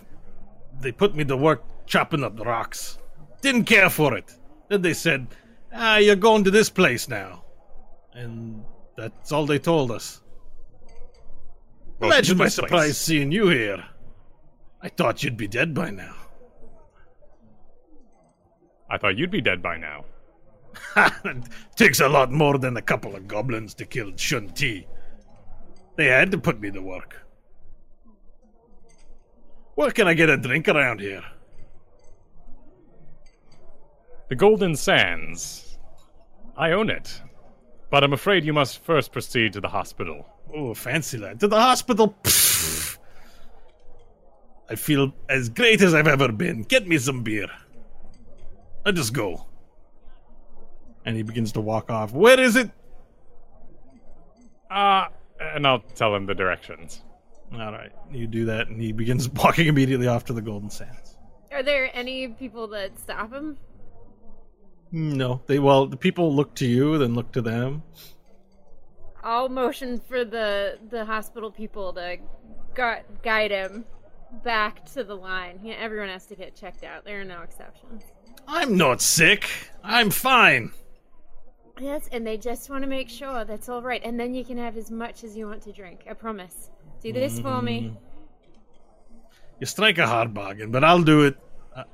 they 0.79 0.91
put 0.93 1.15
me 1.15 1.25
to 1.25 1.35
work 1.35 1.63
chopping 1.85 2.23
up 2.23 2.39
rocks. 2.39 2.97
Didn't 3.41 3.65
care 3.65 3.89
for 3.89 4.15
it. 4.17 4.33
Then 4.69 4.81
they 4.81 4.93
said, 4.93 5.27
ah, 5.73 5.97
you're 5.97 6.15
going 6.15 6.45
to 6.45 6.51
this 6.51 6.69
place 6.69 7.09
now. 7.09 7.43
And 8.13 8.63
that's 8.95 9.31
all 9.33 9.45
they 9.45 9.59
told 9.59 9.91
us. 9.91 10.21
Well, 12.03 12.11
Imagine 12.11 12.37
my 12.37 12.43
this 12.45 12.59
place. 12.59 12.69
surprise 12.69 12.97
seeing 12.97 13.31
you 13.31 13.47
here. 13.47 13.81
I 14.81 14.89
thought 14.89 15.23
you'd 15.23 15.37
be 15.37 15.47
dead 15.47 15.73
by 15.73 15.89
now. 15.89 16.13
I 18.89 18.97
thought 18.97 19.17
you'd 19.17 19.31
be 19.31 19.39
dead 19.39 19.61
by 19.61 19.77
now. 19.77 20.03
it 20.97 21.43
takes 21.77 22.01
a 22.01 22.09
lot 22.09 22.29
more 22.29 22.57
than 22.57 22.75
a 22.75 22.81
couple 22.81 23.15
of 23.15 23.25
goblins 23.25 23.73
to 23.75 23.85
kill 23.85 24.11
Shunti. 24.11 24.85
They 25.95 26.07
had 26.07 26.29
to 26.31 26.37
put 26.37 26.59
me 26.59 26.71
to 26.71 26.81
work. 26.81 27.25
Where 29.75 29.91
can 29.91 30.05
I 30.09 30.13
get 30.13 30.29
a 30.29 30.35
drink 30.35 30.67
around 30.67 30.99
here? 30.99 31.23
The 34.27 34.35
Golden 34.35 34.75
Sands. 34.75 35.77
I 36.57 36.71
own 36.73 36.89
it. 36.89 37.21
But 37.89 38.03
I'm 38.03 38.11
afraid 38.11 38.43
you 38.43 38.51
must 38.51 38.83
first 38.83 39.13
proceed 39.13 39.53
to 39.53 39.61
the 39.61 39.69
hospital. 39.69 40.27
Oh, 40.53 40.73
fancy 40.73 41.17
lad. 41.17 41.39
To 41.39 41.47
the 41.47 41.59
hospital? 41.59 42.15
Pfft. 42.23 42.97
I 44.69 44.75
feel 44.75 45.13
as 45.29 45.49
great 45.49 45.81
as 45.81 45.93
I've 45.93 46.07
ever 46.07 46.31
been. 46.31 46.63
Get 46.63 46.87
me 46.87 46.97
some 46.97 47.23
beer. 47.23 47.47
Let 48.85 48.97
us 48.97 49.09
go. 49.09 49.45
And 51.05 51.15
he 51.15 51.23
begins 51.23 51.51
to 51.53 51.61
walk 51.61 51.89
off. 51.89 52.13
Where 52.13 52.39
is 52.39 52.55
it? 52.55 52.71
Ah, 54.69 55.09
and 55.39 55.67
I'll 55.67 55.81
tell 55.95 56.15
him 56.15 56.25
the 56.25 56.33
directions. 56.33 57.01
All 57.53 57.71
right. 57.71 57.91
You 58.11 58.25
do 58.25 58.45
that, 58.45 58.67
and 58.67 58.81
he 58.81 58.91
begins 58.91 59.29
walking 59.43 59.67
immediately 59.67 60.07
off 60.07 60.25
to 60.25 60.33
the 60.33 60.41
Golden 60.41 60.69
Sands. 60.69 61.17
Are 61.51 61.61
there 61.61 61.91
any 61.93 62.29
people 62.29 62.67
that 62.69 62.97
stop 62.99 63.31
him? 63.31 63.57
No. 64.91 65.41
They 65.45 65.59
well, 65.59 65.85
the 65.87 65.97
people 65.97 66.33
look 66.35 66.55
to 66.55 66.65
you, 66.65 66.97
then 66.97 67.13
look 67.15 67.31
to 67.33 67.41
them. 67.41 67.83
I'll 69.23 69.49
motion 69.49 69.99
for 69.99 70.25
the 70.25 70.77
the 70.89 71.05
hospital 71.05 71.49
people 71.49 71.93
to 71.93 72.17
gu- 72.73 73.03
guide 73.23 73.51
him 73.51 73.85
back 74.43 74.85
to 74.93 75.03
the 75.03 75.15
line. 75.15 75.59
Yeah, 75.63 75.75
everyone 75.75 76.09
has 76.09 76.25
to 76.27 76.35
get 76.35 76.55
checked 76.55 76.83
out. 76.83 77.05
There 77.05 77.21
are 77.21 77.25
no 77.25 77.41
exceptions. 77.41 78.03
I'm 78.47 78.75
not 78.75 79.01
sick. 79.01 79.49
I'm 79.83 80.09
fine. 80.09 80.71
Yes, 81.79 82.07
and 82.11 82.25
they 82.27 82.37
just 82.37 82.69
want 82.69 82.83
to 82.83 82.89
make 82.89 83.09
sure 83.09 83.45
that's 83.45 83.69
all 83.69 83.81
right, 83.81 84.01
and 84.03 84.19
then 84.19 84.35
you 84.35 84.43
can 84.43 84.57
have 84.57 84.77
as 84.77 84.91
much 84.91 85.23
as 85.23 85.35
you 85.35 85.47
want 85.47 85.63
to 85.63 85.71
drink. 85.71 86.01
I 86.09 86.13
promise. 86.13 86.69
Do 87.01 87.11
this 87.11 87.39
for 87.39 87.61
me. 87.61 87.81
Mm-hmm. 87.81 87.95
You 89.59 89.65
strike 89.65 89.97
a 89.97 90.07
hard 90.07 90.33
bargain, 90.33 90.71
but 90.71 90.83
I'll 90.83 91.03
do 91.03 91.23
it. 91.23 91.37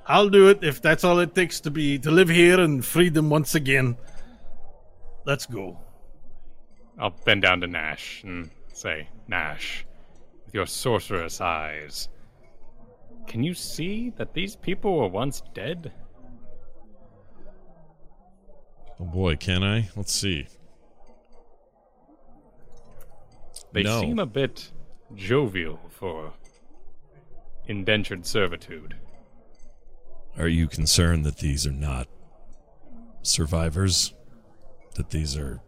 I'll 0.06 0.30
do 0.30 0.50
it 0.50 0.64
if 0.64 0.82
that's 0.82 1.04
all 1.04 1.20
it 1.20 1.34
takes 1.34 1.62
to 1.62 1.72
be 1.72 1.98
to 2.00 2.12
live 2.12 2.30
here 2.30 2.60
in 2.60 2.82
freedom 2.82 3.30
once 3.30 3.56
again. 3.56 3.98
Let's 5.26 5.46
go. 5.46 5.78
I'll 7.00 7.16
bend 7.26 7.44
down 7.44 7.62
to 7.62 7.68
Nash 7.68 8.24
and 8.24 8.50
say, 8.74 9.08
Nash, 9.28 9.86
with 10.46 10.54
your 10.54 10.66
sorceress 10.66 11.40
eyes, 11.40 12.10
can 13.28 13.44
you 13.44 13.54
see 13.54 14.10
that 14.18 14.34
these 14.34 14.56
people 14.56 14.98
were 14.98 15.08
once 15.08 15.42
dead? 15.54 15.94
Oh 19.00 19.06
boy, 19.06 19.38
can 19.38 19.64
I? 19.64 19.90
Let's 19.96 20.14
see. 20.14 20.48
They 23.72 23.84
No. 23.84 24.02
seem 24.02 24.20
a 24.20 24.26
bit 24.26 24.72
jovial 25.16 25.80
for 25.90 26.34
indentured 27.66 28.26
servitude. 28.26 28.96
Are 30.38 30.48
you 30.48 30.68
concerned 30.68 31.26
that 31.26 31.38
these 31.38 31.66
are 31.68 31.72
not 31.72 32.08
survivors? 33.22 34.14
That 34.96 35.12
these 35.12 35.38
are, 35.38 35.62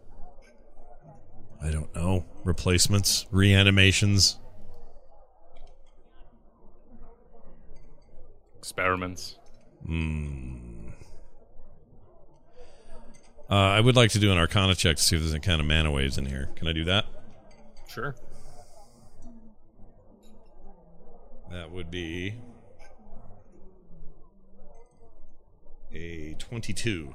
I 1.63 1.69
don't 1.69 1.93
know, 1.95 2.25
replacements, 2.43 3.27
reanimations? 3.31 4.39
Experiments. 8.57 9.37
Uh, 13.49 13.55
I 13.55 13.79
would 13.79 13.95
like 13.95 14.11
to 14.11 14.19
do 14.19 14.31
an 14.31 14.37
Arcana 14.37 14.75
check 14.75 14.95
to 14.95 15.03
see 15.03 15.15
if 15.15 15.21
there's 15.21 15.33
any 15.33 15.41
kind 15.41 15.59
of 15.59 15.67
mana 15.67 15.91
waves 15.91 16.17
in 16.17 16.25
here. 16.25 16.49
Can 16.55 16.67
I 16.67 16.73
do 16.73 16.85
that? 16.85 17.05
Sure. 17.89 18.15
That 21.51 21.69
would 21.69 21.91
be 21.91 22.35
a 25.93 26.33
22. 26.39 27.13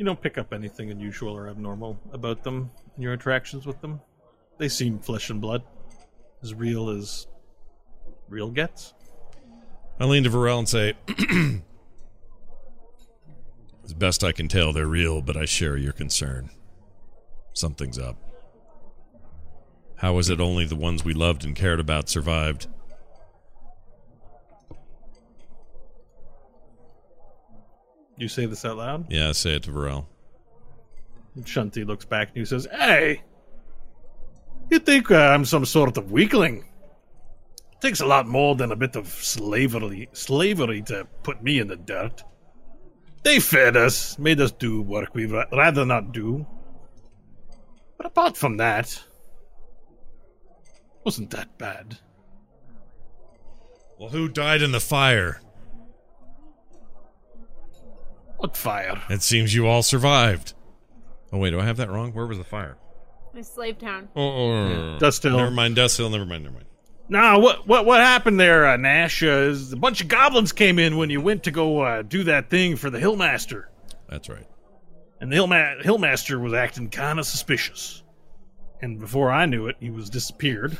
You 0.00 0.06
don't 0.06 0.22
pick 0.22 0.38
up 0.38 0.54
anything 0.54 0.90
unusual 0.90 1.36
or 1.36 1.50
abnormal 1.50 2.00
about 2.10 2.42
them 2.42 2.70
in 2.96 3.02
your 3.02 3.12
interactions 3.12 3.66
with 3.66 3.82
them. 3.82 4.00
They 4.56 4.70
seem 4.70 4.98
flesh 4.98 5.28
and 5.28 5.42
blood, 5.42 5.62
as 6.42 6.54
real 6.54 6.88
as 6.88 7.26
real 8.26 8.48
gets. 8.48 8.94
I 10.00 10.06
lean 10.06 10.24
to 10.24 10.30
Varel 10.30 10.60
and 10.60 10.66
say, 10.66 10.94
As 13.84 13.92
best 13.92 14.24
I 14.24 14.32
can 14.32 14.48
tell, 14.48 14.72
they're 14.72 14.86
real, 14.86 15.20
but 15.20 15.36
I 15.36 15.44
share 15.44 15.76
your 15.76 15.92
concern. 15.92 16.48
Something's 17.52 17.98
up. 17.98 18.16
How 19.96 20.16
is 20.16 20.30
it 20.30 20.40
only 20.40 20.64
the 20.64 20.76
ones 20.76 21.04
we 21.04 21.12
loved 21.12 21.44
and 21.44 21.54
cared 21.54 21.78
about 21.78 22.08
survived? 22.08 22.68
You 28.20 28.28
say 28.28 28.44
this 28.44 28.66
out 28.66 28.76
loud. 28.76 29.06
Yeah, 29.10 29.30
I 29.30 29.32
say 29.32 29.54
it 29.54 29.62
to 29.62 29.70
Varel. 29.70 30.04
And 31.34 31.46
Shunti 31.46 31.86
looks 31.86 32.04
back 32.04 32.28
and 32.28 32.36
he 32.36 32.44
says, 32.44 32.68
Hey, 32.70 33.22
you 34.70 34.78
think 34.78 35.10
uh, 35.10 35.16
I'm 35.16 35.46
some 35.46 35.64
sort 35.64 35.96
of 35.96 36.12
weakling? 36.12 36.58
It 37.72 37.80
Takes 37.80 38.00
a 38.00 38.06
lot 38.06 38.28
more 38.28 38.54
than 38.56 38.72
a 38.72 38.76
bit 38.76 38.94
of 38.94 39.08
slavery, 39.08 40.10
slavery 40.12 40.82
to 40.82 41.06
put 41.22 41.42
me 41.42 41.60
in 41.60 41.68
the 41.68 41.76
dirt. 41.76 42.22
They 43.22 43.40
fed 43.40 43.74
us, 43.74 44.18
made 44.18 44.38
us 44.38 44.52
do 44.52 44.82
work 44.82 45.14
we'd 45.14 45.30
ra- 45.30 45.46
rather 45.50 45.86
not 45.86 46.12
do. 46.12 46.46
But 47.96 48.04
apart 48.04 48.36
from 48.36 48.58
that, 48.58 49.02
wasn't 51.04 51.30
that 51.30 51.56
bad. 51.56 51.96
Well, 53.98 54.10
who 54.10 54.28
died 54.28 54.60
in 54.60 54.72
the 54.72 54.80
fire? 54.80 55.40
What 58.40 58.56
fire? 58.56 59.02
It 59.10 59.20
seems 59.22 59.54
you 59.54 59.66
all 59.66 59.82
survived. 59.82 60.54
Oh, 61.30 61.36
wait, 61.36 61.50
do 61.50 61.60
I 61.60 61.64
have 61.66 61.76
that 61.76 61.90
wrong? 61.90 62.12
Where 62.14 62.26
was 62.26 62.38
the 62.38 62.44
fire? 62.44 62.78
My 63.34 63.42
slave 63.42 63.78
town. 63.78 64.08
Oh, 64.16 64.22
oh, 64.22 64.98
Dust 64.98 65.22
Hill. 65.22 65.36
Never 65.36 65.50
mind, 65.50 65.76
Dust 65.76 65.98
Hill. 65.98 66.08
Never 66.08 66.24
mind, 66.24 66.44
never 66.44 66.54
mind. 66.54 66.66
Nah, 67.10 67.38
what 67.38 67.66
what 67.68 67.84
what 67.84 68.00
happened 68.00 68.40
there, 68.40 68.66
uh, 68.66 68.78
Nash? 68.78 69.22
Uh, 69.22 69.26
is 69.26 69.74
a 69.74 69.76
bunch 69.76 70.00
of 70.00 70.08
goblins 70.08 70.52
came 70.52 70.78
in 70.78 70.96
when 70.96 71.10
you 71.10 71.20
went 71.20 71.42
to 71.44 71.50
go 71.50 71.80
uh, 71.80 72.00
do 72.02 72.24
that 72.24 72.48
thing 72.48 72.76
for 72.76 72.88
the 72.88 72.98
Hillmaster, 72.98 73.64
That's 74.08 74.28
right. 74.30 74.46
and 75.20 75.30
the 75.30 75.36
Hillma- 75.36 75.82
Hillmaster 75.82 76.40
was 76.40 76.54
acting 76.54 76.88
kind 76.88 77.18
of 77.18 77.26
suspicious. 77.26 78.02
And 78.80 78.98
before 78.98 79.30
I 79.30 79.44
knew 79.44 79.66
it, 79.66 79.76
he 79.80 79.90
was 79.90 80.08
disappeared. 80.08 80.78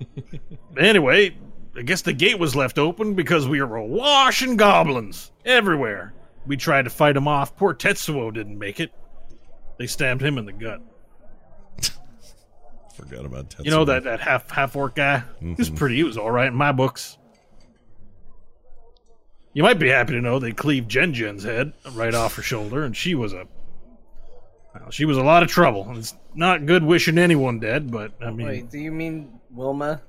anyway, 0.78 1.36
I 1.78 1.82
guess 1.82 2.02
the 2.02 2.12
gate 2.12 2.40
was 2.40 2.56
left 2.56 2.76
open 2.76 3.14
because 3.14 3.46
we 3.46 3.62
were 3.62 3.80
washing 3.80 4.56
goblins 4.56 5.30
everywhere. 5.44 6.12
We 6.44 6.56
tried 6.56 6.82
to 6.82 6.90
fight 6.90 7.16
him 7.16 7.28
off. 7.28 7.56
Poor 7.56 7.72
Tetsuo 7.72 8.34
didn't 8.34 8.58
make 8.58 8.80
it. 8.80 8.92
They 9.78 9.86
stabbed 9.86 10.20
him 10.20 10.38
in 10.38 10.46
the 10.46 10.52
gut. 10.52 10.80
Forgot 12.96 13.24
about 13.24 13.50
Tetsuo. 13.50 13.64
You 13.64 13.70
know 13.70 13.84
that, 13.84 14.02
that 14.04 14.18
half 14.18 14.50
half 14.50 14.74
orc 14.74 14.96
guy? 14.96 15.22
He 15.38 15.54
was 15.54 15.68
mm-hmm. 15.68 15.76
pretty. 15.76 15.96
He 15.96 16.04
was 16.04 16.18
all 16.18 16.32
right 16.32 16.48
in 16.48 16.54
my 16.54 16.72
books. 16.72 17.16
You 19.52 19.62
might 19.62 19.78
be 19.78 19.88
happy 19.88 20.14
to 20.14 20.20
know 20.20 20.40
they 20.40 20.52
cleaved 20.52 20.90
Jen 20.90 21.14
Jen's 21.14 21.44
head 21.44 21.72
right 21.92 22.14
off 22.14 22.34
her 22.36 22.42
shoulder, 22.42 22.82
and 22.82 22.96
she 22.96 23.14
was 23.14 23.32
a 23.32 23.46
well, 24.74 24.90
she 24.90 25.04
was 25.04 25.16
a 25.16 25.22
lot 25.22 25.44
of 25.44 25.48
trouble. 25.48 25.86
It's 25.96 26.14
not 26.34 26.66
good 26.66 26.82
wishing 26.82 27.18
anyone 27.18 27.60
dead, 27.60 27.90
but 27.90 28.12
I 28.20 28.30
mean, 28.30 28.46
Wait, 28.46 28.70
do 28.70 28.78
you 28.78 28.90
mean 28.90 29.38
Wilma? 29.50 30.02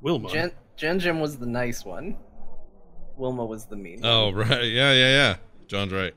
Wilma. 0.00 0.30
Jen 0.30 0.52
Jen 0.76 0.98
Jen 0.98 1.20
was 1.20 1.38
the 1.38 1.46
nice 1.46 1.84
one. 1.84 2.16
Wilma 3.16 3.44
was 3.44 3.66
the 3.66 3.76
mean. 3.76 4.00
Oh, 4.04 4.26
one. 4.26 4.34
Oh 4.34 4.38
right, 4.38 4.64
yeah, 4.64 4.92
yeah, 4.92 5.08
yeah. 5.08 5.36
John's 5.66 5.92
right. 5.92 6.14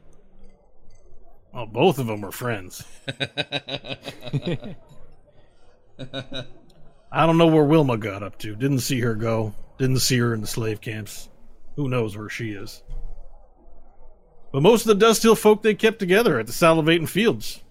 well, 1.53 1.65
both 1.65 1.99
of 1.99 2.07
them 2.07 2.22
were 2.22 2.31
friends. 2.31 2.84
I 7.11 7.27
don't 7.27 7.38
know 7.38 7.47
where 7.47 7.65
Wilma 7.65 7.97
got 7.97 8.23
up 8.23 8.39
to. 8.39 8.55
Didn't 8.55 8.80
see 8.80 8.99
her 9.01 9.14
go. 9.14 9.53
Didn't 9.77 9.99
see 9.99 10.18
her 10.18 10.34
in 10.34 10.41
the 10.41 10.47
slave 10.47 10.81
camps. 10.81 11.30
Who 11.76 11.89
knows 11.89 12.18
where 12.18 12.30
she 12.30 12.51
is? 12.51 12.81
But 14.51 14.61
most 14.61 14.81
of 14.81 14.88
the 14.88 15.05
Dust 15.05 15.23
Hill 15.23 15.35
folk 15.35 15.61
they 15.61 15.73
kept 15.73 15.99
together 15.99 16.39
at 16.39 16.47
the 16.47 16.53
Salivating 16.53 17.10
Fields. 17.10 17.61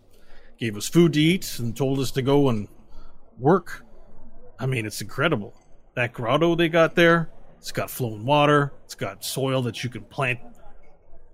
Gave 0.58 0.76
us 0.76 0.88
food 0.88 1.12
to 1.14 1.20
eat 1.20 1.58
and 1.58 1.76
told 1.76 1.98
us 1.98 2.10
to 2.12 2.22
go 2.22 2.48
and 2.48 2.68
work. 3.38 3.84
I 4.58 4.66
mean, 4.66 4.86
it's 4.86 5.00
incredible. 5.00 5.54
That 5.94 6.12
grotto 6.12 6.54
they 6.54 6.68
got 6.68 6.94
there, 6.94 7.30
it's 7.58 7.72
got 7.72 7.90
flowing 7.90 8.24
water, 8.24 8.72
it's 8.84 8.94
got 8.94 9.24
soil 9.24 9.62
that 9.62 9.84
you 9.84 9.90
can 9.90 10.02
plant 10.02 10.40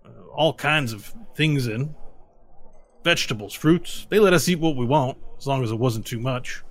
uh, 0.05 0.09
all 0.35 0.53
kinds 0.53 0.93
of 0.93 1.15
things 1.35 1.67
in 1.67 1.95
vegetables, 3.05 3.55
fruits. 3.55 4.07
They 4.11 4.19
let 4.19 4.33
us 4.33 4.49
eat 4.49 4.59
what 4.59 4.77
we 4.77 4.85
want, 4.85 5.17
as 5.39 5.47
long 5.47 5.63
as 5.63 5.71
it 5.71 5.79
wasn't 5.79 6.05
too 6.05 6.19
much. 6.19 6.63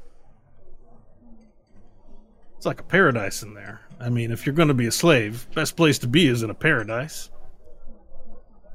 It's 2.58 2.66
like 2.66 2.80
a 2.80 2.84
paradise 2.84 3.44
in 3.44 3.54
there. 3.54 3.82
I 4.00 4.10
mean, 4.10 4.32
if 4.32 4.46
you're 4.46 4.54
going 4.54 4.68
to 4.68 4.74
be 4.74 4.88
a 4.88 4.92
slave, 4.92 5.48
best 5.56 5.76
place 5.76 5.98
to 6.00 6.08
be 6.08 6.28
is 6.28 6.44
in 6.44 6.50
a 6.50 6.54
paradise. 6.54 7.32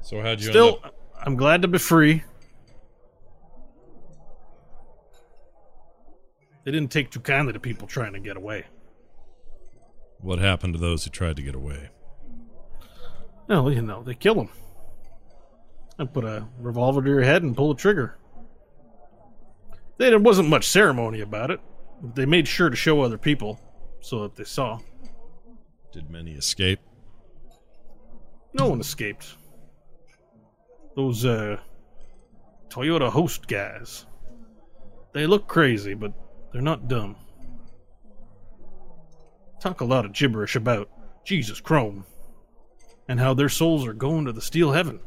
So 0.01 0.21
how'd 0.21 0.41
you 0.41 0.49
Still, 0.49 0.75
end 0.75 0.85
up? 0.85 0.95
I'm 1.25 1.35
glad 1.35 1.61
to 1.61 1.67
be 1.67 1.77
free. 1.77 2.23
They 6.65 6.71
didn't 6.71 6.91
take 6.91 7.11
too 7.11 7.19
kindly 7.19 7.53
to 7.53 7.59
people 7.59 7.87
trying 7.87 8.13
to 8.13 8.19
get 8.19 8.37
away. 8.37 8.65
What 10.23 10.39
happened 10.39 10.73
to 10.73 10.79
those 10.79 11.03
who 11.03 11.09
tried 11.11 11.35
to 11.35 11.41
get 11.41 11.53
away? 11.53 11.89
No, 13.49 13.67
you 13.67 13.81
know, 13.81 14.03
they 14.03 14.15
kill 14.15 14.35
them. 14.35 14.49
I 15.99 16.05
put 16.05 16.23
a 16.23 16.47
revolver 16.57 17.01
to 17.01 17.09
your 17.09 17.21
head 17.21 17.43
and 17.43 17.55
pull 17.55 17.73
the 17.73 17.79
trigger. 17.79 18.17
They, 19.97 20.09
there 20.09 20.19
wasn't 20.19 20.47
much 20.47 20.67
ceremony 20.67 21.19
about 21.19 21.51
it. 21.51 21.59
They 22.15 22.25
made 22.25 22.47
sure 22.47 22.69
to 22.69 22.75
show 22.75 23.01
other 23.01 23.17
people 23.17 23.59
so 23.99 24.23
that 24.23 24.35
they 24.35 24.45
saw. 24.45 24.79
Did 25.91 26.09
many 26.09 26.31
escape? 26.31 26.79
No 28.53 28.69
one 28.69 28.79
escaped. 28.79 29.35
Those, 30.95 31.25
uh, 31.25 31.57
Toyota 32.69 33.09
host 33.09 33.47
guys. 33.47 34.05
They 35.11 35.27
look 35.27 35.47
crazy, 35.47 35.93
but 35.93 36.13
they're 36.51 36.61
not 36.61 36.87
dumb. 36.87 37.17
Talk 39.63 39.79
a 39.79 39.85
lot 39.85 40.03
of 40.03 40.11
gibberish 40.11 40.57
about 40.57 40.89
Jesus 41.23 41.61
Chrome 41.61 42.03
and 43.07 43.17
how 43.17 43.33
their 43.33 43.47
souls 43.47 43.87
are 43.87 43.93
going 43.93 44.25
to 44.25 44.33
the 44.33 44.41
steel 44.41 44.73
heaven. 44.73 44.99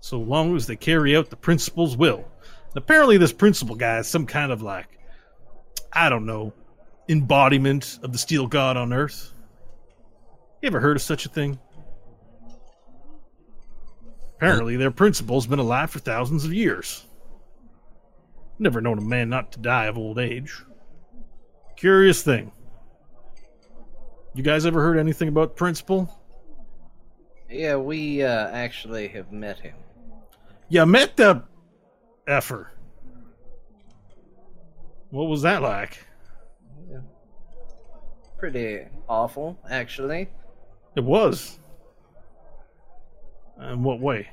So 0.00 0.18
long 0.18 0.56
as 0.56 0.66
they 0.66 0.74
carry 0.74 1.16
out 1.16 1.30
the 1.30 1.36
principal's 1.36 1.96
will. 1.96 2.26
And 2.70 2.76
apparently, 2.76 3.18
this 3.18 3.32
principal 3.32 3.76
guy 3.76 3.98
is 3.98 4.08
some 4.08 4.26
kind 4.26 4.50
of 4.50 4.62
like, 4.62 4.98
I 5.92 6.08
don't 6.08 6.26
know, 6.26 6.54
embodiment 7.08 8.00
of 8.02 8.10
the 8.10 8.18
steel 8.18 8.48
god 8.48 8.76
on 8.76 8.92
earth. 8.92 9.32
You 10.60 10.66
ever 10.66 10.80
heard 10.80 10.96
of 10.96 11.02
such 11.02 11.24
a 11.24 11.28
thing? 11.28 11.60
Apparently, 14.38 14.76
their 14.76 14.90
principal's 14.90 15.46
been 15.46 15.60
alive 15.60 15.92
for 15.92 16.00
thousands 16.00 16.44
of 16.44 16.52
years. 16.52 17.06
Never 18.58 18.80
known 18.80 18.98
a 18.98 19.02
man 19.02 19.28
not 19.28 19.52
to 19.52 19.60
die 19.60 19.84
of 19.84 19.96
old 19.96 20.18
age. 20.18 20.64
Curious 21.76 22.24
thing. 22.24 22.50
You 24.36 24.42
guys 24.42 24.66
ever 24.66 24.82
heard 24.82 24.98
anything 24.98 25.28
about 25.28 25.52
the 25.52 25.54
principal? 25.54 26.14
Yeah, 27.48 27.76
we 27.76 28.22
uh, 28.22 28.48
actually 28.48 29.08
have 29.08 29.32
met 29.32 29.58
him. 29.58 29.74
You 30.68 30.84
met 30.84 31.16
the 31.16 31.42
effer. 32.28 32.70
What 35.08 35.28
was 35.28 35.40
that 35.40 35.62
like? 35.62 36.06
Pretty 38.36 38.84
awful, 39.08 39.58
actually. 39.70 40.28
It 40.96 41.04
was. 41.04 41.58
In 43.58 43.82
what 43.82 44.00
way? 44.00 44.28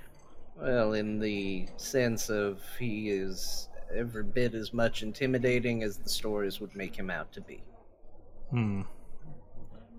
Well, 0.57 0.95
in 0.95 1.17
the 1.17 1.69
sense 1.77 2.29
of 2.29 2.59
he 2.77 3.09
is 3.09 3.69
every 3.95 4.23
bit 4.23 4.53
as 4.53 4.73
much 4.73 5.01
intimidating 5.01 5.81
as 5.81 5.95
the 5.95 6.09
stories 6.09 6.59
would 6.59 6.75
make 6.75 6.93
him 6.93 7.09
out 7.09 7.31
to 7.31 7.39
be. 7.39 7.63
Hmm. 8.49 8.81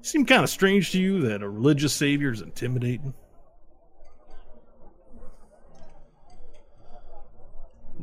Seemed 0.05 0.28
kind 0.28 0.44
of 0.44 0.51
strange 0.51 0.90
to 0.93 1.01
you 1.01 1.22
that 1.22 1.43
a 1.43 1.48
religious 1.48 1.94
savior 1.94 2.31
is 2.31 2.43
intimidating. 2.43 3.14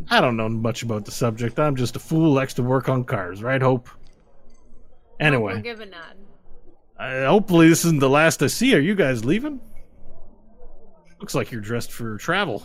I 0.09 0.19
don't 0.19 0.35
know 0.35 0.49
much 0.49 0.81
about 0.81 1.05
the 1.05 1.11
subject. 1.11 1.59
I'm 1.59 1.75
just 1.75 1.95
a 1.95 1.99
fool 1.99 2.21
who 2.21 2.29
likes 2.33 2.55
to 2.55 2.63
work 2.63 2.89
on 2.89 3.03
cars, 3.03 3.43
right, 3.43 3.61
Hope? 3.61 3.87
We'll 5.19 5.27
Anyway, 5.27 5.61
give 5.61 5.79
a 5.79 5.85
nod. 5.85 6.15
uh, 6.97 7.27
hopefully 7.27 7.69
this 7.69 7.85
isn't 7.85 7.99
the 7.99 8.09
last 8.09 8.41
I 8.41 8.47
see. 8.47 8.75
Are 8.75 8.79
you 8.79 8.95
guys 8.95 9.23
leaving? 9.23 9.61
Looks 11.19 11.35
like 11.35 11.51
you're 11.51 11.61
dressed 11.61 11.91
for 11.91 12.17
travel. 12.17 12.63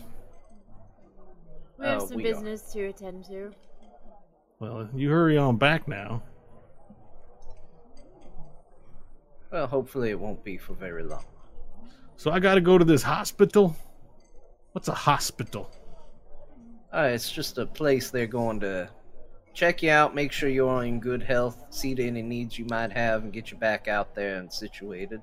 We 1.79 1.85
have 1.85 2.01
Uh, 2.03 2.07
some 2.07 2.17
we 2.17 2.23
are. 2.27 2.33
business 2.33 2.73
to 2.73 2.85
attend 2.87 3.27
to. 3.27 3.53
Well, 4.61 4.89
you 4.95 5.11
hurry 5.11 5.37
on 5.37 5.59
back 5.59 5.87
now. 5.87 6.23
Well, 9.51 9.67
hopefully 9.67 10.11
it 10.11 10.19
won't 10.19 10.43
be 10.45 10.57
for 10.59 10.75
very 10.75 11.03
long. 11.05 11.25
So 12.17 12.31
I 12.31 12.39
gotta 12.41 12.61
go 12.61 12.79
to 12.79 12.85
this 12.85 13.03
hospital? 13.03 13.77
What's 14.73 14.89
a 14.89 14.95
hospital? 14.95 15.71
Uh, 16.93 17.11
it's 17.13 17.31
just 17.31 17.59
a 17.59 17.67
place 17.67 18.11
they're 18.11 18.27
going 18.27 18.61
to 18.61 18.89
check 19.55 19.83
you 19.83 19.91
out, 19.91 20.15
make 20.15 20.33
sure 20.33 20.49
you're 20.49 20.85
in 20.85 21.01
good 21.01 21.23
health, 21.23 21.65
see 21.71 21.95
to 21.95 22.07
any 22.07 22.23
needs 22.23 22.59
you 22.59 22.65
might 22.67 22.93
have, 22.93 23.23
and 23.23 23.33
get 23.33 23.51
you 23.51 23.57
back 23.57 23.89
out 23.89 24.15
there 24.15 24.37
and 24.37 24.53
situated. 24.53 25.21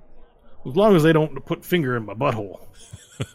As 0.66 0.76
long 0.76 0.96
as 0.96 1.04
they 1.04 1.14
don't 1.14 1.44
put 1.46 1.64
finger 1.66 1.96
in 1.98 2.06
my 2.06 2.14
butthole. 2.14 2.60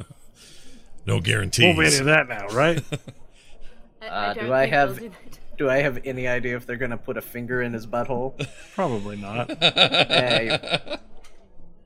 No 1.06 1.20
guarantees. 1.20 1.64
Won't 1.64 1.78
be 1.78 1.86
any 1.86 1.96
of 2.00 2.04
that 2.04 2.28
now, 2.28 2.48
right? 2.48 2.82
I, 4.02 4.06
Uh, 4.06 4.34
don't 4.34 4.52
I 4.52 4.66
have- 4.66 4.98
do 4.98 5.08
that. 5.08 5.38
Do 5.58 5.68
I 5.68 5.82
have 5.82 6.00
any 6.04 6.28
idea 6.28 6.56
if 6.56 6.66
they're 6.66 6.76
going 6.76 6.92
to 6.92 6.96
put 6.96 7.16
a 7.16 7.20
finger 7.20 7.60
in 7.62 7.72
his 7.72 7.86
butthole? 7.86 8.48
Probably 8.74 9.16
not. 9.16 9.48
You'll 9.48 10.98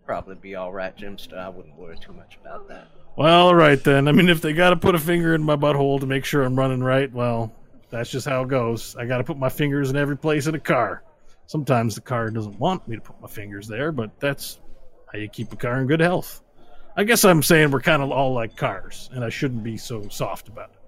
probably 0.04 0.34
be 0.34 0.54
all 0.56 0.70
right, 0.70 0.94
Jimster. 0.96 1.38
I 1.38 1.48
wouldn't 1.48 1.78
worry 1.78 1.96
too 1.96 2.12
much 2.12 2.36
about 2.42 2.68
that. 2.68 2.88
Well, 3.16 3.46
all 3.46 3.54
right 3.54 3.82
then. 3.82 4.08
I 4.08 4.12
mean, 4.12 4.28
if 4.28 4.42
they 4.42 4.52
got 4.52 4.70
to 4.70 4.76
put 4.76 4.94
a 4.94 4.98
finger 4.98 5.34
in 5.34 5.42
my 5.42 5.56
butthole 5.56 6.00
to 6.00 6.06
make 6.06 6.26
sure 6.26 6.42
I'm 6.42 6.58
running 6.58 6.82
right, 6.82 7.10
well, 7.10 7.52
that's 7.88 8.10
just 8.10 8.26
how 8.26 8.42
it 8.42 8.48
goes. 8.48 8.94
I 8.96 9.06
got 9.06 9.18
to 9.18 9.24
put 9.24 9.38
my 9.38 9.48
fingers 9.48 9.90
in 9.90 9.96
every 9.96 10.16
place 10.18 10.46
in 10.46 10.54
a 10.54 10.60
car. 10.60 11.02
Sometimes 11.46 11.94
the 11.94 12.00
car 12.02 12.30
doesn't 12.30 12.58
want 12.58 12.86
me 12.86 12.96
to 12.96 13.02
put 13.02 13.20
my 13.20 13.28
fingers 13.28 13.68
there, 13.68 13.90
but 13.90 14.18
that's 14.20 14.58
how 15.12 15.18
you 15.18 15.28
keep 15.28 15.52
a 15.52 15.56
car 15.56 15.80
in 15.80 15.86
good 15.86 16.00
health. 16.00 16.42
I 16.96 17.04
guess 17.04 17.24
I'm 17.24 17.42
saying 17.42 17.70
we're 17.70 17.80
kind 17.80 18.02
of 18.02 18.10
all 18.10 18.34
like 18.34 18.56
cars, 18.56 19.08
and 19.12 19.24
I 19.24 19.30
shouldn't 19.30 19.62
be 19.62 19.78
so 19.78 20.08
soft 20.08 20.48
about 20.48 20.70
it. 20.70 20.81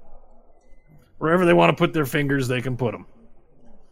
Wherever 1.19 1.45
they 1.47 1.53
want 1.53 1.71
to 1.71 1.77
put 1.77 1.93
their 1.93 2.07
fingers, 2.07 2.49
they 2.49 2.61
can 2.61 2.77
put 2.77 2.93
them. 2.93 3.07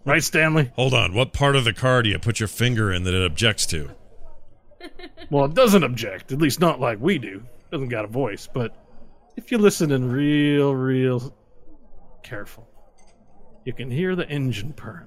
Right, 0.04 0.22
Stanley? 0.22 0.72
Hold 0.74 0.94
on. 0.94 1.14
What 1.14 1.32
part 1.32 1.54
of 1.54 1.64
the 1.64 1.72
car 1.72 2.02
do 2.02 2.10
you 2.10 2.18
put 2.18 2.40
your 2.40 2.48
finger 2.48 2.92
in 2.92 3.04
that 3.04 3.14
it 3.14 3.24
objects 3.24 3.66
to? 3.66 3.90
Well, 5.30 5.44
it 5.46 5.54
doesn't 5.54 5.84
object, 5.84 6.32
at 6.32 6.42
least 6.42 6.60
not 6.60 6.80
like 6.80 6.98
we 7.00 7.16
do. 7.16 7.36
It 7.36 7.70
doesn't 7.70 7.88
got 7.88 8.04
a 8.04 8.08
voice, 8.08 8.48
but 8.52 8.76
if 9.36 9.50
you 9.50 9.56
listen 9.56 9.92
in 9.92 10.10
real, 10.10 10.74
real 10.74 11.34
careful, 12.22 12.68
you 13.64 13.72
can 13.72 13.90
hear 13.90 14.14
the 14.14 14.28
engine 14.28 14.72
purring. 14.72 15.06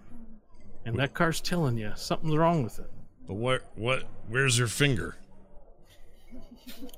And 0.86 0.98
that 0.98 1.14
car's 1.14 1.42
telling 1.42 1.78
you 1.78 1.92
something's 1.96 2.38
wrong 2.38 2.64
with 2.64 2.80
it. 2.80 2.90
But 3.28 3.36
what? 3.36 3.70
What? 3.76 4.04
Where's 4.28 4.58
your 4.58 4.68
finger? 4.68 5.18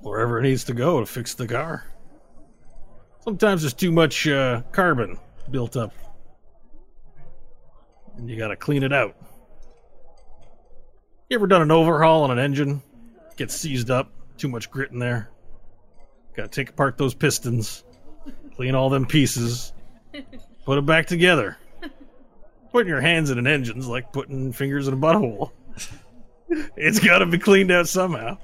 Wherever 0.02 0.40
it 0.40 0.44
needs 0.44 0.64
to 0.66 0.74
go 0.74 1.00
to 1.00 1.06
fix 1.06 1.34
the 1.34 1.48
car. 1.48 1.86
Sometimes 3.28 3.62
there's 3.62 3.74
too 3.74 3.92
much 3.92 4.26
uh, 4.26 4.62
carbon 4.72 5.20
built 5.52 5.76
up. 5.76 5.94
And 8.16 8.30
you 8.30 8.38
gotta 8.38 8.56
clean 8.56 8.84
it 8.84 8.94
out. 8.94 9.18
You 11.30 11.36
ever 11.36 11.46
done 11.46 11.62
an 11.62 11.70
overhaul 11.70 12.24
on 12.24 12.32
an 12.32 12.40
engine? 12.40 12.82
Gets 13.36 13.54
seized 13.54 13.92
up, 13.92 14.10
too 14.38 14.48
much 14.48 14.72
grit 14.72 14.92
in 14.92 15.00
there. 15.00 15.30
Gotta 16.38 16.48
take 16.48 16.70
apart 16.70 16.98
those 16.98 17.14
pistons, 17.14 17.84
clean 18.56 18.76
all 18.76 18.90
them 18.90 19.06
pieces, 19.06 19.74
put 20.66 20.76
them 20.76 20.86
back 20.86 21.08
together. 21.08 21.58
Putting 22.72 22.88
your 22.88 23.02
hands 23.02 23.30
in 23.30 23.38
an 23.38 23.46
engine's 23.46 23.90
like 23.90 24.14
putting 24.14 24.54
fingers 24.54 24.88
in 24.88 24.94
a 24.94 24.98
butthole. 24.98 25.52
It's 26.78 27.00
gotta 27.00 27.26
be 27.26 27.40
cleaned 27.40 27.72
out 27.72 27.90
somehow. 27.90 28.38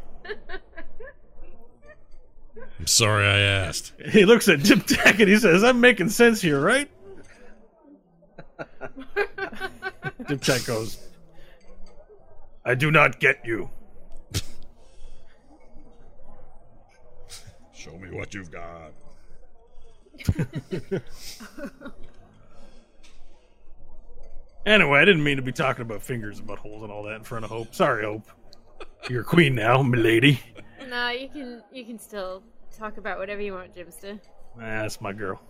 I'm 2.84 2.88
sorry 2.88 3.26
I 3.26 3.40
asked. 3.40 3.94
He 4.10 4.26
looks 4.26 4.50
at 4.50 4.60
Diptak 4.60 5.18
and 5.18 5.30
he 5.30 5.38
says, 5.38 5.64
I'm 5.64 5.80
making 5.80 6.10
sense 6.10 6.42
here, 6.42 6.60
right? 6.60 6.92
Diptak 10.24 10.68
goes, 10.68 10.98
I 12.66 12.76
do 12.76 12.92
not 12.92 13.22
get 13.22 13.40
you. 13.46 13.70
Show 17.74 17.98
me 17.98 18.12
what 18.12 18.34
you've 18.34 18.52
got. 18.52 18.92
Anyway, 24.66 24.98
I 24.98 25.04
didn't 25.04 25.26
mean 25.26 25.36
to 25.36 25.42
be 25.42 25.52
talking 25.52 25.82
about 25.82 26.02
fingers 26.02 26.40
and 26.40 26.48
buttholes 26.48 26.84
and 26.84 26.92
all 26.92 27.04
that 27.04 27.16
in 27.16 27.24
front 27.24 27.44
of 27.44 27.52
Hope. 27.52 27.76
Sorry, 27.76 28.06
Hope. 28.06 28.26
You're 29.10 29.26
queen 29.26 29.56
now, 29.56 29.84
milady. 29.84 30.40
No, 30.90 31.10
you 31.10 31.28
can 31.28 31.62
you 31.74 31.84
can 31.84 32.00
still 32.00 32.44
talk 32.78 32.98
about 32.98 33.18
whatever 33.20 33.42
you 33.42 33.54
want, 33.54 33.76
Jimster. 33.76 34.20
That's 34.58 35.02
my 35.02 35.14
girl. 35.14 35.42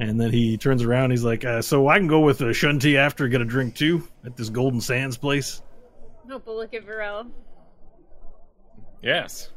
And 0.00 0.20
then 0.20 0.32
he 0.32 0.56
turns 0.56 0.82
around. 0.82 1.12
He's 1.12 1.24
like, 1.24 1.44
uh, 1.44 1.62
"So 1.62 1.88
I 1.88 1.98
can 1.98 2.08
go 2.08 2.20
with 2.20 2.40
uh, 2.40 2.46
Shunti 2.46 2.96
after 2.96 3.28
get 3.28 3.40
a 3.40 3.44
drink 3.44 3.76
too 3.76 4.08
at 4.24 4.36
this 4.36 4.48
Golden 4.48 4.80
Sands 4.80 5.16
place." 5.16 5.62
No, 6.26 6.38
but 6.38 6.56
look 6.56 6.74
at 6.74 6.86
Varel. 6.86 7.30
Yes. 9.02 9.50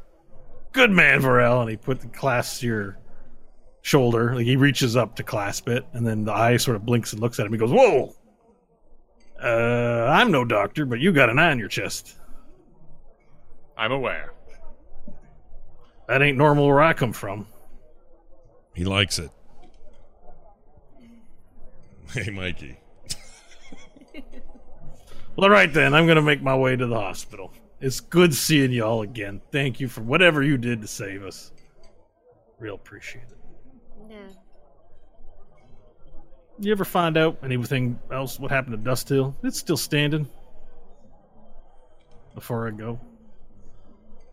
Good 0.72 0.90
man, 0.90 1.22
Varel. 1.22 1.62
And 1.62 1.70
he 1.70 1.76
put 1.76 2.00
the 2.00 2.06
clasps 2.08 2.62
your 2.62 2.98
shoulder. 3.82 4.34
Like 4.34 4.46
he 4.46 4.56
reaches 4.56 4.96
up 4.96 5.16
to 5.16 5.24
clasp 5.24 5.68
it, 5.68 5.84
and 5.92 6.06
then 6.06 6.24
the 6.24 6.32
eye 6.32 6.56
sort 6.56 6.76
of 6.76 6.86
blinks 6.86 7.12
and 7.12 7.20
looks 7.20 7.40
at 7.40 7.46
him. 7.46 7.52
He 7.52 7.58
goes, 7.58 7.72
"Whoa! 7.72 8.14
Uh, 9.42 10.06
I'm 10.08 10.30
no 10.30 10.44
doctor, 10.44 10.86
but 10.86 11.00
you 11.00 11.12
got 11.12 11.30
an 11.30 11.38
eye 11.38 11.50
on 11.50 11.58
your 11.58 11.68
chest. 11.68 12.16
I'm 13.76 13.92
aware. 13.92 14.32
That 16.08 16.22
ain't 16.22 16.36
normal 16.36 16.66
where 16.66 16.80
I 16.80 16.94
come 16.94 17.12
from." 17.12 17.46
He 18.74 18.84
likes 18.84 19.18
it. 19.18 19.30
Hey, 22.12 22.30
Mikey. 22.30 22.78
Well, 25.36 25.44
all 25.44 25.50
right 25.50 25.72
then. 25.72 25.94
I'm 25.94 26.06
gonna 26.06 26.22
make 26.22 26.42
my 26.42 26.56
way 26.56 26.74
to 26.74 26.86
the 26.86 26.98
hospital. 26.98 27.52
It's 27.80 28.00
good 28.00 28.34
seeing 28.34 28.72
y'all 28.72 29.02
again. 29.02 29.40
Thank 29.52 29.78
you 29.78 29.86
for 29.86 30.00
whatever 30.00 30.42
you 30.42 30.56
did 30.56 30.80
to 30.80 30.88
save 30.88 31.22
us. 31.22 31.52
Real 32.58 32.74
appreciate 32.74 33.24
it. 33.30 33.38
Yeah. 34.10 34.16
You 36.58 36.72
ever 36.72 36.84
find 36.84 37.16
out 37.16 37.38
anything 37.44 38.00
else? 38.10 38.40
What 38.40 38.50
happened 38.50 38.76
to 38.76 38.82
Dust 38.82 39.08
Hill? 39.08 39.36
It's 39.44 39.58
still 39.58 39.76
standing. 39.76 40.28
Before 42.34 42.66
I 42.66 42.72
go, 42.72 42.98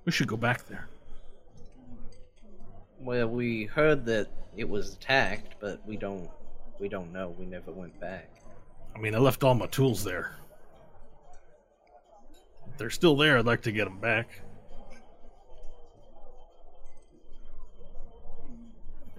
we 0.05 0.11
should 0.11 0.27
go 0.27 0.37
back 0.37 0.65
there. 0.65 0.89
Well, 3.05 3.27
we 3.27 3.65
heard 3.65 4.03
that 4.05 4.29
it 4.57 4.67
was 4.67 4.95
attacked, 4.95 5.57
but 5.59 5.79
we 5.85 5.95
don't 5.95 6.27
we 6.79 6.89
don't 6.89 7.13
know. 7.13 7.35
We 7.37 7.45
never 7.45 7.71
went 7.71 7.99
back. 7.99 8.31
I 8.95 8.99
mean, 8.99 9.13
I 9.13 9.19
left 9.19 9.43
all 9.43 9.53
my 9.53 9.67
tools 9.67 10.03
there. 10.03 10.35
If 12.71 12.79
they're 12.79 12.89
still 12.89 13.15
there, 13.15 13.37
I'd 13.37 13.45
like 13.45 13.61
to 13.61 13.71
get 13.71 13.85
them 13.85 13.99
back. 13.99 14.27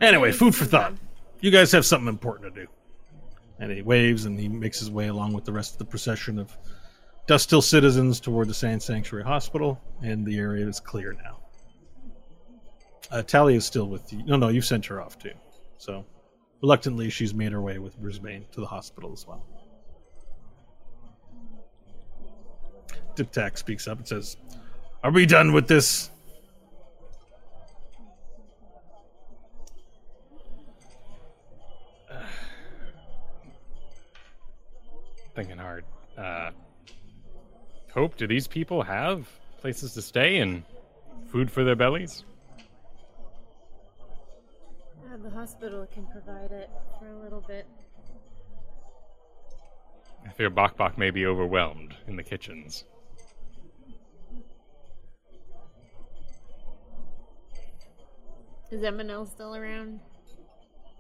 Anyway, 0.01 0.33
food 0.33 0.55
for 0.55 0.65
thought. 0.65 0.95
You 1.41 1.53
guys 1.53 1.71
have 1.71 1.87
something 1.87 2.09
important 2.09 2.53
to 2.53 2.63
do. 2.63 2.69
And 3.61 3.71
he 3.71 3.83
waves 3.83 4.25
and 4.25 4.39
he 4.39 4.49
makes 4.49 4.81
his 4.81 4.91
way 4.91 5.07
along 5.07 5.33
with 5.33 5.45
the 5.45 5.53
rest 5.53 5.73
of 5.75 5.79
the 5.79 5.85
procession 5.85 6.41
of 6.41 6.57
Dust 7.29 7.51
Hill 7.51 7.63
citizens 7.63 8.19
toward 8.19 8.49
the 8.49 8.55
Sand 8.55 8.83
Sanctuary 8.83 9.25
Hospital, 9.25 9.81
and 10.03 10.27
the 10.27 10.39
area 10.39 10.67
is 10.67 10.81
clear 10.81 11.13
now. 11.13 11.46
Uh, 13.11 13.23
is 13.49 13.65
still 13.65 13.87
with 13.87 14.13
you. 14.13 14.23
No, 14.25 14.37
no, 14.37 14.49
you've 14.49 14.65
sent 14.65 14.87
her 14.87 15.01
off 15.01 15.19
too. 15.19 15.33
So, 15.79 16.05
reluctantly, 16.61 17.11
she's 17.11 17.33
made 17.33 17.53
her 17.53 17.61
way 17.61 17.79
with 17.79 17.97
Brisbane 17.99 18.45
to 18.53 18.61
the 18.61 18.67
hospital 18.67 19.13
as 19.13 19.27
well. 19.27 19.47
Diptak 23.15 23.57
speaks 23.57 23.87
up 23.89 23.99
and 23.99 24.09
says, 24.09 24.37
Are 25.03 25.11
we 25.11 25.25
done 25.27 25.53
with 25.53 25.69
this? 25.69 26.11
Thinking 35.35 35.59
hard. 35.59 35.85
Uh, 36.19 36.51
Hope, 37.97 38.17
do 38.19 38.27
these 38.27 38.47
people 38.47 38.83
have 38.83 39.27
places 39.63 39.95
to 39.95 40.03
stay 40.03 40.37
and 40.39 40.65
food 41.29 41.51
for 41.51 41.65
their 41.65 41.77
bellies? 41.77 42.25
The 45.27 45.33
hospital 45.33 45.85
can 45.93 46.07
provide 46.07 46.53
it 46.53 46.71
for 47.01 47.09
a 47.09 47.19
little 47.19 47.41
bit. 47.49 47.67
I 50.25 50.31
fear 50.31 50.49
Bok 50.51 50.77
Bok 50.77 50.97
may 50.97 51.11
be 51.11 51.27
overwhelmed 51.27 51.97
in 52.07 52.15
the 52.15 52.23
kitchens. 52.23 52.85
Is 58.71 58.83
Eminel 58.83 59.29
still 59.29 59.57
around? 59.57 59.99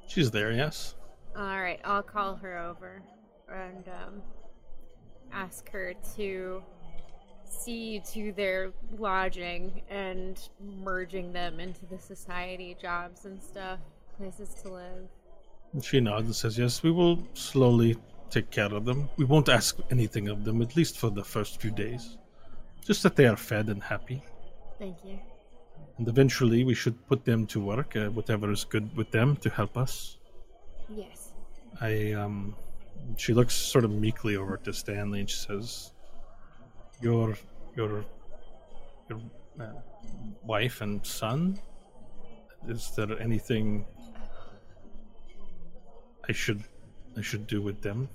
She's 0.09 0.33
there, 0.33 0.51
yes. 0.51 0.97
All 1.37 1.61
right, 1.61 1.79
I'll 1.85 2.03
call 2.03 2.35
her 2.35 2.59
over 2.59 3.03
and 3.49 3.87
um, 3.87 4.23
ask 5.33 5.71
her 5.71 5.95
to 6.17 6.65
see 7.49 8.03
to 8.13 8.33
their 8.33 8.73
lodging 8.99 9.83
and 9.89 10.49
merging 10.61 11.33
them 11.33 11.61
into 11.61 11.87
the 11.87 11.99
society 12.01 12.77
jobs 12.83 13.25
and 13.25 13.41
stuff, 13.41 13.79
places 14.17 14.55
to 14.63 14.69
live. 14.73 15.09
She 15.83 16.01
nods 16.01 16.27
and 16.27 16.35
says, 16.35 16.59
Yes, 16.59 16.83
we 16.83 16.91
will 16.91 17.27
slowly 17.35 17.97
take 18.31 18.51
care 18.51 18.73
of 18.73 18.85
them. 18.85 19.09
We 19.17 19.25
won't 19.25 19.49
ask 19.49 19.79
anything 19.91 20.29
of 20.29 20.45
them, 20.45 20.63
at 20.63 20.77
least 20.77 20.99
for 20.99 21.11
the 21.11 21.25
first 21.25 21.61
few 21.61 21.71
days. 21.71 22.19
Just 22.85 23.03
that 23.03 23.17
they 23.17 23.27
are 23.27 23.37
fed 23.37 23.69
and 23.69 23.83
happy. 23.83 24.23
Thank 24.79 24.97
you. 25.05 25.19
And 25.99 26.09
eventually 26.09 26.65
we 26.65 26.75
should 26.75 27.07
put 27.09 27.25
them 27.25 27.47
to 27.47 27.61
work, 27.61 27.97
uh, 27.97 28.09
whatever 28.09 28.51
is 28.51 28.65
good 28.65 28.95
with 28.97 29.11
them 29.11 29.37
to 29.37 29.51
help 29.51 29.77
us. 29.77 30.19
Yes. 30.89 31.33
I, 31.81 32.13
um, 32.13 32.55
she 33.17 33.33
looks 33.33 33.55
sort 33.55 33.85
of 33.85 33.91
meekly 33.91 34.37
over 34.37 34.57
to 34.59 34.73
Stanley 34.73 35.21
and 35.21 35.31
she 35.31 35.37
says, 35.37 35.93
Your, 37.01 37.37
your, 37.77 38.05
your 39.09 39.21
uh, 39.61 39.73
wife 40.45 40.81
and 40.81 41.05
son? 41.07 41.59
Is 42.69 42.91
there 42.97 43.21
anything 43.21 43.87
I 46.29 46.33
should, 46.33 46.65
I 47.17 47.23
should 47.23 47.47
do 47.47 47.63
with 47.63 47.83
them? 47.83 48.09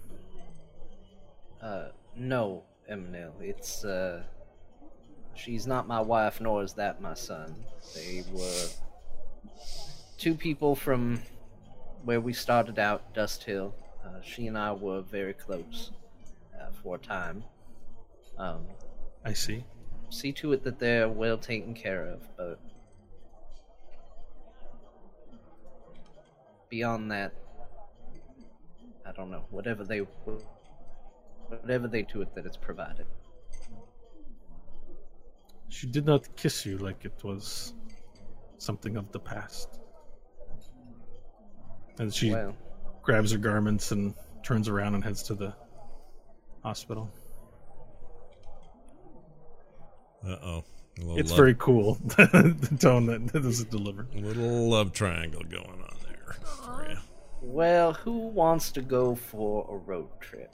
Uh, 1.61 1.89
no, 2.15 2.63
Eminel. 2.91 3.31
It's 3.39 3.85
uh, 3.85 4.23
she's 5.35 5.65
not 5.65 5.87
my 5.87 6.01
wife, 6.01 6.41
nor 6.41 6.63
is 6.63 6.73
that 6.73 7.01
my 7.01 7.13
son. 7.13 7.55
They 7.95 8.23
were 8.33 8.67
two 10.17 10.35
people 10.35 10.75
from 10.75 11.21
where 12.03 12.19
we 12.19 12.33
started 12.33 12.79
out, 12.79 13.13
Dust 13.13 13.43
Hill. 13.43 13.73
Uh, 14.03 14.21
she 14.23 14.47
and 14.47 14.57
I 14.57 14.71
were 14.73 15.01
very 15.01 15.33
close 15.33 15.91
uh, 16.59 16.71
for 16.83 16.95
a 16.95 16.99
time. 16.99 17.43
Um, 18.37 18.65
I 19.23 19.33
see. 19.33 19.63
see 20.09 20.31
to 20.33 20.51
it 20.53 20.63
that 20.63 20.79
they're 20.79 21.07
well 21.07 21.37
taken 21.37 21.73
care 21.73 22.05
of, 22.05 22.21
but 22.35 22.59
beyond 26.69 27.11
that, 27.11 27.33
I 29.05 29.11
don't 29.13 29.31
know. 29.31 29.45
Whatever 29.49 29.83
they, 29.83 29.99
whatever 31.49 31.87
they 31.87 32.03
do 32.03 32.21
it, 32.21 32.33
that 32.35 32.45
it's 32.45 32.57
provided. 32.57 33.05
She 35.69 35.87
did 35.87 36.05
not 36.05 36.35
kiss 36.35 36.65
you 36.65 36.77
like 36.77 37.05
it 37.05 37.23
was 37.23 37.73
something 38.57 38.97
of 38.97 39.11
the 39.11 39.19
past. 39.19 39.79
And 41.99 42.13
she 42.13 42.31
Well, 42.31 42.55
grabs 43.01 43.31
her 43.31 43.37
garments 43.37 43.91
and 43.91 44.13
turns 44.43 44.67
around 44.67 44.95
and 44.95 45.03
heads 45.03 45.23
to 45.23 45.35
the 45.35 45.53
hospital. 46.63 47.11
Uh 50.25 50.37
oh. 50.43 50.63
It's 50.97 51.31
very 51.31 51.55
cool 51.57 51.95
the 52.03 52.77
tone 52.79 53.05
that 53.07 53.27
this 53.33 53.59
is 53.59 53.65
delivered. 53.65 54.13
A 54.13 54.19
little 54.19 54.69
love 54.69 54.91
triangle 54.91 55.41
going 55.43 55.65
on 55.81 55.97
there 56.05 56.35
for 56.43 56.85
you. 56.89 56.90
Well, 57.41 57.93
who 57.93 58.27
wants 58.27 58.71
to 58.73 58.81
go 58.81 59.15
for 59.15 59.67
a 59.69 59.75
road 59.75 60.09
trip? 60.19 60.53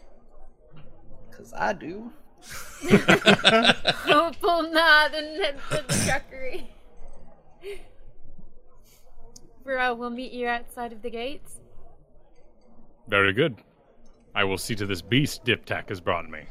Cause 1.32 1.54
I 1.56 1.74
do. 1.74 2.12
Hopeful 2.90 4.64
nod 4.72 5.14
and 5.14 5.42
head 5.42 5.60
to 5.70 5.84
the 5.88 5.94
truckery. 5.94 6.68
Bro, 9.64 9.96
we'll 9.96 10.10
meet 10.10 10.32
you 10.32 10.48
outside 10.48 10.94
of 10.94 11.02
the 11.02 11.10
gates. 11.10 11.60
Very 13.08 13.34
good. 13.34 13.58
I 14.34 14.44
will 14.44 14.58
see 14.58 14.76
to 14.76 14.86
this 14.86 15.02
beast 15.02 15.44
Diptak 15.46 15.90
has 15.90 16.00
brought 16.00 16.30
me. 16.30 16.44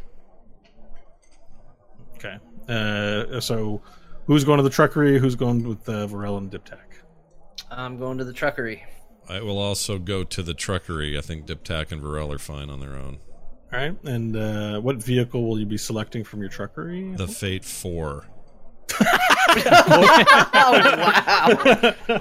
Okay. 2.16 2.38
Uh, 2.68 3.40
so, 3.40 3.80
who's 4.26 4.44
going 4.44 4.58
to 4.58 4.62
the 4.62 4.70
truckery? 4.70 5.18
Who's 5.18 5.34
going 5.34 5.66
with 5.66 5.88
uh, 5.88 6.06
Varel 6.06 6.38
and 6.38 6.50
Diptak? 6.50 6.78
I'm 7.70 7.98
going 7.98 8.18
to 8.18 8.24
the 8.24 8.32
truckery. 8.32 8.82
I 9.28 9.40
will 9.40 9.58
also 9.58 9.98
go 9.98 10.24
to 10.24 10.42
the 10.42 10.54
truckery. 10.54 11.18
I 11.18 11.20
think 11.20 11.46
Diptak 11.46 11.92
and 11.92 12.02
Varel 12.02 12.34
are 12.34 12.38
fine 12.38 12.70
on 12.70 12.80
their 12.80 12.94
own. 12.94 13.18
All 13.72 13.78
right. 13.80 13.96
And 14.04 14.36
uh, 14.36 14.80
what 14.80 14.96
vehicle 14.96 15.46
will 15.46 15.58
you 15.58 15.66
be 15.66 15.78
selecting 15.78 16.24
from 16.24 16.40
your 16.40 16.50
truckery? 16.50 17.16
The 17.16 17.26
Fate 17.26 17.64
Four. 17.64 18.26
oh, 19.00 21.94
wow. 22.08 22.20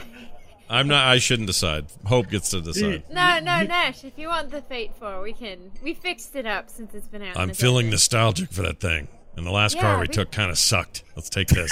I'm 0.69 0.87
not. 0.87 1.07
I 1.07 1.19
shouldn't 1.19 1.45
decide. 1.47 1.85
Hope 2.05 2.29
gets 2.29 2.49
to 2.49 2.61
decide. 2.61 3.03
No, 3.11 3.39
no, 3.39 3.61
Nash. 3.61 4.03
If 4.03 4.17
you 4.17 4.29
want 4.29 4.49
the 4.49 4.63
Fate 4.63 4.91
Four, 4.99 5.21
we 5.21 5.33
can. 5.33 5.71
We 5.83 5.93
fixed 5.93 6.35
it 6.35 6.47
up 6.47 6.71
since 6.71 6.95
it's 6.95 7.07
been 7.07 7.21
out. 7.21 7.37
I'm 7.37 7.53
feeling 7.53 7.85
desert. 7.85 7.93
nostalgic 7.95 8.51
for 8.51 8.63
that 8.63 8.79
thing. 8.79 9.07
And 9.37 9.45
the 9.45 9.51
last 9.51 9.77
car 9.77 9.95
we 9.97 10.01
we- 10.01 10.07
took 10.07 10.31
kind 10.31 10.49
of 10.49 10.57
sucked. 10.57 11.03
Let's 11.15 11.29
take 11.29 11.49
this. 11.49 11.71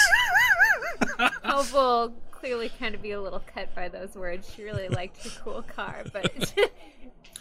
Hope 1.43 1.73
will 1.73 2.13
clearly 2.43 2.69
kind 2.77 2.93
of 2.93 3.01
be 3.01 3.11
a 3.11 3.21
little 3.21 3.39
cut 3.39 3.73
by 3.73 3.87
those 3.87 4.15
words. 4.15 4.51
She 4.53 4.63
really 4.65 4.89
liked 4.89 5.23
her 5.23 5.29
cool 5.41 5.61
car, 5.61 6.03
but 6.11 6.29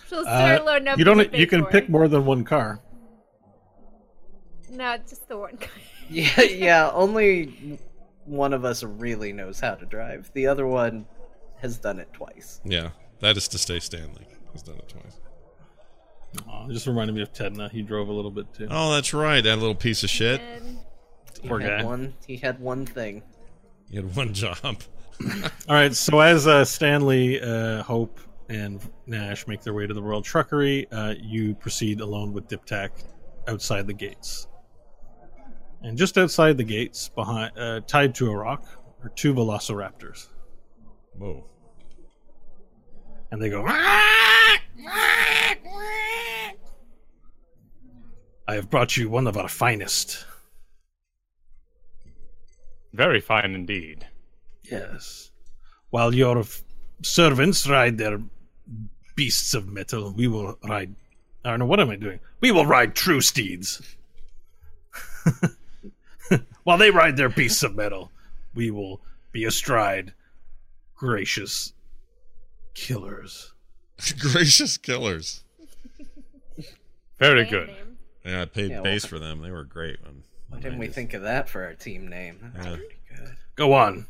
she'll 0.08 0.22
start 0.22 0.60
Uh, 0.60 0.64
loading 0.64 0.86
up. 0.86 0.96
you 0.96 1.04
don't. 1.04 1.34
You 1.34 1.46
can 1.48 1.62
4. 1.62 1.70
pick 1.70 1.88
more 1.88 2.06
than 2.06 2.24
one 2.24 2.44
car. 2.44 2.78
No, 4.70 4.96
just 4.98 5.26
the 5.28 5.36
one 5.36 5.56
car. 5.56 5.68
Yeah, 6.10 6.42
yeah. 6.42 6.90
Only 6.92 7.78
one 8.26 8.52
of 8.52 8.64
us 8.66 8.82
really 8.84 9.32
knows 9.32 9.58
how 9.60 9.74
to 9.76 9.86
drive. 9.86 10.30
The 10.34 10.46
other 10.46 10.66
one 10.66 11.06
has 11.60 11.78
done 11.78 11.98
it 12.00 12.12
twice. 12.12 12.60
yeah, 12.64 12.90
that 13.20 13.36
is 13.38 13.48
to 13.48 13.58
stay 13.58 13.80
Stanley. 13.80 14.26
He's 14.52 14.62
done 14.62 14.76
it 14.76 14.88
twice. 14.88 15.20
Aw, 16.48 16.68
it 16.68 16.72
just 16.74 16.86
reminded 16.86 17.14
me 17.14 17.22
of 17.22 17.32
Tedna. 17.32 17.70
He 17.70 17.80
drove 17.82 18.08
a 18.08 18.12
little 18.12 18.30
bit 18.30 18.52
too. 18.52 18.68
Oh, 18.70 18.92
that's 18.92 19.14
right. 19.14 19.40
That 19.42 19.58
little 19.58 19.74
piece 19.74 20.04
of 20.04 20.10
shit. 20.10 20.40
He 21.40 21.48
Poor 21.48 21.60
had 21.60 21.80
guy. 21.80 21.84
one. 21.84 22.14
He 22.26 22.36
had 22.36 22.60
one 22.60 22.84
thing. 22.84 23.22
He 23.92 23.98
had 23.98 24.16
one 24.16 24.32
job. 24.32 24.56
All 24.64 24.78
right. 25.68 25.94
So 25.94 26.20
as 26.20 26.46
uh, 26.46 26.64
Stanley, 26.64 27.40
uh, 27.40 27.82
Hope, 27.82 28.18
and 28.48 28.80
Nash 29.06 29.46
make 29.46 29.60
their 29.60 29.74
way 29.74 29.86
to 29.86 29.92
the 29.92 30.02
Royal 30.02 30.22
Truckery, 30.22 30.86
uh, 30.90 31.14
you 31.20 31.54
proceed 31.54 32.00
alone 32.00 32.32
with 32.32 32.48
Diptak 32.48 32.90
outside 33.46 33.86
the 33.86 33.92
gates. 33.92 34.48
And 35.82 35.98
just 35.98 36.16
outside 36.16 36.56
the 36.56 36.64
gates, 36.64 37.10
behind, 37.10 37.56
uh, 37.58 37.80
tied 37.86 38.14
to 38.16 38.30
a 38.30 38.36
rock, 38.36 38.64
are 39.04 39.10
two 39.10 39.34
Velociraptors, 39.34 40.28
Whoa. 41.18 41.44
and 43.30 43.42
they 43.42 43.50
go. 43.50 43.64
I 43.66 44.58
have 48.48 48.70
brought 48.70 48.96
you 48.96 49.10
one 49.10 49.26
of 49.26 49.36
our 49.36 49.48
finest. 49.48 50.24
Very 52.92 53.20
fine 53.20 53.54
indeed. 53.54 54.06
Yes. 54.64 55.30
While 55.90 56.14
your 56.14 56.40
f- 56.40 56.62
servants 57.02 57.66
ride 57.68 57.98
their 57.98 58.20
beasts 59.16 59.54
of 59.54 59.66
metal, 59.68 60.12
we 60.12 60.28
will 60.28 60.58
ride. 60.64 60.94
I 61.44 61.50
don't 61.50 61.58
know, 61.60 61.66
what 61.66 61.80
am 61.80 61.90
I 61.90 61.96
doing? 61.96 62.20
We 62.40 62.50
will 62.52 62.66
ride 62.66 62.94
true 62.94 63.20
steeds. 63.20 63.80
While 66.64 66.78
they 66.78 66.90
ride 66.90 67.16
their 67.16 67.28
beasts 67.28 67.62
of 67.62 67.74
metal, 67.74 68.10
we 68.54 68.70
will 68.70 69.00
be 69.32 69.44
astride 69.44 70.12
gracious 70.94 71.72
killers. 72.74 73.52
Gracious 74.18 74.76
killers. 74.78 75.44
Very 77.18 77.44
good. 77.44 77.68
name. 77.68 77.98
Yeah, 78.24 78.42
I 78.42 78.44
paid 78.46 78.70
Yeah, 78.70 78.76
well- 78.76 78.84
base 78.84 79.04
for 79.04 79.18
them. 79.18 79.42
They 79.42 79.50
were 79.50 79.64
great. 79.64 80.02
Man. 80.02 80.22
Why 80.52 80.60
didn't 80.60 80.78
we 80.78 80.88
think 80.88 81.14
of 81.14 81.22
that 81.22 81.48
for 81.48 81.64
our 81.64 81.72
team 81.74 82.06
name? 82.08 82.52
That's 82.54 82.66
Yeah. 82.66 82.76
pretty 82.76 82.94
good. 83.16 83.36
Go 83.56 83.72
on. 83.72 84.06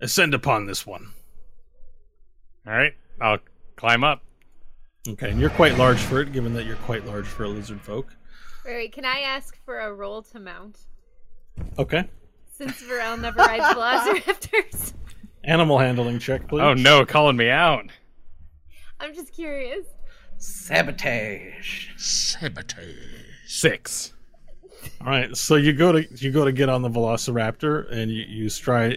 Ascend 0.00 0.34
upon 0.34 0.66
this 0.66 0.86
one. 0.86 1.12
All 2.66 2.72
right, 2.74 2.94
I'll 3.20 3.38
climb 3.76 4.04
up. 4.04 4.22
Okay, 5.08 5.30
and 5.30 5.40
you're 5.40 5.50
quite 5.50 5.76
large 5.76 5.98
for 5.98 6.20
it, 6.20 6.32
given 6.32 6.52
that 6.54 6.64
you're 6.66 6.76
quite 6.76 7.04
large 7.06 7.26
for 7.26 7.44
a 7.44 7.48
lizard 7.48 7.80
folk. 7.80 8.14
Wait, 8.64 8.74
wait, 8.74 8.92
can 8.92 9.04
I 9.04 9.20
ask 9.20 9.56
for 9.64 9.80
a 9.80 9.92
roll 9.92 10.22
to 10.22 10.40
mount? 10.40 10.80
Okay. 11.78 12.08
Since 12.52 12.82
Varel 12.82 13.20
never 13.20 13.38
rides 13.38 13.64
velociraptors. 13.64 14.92
Animal 15.44 15.78
handling 15.78 16.18
check, 16.18 16.46
please. 16.48 16.62
Oh 16.62 16.72
no, 16.74 17.04
calling 17.04 17.36
me 17.36 17.50
out. 17.50 17.86
I'm 19.00 19.14
just 19.14 19.32
curious. 19.34 19.84
Sabotage. 20.38 21.88
Sabotage. 21.96 22.96
Six. 23.46 24.13
All 25.00 25.08
right, 25.08 25.36
so 25.36 25.56
you 25.56 25.72
go 25.72 25.92
to 25.92 26.06
you 26.16 26.30
go 26.30 26.44
to 26.44 26.52
get 26.52 26.68
on 26.68 26.82
the 26.82 26.88
Velociraptor, 26.88 27.90
and 27.90 28.10
you 28.10 28.22
you 28.22 28.48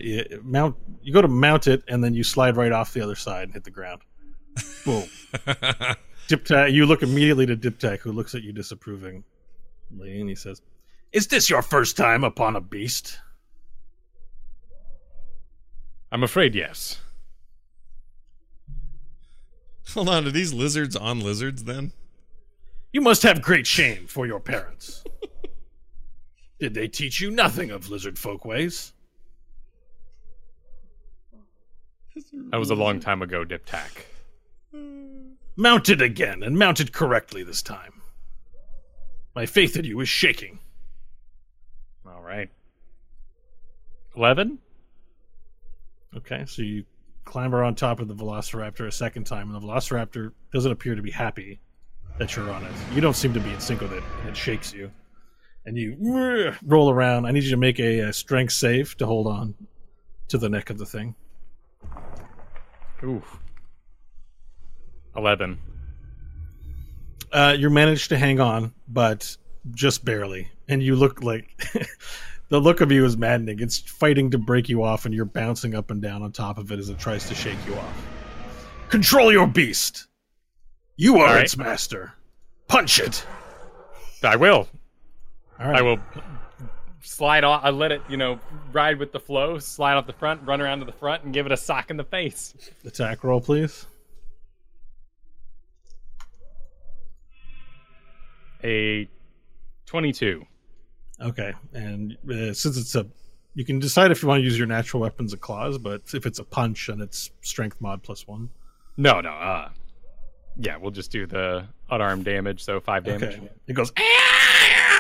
you 0.02 0.42
mount. 0.44 0.76
You 1.02 1.14
go 1.14 1.22
to 1.22 1.28
mount 1.28 1.68
it, 1.68 1.84
and 1.88 2.04
then 2.04 2.14
you 2.14 2.24
slide 2.24 2.58
right 2.58 2.72
off 2.72 2.94
the 2.94 3.02
other 3.02 3.16
side 3.16 3.44
and 3.44 3.54
hit 3.54 3.64
the 3.64 3.72
ground. 3.72 4.02
Boom. 4.86 5.08
Diptak. 6.28 6.74
You 6.74 6.86
look 6.86 7.04
immediately 7.04 7.46
to 7.46 7.56
Diptak, 7.56 8.00
who 8.00 8.12
looks 8.12 8.36
at 8.36 8.44
you 8.44 8.52
disapprovingly, 8.52 9.24
and 10.00 10.30
he 10.30 10.36
says, 10.36 10.62
"Is 11.12 11.28
this 11.28 11.50
your 11.50 11.62
first 11.62 11.98
time 11.98 12.24
upon 12.24 12.56
a 12.56 12.62
beast?" 12.62 13.20
I'm 16.12 16.24
afraid 16.24 16.56
yes. 16.56 17.00
Hold 19.94 20.10
on, 20.10 20.28
are 20.28 20.32
these 20.32 20.54
lizards 20.54 20.96
on 20.96 21.20
lizards 21.20 21.64
then? 21.64 21.94
You 22.92 23.02
must 23.02 23.24
have 23.24 23.42
great 23.42 23.68
shame 23.68 24.08
for 24.08 24.26
your 24.26 24.40
parents. 24.40 25.04
Did 26.60 26.74
they 26.74 26.88
teach 26.88 27.22
you 27.22 27.30
nothing 27.30 27.72
of 27.72 27.90
lizard 27.90 28.18
folk 28.18 28.46
ways? 28.46 28.94
That 32.50 32.58
was 32.58 32.72
a 32.72 32.76
long 32.76 33.00
time 33.00 33.22
ago, 33.22 33.46
Diptak. 33.46 34.06
Mount 35.56 35.90
it 35.90 36.02
again, 36.02 36.44
and 36.44 36.58
mounted 36.58 36.92
correctly 36.94 37.44
this 37.44 37.62
time. 37.62 38.02
My 39.36 39.46
faith 39.46 39.76
in 39.76 39.86
you 39.86 40.00
is 40.00 40.10
shaking. 40.10 40.60
All 42.08 42.22
right. 42.22 42.50
Eleven. 44.16 44.58
Okay, 46.16 46.44
so 46.48 46.64
you 46.64 46.86
clamber 47.26 47.64
on 47.64 47.76
top 47.76 48.00
of 48.00 48.08
the 48.08 48.16
Velociraptor 48.16 48.88
a 48.88 48.92
second 48.92 49.26
time, 49.26 49.54
and 49.54 49.62
the 49.62 49.68
Velociraptor 49.68 50.32
doesn't 50.52 50.72
appear 50.72 50.96
to 50.96 51.02
be 51.04 51.12
happy 51.12 51.60
that 52.18 52.36
you're 52.36 52.50
on 52.50 52.64
it. 52.64 52.72
You 52.94 53.02
don't 53.02 53.16
seem 53.16 53.34
to 53.34 53.40
be 53.40 53.52
in 53.52 53.60
sync 53.60 53.82
with 53.82 53.94
it, 53.94 54.04
and 54.22 54.30
it 54.30 54.38
shakes 54.38 54.74
you. 54.74 54.90
And 55.68 55.78
you 55.78 56.56
roll 56.64 56.90
around. 56.90 57.26
I 57.26 57.32
need 57.32 57.44
you 57.44 57.52
to 57.52 57.58
make 57.58 57.78
a, 57.80 58.08
uh 58.08 58.12
strength 58.14 58.54
save 58.54 58.96
to 58.98 59.06
hold 59.06 59.28
on 59.28 59.54
to 60.30 60.38
the 60.38 60.48
neck 60.48 60.70
of 60.70 60.78
the 60.78 60.86
thing. 60.86 61.14
Oof. 63.04 63.40
Eleven. 65.16 65.60
Uh, 67.34 67.54
you 67.58 67.70
managed 67.70 68.10
to 68.10 68.18
hang 68.18 68.40
on, 68.40 68.74
but 68.88 69.36
just 69.72 70.06
barely. 70.06 70.50
And 70.70 70.82
you 70.82 70.96
look 70.96 71.22
like 71.22 71.50
the 72.50 72.60
look 72.60 72.80
of 72.80 72.92
you 72.92 73.04
is 73.04 73.18
maddening. 73.18 73.60
It's 73.60 73.80
fighting 73.80 74.32
to 74.32 74.38
break 74.38 74.70
you 74.70 74.84
off, 74.84 75.06
and 75.06 75.14
you're 75.14 75.26
bouncing 75.26 75.76
up 75.76 75.92
and 75.92 76.02
down 76.02 76.22
on 76.24 76.32
top 76.32 76.58
of 76.58 76.72
it 76.72 76.80
as 76.80 76.90
it 76.90 76.98
tries 76.98 77.28
to 77.28 77.36
shake 77.36 77.58
you 77.68 77.76
off. 77.76 78.08
Control 78.90 79.34
your 79.34 79.48
beast. 79.48 80.08
You 80.96 81.18
are 81.18 81.36
right. 81.36 81.44
its 81.44 81.58
master. 81.58 82.14
Punch 82.68 83.00
it. 83.00 83.26
I 84.24 84.36
will. 84.38 84.68
All 85.60 85.68
right. 85.68 85.78
I 85.78 85.82
will 85.82 86.00
slide 87.02 87.44
off. 87.44 87.62
I 87.64 87.72
let 87.72 87.92
it, 87.92 88.02
you 88.10 88.18
know, 88.18 88.40
ride 88.72 89.00
with 89.00 89.12
the 89.12 89.20
flow. 89.20 89.58
Slide 89.60 89.96
off 89.96 90.06
the 90.06 90.14
front, 90.14 90.42
run 90.46 90.62
around 90.62 90.80
to 90.80 90.86
the 90.86 90.92
front, 90.92 91.24
and 91.24 91.34
give 91.34 91.46
it 91.46 91.52
a 91.52 91.58
sock 91.58 91.90
in 91.90 91.98
the 91.98 92.04
face. 92.04 92.54
Attack 92.86 93.24
roll, 93.24 93.42
please. 93.42 93.88
A 98.64 99.08
twenty-two. 99.86 100.46
Okay, 101.22 101.54
and 101.74 102.18
uh, 102.30 102.54
since 102.54 102.78
it's 102.78 102.94
a, 102.96 103.08
you 103.56 103.66
can 103.66 103.80
decide 103.80 104.12
if 104.12 104.22
you 104.22 104.28
want 104.28 104.40
to 104.40 104.44
use 104.44 104.58
your 104.58 104.68
natural 104.68 105.02
weapons 105.02 105.34
of 105.34 105.42
claws, 105.42 105.80
but 105.80 106.02
if 106.14 106.26
it's 106.28 106.38
a 106.40 106.44
punch, 106.44 106.90
and 106.90 107.02
it's 107.02 107.32
strength 107.42 107.78
mod 107.80 108.04
plus 108.04 108.28
one. 108.28 108.50
No, 108.98 109.22
no. 109.22 109.30
Uh, 109.30 109.70
yeah, 110.60 110.78
we'll 110.78 110.92
just 110.92 111.12
do 111.12 111.26
the 111.26 111.68
unarmed 111.90 112.26
damage. 112.26 112.64
So 112.64 112.80
five 112.80 113.04
damage. 113.04 113.38
Okay. 113.38 113.50
It 113.68 113.74
goes 113.74 113.92
"Ah!" 113.98 114.37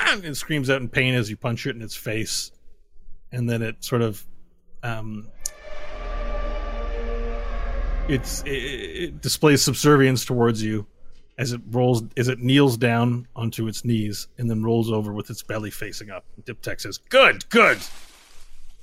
And 0.09 0.25
it 0.25 0.35
screams 0.35 0.69
out 0.69 0.81
in 0.81 0.89
pain 0.89 1.13
as 1.13 1.29
you 1.29 1.37
punch 1.37 1.65
it 1.65 1.75
in 1.75 1.81
its 1.81 1.95
face, 1.95 2.51
and 3.31 3.49
then 3.49 3.61
it 3.61 3.83
sort 3.83 4.01
of, 4.01 4.25
um, 4.83 5.27
it's 8.07 8.41
it, 8.43 8.49
it 8.49 9.21
displays 9.21 9.61
subservience 9.61 10.25
towards 10.25 10.63
you, 10.63 10.87
as 11.37 11.51
it 11.51 11.61
rolls 11.69 12.03
as 12.15 12.27
it 12.27 12.39
kneels 12.39 12.77
down 12.77 13.27
onto 13.35 13.67
its 13.67 13.85
knees 13.85 14.27
and 14.37 14.49
then 14.49 14.63
rolls 14.63 14.91
over 14.91 15.13
with 15.13 15.29
its 15.29 15.43
belly 15.43 15.69
facing 15.69 16.09
up. 16.09 16.25
Diptak 16.43 16.81
says, 16.81 16.97
Good, 16.97 17.47
good. 17.49 17.79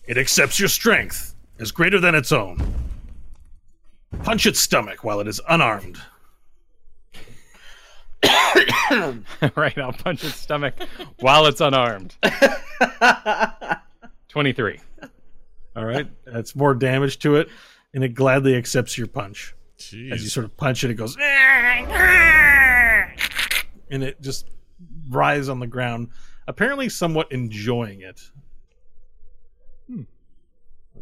It 0.07 0.19
accepts 0.19 0.61
your 0.61 0.69
strength 0.69 1.35
as 1.59 1.73
greater 1.73 1.99
than 1.99 2.15
its 2.15 2.31
own. 2.33 2.59
Punch 4.23 4.47
its 4.47 4.61
stomach 4.61 5.03
while 5.03 5.21
it 5.21 5.27
is 5.27 5.41
unarmed. 5.49 5.99
right, 9.57 9.79
I'll 9.79 9.93
punch 9.93 10.25
its 10.25 10.37
stomach 10.37 10.75
while 11.21 11.47
it's 11.47 11.61
unarmed. 11.61 12.17
23. 14.29 14.81
All 15.77 15.85
right, 15.85 16.09
that's 16.25 16.55
more 16.55 16.75
damage 16.75 17.19
to 17.21 17.37
it, 17.37 17.49
and 17.93 18.05
it 18.05 18.11
gladly 18.11 18.55
accepts 18.55 18.97
your 18.97 19.07
punch. 19.07 19.55
As 19.79 20.23
you 20.23 20.29
sort 20.29 20.45
of 20.45 20.57
punch 20.57 20.85
it, 20.85 20.91
it 20.91 20.95
goes, 20.95 21.17
and 23.91 24.03
it 24.03 24.21
just 24.21 24.49
writhes 25.09 25.49
on 25.49 25.59
the 25.59 25.67
ground, 25.67 26.09
apparently 26.47 26.89
somewhat 26.89 27.31
enjoying 27.33 28.03
it. 28.03 28.21
Hmm. 29.89 30.03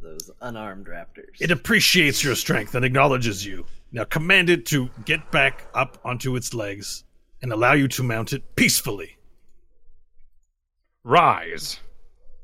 Those 0.03 0.31
unarmed 0.41 0.87
raptors. 0.87 1.41
It 1.41 1.51
appreciates 1.51 2.25
your 2.25 2.35
strength 2.35 2.75
and 2.75 2.85
acknowledges 2.85 3.47
you. 3.47 3.67
Now 3.93 4.05
command 4.05 4.51
it 4.51 4.67
to 4.67 4.91
get 5.05 5.31
back 5.31 5.67
up 5.75 5.99
onto 6.05 6.35
its 6.35 6.55
legs 6.55 7.05
and 7.43 7.53
allow 7.53 7.73
you 7.73 7.89
to 7.89 8.03
mount 8.03 8.33
it 8.33 8.57
peacefully. 8.57 9.19
Rise. 11.05 11.81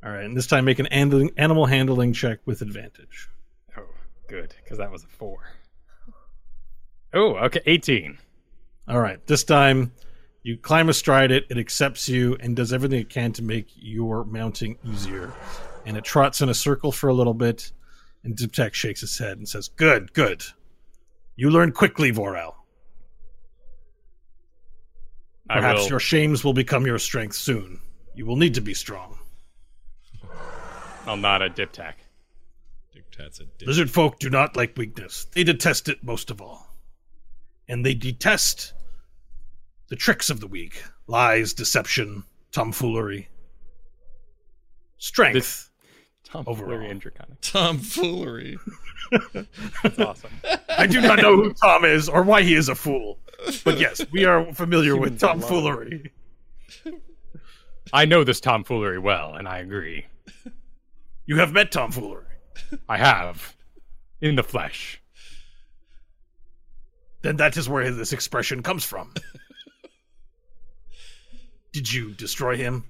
All 0.04 0.10
right, 0.10 0.24
and 0.24 0.36
this 0.36 0.46
time 0.46 0.64
make 0.64 0.78
an 0.78 0.86
animal 0.86 1.66
handling 1.66 2.12
check 2.12 2.40
with 2.44 2.60
advantage. 2.60 3.28
Oh, 3.76 3.86
good, 4.28 4.54
because 4.62 4.78
that 4.78 4.90
was 4.90 5.04
a 5.04 5.08
4. 5.08 5.38
Oh, 7.14 7.36
okay, 7.36 7.60
18. 7.66 8.18
All 8.88 9.00
right, 9.00 9.24
this 9.26 9.44
time 9.44 9.92
you 10.42 10.56
climb 10.56 10.88
astride 10.88 11.30
it, 11.30 11.46
it 11.50 11.58
accepts 11.58 12.08
you, 12.08 12.36
and 12.40 12.54
does 12.54 12.72
everything 12.72 13.00
it 13.00 13.08
can 13.08 13.32
to 13.34 13.42
make 13.42 13.68
your 13.74 14.24
mounting 14.24 14.78
easier. 14.84 15.32
And 15.84 15.96
it 15.96 16.04
trots 16.04 16.40
in 16.40 16.48
a 16.48 16.54
circle 16.54 16.92
for 16.92 17.08
a 17.08 17.14
little 17.14 17.34
bit, 17.34 17.72
and 18.24 18.36
Diptak 18.36 18.74
shakes 18.74 19.00
his 19.00 19.18
head 19.18 19.38
and 19.38 19.48
says, 19.48 19.68
Good, 19.68 20.12
good. 20.12 20.44
You 21.36 21.50
learn 21.50 21.72
quickly, 21.72 22.12
Varel. 22.12 22.54
I 25.50 25.60
Perhaps 25.60 25.88
your 25.88 26.00
shames 26.00 26.44
will 26.44 26.52
become 26.52 26.86
your 26.86 26.98
strength 26.98 27.36
soon. 27.36 27.80
You 28.14 28.26
will 28.26 28.36
need 28.36 28.54
to 28.54 28.60
be 28.60 28.74
strong. 28.74 29.18
I'll 31.06 31.16
nod 31.16 31.40
at 31.40 31.56
Diptak. 31.56 31.94
Dictates 32.92 33.40
a 33.40 33.44
dick. 33.44 33.66
Lizard 33.66 33.90
folk 33.90 34.18
do 34.18 34.28
not 34.28 34.56
like 34.56 34.76
weakness. 34.76 35.26
They 35.32 35.44
detest 35.44 35.88
it 35.88 36.04
most 36.04 36.30
of 36.30 36.40
all. 36.42 36.66
And 37.66 37.84
they 37.84 37.94
detest 37.94 38.74
the 39.88 39.96
tricks 39.96 40.28
of 40.28 40.40
the 40.40 40.46
weak 40.46 40.82
lies, 41.06 41.54
deception, 41.54 42.24
tomfoolery. 42.52 43.28
Strength. 44.98 45.34
This- 45.34 45.64
Tom 46.30 46.44
Overall. 46.46 46.74
Overall. 46.74 46.90
and 46.90 47.00
Draconic. 47.00 47.40
Tomfoolery. 47.40 48.59
That's 49.82 49.98
awesome. 49.98 50.30
I 50.76 50.86
do 50.86 51.00
not 51.00 51.22
know 51.22 51.36
who 51.36 51.55
Tom 51.55 51.84
is 51.84 52.09
or 52.09 52.22
why 52.22 52.42
he 52.42 52.55
is 52.55 52.68
a 52.68 52.74
fool. 52.74 53.18
But 53.64 53.78
yes, 53.78 54.05
we 54.10 54.24
are 54.24 54.52
familiar 54.52 54.96
with 54.96 55.20
Humans 55.20 55.22
are 55.22 55.34
tomfoolery. 55.34 56.12
I 57.92 58.05
know 58.05 58.24
this 58.24 58.40
tomfoolery 58.40 58.98
well, 58.98 59.34
and 59.34 59.48
I 59.48 59.59
agree. 59.59 60.06
You 61.24 61.36
have 61.36 61.52
met 61.52 61.72
tomfoolery. 61.72 62.24
I 62.88 62.98
have. 62.98 63.56
In 64.20 64.34
the 64.34 64.42
flesh. 64.42 65.00
Then 67.22 67.36
that 67.36 67.56
is 67.56 67.68
where 67.68 67.90
this 67.92 68.12
expression 68.12 68.62
comes 68.62 68.84
from. 68.84 69.14
Did 71.72 71.90
you 71.92 72.12
destroy 72.12 72.56
him? 72.56 72.84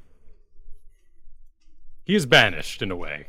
He 2.08 2.14
is 2.14 2.24
banished, 2.24 2.80
in 2.80 2.90
a 2.90 2.96
way. 2.96 3.26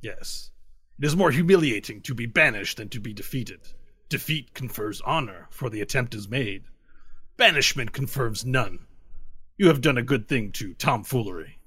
Yes. 0.00 0.50
It 0.98 1.04
is 1.04 1.14
more 1.14 1.30
humiliating 1.30 2.00
to 2.02 2.14
be 2.14 2.24
banished 2.24 2.78
than 2.78 2.88
to 2.88 3.00
be 3.00 3.12
defeated. 3.12 3.60
Defeat 4.08 4.54
confers 4.54 5.02
honor, 5.02 5.46
for 5.50 5.68
the 5.68 5.82
attempt 5.82 6.14
is 6.14 6.26
made. 6.26 6.64
Banishment 7.36 7.92
confirms 7.92 8.46
none. 8.46 8.86
You 9.58 9.68
have 9.68 9.82
done 9.82 9.98
a 9.98 10.02
good 10.02 10.26
thing 10.26 10.52
to 10.52 10.72
tomfoolery. 10.72 11.58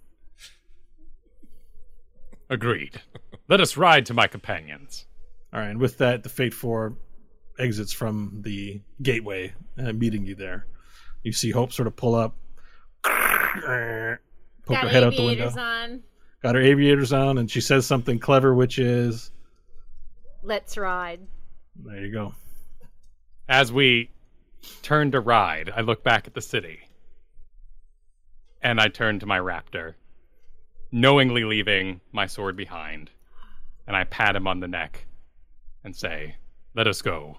Agreed. 2.49 3.01
Let 3.47 3.61
us 3.61 3.77
ride 3.77 4.07
to 4.07 4.15
my 4.15 4.25
companions. 4.25 5.05
All 5.53 5.59
right, 5.59 5.69
and 5.69 5.79
with 5.79 5.99
that, 5.99 6.23
the 6.23 6.29
Fate 6.29 6.55
Four 6.55 6.97
exits 7.59 7.93
from 7.93 8.41
the 8.41 8.81
gateway, 9.03 9.53
uh, 9.77 9.93
meeting 9.93 10.25
you 10.25 10.33
there. 10.33 10.65
You 11.21 11.33
see 11.33 11.51
Hope 11.51 11.71
sort 11.71 11.87
of 11.87 11.95
pull 11.95 12.15
up, 12.15 12.35
poke 14.65 14.77
her 14.77 14.89
head 14.89 15.03
out 15.03 15.15
the 15.15 15.25
window. 15.25 15.45
aviators 15.45 15.57
on. 15.57 16.03
Got 16.43 16.55
her 16.55 16.61
aviators 16.61 17.13
on, 17.13 17.37
and 17.37 17.49
she 17.49 17.61
says 17.61 17.85
something 17.85 18.19
clever, 18.19 18.53
which 18.53 18.77
is, 18.77 19.31
Let's 20.43 20.77
ride. 20.77 21.21
"There 21.75 22.05
you 22.05 22.11
go." 22.11 22.35
As 23.47 23.71
we 23.71 24.11
turn 24.81 25.11
to 25.11 25.19
ride, 25.19 25.71
I 25.75 25.81
look 25.81 26.03
back 26.03 26.27
at 26.27 26.33
the 26.33 26.41
city. 26.41 26.79
And 28.61 28.79
I 28.79 28.87
turn 28.87 29.19
to 29.19 29.25
my 29.25 29.39
raptor, 29.39 29.93
knowingly 30.91 31.43
leaving 31.43 32.01
my 32.11 32.25
sword 32.25 32.55
behind. 32.55 33.11
And 33.87 33.95
I 33.95 34.05
pat 34.05 34.35
him 34.35 34.47
on 34.47 34.59
the 34.59 34.67
neck 34.67 35.05
and 35.83 35.95
say, 35.95 36.35
Let 36.73 36.87
us 36.87 37.01
go, 37.01 37.37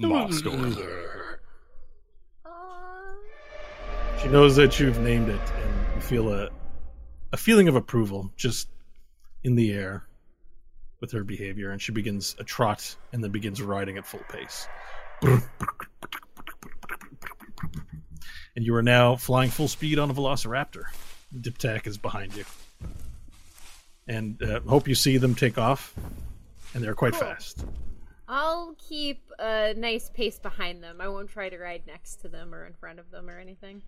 Master. 0.00 0.50
Mm. 0.50 1.38
She 4.20 4.28
knows 4.28 4.56
that 4.56 4.80
you've 4.80 4.98
named 4.98 5.28
it, 5.28 5.40
and 5.52 5.94
you 5.94 6.00
feel 6.00 6.32
a 6.32 6.50
a 7.34 7.36
feeling 7.36 7.66
of 7.66 7.74
approval 7.74 8.30
just 8.36 8.68
in 9.42 9.56
the 9.56 9.72
air 9.72 10.04
with 11.00 11.10
her 11.10 11.24
behavior, 11.24 11.72
and 11.72 11.82
she 11.82 11.90
begins 11.90 12.36
a 12.38 12.44
trot 12.44 12.94
and 13.12 13.24
then 13.24 13.32
begins 13.32 13.60
riding 13.60 13.98
at 13.98 14.06
full 14.06 14.22
pace. 14.28 14.68
And 15.20 15.42
you 18.64 18.72
are 18.76 18.84
now 18.84 19.16
flying 19.16 19.50
full 19.50 19.66
speed 19.66 19.98
on 19.98 20.10
a 20.10 20.14
Velociraptor. 20.14 20.84
Diptak 21.36 21.88
is 21.88 21.98
behind 21.98 22.36
you, 22.36 22.44
and 24.06 24.40
uh, 24.40 24.60
hope 24.60 24.86
you 24.86 24.94
see 24.94 25.16
them 25.16 25.34
take 25.34 25.58
off, 25.58 25.92
and 26.72 26.84
they're 26.84 26.94
quite 26.94 27.14
Cool. 27.14 27.22
fast. 27.22 27.64
I'll 28.28 28.76
keep 28.88 29.28
a 29.40 29.74
nice 29.76 30.08
pace 30.08 30.38
behind 30.38 30.84
them. 30.84 31.00
I 31.00 31.08
won't 31.08 31.30
try 31.30 31.48
to 31.48 31.58
ride 31.58 31.82
next 31.88 32.20
to 32.20 32.28
them 32.28 32.54
or 32.54 32.64
in 32.64 32.74
front 32.74 33.00
of 33.00 33.10
them 33.10 33.28
or 33.28 33.40
anything. 33.40 33.82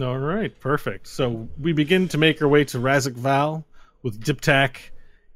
All 0.00 0.18
right, 0.18 0.58
perfect. 0.58 1.06
So 1.06 1.50
we 1.60 1.74
begin 1.74 2.08
to 2.08 2.18
make 2.18 2.40
our 2.40 2.48
way 2.48 2.64
to 2.66 2.78
Razak 2.78 3.12
Val 3.12 3.66
with 4.02 4.24
Diptak 4.24 4.76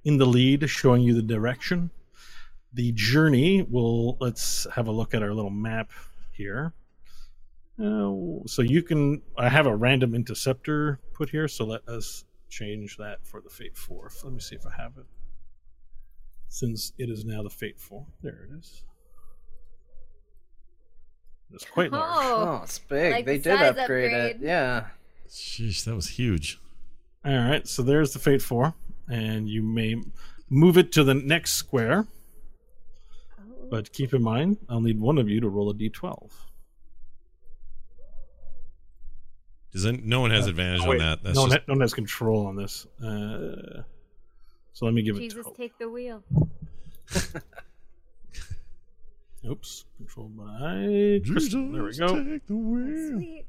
in 0.04 0.16
the 0.16 0.24
lead, 0.24 0.70
showing 0.70 1.02
you 1.02 1.12
the 1.12 1.20
direction. 1.20 1.90
The 2.72 2.92
journey 2.92 3.66
will, 3.68 4.16
let's 4.18 4.66
have 4.74 4.88
a 4.88 4.92
look 4.92 5.12
at 5.12 5.22
our 5.22 5.34
little 5.34 5.50
map 5.50 5.90
here. 6.32 6.72
Uh, 7.78 8.46
so 8.46 8.62
you 8.62 8.82
can, 8.82 9.20
I 9.36 9.50
have 9.50 9.66
a 9.66 9.76
random 9.76 10.14
interceptor 10.14 11.00
put 11.12 11.28
here, 11.28 11.48
so 11.48 11.66
let 11.66 11.86
us 11.86 12.24
change 12.48 12.96
that 12.96 13.26
for 13.26 13.42
the 13.42 13.50
Fate 13.50 13.76
4. 13.76 14.10
Let 14.24 14.32
me 14.32 14.40
see 14.40 14.56
if 14.56 14.64
I 14.64 14.82
have 14.82 14.92
it. 14.96 15.04
Since 16.48 16.94
it 16.96 17.10
is 17.10 17.26
now 17.26 17.42
the 17.42 17.50
Fate 17.50 17.78
4. 17.78 18.06
There 18.22 18.48
it 18.50 18.58
is. 18.58 18.84
It's 21.52 21.64
quite 21.64 21.90
large. 21.92 22.04
Oh, 22.26 22.58
Oh, 22.58 22.62
it's 22.64 22.78
big. 22.78 23.12
like 23.12 23.24
they 23.26 23.38
the 23.38 23.42
did 23.50 23.58
size 23.58 23.76
upgrade, 23.78 24.12
it. 24.12 24.38
Yeah. 24.40 24.86
Sheesh, 25.28 25.84
that 25.84 25.94
was 25.94 26.08
huge. 26.08 26.58
All 27.24 27.32
right, 27.36 27.66
so 27.66 27.82
there's 27.82 28.12
the 28.12 28.18
Fate 28.18 28.42
4, 28.42 28.72
and 29.10 29.48
you 29.48 29.62
may 29.62 29.96
move 30.48 30.76
it 30.78 30.92
to 30.92 31.02
the 31.04 31.14
next 31.14 31.52
square. 31.54 32.06
But 33.68 33.92
keep 33.92 34.14
in 34.14 34.22
mind, 34.22 34.58
I'll 34.68 34.80
need 34.80 35.00
one 35.00 35.18
of 35.18 35.28
you 35.28 35.40
to 35.40 35.48
roll 35.48 35.70
a 35.70 35.74
d12. 35.74 36.30
Does 39.72 39.84
it, 39.84 40.04
no 40.04 40.20
one 40.20 40.30
has 40.30 40.46
advantage 40.46 40.82
Oh, 40.84 40.92
on 40.92 40.98
that. 40.98 41.22
That's 41.22 41.34
no, 41.34 41.42
one 41.42 41.50
just, 41.50 41.58
ha- 41.60 41.64
no 41.68 41.74
one 41.74 41.80
has 41.80 41.92
control 41.94 42.46
on 42.46 42.56
this. 42.56 42.86
Uh, 43.02 43.82
so 44.72 44.84
let 44.86 44.94
me 44.94 45.02
give 45.02 45.16
it 45.16 45.20
to 45.20 45.24
Jesus, 45.28 45.46
to 45.46 45.52
take 45.54 45.76
the 45.78 45.88
wheel. 45.88 46.22
Oops, 49.44 49.84
controlled 49.96 50.36
by 50.36 51.20
Kristen. 51.30 51.72
There 51.72 51.84
we 51.84 51.96
go. 51.96 52.24
take 52.24 52.46
the 52.46 52.56
wheel. 52.56 53.18
Sweet. 53.18 53.46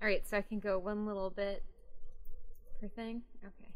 All 0.00 0.08
right, 0.08 0.28
so 0.28 0.36
I 0.36 0.42
can 0.42 0.60
go 0.60 0.78
one 0.78 1.06
little 1.06 1.30
bit 1.30 1.64
per 2.80 2.88
thing. 2.88 3.22
Okay. 3.44 3.70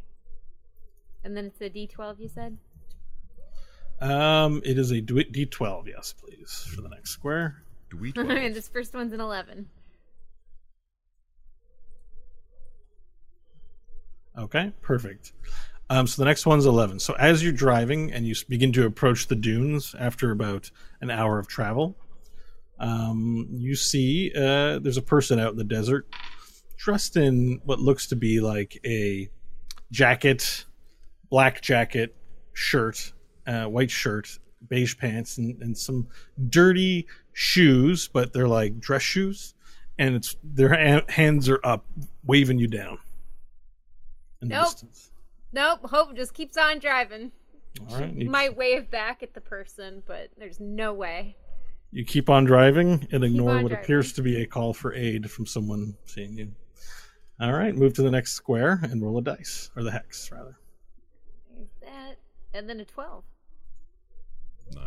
And 1.24 1.36
then 1.36 1.46
it's 1.46 1.60
a 1.60 1.70
D12, 1.70 2.20
you 2.20 2.28
said? 2.28 2.58
Um, 4.00 4.60
it 4.64 4.78
is 4.78 4.90
a 4.90 5.00
d- 5.00 5.24
d12, 5.24 5.86
yes, 5.88 6.12
please, 6.12 6.66
for 6.74 6.82
the 6.82 6.88
next 6.88 7.10
square. 7.10 7.62
Do 7.90 7.96
we 7.96 8.12
All 8.16 8.24
right, 8.24 8.52
this 8.52 8.68
first 8.68 8.94
one's 8.94 9.12
an 9.12 9.20
11. 9.20 9.68
Okay, 14.38 14.72
perfect. 14.80 15.32
Um, 15.92 16.06
so 16.06 16.22
the 16.22 16.26
next 16.26 16.46
one's 16.46 16.64
11. 16.64 17.00
So 17.00 17.12
as 17.18 17.42
you're 17.42 17.52
driving 17.52 18.12
and 18.12 18.26
you 18.26 18.34
begin 18.48 18.72
to 18.72 18.86
approach 18.86 19.26
the 19.26 19.34
dunes 19.36 19.94
after 19.98 20.30
about 20.30 20.70
an 21.02 21.10
hour 21.10 21.38
of 21.38 21.46
travel, 21.48 21.96
Um, 22.78 23.46
you 23.50 23.76
see, 23.76 24.32
uh, 24.34 24.78
there's 24.80 24.96
a 24.96 25.02
person 25.02 25.38
out 25.38 25.52
in 25.52 25.58
the 25.58 25.62
desert 25.64 26.08
dressed 26.78 27.16
in 27.16 27.60
what 27.64 27.78
looks 27.78 28.06
to 28.08 28.16
be 28.16 28.40
like 28.40 28.80
a 28.84 29.28
jacket, 29.92 30.64
black 31.30 31.60
jacket, 31.60 32.16
shirt, 32.54 33.12
uh, 33.46 33.66
white 33.66 33.90
shirt, 33.90 34.36
beige 34.68 34.96
pants, 34.98 35.38
and, 35.38 35.62
and 35.62 35.78
some 35.78 36.08
dirty 36.48 37.06
shoes, 37.34 38.08
but 38.08 38.32
they're 38.32 38.48
like 38.48 38.80
dress 38.80 39.02
shoes, 39.02 39.54
and 39.98 40.16
it's 40.16 40.34
their 40.42 40.74
ha- 40.74 41.04
hands 41.08 41.48
are 41.48 41.60
up, 41.62 41.84
waving 42.24 42.58
you 42.58 42.66
down. 42.66 42.98
In 44.40 44.48
the 44.48 44.54
Nope. 44.56 44.64
distance. 44.64 45.11
Nope, 45.52 45.80
Hope 45.84 46.14
just 46.16 46.34
keeps 46.34 46.56
on 46.56 46.78
driving. 46.78 47.30
All 47.90 47.98
right, 47.98 48.12
you, 48.14 48.28
Might 48.30 48.56
wave 48.56 48.90
back 48.90 49.22
at 49.22 49.34
the 49.34 49.40
person, 49.40 50.02
but 50.06 50.28
there's 50.38 50.60
no 50.60 50.92
way. 50.92 51.36
you 51.90 52.04
keep 52.04 52.28
on 52.30 52.44
driving 52.44 53.06
and 53.12 53.24
ignore 53.24 53.54
what 53.54 53.68
driving. 53.68 53.78
appears 53.78 54.12
to 54.14 54.22
be 54.22 54.42
a 54.42 54.46
call 54.46 54.72
for 54.72 54.94
aid 54.94 55.30
from 55.30 55.46
someone 55.46 55.94
seeing 56.04 56.36
you. 56.36 56.52
All 57.40 57.52
right, 57.52 57.74
move 57.74 57.94
to 57.94 58.02
the 58.02 58.10
next 58.10 58.32
square 58.34 58.78
and 58.82 59.02
roll 59.02 59.18
a 59.18 59.22
dice, 59.22 59.70
or 59.74 59.82
the 59.82 59.90
hex 59.90 60.30
rather. 60.30 60.58
There's 61.54 61.68
that. 61.82 62.16
And 62.54 62.68
then 62.68 62.80
a 62.80 62.84
12. 62.84 63.24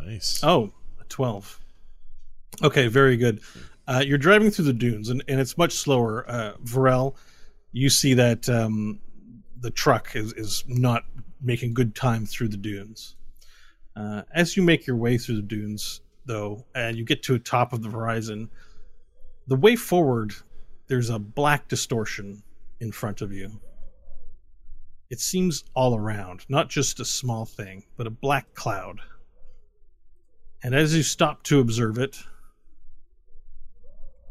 Nice. 0.06 0.40
Oh, 0.44 0.72
a 1.00 1.04
12. 1.06 1.60
Okay, 2.64 2.88
very 2.88 3.18
good. 3.18 3.42
Uh, 3.88 4.04
you're 4.06 4.18
driving 4.18 4.50
through 4.52 4.66
the 4.66 4.74
dunes, 4.74 5.10
and, 5.10 5.24
and 5.28 5.40
it's 5.40 5.58
much 5.58 5.74
slower. 5.74 6.26
Uh, 6.30 6.54
Varel, 6.64 7.16
you 7.72 7.90
see 7.90 8.14
that 8.14 8.48
um, 8.48 9.00
the 9.66 9.72
truck 9.72 10.16
is, 10.16 10.32
is 10.34 10.64
not 10.68 11.06
making 11.42 11.74
good 11.74 11.96
time 11.96 12.24
through 12.28 12.48
the 12.48 12.56
dunes. 12.56 13.16
Uh, 13.96 14.22
as 14.32 14.56
you 14.56 14.62
make 14.62 14.86
your 14.86 14.96
way 14.96 15.18
through 15.18 15.38
the 15.38 15.42
dunes, 15.42 16.02
though, 16.28 16.64
and 16.76 16.96
you 16.96 17.04
get 17.04 17.24
to 17.24 17.34
the 17.34 17.40
top 17.40 17.74
of 17.74 17.82
the 17.82 17.90
horizon, 17.90 18.48
the 19.48 19.56
way 19.56 19.76
forward, 19.76 20.36
there's 20.86 21.10
a 21.10 21.18
black 21.18 21.68
distortion 21.68 22.44
in 22.80 22.92
front 22.92 23.22
of 23.22 23.34
you. 23.34 23.60
It 25.10 25.20
seems 25.20 25.64
all 25.74 25.96
around, 25.96 26.46
not 26.48 26.70
just 26.70 27.00
a 27.00 27.06
small 27.06 27.46
thing, 27.46 27.86
but 27.98 28.06
a 28.06 28.12
black 28.12 28.54
cloud. 28.54 29.00
And 30.62 30.76
as 30.76 30.96
you 30.96 31.02
stop 31.02 31.42
to 31.46 31.60
observe 31.60 31.98
it, 31.98 32.20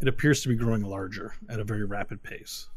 it 0.01 0.07
appears 0.07 0.43
to 0.43 0.49
be 0.49 0.55
growing 0.55 0.85
larger 0.85 1.35
at 1.49 1.59
a 1.59 1.65
very 1.65 1.85
rapid 1.85 2.23
pace. 2.23 2.69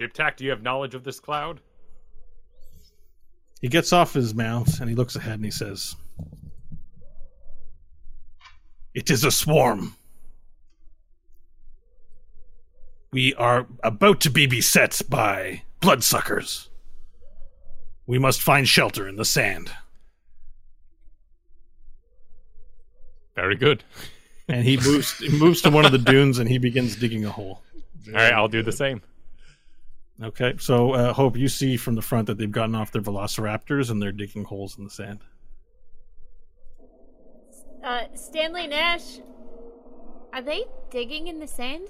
Diptak, 0.00 0.36
do 0.36 0.44
you 0.44 0.50
have 0.50 0.62
knowledge 0.62 0.94
of 0.94 1.04
this 1.04 1.20
cloud? 1.20 1.60
He 3.60 3.68
gets 3.68 3.92
off 3.92 4.14
his 4.14 4.34
mount 4.34 4.80
and 4.80 4.88
he 4.88 4.96
looks 4.96 5.14
ahead 5.14 5.34
and 5.34 5.44
he 5.44 5.50
says, 5.50 5.94
It 8.94 9.10
is 9.10 9.24
a 9.24 9.30
swarm. 9.30 9.94
We 13.12 13.34
are 13.34 13.66
about 13.82 14.20
to 14.22 14.30
be 14.30 14.46
beset 14.46 15.02
by 15.08 15.62
bloodsuckers. 15.80 16.70
We 18.06 18.18
must 18.18 18.40
find 18.40 18.66
shelter 18.66 19.06
in 19.06 19.16
the 19.16 19.24
sand. 19.24 19.70
Very 23.36 23.56
good. 23.56 23.84
and 24.48 24.64
he 24.64 24.76
moves 24.78 25.18
he 25.18 25.28
moves 25.28 25.60
to 25.62 25.70
one 25.70 25.84
of 25.84 25.92
the 25.92 25.98
dunes 25.98 26.38
and 26.38 26.48
he 26.48 26.58
begins 26.58 26.96
digging 26.96 27.24
a 27.26 27.30
hole. 27.30 27.62
All 28.08 28.14
right, 28.14 28.32
I'll 28.32 28.48
do 28.48 28.62
the 28.62 28.72
same. 28.72 29.02
Okay, 30.22 30.54
so 30.58 30.92
uh, 30.92 31.12
Hope, 31.14 31.36
you 31.36 31.48
see 31.48 31.76
from 31.78 31.94
the 31.94 32.02
front 32.02 32.26
that 32.26 32.36
they've 32.36 32.50
gotten 32.50 32.74
off 32.74 32.92
their 32.92 33.00
velociraptors 33.00 33.90
and 33.90 34.02
they're 34.02 34.12
digging 34.12 34.44
holes 34.44 34.76
in 34.76 34.84
the 34.84 34.90
sand. 34.90 35.20
Uh, 37.82 38.02
Stanley 38.14 38.66
Nash, 38.66 39.20
are 40.34 40.42
they 40.42 40.64
digging 40.90 41.28
in 41.28 41.40
the 41.40 41.46
sand? 41.46 41.88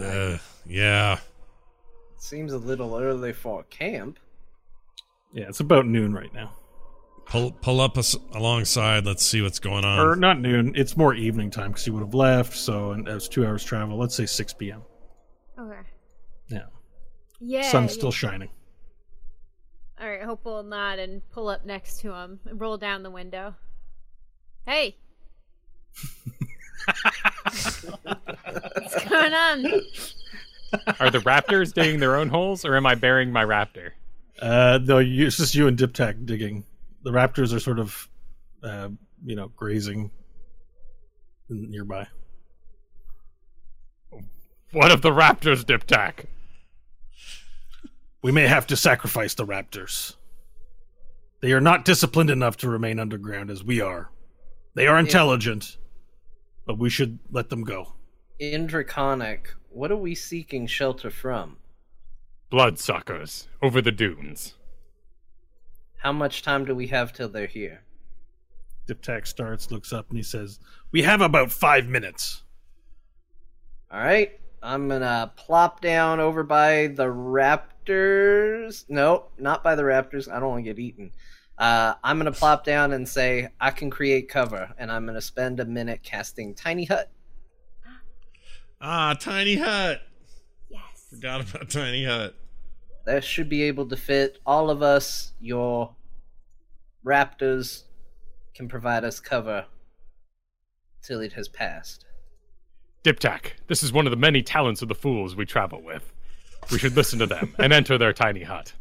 Uh, 0.00 0.38
yeah. 0.64 1.18
Seems 2.16 2.52
a 2.54 2.58
little 2.58 2.96
early 2.98 3.34
for 3.34 3.64
camp. 3.64 4.18
Yeah, 5.34 5.48
it's 5.48 5.60
about 5.60 5.86
noon 5.86 6.14
right 6.14 6.32
now. 6.32 6.52
Pull 7.26 7.52
pull 7.52 7.80
up 7.80 7.98
us 7.98 8.16
alongside. 8.32 9.04
Let's 9.04 9.24
see 9.24 9.42
what's 9.42 9.58
going 9.58 9.84
on. 9.84 9.98
or 10.00 10.16
not 10.16 10.40
noon. 10.40 10.72
It's 10.74 10.96
more 10.96 11.14
evening 11.14 11.50
time 11.50 11.70
because 11.70 11.86
you 11.86 11.92
would 11.92 12.02
have 12.02 12.14
left. 12.14 12.56
So 12.56 12.92
and 12.92 13.06
was 13.06 13.28
two 13.28 13.46
hours 13.46 13.64
travel. 13.64 13.98
Let's 13.98 14.14
say 14.14 14.26
six 14.26 14.52
p.m. 14.52 14.82
Okay. 15.58 15.80
Yeah, 16.48 16.66
Yeah. 17.40 17.70
sun's 17.70 17.92
yeah. 17.92 17.98
still 17.98 18.12
shining. 18.12 18.50
All 20.00 20.08
right, 20.08 20.22
Hope 20.22 20.44
we'll 20.44 20.62
nod 20.62 20.98
and 20.98 21.22
pull 21.30 21.48
up 21.48 21.64
next 21.64 22.00
to 22.00 22.12
him 22.12 22.40
and 22.46 22.60
roll 22.60 22.76
down 22.76 23.02
the 23.02 23.10
window. 23.10 23.54
Hey. 24.66 24.96
What's 28.04 29.04
going 29.08 29.32
on? 29.32 29.64
Are 31.00 31.10
the 31.10 31.18
raptors 31.20 31.72
digging 31.72 32.00
their 32.00 32.16
own 32.16 32.28
holes, 32.28 32.64
or 32.64 32.76
am 32.76 32.86
I 32.86 32.94
burying 32.94 33.30
my 33.30 33.44
raptor? 33.44 33.90
Uh, 34.40 34.78
no, 34.82 34.98
you, 34.98 35.26
it's 35.26 35.36
just 35.36 35.54
you 35.54 35.68
and 35.68 35.78
Diptak 35.78 36.24
digging. 36.26 36.64
The 37.04 37.10
raptors 37.10 37.54
are 37.54 37.60
sort 37.60 37.78
of, 37.78 38.08
uh, 38.62 38.88
you 39.24 39.36
know, 39.36 39.48
grazing 39.56 40.10
nearby. 41.48 42.06
What 44.72 44.90
of 44.90 45.02
the 45.02 45.10
raptors, 45.10 45.64
Diptak? 45.64 46.24
We 48.22 48.32
may 48.32 48.46
have 48.46 48.66
to 48.68 48.76
sacrifice 48.76 49.34
the 49.34 49.44
raptors. 49.44 50.14
They 51.42 51.52
are 51.52 51.60
not 51.60 51.84
disciplined 51.84 52.30
enough 52.30 52.56
to 52.58 52.70
remain 52.70 52.98
underground 52.98 53.50
as 53.50 53.62
we 53.62 53.82
are. 53.82 54.10
They 54.74 54.86
are 54.86 54.98
intelligent, 54.98 55.76
but 56.66 56.78
we 56.78 56.88
should 56.88 57.18
let 57.30 57.50
them 57.50 57.64
go. 57.64 57.92
In 58.38 58.66
Draconic, 58.66 59.52
what 59.68 59.92
are 59.92 59.96
we 59.96 60.14
seeking 60.14 60.66
shelter 60.66 61.10
from? 61.10 61.58
Bloodsuckers 62.48 63.48
over 63.60 63.82
the 63.82 63.92
dunes. 63.92 64.54
How 65.98 66.12
much 66.12 66.42
time 66.42 66.64
do 66.64 66.74
we 66.74 66.86
have 66.86 67.12
till 67.12 67.28
they're 67.28 67.46
here? 67.46 67.82
Diptak 68.88 69.26
starts, 69.26 69.70
looks 69.70 69.92
up, 69.92 70.08
and 70.08 70.16
he 70.16 70.22
says, 70.22 70.60
We 70.92 71.02
have 71.02 71.20
about 71.20 71.52
five 71.52 71.88
minutes. 71.88 72.42
Alright, 73.92 74.40
I'm 74.62 74.88
gonna 74.88 75.32
plop 75.36 75.80
down 75.80 76.20
over 76.20 76.44
by 76.44 76.88
the 76.88 77.06
raptors. 77.06 78.84
No, 78.88 79.26
not 79.38 79.64
by 79.64 79.74
the 79.74 79.82
raptors. 79.82 80.32
I 80.32 80.38
don't 80.38 80.50
want 80.50 80.64
to 80.64 80.70
get 80.70 80.78
eaten. 80.78 81.10
Uh, 81.58 81.94
I'm 82.04 82.18
gonna 82.18 82.32
plop 82.32 82.64
down 82.64 82.92
and 82.92 83.08
say, 83.08 83.48
I 83.60 83.70
can 83.70 83.90
create 83.90 84.28
cover, 84.28 84.72
and 84.78 84.90
I'm 84.90 85.04
gonna 85.04 85.20
spend 85.20 85.58
a 85.60 85.64
minute 85.64 86.02
casting 86.02 86.54
Tiny 86.54 86.84
Hut. 86.84 87.10
ah, 88.80 89.16
tiny 89.18 89.56
hut. 89.56 90.00
Yes. 90.70 91.06
Forgot 91.10 91.40
about 91.50 91.68
tiny 91.68 92.04
hut. 92.04 92.34
That 93.04 93.24
should 93.24 93.48
be 93.48 93.62
able 93.64 93.88
to 93.88 93.96
fit 93.96 94.38
all 94.46 94.70
of 94.70 94.80
us. 94.80 95.32
Your 95.40 95.96
raptors 97.04 97.82
can 98.54 98.68
provide 98.68 99.04
us 99.04 99.18
cover 99.18 99.66
till 101.02 101.20
it 101.20 101.32
has 101.32 101.48
passed. 101.48 102.04
Diptak, 103.04 103.52
this 103.66 103.82
is 103.82 103.92
one 103.92 104.06
of 104.06 104.10
the 104.10 104.16
many 104.16 104.42
talents 104.42 104.80
of 104.82 104.88
the 104.88 104.94
fools 104.94 105.34
we 105.34 105.44
travel 105.44 105.82
with. 105.82 106.12
We 106.70 106.78
should 106.78 106.94
listen 106.94 107.18
to 107.18 107.26
them 107.26 107.54
and 107.58 107.72
enter 107.72 107.98
their 107.98 108.12
tiny 108.12 108.44
hut. 108.44 108.72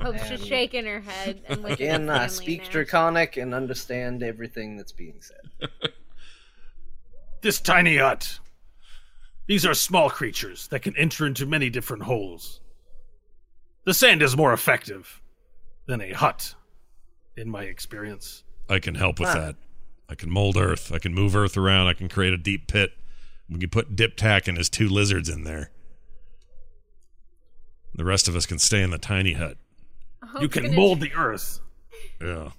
Hope's 0.00 0.20
just 0.28 0.30
And- 0.30 0.46
shaking 0.46 0.84
her 0.86 1.00
head. 1.00 1.42
And 1.48 1.60
looking 1.62 1.72
Again, 1.88 2.08
at 2.08 2.20
I 2.20 2.26
speak 2.28 2.60
Nash. 2.60 2.68
Draconic 2.68 3.36
and 3.36 3.52
understand 3.52 4.22
everything 4.22 4.76
that's 4.76 4.92
being 4.92 5.20
said. 5.20 5.68
This 7.40 7.60
tiny 7.60 7.96
hut. 7.96 8.38
These 9.48 9.66
are 9.66 9.74
small 9.74 10.08
creatures 10.08 10.68
that 10.68 10.82
can 10.82 10.96
enter 10.96 11.26
into 11.26 11.44
many 11.44 11.70
different 11.70 12.04
holes. 12.04 12.60
The 13.84 13.94
sand 13.94 14.22
is 14.22 14.36
more 14.36 14.52
effective 14.52 15.20
than 15.86 16.00
a 16.00 16.12
hut, 16.12 16.54
in 17.36 17.50
my 17.50 17.64
experience. 17.64 18.44
I 18.70 18.78
can 18.78 18.94
help 18.94 19.18
with 19.18 19.30
Ah. 19.30 19.34
that. 19.34 19.56
I 20.08 20.14
can 20.14 20.30
mold 20.30 20.56
earth. 20.56 20.92
I 20.92 21.00
can 21.00 21.14
move 21.14 21.34
earth 21.34 21.56
around. 21.56 21.88
I 21.88 21.94
can 21.94 22.08
create 22.08 22.32
a 22.32 22.36
deep 22.36 22.68
pit. 22.68 22.92
We 23.52 23.58
can 23.60 23.70
put 23.70 23.94
Diptak 23.94 24.48
and 24.48 24.56
his 24.56 24.68
two 24.68 24.88
lizards 24.88 25.28
in 25.28 25.44
there. 25.44 25.70
The 27.94 28.04
rest 28.04 28.26
of 28.28 28.34
us 28.34 28.46
can 28.46 28.58
stay 28.58 28.82
in 28.82 28.90
the 28.90 28.98
tiny 28.98 29.34
hut. 29.34 29.58
Hope's 30.24 30.42
you 30.42 30.48
can 30.48 30.74
mold 30.74 31.00
tr- 31.00 31.04
the 31.06 31.12
earth. 31.14 31.60
Yeah. 32.20 32.50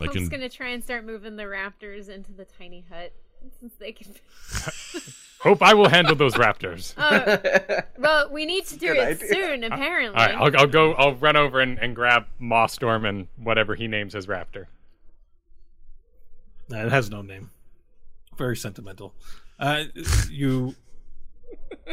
I 0.00 0.04
Hope's 0.04 0.14
can. 0.14 0.28
gonna 0.28 0.48
try 0.48 0.68
and 0.70 0.82
start 0.82 1.04
moving 1.04 1.36
the 1.36 1.42
raptors 1.44 2.08
into 2.08 2.32
the 2.32 2.44
tiny 2.46 2.84
hut 2.90 3.12
since 3.60 3.74
they 3.78 3.92
can. 3.92 4.14
Hope 5.40 5.62
I 5.62 5.74
will 5.74 5.88
handle 5.90 6.16
those 6.16 6.34
raptors. 6.34 6.94
Oh, 6.96 7.82
well, 7.98 8.30
we 8.30 8.46
need 8.46 8.64
to 8.66 8.76
do 8.78 8.88
Good 8.88 8.96
it 8.96 9.22
idea. 9.22 9.28
soon. 9.28 9.64
Apparently. 9.64 10.18
All 10.18 10.26
right, 10.26 10.34
I'll, 10.34 10.60
I'll 10.62 10.66
go. 10.66 10.92
I'll 10.94 11.14
run 11.14 11.36
over 11.36 11.60
and, 11.60 11.78
and 11.78 11.94
grab 11.94 12.26
Mosstorm 12.40 13.06
and 13.06 13.28
whatever 13.36 13.74
he 13.74 13.86
names 13.86 14.14
his 14.14 14.26
raptor. 14.26 14.66
Uh, 16.72 16.78
it 16.78 16.90
has 16.90 17.10
no 17.10 17.20
name. 17.22 17.50
Very 18.38 18.56
sentimental. 18.56 19.14
Uh, 19.58 19.84
you 20.30 20.74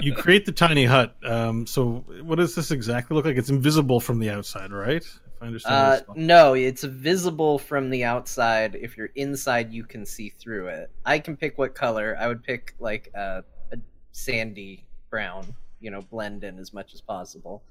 you 0.02 0.14
create 0.14 0.46
the 0.46 0.52
tiny 0.52 0.86
hut. 0.86 1.16
Um, 1.26 1.66
so 1.66 2.04
what 2.22 2.36
does 2.36 2.56
this 2.56 2.72
exactly 2.72 3.16
look 3.16 3.26
like? 3.26 3.38
It's 3.38 3.50
invisible 3.50 4.00
from 4.00 4.20
the 4.20 4.30
outside, 4.30 4.72
right? 4.72 5.04
If 5.04 5.22
I 5.42 5.48
understand. 5.48 6.04
Uh, 6.08 6.14
no, 6.16 6.54
it's 6.54 6.84
visible 6.84 7.60
from 7.60 7.90
the 7.90 8.04
outside. 8.04 8.76
If 8.76 8.98
you're 8.98 9.12
inside, 9.16 9.72
you 9.72 9.84
can 9.84 10.06
see 10.06 10.30
through 10.30 10.68
it. 10.68 10.92
I 11.06 11.20
can 11.20 11.38
pick 11.38 11.58
what 11.58 11.76
color. 11.76 12.18
I 12.20 12.28
would 12.28 12.44
pick 12.44 12.76
like 12.80 13.12
a, 13.16 13.44
a 13.72 13.78
sandy 14.12 14.86
brown. 15.10 15.56
You 15.80 15.92
know, 15.92 16.02
blend 16.02 16.44
in 16.44 16.60
as 16.60 16.74
much 16.74 16.94
as 16.94 17.02
possible. 17.02 17.64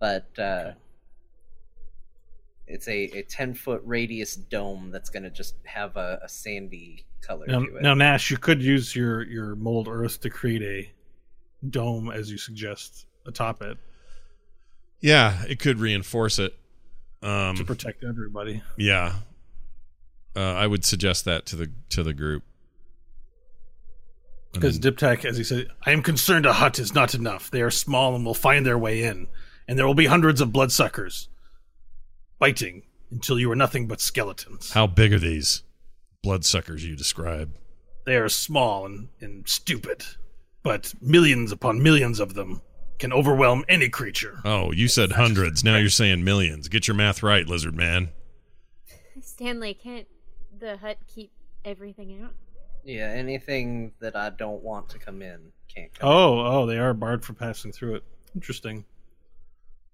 But 0.00 0.26
uh, 0.38 0.72
it's 2.68 2.86
a, 2.88 3.04
a 3.18 3.22
ten 3.22 3.54
foot 3.54 3.82
radius 3.84 4.36
dome 4.36 4.90
that's 4.90 5.10
gonna 5.10 5.30
just 5.30 5.56
have 5.64 5.96
a, 5.96 6.20
a 6.22 6.28
sandy 6.28 7.04
color 7.20 7.46
Now, 7.48 7.60
to 7.60 7.76
it. 7.76 7.82
now, 7.82 7.94
Nash, 7.94 8.30
you 8.30 8.36
could 8.38 8.62
use 8.62 8.94
your 8.94 9.22
your 9.22 9.56
mold 9.56 9.88
earth 9.88 10.20
to 10.20 10.30
create 10.30 10.62
a 10.62 10.90
dome, 11.68 12.10
as 12.10 12.30
you 12.30 12.38
suggest, 12.38 13.06
atop 13.26 13.62
it 13.62 13.76
Yeah, 15.00 15.42
it 15.48 15.58
could 15.58 15.78
reinforce 15.80 16.38
it. 16.38 16.54
Um, 17.22 17.56
to 17.56 17.64
protect 17.64 18.04
everybody. 18.04 18.62
yeah, 18.76 19.14
uh, 20.36 20.40
I 20.40 20.66
would 20.68 20.84
suggest 20.84 21.24
that 21.24 21.46
to 21.46 21.56
the 21.56 21.70
to 21.90 22.02
the 22.04 22.14
group. 22.14 22.44
Because 24.52 24.78
then- 24.80 24.92
Diptak, 24.94 25.24
as 25.24 25.36
he 25.36 25.44
said, 25.44 25.68
I 25.84 25.92
am 25.92 26.02
concerned 26.02 26.46
a 26.46 26.52
hut 26.52 26.78
is 26.78 26.94
not 26.94 27.14
enough. 27.14 27.50
They 27.50 27.60
are 27.62 27.70
small 27.70 28.14
and 28.14 28.24
will 28.24 28.34
find 28.34 28.64
their 28.64 28.78
way 28.78 29.02
in, 29.02 29.26
and 29.66 29.78
there 29.78 29.86
will 29.86 29.94
be 29.94 30.06
hundreds 30.06 30.40
of 30.40 30.52
bloodsuckers 30.52 31.28
biting 32.38 32.82
until 33.10 33.38
you 33.38 33.50
are 33.50 33.56
nothing 33.56 33.86
but 33.86 34.00
skeletons. 34.00 34.72
how 34.72 34.86
big 34.86 35.12
are 35.12 35.18
these 35.18 35.62
bloodsuckers 36.22 36.84
you 36.84 36.96
describe? 36.96 37.56
They 38.04 38.16
are 38.16 38.28
small 38.28 38.86
and, 38.86 39.08
and 39.20 39.48
stupid, 39.48 40.04
but 40.62 40.94
millions 41.00 41.52
upon 41.52 41.82
millions 41.82 42.20
of 42.20 42.34
them 42.34 42.62
can 42.98 43.12
overwhelm 43.12 43.64
any 43.68 43.88
creature. 43.88 44.40
Oh, 44.44 44.72
you 44.72 44.88
said 44.88 45.12
hundreds. 45.12 45.62
Now 45.62 45.76
you're 45.76 45.88
saying 45.88 46.24
millions. 46.24 46.68
Get 46.68 46.88
your 46.88 46.96
math 46.96 47.22
right, 47.22 47.46
lizard 47.46 47.76
man. 47.76 48.10
Stanley, 49.20 49.74
can't 49.74 50.06
the 50.58 50.76
hut 50.78 50.98
keep 51.06 51.30
everything 51.64 52.20
out? 52.22 52.34
Yeah, 52.84 53.08
anything 53.08 53.92
that 54.00 54.16
I 54.16 54.30
don't 54.30 54.62
want 54.62 54.88
to 54.90 54.98
come 54.98 55.22
in 55.22 55.52
can't 55.72 55.92
come. 55.94 56.08
oh, 56.08 56.40
oh, 56.40 56.66
they 56.66 56.78
are 56.78 56.94
barred 56.94 57.24
for 57.24 57.34
passing 57.34 57.72
through 57.72 57.96
it. 57.96 58.04
Interesting. 58.34 58.84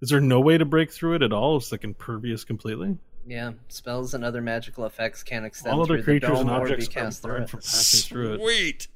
Is 0.05 0.09
there 0.11 0.21
no 0.21 0.39
way 0.39 0.55
to 0.55 0.65
break 0.65 0.91
through 0.91 1.15
it 1.15 1.23
at 1.23 1.33
all? 1.33 1.57
It's 1.57 1.71
like 1.71 1.83
impervious 1.83 2.43
completely. 2.43 2.95
Yeah, 3.25 3.53
spells 3.69 4.13
and 4.13 4.23
other 4.23 4.39
magical 4.39 4.85
effects 4.85 5.23
can't 5.23 5.47
extend 5.47 5.73
all 5.73 5.81
other 5.81 5.95
through 5.95 5.97
the 5.97 6.03
creatures 6.03 6.29
dome 6.29 6.41
and 6.41 6.49
objects 6.51 6.87
are 6.87 6.91
cast 6.91 7.23
through 7.23 7.31
barred 7.31 7.43
it. 7.45 7.49
for 7.49 7.57
passing 7.57 8.07
through 8.07 8.33
it. 8.33 8.39
Sweet. 8.39 8.87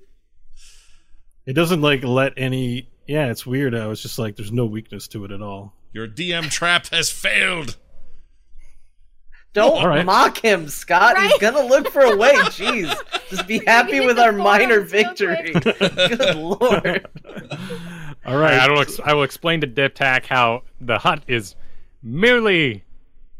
It 1.47 1.53
doesn't 1.53 1.81
like 1.81 2.03
let 2.03 2.33
any. 2.37 2.91
Yeah, 3.07 3.31
it's 3.31 3.43
weird. 3.43 3.73
I 3.73 3.87
was 3.87 4.03
just 4.03 4.19
like, 4.19 4.35
there's 4.35 4.51
no 4.51 4.67
weakness 4.67 5.07
to 5.07 5.25
it 5.25 5.31
at 5.31 5.41
all. 5.41 5.73
Your 5.93 6.07
DM 6.07 6.51
trap 6.51 6.85
has 6.89 7.09
failed. 7.09 7.77
Don't 9.53 9.79
All 9.79 9.87
right. 9.87 10.05
mock 10.05 10.37
him, 10.37 10.67
Scott. 10.67 11.19
He's 11.19 11.39
gonna 11.39 11.65
look 11.65 11.89
for 11.89 12.01
a 12.01 12.15
way. 12.15 12.33
Jeez, 12.35 12.95
just 13.29 13.47
be 13.47 13.65
happy 13.65 13.99
with 13.99 14.19
our 14.19 14.31
minor 14.31 14.81
victory. 14.81 15.53
Good 15.59 16.35
lord. 16.35 17.07
All 18.25 18.37
right. 18.37 18.53
I, 18.53 18.69
will 18.69 18.81
ex- 18.81 18.99
I 19.03 19.13
will 19.13 19.23
explain 19.23 19.61
to 19.61 19.67
Diptak 19.67 20.25
how 20.25 20.63
the 20.79 20.99
hut 20.99 21.23
is 21.27 21.55
merely 22.03 22.83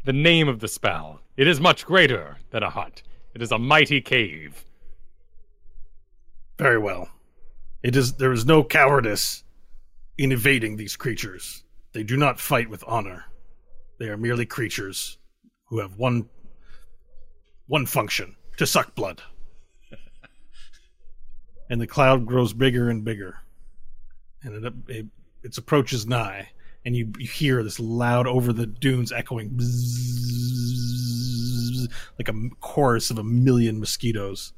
the 0.04 0.12
name 0.12 0.48
of 0.48 0.60
the 0.60 0.68
spell. 0.68 1.20
It 1.36 1.46
is 1.46 1.60
much 1.60 1.86
greater 1.86 2.38
than 2.50 2.62
a 2.62 2.70
hut. 2.70 3.02
It 3.34 3.42
is 3.42 3.52
a 3.52 3.58
mighty 3.58 4.00
cave. 4.00 4.64
Very 6.58 6.78
well. 6.78 7.08
It 7.82 7.96
is 7.96 8.14
there 8.14 8.32
is 8.32 8.44
no 8.44 8.62
cowardice 8.62 9.44
in 10.18 10.32
evading 10.32 10.76
these 10.76 10.96
creatures. 10.96 11.64
They 11.92 12.02
do 12.02 12.16
not 12.16 12.38
fight 12.38 12.68
with 12.68 12.84
honor. 12.86 13.24
They 13.98 14.08
are 14.08 14.16
merely 14.16 14.46
creatures 14.46 15.18
who 15.66 15.78
have 15.78 15.96
one 15.96 16.28
one 17.66 17.86
function 17.86 18.36
to 18.58 18.66
suck 18.66 18.94
blood. 18.94 19.22
and 21.70 21.80
the 21.80 21.86
cloud 21.86 22.26
grows 22.26 22.52
bigger 22.52 22.90
and 22.90 23.04
bigger, 23.04 23.38
and 24.42 24.64
it, 24.64 24.72
it 24.88 25.06
its 25.42 25.58
approach 25.58 25.92
is 25.92 26.06
nigh, 26.06 26.50
and 26.84 26.94
you, 26.94 27.12
you 27.18 27.26
hear 27.26 27.62
this 27.62 27.80
loud 27.80 28.26
over 28.26 28.52
the 28.52 28.66
dunes 28.66 29.10
echoing 29.12 29.50
bzzz, 29.50 29.68
like 32.18 32.28
a 32.28 32.34
chorus 32.60 33.10
of 33.10 33.18
a 33.18 33.24
million 33.24 33.80
mosquitoes 33.80 34.52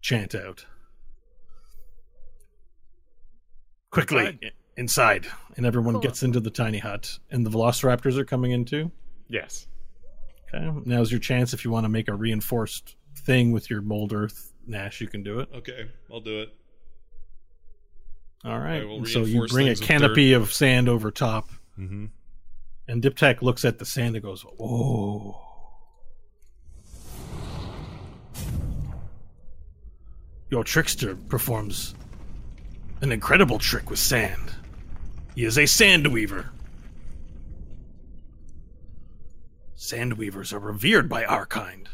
chant 0.00 0.34
out. 0.34 0.66
Quickly, 3.90 4.38
inside. 4.76 5.26
and 5.56 5.64
everyone 5.64 5.94
Cool. 5.94 6.02
gets 6.02 6.22
into 6.22 6.40
the 6.40 6.50
tiny 6.50 6.78
hut, 6.78 7.18
and 7.30 7.46
the 7.46 7.50
velociraptors 7.50 8.16
are 8.18 8.24
coming 8.24 8.50
in 8.50 8.64
too. 8.64 8.90
Yes. 9.28 9.68
Okay, 10.54 10.68
now's 10.84 11.10
your 11.10 11.20
chance 11.20 11.52
if 11.54 11.64
you 11.64 11.70
want 11.70 11.84
to 11.84 11.88
make 11.88 12.08
a 12.08 12.14
reinforced 12.14 12.96
thing 13.18 13.52
with 13.52 13.70
your 13.70 13.80
mold 13.80 14.12
earth 14.12 14.50
Nash, 14.66 15.00
you 15.00 15.06
can 15.08 15.22
do 15.22 15.40
it. 15.40 15.48
Okay, 15.54 15.90
I'll 16.10 16.20
do 16.20 16.40
it. 16.40 16.54
All 18.44 18.58
right. 18.58 18.82
So 19.08 19.24
you 19.24 19.46
bring 19.46 19.68
a 19.68 19.74
canopy 19.76 20.32
of 20.34 20.52
sand 20.52 20.88
over 20.88 21.10
top, 21.10 21.48
Mm-hmm. 21.78 22.06
and 22.88 23.02
Diptak 23.02 23.42
looks 23.42 23.64
at 23.64 23.78
the 23.78 23.84
sand 23.86 24.14
and 24.16 24.22
goes, 24.22 24.42
"Whoa." 24.42 25.40
Your 30.50 30.62
trickster 30.64 31.16
performs 31.16 31.94
an 33.00 33.10
incredible 33.12 33.58
trick 33.58 33.90
with 33.90 33.98
sand. 33.98 34.52
He 35.34 35.44
is 35.44 35.58
a 35.58 35.66
sand 35.66 36.06
weaver. 36.12 36.50
Sand 39.74 40.14
weavers 40.14 40.52
are 40.52 40.60
revered 40.60 41.08
by 41.08 41.24
our 41.24 41.44
kind. 41.46 41.88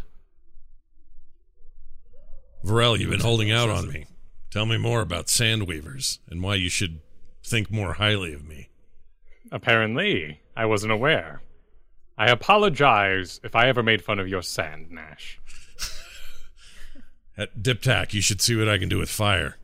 Varel, 2.64 2.98
you've 2.98 3.10
been 3.10 3.20
holding 3.20 3.50
out 3.50 3.70
on 3.70 3.88
me. 3.88 4.06
Tell 4.50 4.66
me 4.66 4.76
more 4.76 5.00
about 5.00 5.28
sandweavers 5.28 6.18
and 6.28 6.42
why 6.42 6.56
you 6.56 6.68
should 6.68 7.00
think 7.44 7.70
more 7.70 7.94
highly 7.94 8.32
of 8.32 8.46
me. 8.46 8.68
Apparently, 9.52 10.40
I 10.56 10.66
wasn't 10.66 10.92
aware. 10.92 11.40
I 12.18 12.30
apologize 12.30 13.40
if 13.44 13.54
I 13.54 13.68
ever 13.68 13.82
made 13.82 14.02
fun 14.02 14.18
of 14.18 14.28
your 14.28 14.42
sand, 14.42 14.90
Nash. 14.90 15.38
At 17.38 17.62
Diptak, 17.62 18.12
you 18.12 18.20
should 18.20 18.40
see 18.40 18.56
what 18.56 18.68
I 18.68 18.76
can 18.76 18.88
do 18.88 18.98
with 18.98 19.08
fire. 19.08 19.56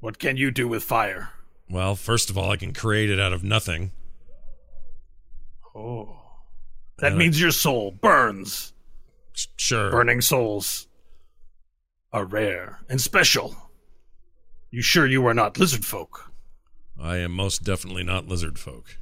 What 0.00 0.18
can 0.18 0.36
you 0.36 0.50
do 0.50 0.66
with 0.66 0.82
fire? 0.82 1.30
Well, 1.70 1.94
first 1.94 2.30
of 2.30 2.36
all, 2.36 2.50
I 2.50 2.56
can 2.56 2.74
create 2.74 3.10
it 3.10 3.20
out 3.20 3.32
of 3.32 3.44
nothing. 3.44 3.92
Oh. 5.74 6.18
That 6.98 7.16
means 7.16 7.40
your 7.40 7.52
soul 7.52 7.92
burns. 7.92 8.72
Sure. 9.56 9.90
Burning 9.90 10.20
souls 10.20 10.88
are 12.12 12.24
rare 12.24 12.80
and 12.88 13.00
special. 13.00 13.56
You 14.70 14.82
sure 14.82 15.06
you 15.06 15.26
are 15.26 15.34
not 15.34 15.58
lizard 15.58 15.84
folk? 15.84 16.32
I 17.00 17.16
am 17.18 17.32
most 17.32 17.64
definitely 17.64 18.04
not 18.04 18.28
lizard 18.28 18.58
folk. 18.58 18.98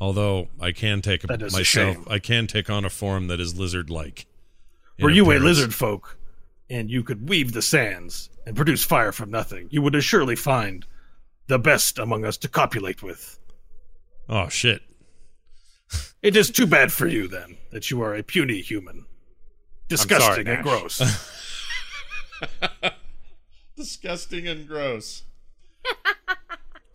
Although 0.00 0.48
I 0.60 0.72
can 0.72 1.02
take 1.02 1.24
a 1.24 1.38
myself. 1.50 1.96
I 2.08 2.18
can 2.18 2.46
take 2.46 2.70
on 2.70 2.84
a 2.84 2.90
form 2.90 3.26
that 3.28 3.40
is 3.40 3.58
lizard-like. 3.58 4.26
Were 5.00 5.10
you 5.10 5.30
a 5.32 5.38
lizard 5.38 5.74
folk 5.74 6.18
and 6.70 6.90
you 6.90 7.02
could 7.02 7.28
weave 7.28 7.52
the 7.52 7.62
sands 7.62 8.30
and 8.46 8.56
produce 8.56 8.84
fire 8.84 9.12
from 9.12 9.30
nothing, 9.30 9.68
you 9.70 9.82
would 9.82 10.02
surely 10.02 10.36
find 10.36 10.86
the 11.46 11.58
best 11.58 11.98
among 11.98 12.24
us 12.24 12.36
to 12.38 12.48
copulate 12.48 13.02
with. 13.02 13.38
Oh 14.28 14.48
shit! 14.48 14.82
It 16.20 16.36
is 16.36 16.50
too 16.50 16.66
bad 16.66 16.92
for 16.92 17.06
you, 17.06 17.28
then, 17.28 17.56
that 17.70 17.92
you 17.92 18.02
are 18.02 18.12
a 18.14 18.24
puny 18.24 18.60
human. 18.60 19.06
Disgusting 19.86 20.48
and 20.48 20.64
gross. 20.64 21.00
Disgusting 23.76 24.48
and 24.48 24.66
gross. 24.66 25.22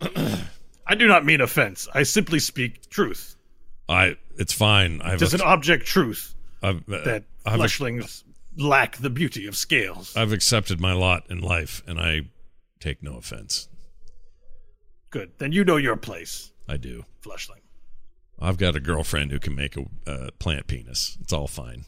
I 0.86 0.94
do 0.94 1.06
not 1.06 1.24
mean 1.24 1.40
offense. 1.40 1.88
I 1.94 2.02
simply 2.02 2.38
speak 2.38 2.88
truth. 2.90 3.36
I. 3.88 4.16
It's 4.36 4.52
fine. 4.52 5.00
I've. 5.02 5.14
It 5.14 5.22
is 5.22 5.34
an 5.34 5.40
object 5.40 5.86
truth 5.86 6.34
I've, 6.62 6.88
uh, 6.88 7.04
that 7.04 7.24
I've, 7.46 7.60
fleshlings 7.60 8.24
lack 8.56 8.96
the 8.98 9.10
beauty 9.10 9.46
of 9.46 9.56
scales. 9.56 10.16
I've 10.16 10.32
accepted 10.32 10.80
my 10.80 10.92
lot 10.92 11.24
in 11.30 11.40
life, 11.40 11.82
and 11.86 11.98
I 11.98 12.22
take 12.80 13.02
no 13.02 13.16
offense. 13.16 13.68
Good. 15.10 15.32
Then 15.38 15.52
you 15.52 15.64
know 15.64 15.76
your 15.76 15.96
place, 15.96 16.52
I 16.68 16.76
do. 16.76 17.04
fleshling. 17.22 17.60
I've 18.40 18.58
got 18.58 18.74
a 18.74 18.80
girlfriend 18.80 19.30
who 19.30 19.38
can 19.38 19.54
make 19.54 19.76
a 19.76 19.84
uh, 20.06 20.30
plant 20.38 20.66
penis. 20.66 21.16
It's 21.20 21.32
all 21.32 21.46
fine. 21.46 21.84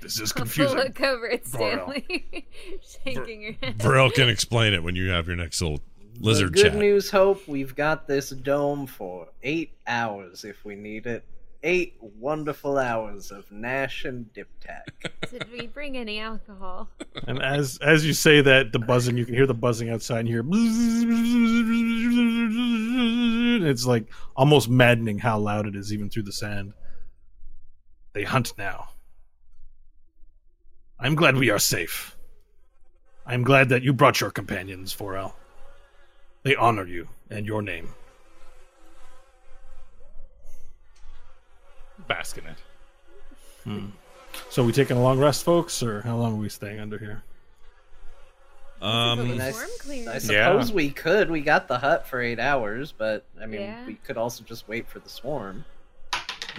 This 0.00 0.20
is 0.20 0.32
I'll 0.36 0.42
confusing. 0.42 0.78
look 0.78 1.00
over 1.00 1.28
at 1.30 1.46
Stanley, 1.46 2.48
shaking 3.04 3.42
her 3.42 3.66
head. 3.66 3.78
Varel 3.78 4.12
can 4.12 4.28
explain 4.28 4.72
it 4.74 4.82
when 4.82 4.94
you 4.96 5.08
have 5.10 5.26
your 5.26 5.36
next 5.36 5.60
little 5.60 5.80
lizard 6.20 6.48
the 6.54 6.62
good 6.62 6.70
chat. 6.72 6.76
news, 6.78 7.10
Hope, 7.10 7.46
we've 7.48 7.74
got 7.76 8.06
this 8.08 8.30
dome 8.30 8.86
for 8.86 9.28
eight 9.42 9.72
hours 9.86 10.44
if 10.44 10.64
we 10.64 10.74
need 10.74 11.06
it. 11.06 11.24
eight 11.64 11.96
wonderful 12.00 12.78
hours 12.78 13.30
of 13.32 13.50
Nash 13.52 14.04
and 14.04 14.32
Dip 14.32 14.48
Tac. 14.60 14.86
Did 15.30 15.46
we 15.52 15.66
bring 15.66 15.96
any 15.96 16.18
alcohol? 16.20 16.88
And 17.26 17.42
as 17.42 17.78
as 17.78 18.06
you 18.06 18.12
say 18.14 18.40
that, 18.40 18.72
the 18.72 18.78
buzzing 18.78 19.16
you 19.16 19.24
can 19.24 19.34
hear 19.34 19.46
the 19.46 19.54
buzzing 19.54 19.90
outside 19.90 20.20
and 20.20 20.28
you 20.28 20.34
hear 20.34 20.44
it's 23.68 23.84
like 23.86 24.06
almost 24.36 24.68
maddening 24.68 25.18
how 25.18 25.38
loud 25.38 25.66
it 25.66 25.74
is 25.76 25.92
even 25.92 26.08
through 26.10 26.22
the 26.22 26.32
sand. 26.32 26.72
They 28.12 28.24
hunt 28.24 28.52
now. 28.56 28.88
I'm 31.00 31.14
glad 31.14 31.36
we 31.36 31.50
are 31.50 31.58
safe. 31.58 32.16
I'm 33.26 33.42
glad 33.44 33.68
that 33.68 33.82
you 33.82 33.92
brought 33.92 34.20
your 34.20 34.30
companions, 34.30 34.94
Varel. 34.94 35.32
They 36.42 36.56
honor 36.56 36.86
you 36.86 37.08
and 37.30 37.46
your 37.46 37.62
name. 37.62 37.90
Bask 42.06 42.38
in 42.38 42.44
it. 42.46 43.82
So 44.50 44.64
we 44.64 44.72
taking 44.72 44.96
a 44.96 45.02
long 45.02 45.18
rest, 45.18 45.44
folks, 45.44 45.82
or 45.82 46.00
how 46.02 46.16
long 46.16 46.34
are 46.34 46.40
we 46.40 46.48
staying 46.48 46.80
under 46.80 46.96
here? 46.98 47.22
Um, 48.80 49.28
mean, 49.28 49.40
I- 49.40 49.50
Storm 49.50 49.68
cleared. 49.80 50.08
I 50.08 50.12
Yeah. 50.14 50.18
suppose 50.18 50.72
we 50.72 50.90
could. 50.90 51.30
We 51.30 51.40
got 51.42 51.68
the 51.68 51.78
hut 51.78 52.06
for 52.06 52.20
eight 52.20 52.38
hours, 52.38 52.92
but 52.92 53.26
I 53.40 53.46
mean, 53.46 53.62
Yeah. 53.62 53.84
we 53.86 53.94
could 53.94 54.16
also 54.16 54.44
just 54.44 54.68
wait 54.68 54.88
for 54.88 55.00
the 55.00 55.08
swarm. 55.08 55.64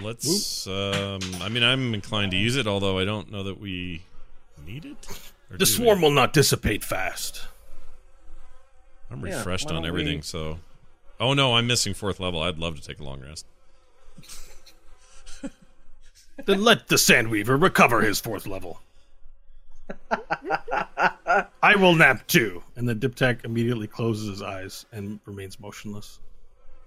let's. 0.02 0.66
Um, 0.68 1.20
I 1.42 1.50
mean, 1.50 1.64
I'm 1.64 1.94
inclined 1.94 2.32
to 2.32 2.38
use 2.38 2.56
it, 2.56 2.68
although 2.68 3.00
I 3.00 3.06
don't 3.06 3.30
know 3.32 3.44
that 3.44 3.60
we 3.60 4.02
need 4.70 4.86
it. 4.86 5.32
Or 5.52 5.58
The 5.58 5.66
swarm 5.66 6.00
we? 6.00 6.04
will 6.06 6.12
not 6.12 6.34
dissipate 6.34 6.84
fast. 6.84 7.42
I'm 9.12 9.26
Yeah, 9.26 9.38
refreshed 9.38 9.70
why 9.72 9.78
on 9.78 9.86
everything, 9.86 10.18
we- 10.18 10.22
so. 10.24 10.60
Oh 11.20 11.34
no, 11.34 11.56
I'm 11.56 11.68
missing 11.68 11.94
fourth 11.94 12.20
level. 12.20 12.42
I'd 12.42 12.58
love 12.60 12.80
to 12.80 12.86
take 12.88 13.00
a 13.00 13.04
long 13.04 13.22
rest. 13.22 13.46
Then 16.46 16.64
let 16.64 16.88
the 16.88 16.96
Sandweaver 16.96 17.62
recover 17.62 18.00
his 18.00 18.22
fourth 18.22 18.48
level. 18.48 18.80
I 21.62 21.76
will 21.76 21.94
nap 21.96 22.26
too. 22.28 22.64
And 22.78 22.88
the 22.88 22.96
Diptak 22.96 23.44
immediately 23.44 23.88
closes 23.88 24.30
his 24.30 24.42
eyes 24.42 24.86
and 24.94 25.20
remains 25.26 25.60
motionless, 25.60 26.20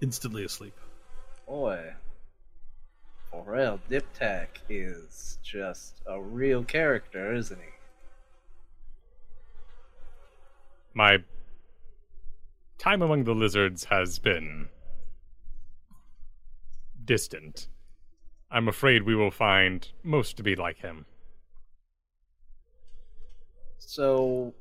instantly 0.01 0.43
asleep. 0.43 0.73
Boy, 1.47 1.93
for 3.29 3.43
real, 3.45 3.79
Diptak 3.91 4.47
is 4.69 5.37
just 5.43 6.01
a 6.07 6.19
real 6.19 6.63
character, 6.63 7.31
isn't 7.35 7.59
he? 7.59 7.69
My 10.93 11.23
time 12.77 13.01
among 13.01 13.23
the 13.23 13.33
lizards 13.33 13.85
has 13.85 14.19
been 14.19 14.69
distant. 17.03 17.67
I'm 18.51 18.67
afraid 18.67 19.03
we 19.03 19.15
will 19.15 19.31
find 19.31 19.87
most 20.03 20.37
to 20.37 20.43
be 20.43 20.55
like 20.55 20.77
him. 20.77 21.05
So, 23.79 24.53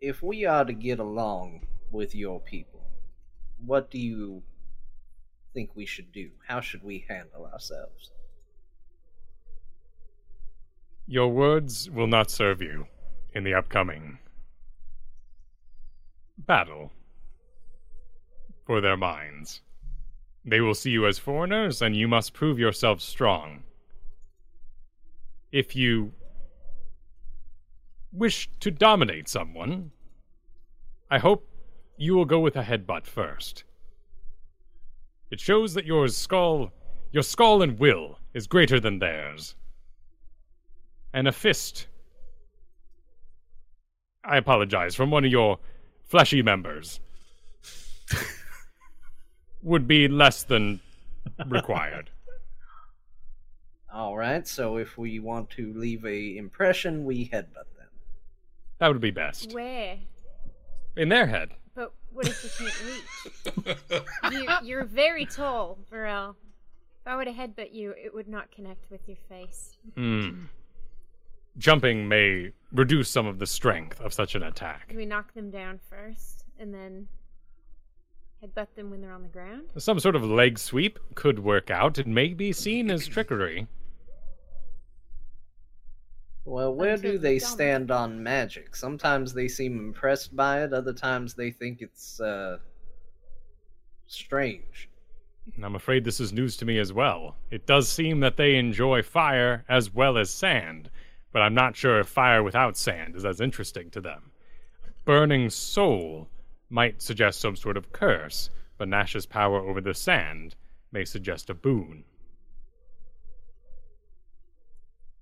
if 0.00 0.22
we 0.22 0.44
are 0.44 0.64
to 0.64 0.72
get 0.72 1.00
along 1.00 1.66
with 1.90 2.14
your 2.14 2.40
people, 2.40 2.82
what 3.64 3.90
do 3.90 3.98
you 3.98 4.42
think 5.52 5.70
we 5.74 5.86
should 5.86 6.12
do? 6.12 6.30
How 6.46 6.60
should 6.60 6.84
we 6.84 7.04
handle 7.08 7.46
ourselves? 7.46 8.12
Your 11.06 11.28
words 11.28 11.90
will 11.90 12.06
not 12.06 12.30
serve 12.30 12.62
you 12.62 12.86
in 13.34 13.42
the 13.44 13.54
upcoming 13.54 14.18
battle 16.38 16.92
for 18.64 18.80
their 18.80 18.96
minds. 18.96 19.62
They 20.44 20.60
will 20.60 20.74
see 20.74 20.90
you 20.90 21.06
as 21.06 21.18
foreigners, 21.18 21.82
and 21.82 21.96
you 21.96 22.06
must 22.08 22.32
prove 22.32 22.58
yourself 22.58 23.00
strong. 23.00 23.64
If 25.50 25.74
you 25.74 26.12
wish 28.12 28.48
to 28.60 28.70
dominate 28.70 29.28
someone, 29.28 29.90
I 31.10 31.18
hope 31.18 31.48
you 31.96 32.14
will 32.14 32.24
go 32.24 32.40
with 32.40 32.56
a 32.56 32.62
headbutt 32.62 33.06
first. 33.06 33.64
It 35.30 35.40
shows 35.40 35.74
that 35.74 35.86
your 35.86 36.06
skull, 36.08 36.72
your 37.10 37.22
skull 37.22 37.62
and 37.62 37.78
will 37.78 38.18
is 38.34 38.46
greater 38.46 38.78
than 38.78 38.98
theirs 38.98 39.54
and 41.16 41.26
a 41.26 41.32
fist. 41.32 41.86
I 44.22 44.36
apologize 44.36 44.94
from 44.94 45.10
one 45.10 45.24
of 45.24 45.30
your 45.30 45.58
fleshy 46.06 46.42
members. 46.42 47.00
Would 49.62 49.88
be 49.88 50.06
less 50.08 50.44
than 50.44 50.80
required. 51.48 52.10
All 53.92 54.16
right. 54.16 54.46
So, 54.46 54.76
if 54.76 54.96
we 54.96 55.18
want 55.18 55.50
to 55.50 55.72
leave 55.74 56.04
a 56.04 56.36
impression, 56.36 57.04
we 57.04 57.28
headbutt 57.28 57.54
them. 57.76 57.88
That 58.78 58.88
would 58.88 59.00
be 59.00 59.10
best. 59.10 59.52
Where? 59.52 59.96
In 60.96 61.08
their 61.08 61.26
head. 61.26 61.50
But 61.74 61.92
what 62.12 62.28
if 62.28 62.44
you 62.44 62.66
can't 62.66 63.76
reach? 64.32 64.42
you, 64.62 64.68
you're 64.68 64.84
very 64.84 65.26
tall, 65.26 65.78
Varel. 65.90 66.36
If 67.00 67.06
I 67.06 67.16
were 67.16 67.24
to 67.24 67.32
headbutt 67.32 67.72
you, 67.72 67.94
it 67.96 68.14
would 68.14 68.28
not 68.28 68.50
connect 68.50 68.90
with 68.90 69.00
your 69.06 69.18
face. 69.28 69.76
Hmm. 69.94 70.44
Jumping 71.58 72.08
may 72.08 72.52
reduce 72.72 73.08
some 73.08 73.26
of 73.26 73.38
the 73.38 73.46
strength 73.46 74.00
of 74.00 74.12
such 74.12 74.34
an 74.34 74.42
attack. 74.42 74.88
Do 74.90 74.96
we 74.96 75.06
knock 75.06 75.32
them 75.34 75.50
down 75.50 75.80
first 75.88 76.44
and 76.58 76.72
then 76.74 77.08
headbutt 78.42 78.74
them 78.74 78.90
when 78.90 79.00
they're 79.00 79.12
on 79.12 79.22
the 79.22 79.28
ground? 79.28 79.68
Some 79.78 79.98
sort 79.98 80.16
of 80.16 80.24
leg 80.24 80.58
sweep 80.58 80.98
could 81.14 81.38
work 81.38 81.70
out. 81.70 81.98
It 81.98 82.06
may 82.06 82.28
be 82.28 82.52
seen 82.52 82.90
as 82.90 83.06
trickery. 83.06 83.66
Well, 86.44 86.74
where 86.74 86.96
do 86.96 87.18
they 87.18 87.34
they 87.34 87.38
stand 87.40 87.90
on 87.90 88.22
magic? 88.22 88.76
Sometimes 88.76 89.32
they 89.32 89.48
seem 89.48 89.78
impressed 89.78 90.36
by 90.36 90.62
it, 90.62 90.72
other 90.72 90.92
times 90.92 91.34
they 91.34 91.50
think 91.50 91.82
it's 91.82 92.20
uh 92.20 92.58
strange. 94.06 94.88
I'm 95.62 95.74
afraid 95.74 96.04
this 96.04 96.20
is 96.20 96.32
news 96.32 96.56
to 96.58 96.64
me 96.64 96.78
as 96.78 96.92
well. 96.92 97.36
It 97.50 97.66
does 97.66 97.88
seem 97.88 98.20
that 98.20 98.36
they 98.36 98.56
enjoy 98.56 99.02
fire 99.02 99.64
as 99.68 99.92
well 99.92 100.18
as 100.18 100.30
sand, 100.30 100.90
but 101.36 101.42
I'm 101.42 101.52
not 101.52 101.76
sure 101.76 102.00
if 102.00 102.08
fire 102.08 102.42
without 102.42 102.78
sand 102.78 103.14
is 103.14 103.26
as 103.26 103.42
interesting 103.42 103.90
to 103.90 104.00
them. 104.00 104.30
Burning 105.04 105.50
soul 105.50 106.30
might 106.70 107.02
suggest 107.02 107.42
some 107.42 107.56
sort 107.56 107.76
of 107.76 107.92
curse, 107.92 108.48
but 108.78 108.88
Nash's 108.88 109.26
power 109.26 109.60
over 109.60 109.82
the 109.82 109.92
sand 109.92 110.56
may 110.92 111.04
suggest 111.04 111.50
a 111.50 111.54
boon. 111.54 112.04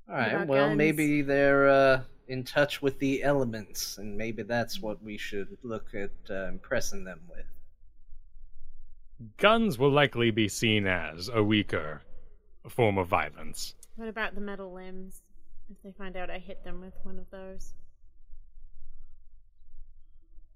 All 0.09 0.15
right, 0.15 0.47
well, 0.47 0.68
guns? 0.68 0.78
maybe 0.78 1.23
they're 1.23 1.68
uh 1.68 2.02
in 2.28 2.44
touch 2.44 2.81
with 2.81 2.97
the 3.01 3.25
elements, 3.25 3.99
and 3.99 4.17
maybe 4.17 4.44
that's 4.44 4.81
what 4.81 5.02
we 5.02 5.18
should 5.18 5.59
look 5.65 5.97
at 5.97 6.12
uh, 6.31 6.47
impressing 6.47 7.02
them 7.02 7.23
with. 7.28 7.47
Guns 9.39 9.81
will 9.81 9.91
likely 9.91 10.31
be 10.31 10.47
seen 10.47 10.86
as 10.86 11.28
a 11.28 11.43
weaker 11.43 12.02
form 12.68 12.99
of 12.99 13.09
violence. 13.09 13.75
What 13.97 14.09
about 14.09 14.36
the 14.36 14.41
metal 14.41 14.73
limbs? 14.73 15.25
If 15.70 15.83
they 15.83 15.93
find 15.93 16.17
out 16.17 16.31
I 16.31 16.39
hit 16.39 16.65
them 16.65 16.81
with 16.81 16.94
one 17.02 17.18
of 17.18 17.31
those. 17.31 17.75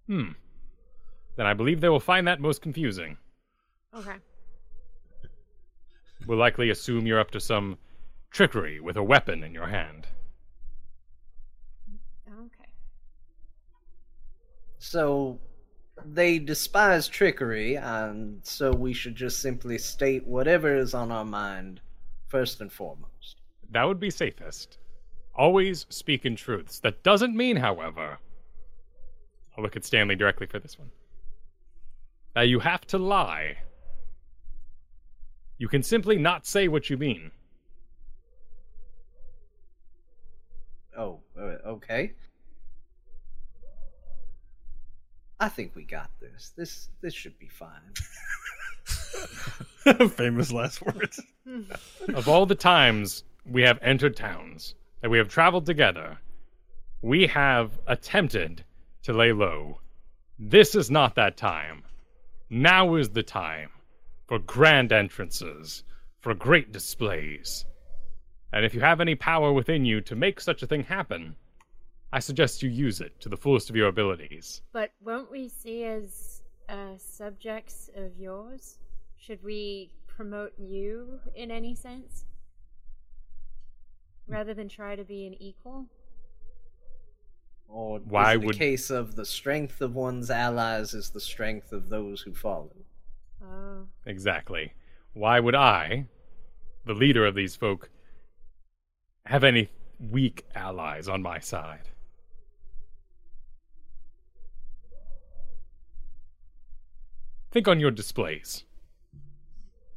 Hmm. 0.07 0.33
Then 1.37 1.47
I 1.47 1.55
believe 1.55 1.81
they 1.81 1.89
will 1.89 2.01
find 2.01 2.27
that 2.27 2.41
most 2.41 2.63
confusing. 2.63 3.17
Okay. 3.95 4.17
We'll 6.27 6.37
likely 6.37 6.71
assume 6.71 7.07
you're 7.07 7.21
up 7.21 7.31
to 7.31 7.41
some 7.41 7.79
trickery 8.31 8.81
with 8.81 8.97
a 8.97 9.03
weapon 9.03 9.45
in 9.45 9.55
your 9.55 9.69
hand. 9.69 10.09
Okay. 12.29 12.71
So 14.79 15.39
they 16.05 16.39
despise 16.39 17.09
trickery, 17.09 17.77
and 17.77 18.41
so 18.45 18.73
we 18.73 18.93
should 18.93 19.15
just 19.15 19.41
simply 19.41 19.79
state 19.79 20.27
whatever 20.27 20.77
is 20.77 20.93
on 20.93 21.11
our 21.13 21.25
mind 21.25 21.81
first 22.27 22.61
and 22.61 22.71
foremost. 22.71 23.37
That 23.71 23.85
would 23.85 24.01
be 24.01 24.11
safest. 24.11 24.79
Always 25.39 25.87
speak 25.89 26.27
in 26.27 26.35
truths. 26.35 26.81
That 26.81 27.05
doesn't 27.05 27.35
mean, 27.35 27.57
however, 27.57 28.19
I'll 29.57 29.63
look 29.63 29.77
at 29.77 29.85
Stanley 29.85 30.17
directly 30.17 30.49
for 30.49 30.59
this 30.59 30.77
one, 30.77 30.91
that 32.35 32.49
you 32.49 32.59
have 32.59 32.85
to 32.89 32.99
lie. 32.99 33.59
You 35.57 35.69
can 35.69 35.85
simply 35.85 36.19
not 36.19 36.45
say 36.45 36.67
what 36.67 36.91
you 36.91 36.97
mean. 36.97 37.31
Oh, 40.97 41.21
uh, 41.39 41.69
okay. 41.69 42.15
I 45.39 45.49
think 45.49 45.77
we 45.77 45.85
got 45.85 46.11
this. 46.21 46.53
This 46.57 46.89
this 47.01 47.15
should 47.15 47.39
be 47.39 47.47
fine. 47.49 47.95
Famous 50.11 50.51
last 50.51 50.83
words. 50.83 51.21
of 52.15 52.29
all 52.29 52.45
the 52.45 52.57
times 52.57 53.23
we 53.47 53.63
have 53.63 53.79
entered 53.81 54.17
towns, 54.17 54.75
that 55.01 55.11
we 55.11 55.19
have 55.19 55.29
traveled 55.29 55.67
together, 55.67 56.19
we 57.03 57.27
have 57.27 57.79
attempted 57.87 58.65
to 59.03 59.13
lay 59.13 59.33
low. 59.33 59.81
This 60.39 60.75
is 60.75 60.91
not 60.91 61.15
that 61.15 61.37
time. 61.37 61.83
Now 62.51 62.95
is 62.95 63.11
the 63.11 63.23
time 63.23 63.71
for 64.27 64.39
grand 64.39 64.93
entrances, 64.93 65.85
for 66.21 66.35
great 66.35 66.73
displays. 66.73 67.65
And 68.53 68.65
if 68.65 68.75
you 68.75 68.81
have 68.81 69.01
any 69.01 69.15
power 69.15 69.53
within 69.53 69.85
you 69.85 70.01
to 70.03 70.17
make 70.17 70.41
such 70.41 70.63
a 70.63 70.67
thing 70.67 70.83
happen, 70.83 71.37
I 72.13 72.21
suggest 72.21 72.63
you 72.63 72.71
use 72.71 73.01
it 73.01 73.21
to 73.21 73.29
the 73.29 73.37
fullest 73.37 73.69
of 73.69 73.77
your 73.77 73.89
abilities. 73.89 74.63
But 74.73 74.93
won't 75.03 75.31
we 75.31 75.49
see 75.49 75.85
as 75.85 76.43
uh, 76.69 76.97
subjects 76.97 77.91
of 77.95 78.17
yours? 78.19 78.79
Should 79.17 79.43
we 79.43 79.91
promote 80.07 80.53
you 80.59 81.21
in 81.35 81.51
any 81.51 81.75
sense? 81.75 82.25
Rather 84.29 84.53
than 84.53 84.69
try 84.69 84.95
to 84.95 85.05
be 85.05 85.27
an 85.27 85.35
equal? 85.41 85.87
Or 87.67 87.99
Why 88.01 88.37
is 88.37 88.43
it 88.43 88.51
a 88.51 88.59
case 88.59 88.91
of 88.91 89.15
the 89.15 89.25
strength 89.25 89.81
of 89.81 89.95
one's 89.95 90.31
allies 90.31 90.95
is 90.95 91.11
the 91.11 91.21
strength 91.21 91.73
of 91.73 91.89
those 91.89 92.23
who 92.23 92.35
fallen? 92.35 92.85
Oh. 93.43 93.87
Exactly. 94.07 94.73
Why 95.13 95.41
would 95.41 95.55
I, 95.55 96.07
the 96.85 96.95
leader 96.95 97.27
of 97.27 97.35
these 97.35 97.57
folk, 97.57 97.91
have 99.27 99.45
any 99.45 99.71
weak 99.99 100.45
allies 100.55 101.09
on 101.09 101.23
my 101.23 101.39
side? 101.39 101.91
Think 107.51 107.67
on 107.67 107.81
your 107.81 107.91
displays. 107.91 108.65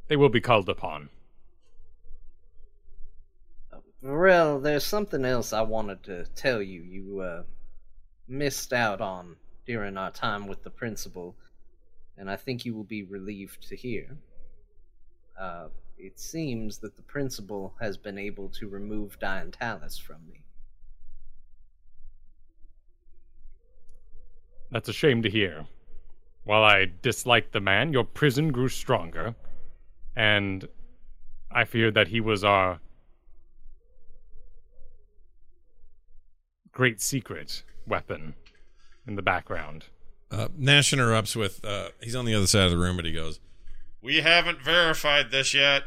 They 0.08 0.16
will 0.16 0.30
be 0.30 0.40
called 0.40 0.68
upon. 0.68 1.10
Varel, 4.04 4.60
there's 4.60 4.84
something 4.84 5.24
else 5.24 5.52
I 5.52 5.62
wanted 5.62 6.02
to 6.04 6.24
tell 6.34 6.60
you. 6.60 6.82
You 6.82 7.20
uh, 7.20 7.42
missed 8.26 8.72
out 8.72 9.00
on 9.00 9.36
during 9.64 9.96
our 9.96 10.10
time 10.10 10.48
with 10.48 10.64
the 10.64 10.70
principal, 10.70 11.36
and 12.18 12.28
I 12.28 12.34
think 12.34 12.64
you 12.64 12.74
will 12.74 12.84
be 12.84 13.04
relieved 13.04 13.68
to 13.68 13.76
hear. 13.76 14.16
Uh, 15.38 15.68
it 15.96 16.18
seems 16.18 16.78
that 16.78 16.96
the 16.96 17.02
principal 17.02 17.74
has 17.80 17.96
been 17.96 18.18
able 18.18 18.48
to 18.48 18.68
remove 18.68 19.20
Diantalis 19.20 20.00
from 20.00 20.16
me. 20.28 20.42
That's 24.72 24.88
a 24.88 24.92
shame 24.92 25.22
to 25.22 25.30
hear. 25.30 25.66
While 26.44 26.64
I 26.64 26.90
disliked 27.02 27.52
the 27.52 27.60
man, 27.60 27.92
your 27.92 28.04
prison 28.04 28.50
grew 28.50 28.68
stronger, 28.68 29.36
and 30.16 30.66
I 31.52 31.64
feared 31.66 31.94
that 31.94 32.08
he 32.08 32.20
was 32.20 32.42
our 32.42 32.80
great 36.72 37.00
secret 37.00 37.62
weapon 37.86 38.34
in 39.06 39.16
the 39.16 39.22
background. 39.22 39.86
Uh, 40.30 40.48
Nash 40.56 40.92
interrupts 40.92 41.36
with, 41.36 41.64
uh, 41.64 41.88
he's 42.00 42.16
on 42.16 42.24
the 42.24 42.34
other 42.34 42.46
side 42.46 42.64
of 42.64 42.70
the 42.70 42.78
room, 42.78 42.96
but 42.96 43.04
he 43.04 43.12
goes, 43.12 43.38
We 44.00 44.22
haven't 44.22 44.62
verified 44.62 45.30
this 45.30 45.52
yet. 45.52 45.82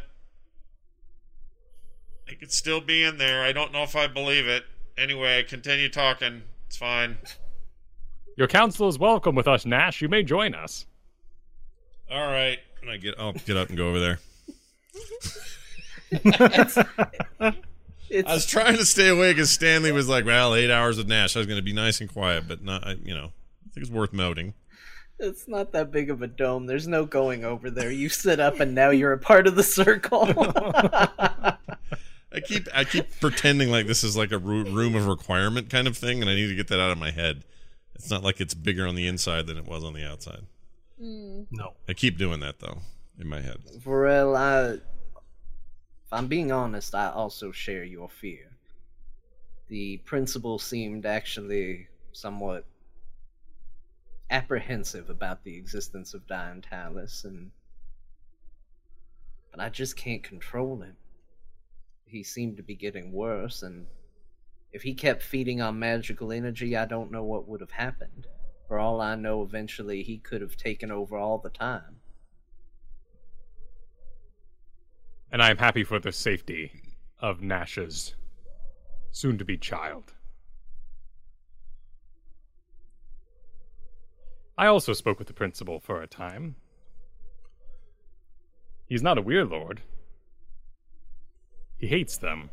It 2.27 2.39
could 2.39 2.51
still 2.51 2.81
be 2.81 3.03
in 3.03 3.17
there. 3.17 3.43
I 3.43 3.51
don't 3.51 3.71
know 3.71 3.83
if 3.83 3.95
I 3.95 4.07
believe 4.07 4.47
it. 4.47 4.63
Anyway, 4.97 5.43
continue 5.43 5.89
talking. 5.89 6.43
It's 6.67 6.77
fine. 6.77 7.17
Your 8.37 8.47
counsel 8.47 8.87
is 8.87 8.99
welcome 8.99 9.35
with 9.35 9.47
us, 9.47 9.65
Nash. 9.65 10.01
You 10.01 10.09
may 10.09 10.21
join 10.23 10.53
us. 10.53 10.85
All 12.11 12.27
right. 12.27 12.59
And 12.81 12.91
I 12.91 12.97
get, 12.97 13.15
I'll 13.17 13.33
get 13.33 13.57
up 13.57 13.69
and 13.69 13.77
go 13.77 13.89
over 13.89 13.99
there. 13.99 14.19
It's 18.15 18.29
I 18.29 18.33
was 18.33 18.45
trying 18.45 18.77
to 18.77 18.85
stay 18.85 19.09
awake 19.09 19.35
because 19.35 19.51
Stanley 19.51 19.91
was 19.91 20.07
like, 20.07 20.25
well, 20.25 20.55
eight 20.55 20.71
hours 20.71 20.97
with 20.97 21.07
Nash. 21.07 21.35
I 21.35 21.39
was 21.39 21.47
going 21.47 21.59
to 21.59 21.63
be 21.63 21.73
nice 21.73 21.99
and 21.99 22.09
quiet, 22.11 22.47
but 22.47 22.63
not, 22.63 23.05
you 23.05 23.13
know, 23.13 23.25
I 23.65 23.73
think 23.73 23.85
it's 23.85 23.89
worth 23.89 24.13
noting. 24.13 24.53
it's 25.19 25.47
not 25.47 25.73
that 25.73 25.91
big 25.91 26.09
of 26.09 26.21
a 26.21 26.27
dome. 26.27 26.65
There's 26.65 26.87
no 26.87 27.05
going 27.05 27.43
over 27.43 27.69
there. 27.69 27.91
You 27.91 28.07
sit 28.07 28.39
up 28.39 28.59
and 28.61 28.73
now 28.73 28.89
you're 28.89 29.11
a 29.11 29.17
part 29.17 29.47
of 29.47 29.55
the 29.55 29.63
circle. 29.63 30.27
I 32.35 32.41
keep 32.41 32.67
I 32.73 32.83
keep 32.83 33.19
pretending 33.21 33.69
like 33.69 33.87
this 33.87 34.03
is 34.03 34.17
like 34.17 34.31
a 34.31 34.37
room 34.37 34.95
of 34.95 35.07
requirement 35.07 35.69
kind 35.69 35.87
of 35.87 35.97
thing, 35.97 36.21
and 36.21 36.29
I 36.29 36.35
need 36.35 36.47
to 36.47 36.55
get 36.55 36.67
that 36.67 36.81
out 36.81 36.91
of 36.91 36.97
my 36.97 37.11
head. 37.11 37.43
It's 37.95 38.09
not 38.09 38.23
like 38.23 38.41
it's 38.41 38.53
bigger 38.53 38.85
on 38.85 38.95
the 38.95 39.07
inside 39.07 39.47
than 39.47 39.57
it 39.57 39.65
was 39.65 39.83
on 39.83 39.93
the 39.93 40.05
outside. 40.05 40.43
Mm. 41.01 41.47
No. 41.51 41.73
I 41.87 41.93
keep 41.93 42.17
doing 42.17 42.39
that 42.41 42.59
though 42.59 42.79
in 43.19 43.27
my 43.27 43.41
head. 43.41 43.57
Varel, 43.77 44.35
I, 44.37 44.73
if 44.73 44.81
I'm 46.15 46.27
being 46.27 46.51
honest, 46.51 46.95
I 46.95 47.09
also 47.09 47.51
share 47.51 47.83
your 47.83 48.07
fear. 48.07 48.51
The 49.67 49.97
principal 49.97 50.59
seemed 50.59 51.05
actually 51.05 51.87
somewhat 52.13 52.65
apprehensive 54.29 55.09
about 55.09 55.43
the 55.43 55.57
existence 55.57 56.13
of 56.13 56.25
Diantalis, 56.25 57.25
and 57.25 57.51
but 59.51 59.59
I 59.59 59.67
just 59.67 59.97
can't 59.97 60.23
control 60.23 60.81
him. 60.81 60.95
He 62.05 62.23
seemed 62.23 62.57
to 62.57 62.63
be 62.63 62.75
getting 62.75 63.11
worse, 63.11 63.61
and 63.61 63.85
if 64.71 64.83
he 64.83 64.93
kept 64.93 65.21
feeding 65.21 65.61
on 65.61 65.79
magical 65.79 66.31
energy, 66.31 66.77
I 66.77 66.85
don't 66.85 67.11
know 67.11 67.23
what 67.23 67.47
would 67.49 67.59
have 67.61 67.71
happened. 67.71 68.27
For 68.69 68.79
all 68.79 69.01
I 69.01 69.15
know, 69.15 69.43
eventually 69.43 70.01
he 70.01 70.17
could 70.17 70.41
have 70.41 70.55
taken 70.55 70.91
over 70.91 71.17
all 71.17 71.39
the 71.39 71.49
time. 71.49 71.94
And 75.35 75.43
I 75.43 75.49
am 75.49 75.57
happy 75.57 75.83
for 75.83 75.99
the 75.99 76.13
safety 76.13 76.71
of 77.19 77.41
Nash's 77.41 78.15
soon 79.11 79.37
to 79.37 79.43
be 79.43 79.57
child. 79.57 80.13
I 84.57 84.67
also 84.67 84.93
spoke 84.93 85.19
with 85.19 85.27
the 85.27 85.33
principal 85.33 85.81
for 85.81 86.01
a 86.01 86.07
time. 86.07 86.55
He's 88.85 89.03
not 89.03 89.17
a 89.17 89.21
weird 89.21 89.49
lord. 89.49 89.81
He 91.77 91.87
hates 91.87 92.17
them. 92.17 92.49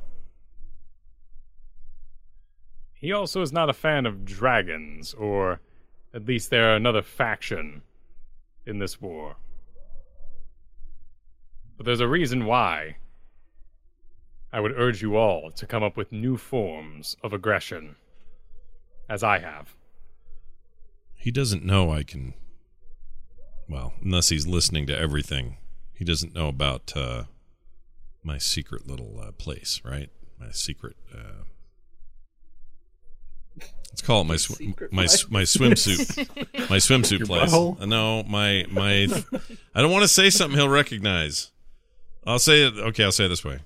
He 2.94 3.12
also 3.12 3.42
is 3.42 3.52
not 3.52 3.70
a 3.70 3.72
fan 3.72 4.06
of 4.06 4.24
dragons, 4.24 5.14
or 5.14 5.60
at 6.12 6.26
least 6.26 6.50
they're 6.50 6.74
another 6.74 7.02
faction 7.02 7.82
in 8.66 8.80
this 8.80 9.00
war. 9.00 9.36
But 11.82 11.86
there's 11.86 11.98
a 12.00 12.06
reason 12.06 12.44
why. 12.46 12.94
I 14.52 14.60
would 14.60 14.70
urge 14.78 15.02
you 15.02 15.16
all 15.16 15.50
to 15.50 15.66
come 15.66 15.82
up 15.82 15.96
with 15.96 16.12
new 16.12 16.36
forms 16.36 17.16
of 17.24 17.32
aggression, 17.32 17.96
as 19.08 19.24
I 19.24 19.40
have. 19.40 19.74
He 21.12 21.32
doesn't 21.32 21.64
know 21.64 21.90
I 21.90 22.04
can. 22.04 22.34
Well, 23.68 23.94
unless 24.00 24.28
he's 24.28 24.46
listening 24.46 24.86
to 24.86 24.96
everything, 24.96 25.56
he 25.92 26.04
doesn't 26.04 26.36
know 26.36 26.46
about 26.46 26.92
uh, 26.94 27.24
my 28.22 28.38
secret 28.38 28.86
little 28.86 29.18
uh, 29.20 29.32
place, 29.32 29.80
right? 29.84 30.08
My 30.38 30.52
secret. 30.52 30.94
Uh, 31.12 31.42
let's 33.90 34.02
call 34.02 34.20
it 34.20 34.26
my 34.26 34.36
sw- 34.36 34.60
my 34.92 35.06
place. 35.06 35.28
my 35.28 35.42
swimsuit 35.42 36.70
my 36.70 36.76
swimsuit 36.86 37.26
place. 37.26 37.50
butthole? 37.52 37.80
Uh, 37.80 37.86
No, 37.86 38.22
my 38.22 38.66
my. 38.70 39.08
I 39.74 39.82
don't 39.82 39.90
want 39.90 40.02
to 40.02 40.08
say 40.08 40.30
something 40.30 40.56
he'll 40.56 40.68
recognize. 40.68 41.48
I'll 42.26 42.38
say 42.38 42.66
it. 42.66 42.74
Okay, 42.76 43.04
I'll 43.04 43.12
say 43.12 43.26
it 43.26 43.28
this 43.28 43.44
way. 43.44 43.60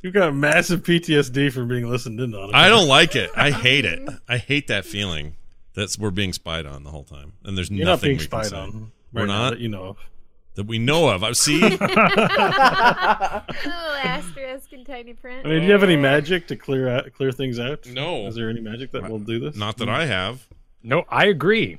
You've 0.00 0.14
got 0.14 0.34
massive 0.34 0.82
PTSD 0.82 1.52
from 1.52 1.68
being 1.68 1.88
listened 1.88 2.20
in 2.20 2.34
on. 2.34 2.54
I 2.54 2.68
don't 2.68 2.86
like 2.86 3.16
it. 3.16 3.30
I 3.36 3.50
hate 3.50 3.84
it. 3.84 4.08
I 4.28 4.38
hate 4.38 4.68
that 4.68 4.84
feeling. 4.84 5.34
That's 5.74 5.98
we're 5.98 6.10
being 6.10 6.32
spied 6.32 6.66
on 6.66 6.84
the 6.84 6.90
whole 6.90 7.04
time, 7.04 7.32
and 7.44 7.56
there's 7.56 7.70
You're 7.70 7.84
not 7.84 7.92
nothing 7.92 8.08
being 8.08 8.18
we 8.18 8.26
can 8.26 8.30
spied 8.30 8.46
say 8.46 8.56
on. 8.56 8.92
We're 9.12 9.22
right 9.22 9.28
not? 9.28 9.50
that 9.50 9.60
you 9.60 9.68
know 9.68 9.96
that 10.58 10.66
we 10.66 10.78
know 10.78 11.08
of. 11.08 11.22
I 11.22 11.32
see. 11.32 11.78
Oh, 13.70 14.00
asterisk 14.04 14.72
in 14.72 14.84
tiny 14.84 15.12
print. 15.12 15.44
I 15.46 15.50
mean, 15.50 15.60
do 15.60 15.66
you 15.66 15.72
have 15.72 15.82
any 15.82 15.96
magic 15.96 16.46
to 16.48 16.56
clear 16.56 16.88
out, 16.88 17.12
clear 17.14 17.32
things 17.32 17.58
out? 17.58 17.86
No. 17.86 18.26
Is 18.26 18.34
there 18.34 18.48
any 18.48 18.60
magic 18.60 18.92
that 18.92 19.08
will 19.08 19.18
do 19.18 19.38
this? 19.38 19.56
Not 19.56 19.76
that 19.78 19.88
hmm. 19.88 19.94
I 19.94 20.06
have. 20.06 20.46
No, 20.82 21.04
I 21.08 21.26
agree. 21.26 21.78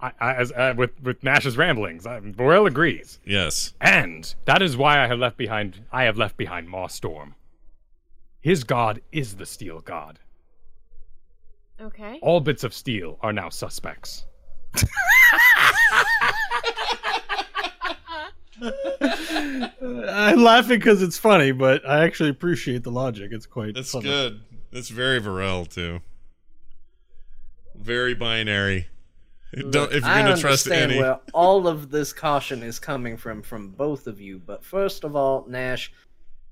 I, 0.00 0.12
I 0.20 0.34
as 0.34 0.52
uh, 0.52 0.74
with 0.76 0.90
with 1.02 1.22
Nash's 1.22 1.56
ramblings, 1.56 2.06
I, 2.06 2.20
Varel 2.20 2.66
agrees, 2.66 3.18
Yes. 3.24 3.74
and 3.80 4.34
that 4.46 4.62
is 4.62 4.76
why 4.76 5.02
I 5.02 5.06
have 5.06 5.18
left 5.18 5.36
behind. 5.36 5.84
I 5.92 6.04
have 6.04 6.16
left 6.16 6.36
behind 6.36 6.68
Moss 6.68 6.94
Storm. 6.94 7.34
His 8.40 8.64
god 8.64 9.02
is 9.12 9.36
the 9.36 9.44
steel 9.46 9.80
god. 9.80 10.18
Okay. 11.80 12.18
All 12.22 12.40
bits 12.40 12.64
of 12.64 12.72
steel 12.74 13.18
are 13.22 13.32
now 13.32 13.48
suspects. 13.50 14.26
I'm 18.62 20.42
laughing 20.42 20.78
because 20.78 21.02
it's 21.02 21.18
funny, 21.18 21.52
but 21.52 21.86
I 21.88 22.04
actually 22.04 22.30
appreciate 22.30 22.82
the 22.84 22.90
logic. 22.90 23.30
It's 23.32 23.46
quite. 23.46 23.74
That's 23.74 23.92
funny. 23.92 24.04
good. 24.04 24.40
That's 24.72 24.88
very 24.88 25.20
Varel 25.20 25.68
too. 25.68 26.00
Very 27.74 28.14
binary. 28.14 28.88
Don't 29.70 29.92
if 29.92 30.02
you're 30.02 30.12
I 30.12 30.22
gonna 30.22 30.36
trust 30.36 30.68
any. 30.68 30.98
where 30.98 31.18
all 31.34 31.66
of 31.66 31.90
this 31.90 32.12
caution 32.12 32.62
is 32.62 32.78
coming 32.78 33.16
from 33.16 33.42
from 33.42 33.70
both 33.70 34.06
of 34.06 34.20
you, 34.20 34.38
but 34.38 34.64
first 34.64 35.04
of 35.04 35.16
all, 35.16 35.44
Nash, 35.48 35.92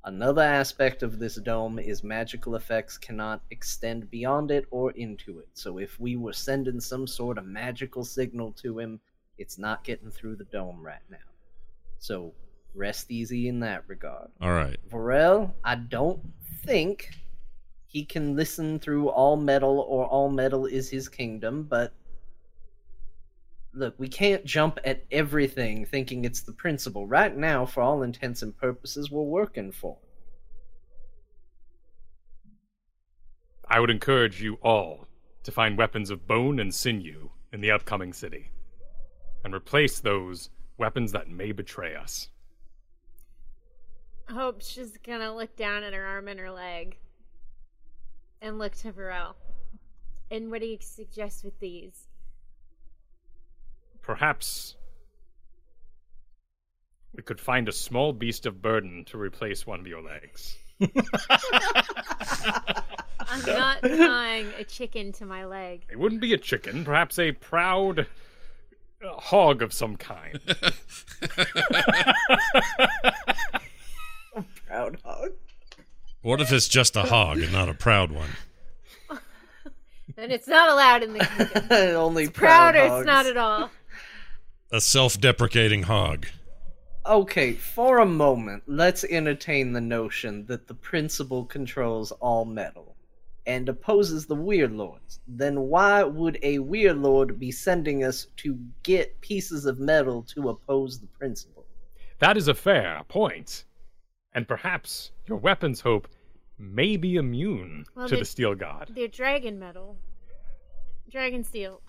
another 0.04 0.42
aspect 0.42 1.02
of 1.02 1.18
this 1.18 1.36
dome 1.36 1.78
is 1.78 2.02
magical 2.02 2.56
effects 2.56 2.98
cannot 2.98 3.42
extend 3.50 4.10
beyond 4.10 4.50
it 4.50 4.66
or 4.70 4.90
into 4.92 5.38
it. 5.38 5.48
So 5.54 5.78
if 5.78 5.98
we 6.00 6.16
were 6.16 6.32
sending 6.32 6.80
some 6.80 7.06
sort 7.06 7.38
of 7.38 7.44
magical 7.46 8.04
signal 8.04 8.52
to 8.62 8.78
him, 8.78 9.00
it's 9.36 9.58
not 9.58 9.84
getting 9.84 10.10
through 10.10 10.36
the 10.36 10.44
dome 10.44 10.82
right 10.82 11.02
now. 11.10 11.18
So 11.98 12.34
Rest 12.74 13.10
easy 13.10 13.48
in 13.48 13.60
that 13.60 13.84
regard. 13.88 14.28
All 14.40 14.52
right. 14.52 14.76
Varel, 14.90 15.52
I 15.64 15.74
don't 15.74 16.20
think 16.64 17.10
he 17.86 18.04
can 18.04 18.36
listen 18.36 18.78
through 18.78 19.08
all 19.08 19.36
metal 19.36 19.80
or 19.88 20.06
all 20.06 20.28
metal 20.28 20.66
is 20.66 20.88
his 20.88 21.08
kingdom, 21.08 21.64
but 21.64 21.92
look, 23.72 23.94
we 23.98 24.08
can't 24.08 24.44
jump 24.44 24.78
at 24.84 25.04
everything 25.10 25.84
thinking 25.84 26.24
it's 26.24 26.42
the 26.42 26.52
principal. 26.52 27.06
Right 27.06 27.36
now, 27.36 27.66
for 27.66 27.82
all 27.82 28.02
intents 28.02 28.42
and 28.42 28.56
purposes, 28.56 29.10
we're 29.10 29.22
working 29.22 29.72
for. 29.72 29.98
I 33.68 33.80
would 33.80 33.90
encourage 33.90 34.42
you 34.42 34.54
all 34.62 35.06
to 35.42 35.52
find 35.52 35.76
weapons 35.76 36.10
of 36.10 36.26
bone 36.26 36.58
and 36.58 36.74
sinew 36.74 37.30
in 37.52 37.60
the 37.60 37.70
upcoming 37.70 38.12
city, 38.12 38.50
and 39.44 39.54
replace 39.54 40.00
those 40.00 40.50
weapons 40.78 41.12
that 41.12 41.28
may 41.28 41.52
betray 41.52 41.94
us. 41.94 42.28
Hope's 44.28 44.68
she's 44.68 44.96
gonna 44.98 45.34
look 45.34 45.56
down 45.56 45.82
at 45.82 45.94
her 45.94 46.04
arm 46.04 46.28
and 46.28 46.40
her 46.40 46.50
leg. 46.50 46.98
And 48.40 48.58
look 48.58 48.74
to 48.76 48.92
Varel. 48.92 49.34
And 50.30 50.50
what 50.50 50.60
do 50.60 50.66
you 50.66 50.78
suggest 50.80 51.44
with 51.44 51.58
these? 51.60 52.07
Perhaps 54.08 54.74
we 57.14 57.22
could 57.22 57.38
find 57.38 57.68
a 57.68 57.72
small 57.72 58.14
beast 58.14 58.46
of 58.46 58.62
burden 58.62 59.04
to 59.08 59.18
replace 59.18 59.66
one 59.66 59.80
of 59.80 59.86
your 59.86 60.00
legs. 60.00 60.56
I'm 63.20 63.44
not 63.46 63.82
tying 63.82 64.46
a 64.58 64.64
chicken 64.64 65.12
to 65.12 65.26
my 65.26 65.44
leg. 65.44 65.84
It 65.90 65.98
wouldn't 65.98 66.22
be 66.22 66.32
a 66.32 66.38
chicken, 66.38 66.86
perhaps 66.86 67.18
a 67.18 67.32
proud 67.32 68.06
uh, 69.04 69.12
hog 69.18 69.60
of 69.60 69.74
some 69.74 69.96
kind. 69.96 70.40
a 74.34 74.42
Proud 74.66 75.00
hog. 75.04 75.32
What 76.22 76.40
if 76.40 76.50
it's 76.50 76.66
just 76.66 76.96
a 76.96 77.02
hog 77.02 77.40
and 77.40 77.52
not 77.52 77.68
a 77.68 77.74
proud 77.74 78.10
one? 78.10 78.30
And 80.16 80.32
it's 80.32 80.48
not 80.48 80.68
allowed 80.68 81.04
in 81.04 81.12
the 81.12 81.20
kingdom. 81.20 81.96
Only 81.96 82.28
Proud 82.28 82.74
proud 82.74 82.74
or 82.74 82.98
it's 82.98 83.06
not 83.06 83.26
at 83.26 83.36
all. 83.36 83.70
A 84.70 84.82
self-deprecating 84.82 85.84
hog. 85.84 86.26
Okay, 87.06 87.54
for 87.54 88.00
a 88.00 88.06
moment, 88.06 88.64
let's 88.66 89.02
entertain 89.04 89.72
the 89.72 89.80
notion 89.80 90.44
that 90.44 90.68
the 90.68 90.74
principal 90.74 91.46
controls 91.46 92.12
all 92.12 92.44
metal 92.44 92.94
and 93.46 93.66
opposes 93.70 94.26
the 94.26 94.34
Weird 94.34 94.72
Lords. 94.72 95.20
Then 95.26 95.58
why 95.62 96.02
would 96.02 96.38
a 96.42 96.58
Weird 96.58 96.98
Lord 96.98 97.38
be 97.38 97.50
sending 97.50 98.04
us 98.04 98.26
to 98.36 98.58
get 98.82 99.18
pieces 99.22 99.64
of 99.64 99.78
metal 99.78 100.22
to 100.34 100.50
oppose 100.50 101.00
the 101.00 101.06
principal? 101.06 101.64
that 102.18 102.36
is 102.36 102.48
a 102.48 102.54
fair 102.54 103.00
point. 103.08 103.64
And 104.34 104.46
perhaps 104.46 105.12
your 105.26 105.38
weapons, 105.38 105.80
Hope, 105.80 106.08
may 106.58 106.98
be 106.98 107.16
immune 107.16 107.86
Well, 107.94 108.06
to 108.06 108.18
the 108.18 108.24
Steel 108.26 108.54
God. 108.54 108.90
They're 108.94 109.08
dragon 109.08 109.58
metal. 109.58 109.96
Dragon 111.10 111.42
steel. 111.42 111.80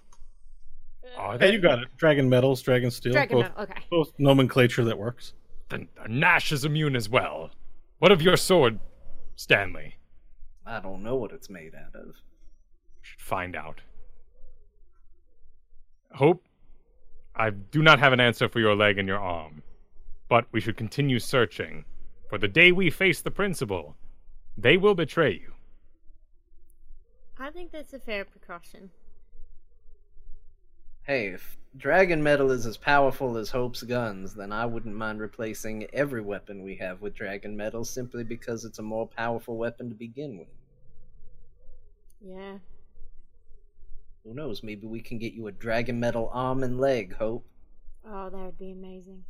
Uh, 1.18 1.20
oh, 1.20 1.22
Are 1.22 1.32
Hey, 1.34 1.38
they? 1.48 1.52
you 1.54 1.60
got 1.60 1.80
it. 1.80 1.88
Dragon 1.98 2.30
metals, 2.30 2.62
dragon 2.62 2.92
steel. 2.92 3.14
Dragon 3.14 3.38
both, 3.38 3.44
metal, 3.50 3.64
okay. 3.64 3.82
both 3.90 4.12
nomenclature 4.18 4.84
that 4.86 4.98
works. 4.98 5.34
Then 5.70 5.88
Nash 6.08 6.52
is 6.52 6.66
immune 6.66 6.96
as 6.96 7.10
well. 7.10 7.52
What 8.00 8.12
of 8.12 8.22
your 8.22 8.38
sword, 8.38 8.80
Stanley? 9.36 9.96
I 10.66 10.80
don't 10.80 11.04
know 11.04 11.16
what 11.16 11.32
it's 11.32 11.50
made 11.50 11.74
out 11.76 11.96
of. 11.96 12.16
should 13.02 13.22
find 13.22 13.56
out. 13.56 13.82
Hope, 16.14 16.44
I 17.36 17.52
do 17.52 17.82
not 17.84 18.00
have 18.00 18.14
an 18.14 18.20
answer 18.20 18.50
for 18.50 18.60
your 18.60 18.76
leg 18.76 18.98
and 18.98 19.08
your 19.08 19.20
arm, 19.20 19.62
but 20.28 20.46
we 20.52 20.60
should 20.60 20.78
continue 20.78 21.20
searching. 21.20 21.86
For 22.30 22.38
the 22.38 22.48
day 22.48 22.72
we 22.72 22.90
face 22.90 23.22
the 23.22 23.32
principal, 23.32 23.96
they 24.58 24.78
will 24.78 24.96
betray 24.96 25.34
you. 25.34 25.54
I 27.38 27.52
think 27.52 27.72
that's 27.72 27.94
a 27.94 28.00
fair 28.00 28.26
precaution. 28.26 28.90
Hey, 31.10 31.30
if 31.30 31.58
dragon 31.76 32.22
metal 32.22 32.52
is 32.52 32.68
as 32.68 32.78
powerful 32.78 33.36
as 33.38 33.50
Hope's 33.50 33.82
guns, 33.82 34.36
then 34.36 34.52
I 34.52 34.68
wouldn't 34.68 34.94
mind 34.94 35.20
replacing 35.20 35.88
every 35.92 36.22
weapon 36.22 36.62
we 36.62 36.76
have 36.76 37.02
with 37.02 37.16
dragon 37.16 37.58
metal 37.58 37.84
simply 37.84 38.24
because 38.24 38.64
it's 38.64 38.78
a 38.78 38.84
more 38.84 39.08
powerful 39.08 39.58
weapon 39.58 39.90
to 39.90 39.96
begin 39.96 40.38
with. 40.38 40.48
Yeah. 42.22 42.60
Who 44.24 44.36
knows, 44.36 44.62
maybe 44.62 44.86
we 44.86 45.02
can 45.02 45.18
get 45.18 45.34
you 45.34 45.48
a 45.48 45.52
dragon 45.52 46.00
metal 46.00 46.30
arm 46.32 46.62
and 46.62 46.80
leg, 46.80 47.16
Hope. 47.16 47.44
Oh, 48.08 48.30
that 48.30 48.38
would 48.38 48.60
be 48.60 48.70
amazing. 48.70 49.24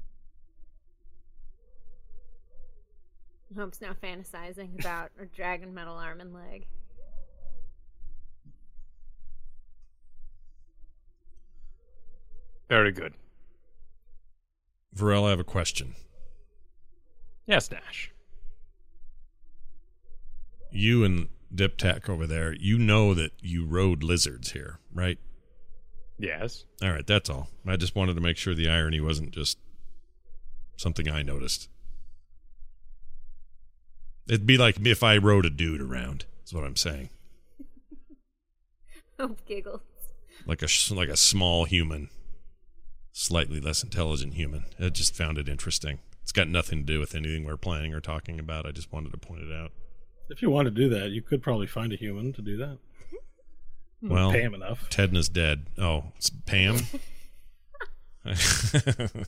Hope's 3.56 3.80
now 3.80 3.94
fantasizing 4.04 4.78
about 4.78 5.12
a 5.18 5.26
dragon 5.28 5.74
metal 5.74 5.96
arm 5.96 6.20
and 6.20 6.34
leg. 6.34 6.68
Very 12.70 12.92
good. 12.92 13.14
Varel, 14.96 15.26
I 15.26 15.32
have 15.32 15.40
a 15.40 15.44
question. 15.44 15.96
Yes, 17.46 17.70
Nash. 17.72 18.12
You 20.72 21.04
and 21.04 21.30
Diptak 21.54 22.08
over 22.08 22.28
there, 22.28 22.54
you 22.54 22.78
know 22.78 23.14
that 23.16 23.32
you 23.42 23.66
rode 23.66 24.04
lizards 24.04 24.52
here, 24.52 24.80
right? 24.94 25.18
Yes. 26.20 26.66
All 26.84 26.92
right, 26.92 27.08
that's 27.08 27.30
all. 27.30 27.50
I 27.66 27.76
just 27.76 27.96
wanted 27.96 28.16
to 28.16 28.22
make 28.22 28.38
sure 28.38 28.54
the 28.54 28.70
irony 28.70 29.00
wasn't 29.00 29.32
just 29.32 29.58
something 30.78 31.10
I 31.10 31.24
noticed. 31.24 31.70
It'd 34.28 34.46
be 34.46 34.58
like 34.58 34.86
if 34.86 35.02
I 35.02 35.18
rode 35.18 35.46
a 35.46 35.50
dude 35.50 35.82
around. 35.82 36.26
Is 36.46 36.54
what 36.54 36.64
I'm 36.64 36.76
saying. 36.76 37.10
Hope 39.20 39.44
giggles. 39.48 39.82
Like 40.46 40.62
a 40.62 40.68
like 40.94 41.10
a 41.10 41.18
small 41.18 41.66
human, 41.66 42.10
slightly 43.20 43.60
less 43.60 43.84
intelligent 43.84 44.34
human. 44.36 44.64
I 44.80 44.90
just 44.90 45.14
found 45.14 45.38
it 45.38 45.50
interesting. 45.50 46.00
It's 46.24 46.32
got 46.32 46.48
nothing 46.48 46.80
to 46.80 46.86
do 46.86 47.00
with 47.00 47.14
anything 47.16 47.44
we're 47.44 47.58
planning 47.58 47.94
or 47.94 48.00
talking 48.00 48.40
about. 48.40 48.66
I 48.66 48.72
just 48.72 48.94
wanted 48.94 49.12
to 49.12 49.18
point 49.18 49.42
it 49.42 49.54
out. 49.54 49.72
If 50.30 50.42
you 50.42 50.50
want 50.50 50.68
to 50.68 50.72
do 50.72 50.88
that, 50.90 51.10
you 51.10 51.22
could 51.22 51.42
probably 51.42 51.68
find 51.68 51.92
a 51.92 51.96
human 51.98 52.32
to 52.34 52.42
do 52.42 52.56
that. 52.58 52.78
Hmm. 54.00 54.10
Well, 54.10 54.32
Pay 54.32 54.42
him 54.44 54.54
enough. 54.54 54.90
Tedna's 54.90 55.28
dead. 55.28 55.66
Oh, 55.78 56.06
it's 56.16 56.30
Pam. 56.30 56.78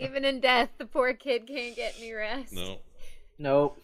Even 0.00 0.24
in 0.24 0.40
death, 0.40 0.70
the 0.78 0.86
poor 0.86 1.12
kid 1.12 1.46
can't 1.46 1.76
get 1.76 1.94
any 1.98 2.12
rest. 2.12 2.52
no. 2.52 2.78
Nope. 3.38 3.80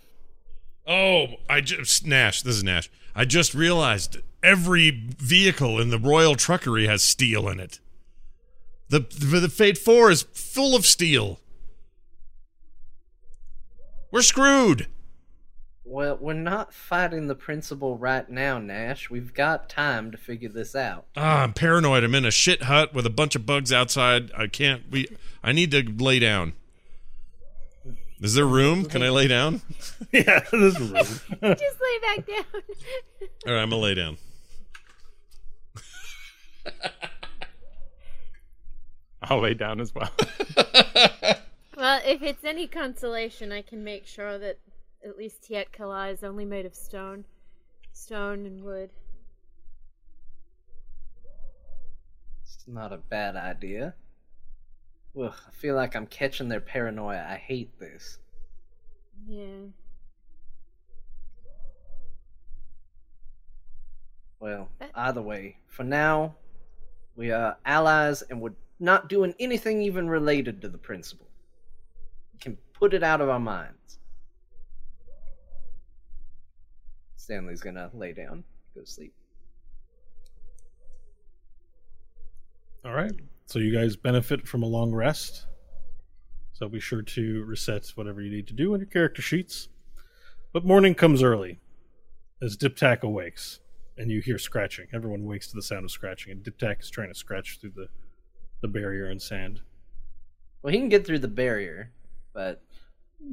Oh, 0.87 1.27
I 1.49 1.61
just 1.61 2.07
Nash. 2.07 2.43
This 2.43 2.57
is 2.57 2.65
Nash. 2.65 2.91
I 3.15 3.25
just 3.25 3.55
realized 3.55 4.19
every 4.43 4.91
vehicle 4.91 5.79
in 5.79 5.91
the 5.91 5.99
Royal 5.99 6.35
Truckery 6.35 6.89
has 6.89 7.03
steel 7.03 7.49
in 7.49 7.61
it. 7.61 7.81
The 8.91 8.99
the, 8.99 9.41
the 9.41 9.49
Fate 9.49 9.79
Four 9.79 10.11
is 10.11 10.23
full 10.35 10.75
of 10.75 10.85
steel. 10.85 11.39
We're 14.11 14.23
screwed. 14.23 14.89
Well, 15.85 16.19
we're 16.21 16.35
not 16.35 16.75
fighting 16.75 17.29
the 17.29 17.37
principal 17.37 17.97
right 17.97 18.29
now, 18.29 18.59
Nash. 18.59 19.09
We've 19.09 19.33
got 19.33 19.69
time 19.69 20.11
to 20.11 20.19
figure 20.19 20.49
this 20.49 20.75
out. 20.75 21.07
Ah, 21.17 21.43
I'm 21.43 21.53
paranoid. 21.53 22.03
I'm 22.03 22.15
in 22.17 22.25
a 22.25 22.33
shit 22.33 22.65
hut 22.65 22.93
with 22.93 23.07
a 23.07 23.11
bunch 23.11 23.37
of 23.37 23.47
bugs 23.47 23.73
outside. 23.73 24.33
I 24.37 24.49
can't. 24.49 24.83
We. 24.91 25.07
I 25.43 25.53
need 25.53 25.71
to 25.71 25.83
lay 25.83 26.19
down. 26.19 26.55
Is 28.21 28.35
there 28.35 28.45
room? 28.45 28.87
Can 28.87 29.03
I 29.03 29.09
lay 29.11 29.29
down? 29.29 29.63
yeah, 30.13 30.41
this 30.51 30.79
is 30.79 30.81
rude. 30.81 30.97
Just 31.41 31.81
lay 31.81 31.99
back 32.03 32.27
down. 32.27 32.45
All 33.47 33.53
right, 33.55 33.63
I'm 33.63 33.71
gonna 33.71 33.77
lay 33.77 33.95
down. 33.95 34.17
I'll 39.31 39.41
lay 39.41 39.55
down 39.55 39.81
as 39.81 39.95
well. 39.95 40.11
well, 41.77 42.01
if 42.05 42.21
it's 42.21 42.45
any 42.45 42.67
consolation, 42.67 43.53
I 43.53 43.63
can 43.63 43.85
make 43.85 44.05
sure 44.05 44.37
that 44.39 44.59
at 45.05 45.17
least 45.17 45.47
Tiet 45.47 45.73
Kala 45.73 46.09
is 46.09 46.25
only 46.25 46.45
made 46.45 46.67
of 46.67 46.75
stone. 46.75 47.25
Stone 47.93 48.45
and 48.45 48.65
wood. 48.65 48.91
It's 52.43 52.65
not 52.67 52.93
a 52.93 52.97
bad 52.97 53.37
idea. 53.37 53.95
Ugh, 55.19 55.33
I 55.47 55.51
feel 55.53 55.77
like 55.77 55.95
I'm 55.95 56.07
catching 56.07 56.49
their 56.49 56.61
paranoia. 56.61 57.25
I 57.29 57.37
hate 57.37 57.79
this. 57.79 58.19
Yeah. 59.29 59.69
Well, 64.41 64.71
But- 64.81 64.91
either 64.95 65.23
way, 65.23 65.59
for 65.69 65.85
now, 65.85 66.35
we 67.15 67.31
are 67.31 67.59
allies 67.65 68.23
and 68.23 68.41
we're 68.41 68.55
not 68.81 69.09
doing 69.09 69.35
anything 69.39 69.83
even 69.83 70.09
related 70.09 70.61
to 70.63 70.69
the 70.69 70.79
principal. 70.79 71.27
We 72.33 72.39
can 72.39 72.59
put 72.73 72.95
it 72.95 73.03
out 73.03 73.21
of 73.21 73.29
our 73.29 73.41
minds. 73.41 73.99
Stanley's 77.17 77.61
gonna 77.61 77.91
lay 77.95 78.13
down, 78.13 78.43
go 78.75 78.81
to 78.81 78.87
sleep. 78.87 79.13
All 82.85 82.95
right. 82.95 83.13
So 83.47 83.59
you 83.59 83.73
guys 83.73 83.95
benefit 83.95 84.49
from 84.49 84.63
a 84.63 84.67
long 84.67 84.93
rest. 84.93 85.47
So 86.53 86.69
be 86.69 86.81
sure 86.81 87.03
to 87.03 87.45
reset 87.45 87.89
whatever 87.95 88.23
you 88.23 88.31
need 88.31 88.47
to 88.49 88.55
do 88.55 88.73
on 88.73 88.81
your 88.81 88.87
character 88.87 89.23
sheets. 89.23 89.69
But 90.53 90.65
morning 90.65 90.95
comes 90.95 91.23
early 91.23 91.59
as 92.43 92.57
Diptak 92.57 93.03
awakes, 93.03 93.61
and 93.97 94.11
you 94.11 94.21
hear 94.21 94.39
scratching. 94.39 94.87
Everyone 94.93 95.25
wakes 95.25 95.49
to 95.49 95.57
the 95.57 95.63
sound 95.63 95.85
of 95.85 95.91
scratching, 95.91 96.33
and 96.33 96.43
Diptak 96.43 96.81
is 96.81 96.91
trying 96.91 97.09
to 97.09 97.15
scratch 97.15 97.59
through 97.61 97.73
the, 97.77 97.89
the 98.61 98.69
barrier 98.69 99.07
and 99.07 99.21
sand. 99.21 99.61
Well, 100.63 100.73
he 100.73 100.79
can 100.79 100.89
get 100.89 101.07
through 101.07 101.21
the 101.21 101.29
barrier, 101.29 101.93
but 102.35 102.63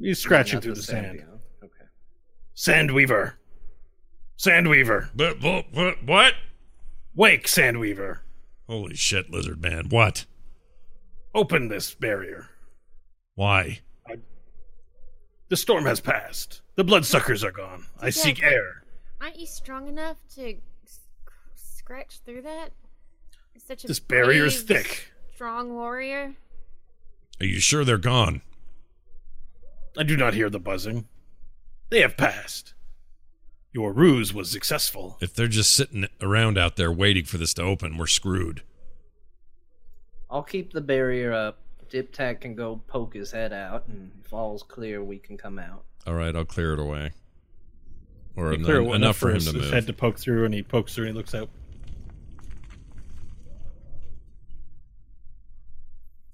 He's 0.00 0.18
scratching 0.18 0.60
through 0.60 0.74
the 0.74 0.82
sand. 0.82 1.14
you 1.18 1.20
know? 1.26 1.40
Okay. 1.64 1.84
Sandweaver. 2.56 3.34
Sandweaver. 4.38 5.08
But, 5.14 5.40
but, 5.40 5.66
what? 5.72 6.04
What? 6.04 6.34
Wake, 7.14 7.46
Sandweaver. 7.46 8.20
Holy 8.68 8.94
shit, 8.94 9.30
lizard 9.30 9.62
man! 9.62 9.88
What? 9.88 10.26
Open 11.34 11.68
this 11.68 11.94
barrier. 11.94 12.50
Why? 13.34 13.80
The 15.48 15.56
storm 15.56 15.86
has 15.86 16.00
passed. 16.00 16.60
The 16.76 16.84
bloodsuckers 16.84 17.42
are 17.42 17.50
gone. 17.50 17.86
I 17.98 18.10
seek 18.10 18.42
air. 18.42 18.82
Aren't 19.22 19.38
you 19.38 19.46
strong 19.46 19.88
enough 19.88 20.18
to 20.34 20.56
s- 20.84 21.00
scratch 21.54 22.20
through 22.26 22.42
that? 22.42 22.72
Such 23.56 23.84
a 23.84 23.86
This 23.86 23.98
barrier's 23.98 24.62
brave, 24.62 24.84
thick. 24.86 25.12
Strong 25.38 25.72
warrior. 25.72 26.34
Are 27.38 27.46
you 27.46 27.60
sure 27.60 27.84
they're 27.84 27.96
gone? 27.96 28.42
I 29.96 30.02
do 30.02 30.16
not 30.16 30.34
hear 30.34 30.50
the 30.50 30.58
buzzing. 30.58 31.06
They 31.90 32.00
have 32.00 32.16
passed. 32.16 32.74
Your 33.72 33.92
ruse 33.92 34.34
was 34.34 34.50
successful. 34.50 35.16
If 35.20 35.34
they're 35.36 35.46
just 35.46 35.70
sitting 35.76 36.08
around 36.20 36.58
out 36.58 36.74
there 36.74 36.90
waiting 36.90 37.24
for 37.24 37.38
this 37.38 37.54
to 37.54 37.62
open, 37.62 37.96
we're 37.96 38.08
screwed. 38.08 38.64
I'll 40.28 40.42
keep 40.42 40.72
the 40.72 40.80
barrier 40.80 41.32
up. 41.32 41.58
Diptak 41.88 42.40
can 42.40 42.56
go 42.56 42.80
poke 42.88 43.14
his 43.14 43.30
head 43.30 43.52
out, 43.52 43.84
and 43.86 44.10
if 44.24 44.32
all's 44.32 44.64
clear, 44.64 45.04
we 45.04 45.18
can 45.18 45.38
come 45.38 45.60
out. 45.60 45.84
All 46.04 46.14
right, 46.14 46.34
I'll 46.34 46.44
clear 46.46 46.72
it 46.74 46.80
away. 46.80 47.12
Or 48.34 48.48
You 48.48 48.58
en- 48.58 48.64
clear 48.64 48.80
enough, 48.80 48.94
enough 48.96 49.16
for 49.18 49.28
him 49.28 49.36
his, 49.36 49.44
to 49.44 49.52
his 49.52 49.62
move. 49.62 49.72
head 49.72 49.86
to 49.86 49.92
poke 49.92 50.18
through, 50.18 50.46
and 50.46 50.52
he 50.52 50.64
pokes 50.64 50.96
through 50.96 51.06
and 51.06 51.14
he 51.14 51.16
looks 51.16 51.32
out. 51.32 51.48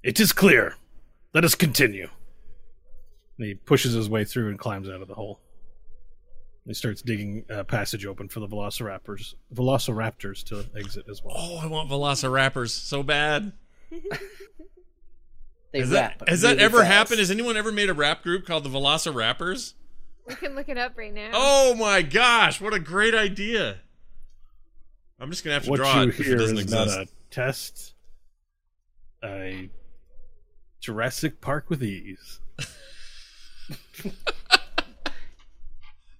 It 0.04 0.20
is 0.20 0.32
clear. 0.32 0.76
Let 1.32 1.44
us 1.44 1.54
continue. 1.56 2.08
And 3.38 3.46
he 3.48 3.54
pushes 3.54 3.94
his 3.94 4.08
way 4.08 4.24
through 4.24 4.50
and 4.50 4.58
climbs 4.58 4.88
out 4.88 5.02
of 5.02 5.08
the 5.08 5.14
hole. 5.14 5.40
He 6.66 6.74
starts 6.74 7.02
digging 7.02 7.44
a 7.48 7.64
passage 7.64 8.06
open 8.06 8.28
for 8.28 8.40
the 8.40 8.46
velociraptors, 8.46 9.34
velociraptors 9.52 10.44
to 10.44 10.64
exit 10.78 11.06
as 11.10 11.22
well. 11.24 11.34
Oh, 11.36 11.58
I 11.62 11.66
want 11.66 11.90
Velociraptors 11.90 12.70
so 12.70 13.02
bad. 13.02 13.52
They 15.72 15.80
Has 15.80 15.90
rap 15.90 16.20
that, 16.20 16.28
has 16.28 16.40
that 16.42 16.58
ever 16.60 16.78
fast. 16.78 16.88
happened? 16.92 17.18
Has 17.18 17.32
anyone 17.32 17.56
ever 17.56 17.72
made 17.72 17.90
a 17.90 17.94
rap 17.94 18.22
group 18.22 18.46
called 18.46 18.62
the 18.62 18.70
Velociraptors? 18.70 19.74
We 20.28 20.36
can 20.36 20.54
look 20.54 20.68
it 20.68 20.78
up 20.78 20.96
right 20.96 21.12
now. 21.12 21.30
Oh 21.34 21.74
my 21.74 22.00
gosh, 22.00 22.60
what 22.60 22.72
a 22.72 22.78
great 22.78 23.12
idea! 23.12 23.78
I'm 25.18 25.30
just 25.30 25.42
gonna 25.42 25.54
have 25.54 25.64
to 25.64 25.70
what 25.70 25.78
draw 25.78 26.02
you 26.02 26.10
it 26.10 26.20
if 26.20 26.24
hear 26.26 26.36
it 26.36 26.38
doesn't 26.38 26.58
is 26.58 26.62
exist. 26.62 26.86
not 26.96 27.06
a 27.06 27.08
test, 27.32 27.94
a 29.24 29.68
Jurassic 30.84 31.40
Park 31.40 31.70
with 31.70 31.82
ease. 31.82 32.40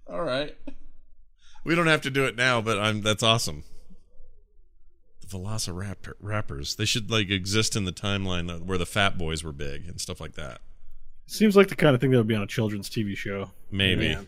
All 0.08 0.22
right, 0.22 0.56
we 1.64 1.74
don't 1.74 1.86
have 1.86 2.00
to 2.02 2.10
do 2.10 2.24
it 2.24 2.34
now, 2.34 2.62
but 2.62 2.78
I'm 2.78 3.02
that's 3.02 3.22
awesome. 3.22 3.64
The 5.20 5.26
Velociraptor 5.26 6.14
rappers, 6.18 6.76
they 6.76 6.86
should 6.86 7.10
like 7.10 7.28
exist 7.30 7.76
in 7.76 7.84
the 7.84 7.92
timeline 7.92 8.62
where 8.64 8.78
the 8.78 8.86
Fat 8.86 9.18
Boys 9.18 9.44
were 9.44 9.52
big 9.52 9.86
and 9.86 10.00
stuff 10.00 10.18
like 10.20 10.32
that. 10.34 10.60
Seems 11.26 11.56
like 11.56 11.68
the 11.68 11.76
kind 11.76 11.94
of 11.94 12.00
thing 12.00 12.10
that 12.10 12.16
would 12.18 12.26
be 12.26 12.34
on 12.34 12.42
a 12.42 12.46
children's 12.46 12.88
TV 12.88 13.14
show. 13.16 13.50
Maybe, 13.70 14.06
Yeah. 14.06 14.22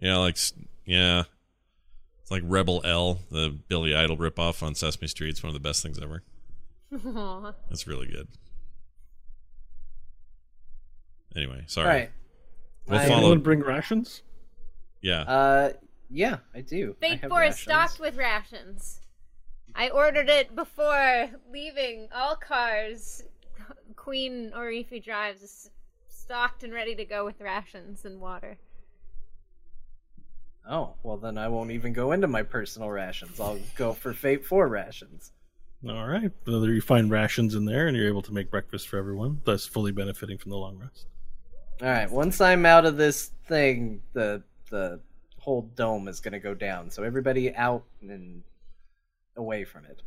yeah, 0.00 0.16
like 0.16 0.38
yeah, 0.86 1.24
it's 2.22 2.30
like 2.30 2.42
Rebel 2.46 2.80
L, 2.84 3.20
the 3.30 3.50
Billy 3.68 3.94
Idol 3.94 4.16
ripoff 4.16 4.62
on 4.62 4.74
Sesame 4.74 5.08
Street. 5.08 5.30
It's 5.30 5.42
one 5.42 5.48
of 5.48 5.54
the 5.54 5.60
best 5.66 5.82
things 5.82 5.98
ever. 6.00 6.22
Aw. 7.06 7.52
That's 7.68 7.86
really 7.86 8.06
good. 8.06 8.28
Anyway, 11.36 11.64
sorry. 11.66 11.86
All 11.86 11.92
right. 11.94 12.10
We'll 12.86 12.98
I- 12.98 13.06
follow- 13.08 13.18
Anyone 13.20 13.40
bring 13.40 13.60
rations? 13.60 14.22
Yeah. 15.00 15.22
Uh, 15.22 15.72
yeah, 16.10 16.38
I 16.54 16.60
do. 16.60 16.94
Fate 17.00 17.20
have 17.20 17.30
Four 17.30 17.44
is 17.44 17.58
stocked 17.58 17.98
with 17.98 18.16
rations. 18.16 19.00
I 19.74 19.88
ordered 19.88 20.28
it 20.28 20.54
before 20.54 21.30
leaving. 21.50 22.08
All 22.14 22.36
cars, 22.36 23.22
Queen 23.96 24.52
Orifi 24.54 25.02
drives, 25.02 25.42
is 25.42 25.70
stocked 26.08 26.62
and 26.62 26.72
ready 26.72 26.94
to 26.94 27.04
go 27.04 27.24
with 27.24 27.40
rations 27.40 28.04
and 28.04 28.20
water. 28.20 28.58
Oh, 30.68 30.94
well 31.02 31.16
then 31.16 31.38
I 31.38 31.48
won't 31.48 31.72
even 31.72 31.92
go 31.92 32.12
into 32.12 32.28
my 32.28 32.42
personal 32.42 32.90
rations. 32.90 33.40
I'll 33.40 33.58
go 33.76 33.92
for 33.92 34.12
Fate 34.12 34.44
4 34.44 34.68
rations. 34.68 35.32
All 35.88 36.06
right. 36.06 36.30
Whether 36.44 36.72
you 36.72 36.80
find 36.80 37.10
rations 37.10 37.54
in 37.56 37.64
there 37.64 37.88
and 37.88 37.96
you're 37.96 38.06
able 38.06 38.22
to 38.22 38.32
make 38.32 38.50
breakfast 38.50 38.88
for 38.88 38.98
everyone, 38.98 39.40
thus 39.44 39.66
fully 39.66 39.90
benefiting 39.90 40.38
from 40.38 40.50
the 40.50 40.56
long 40.58 40.78
rest. 40.78 41.06
All 41.82 41.88
right, 41.88 42.08
once 42.08 42.40
I'm 42.40 42.64
out 42.64 42.86
of 42.86 42.96
this 42.96 43.32
thing, 43.48 44.02
the 44.12 44.44
the 44.70 45.00
whole 45.40 45.62
dome 45.74 46.06
is 46.06 46.20
going 46.20 46.32
to 46.32 46.38
go 46.38 46.54
down. 46.54 46.90
So 46.90 47.02
everybody 47.02 47.52
out 47.52 47.82
and 48.00 48.44
away 49.36 49.64
from 49.64 49.86
it. 49.86 50.00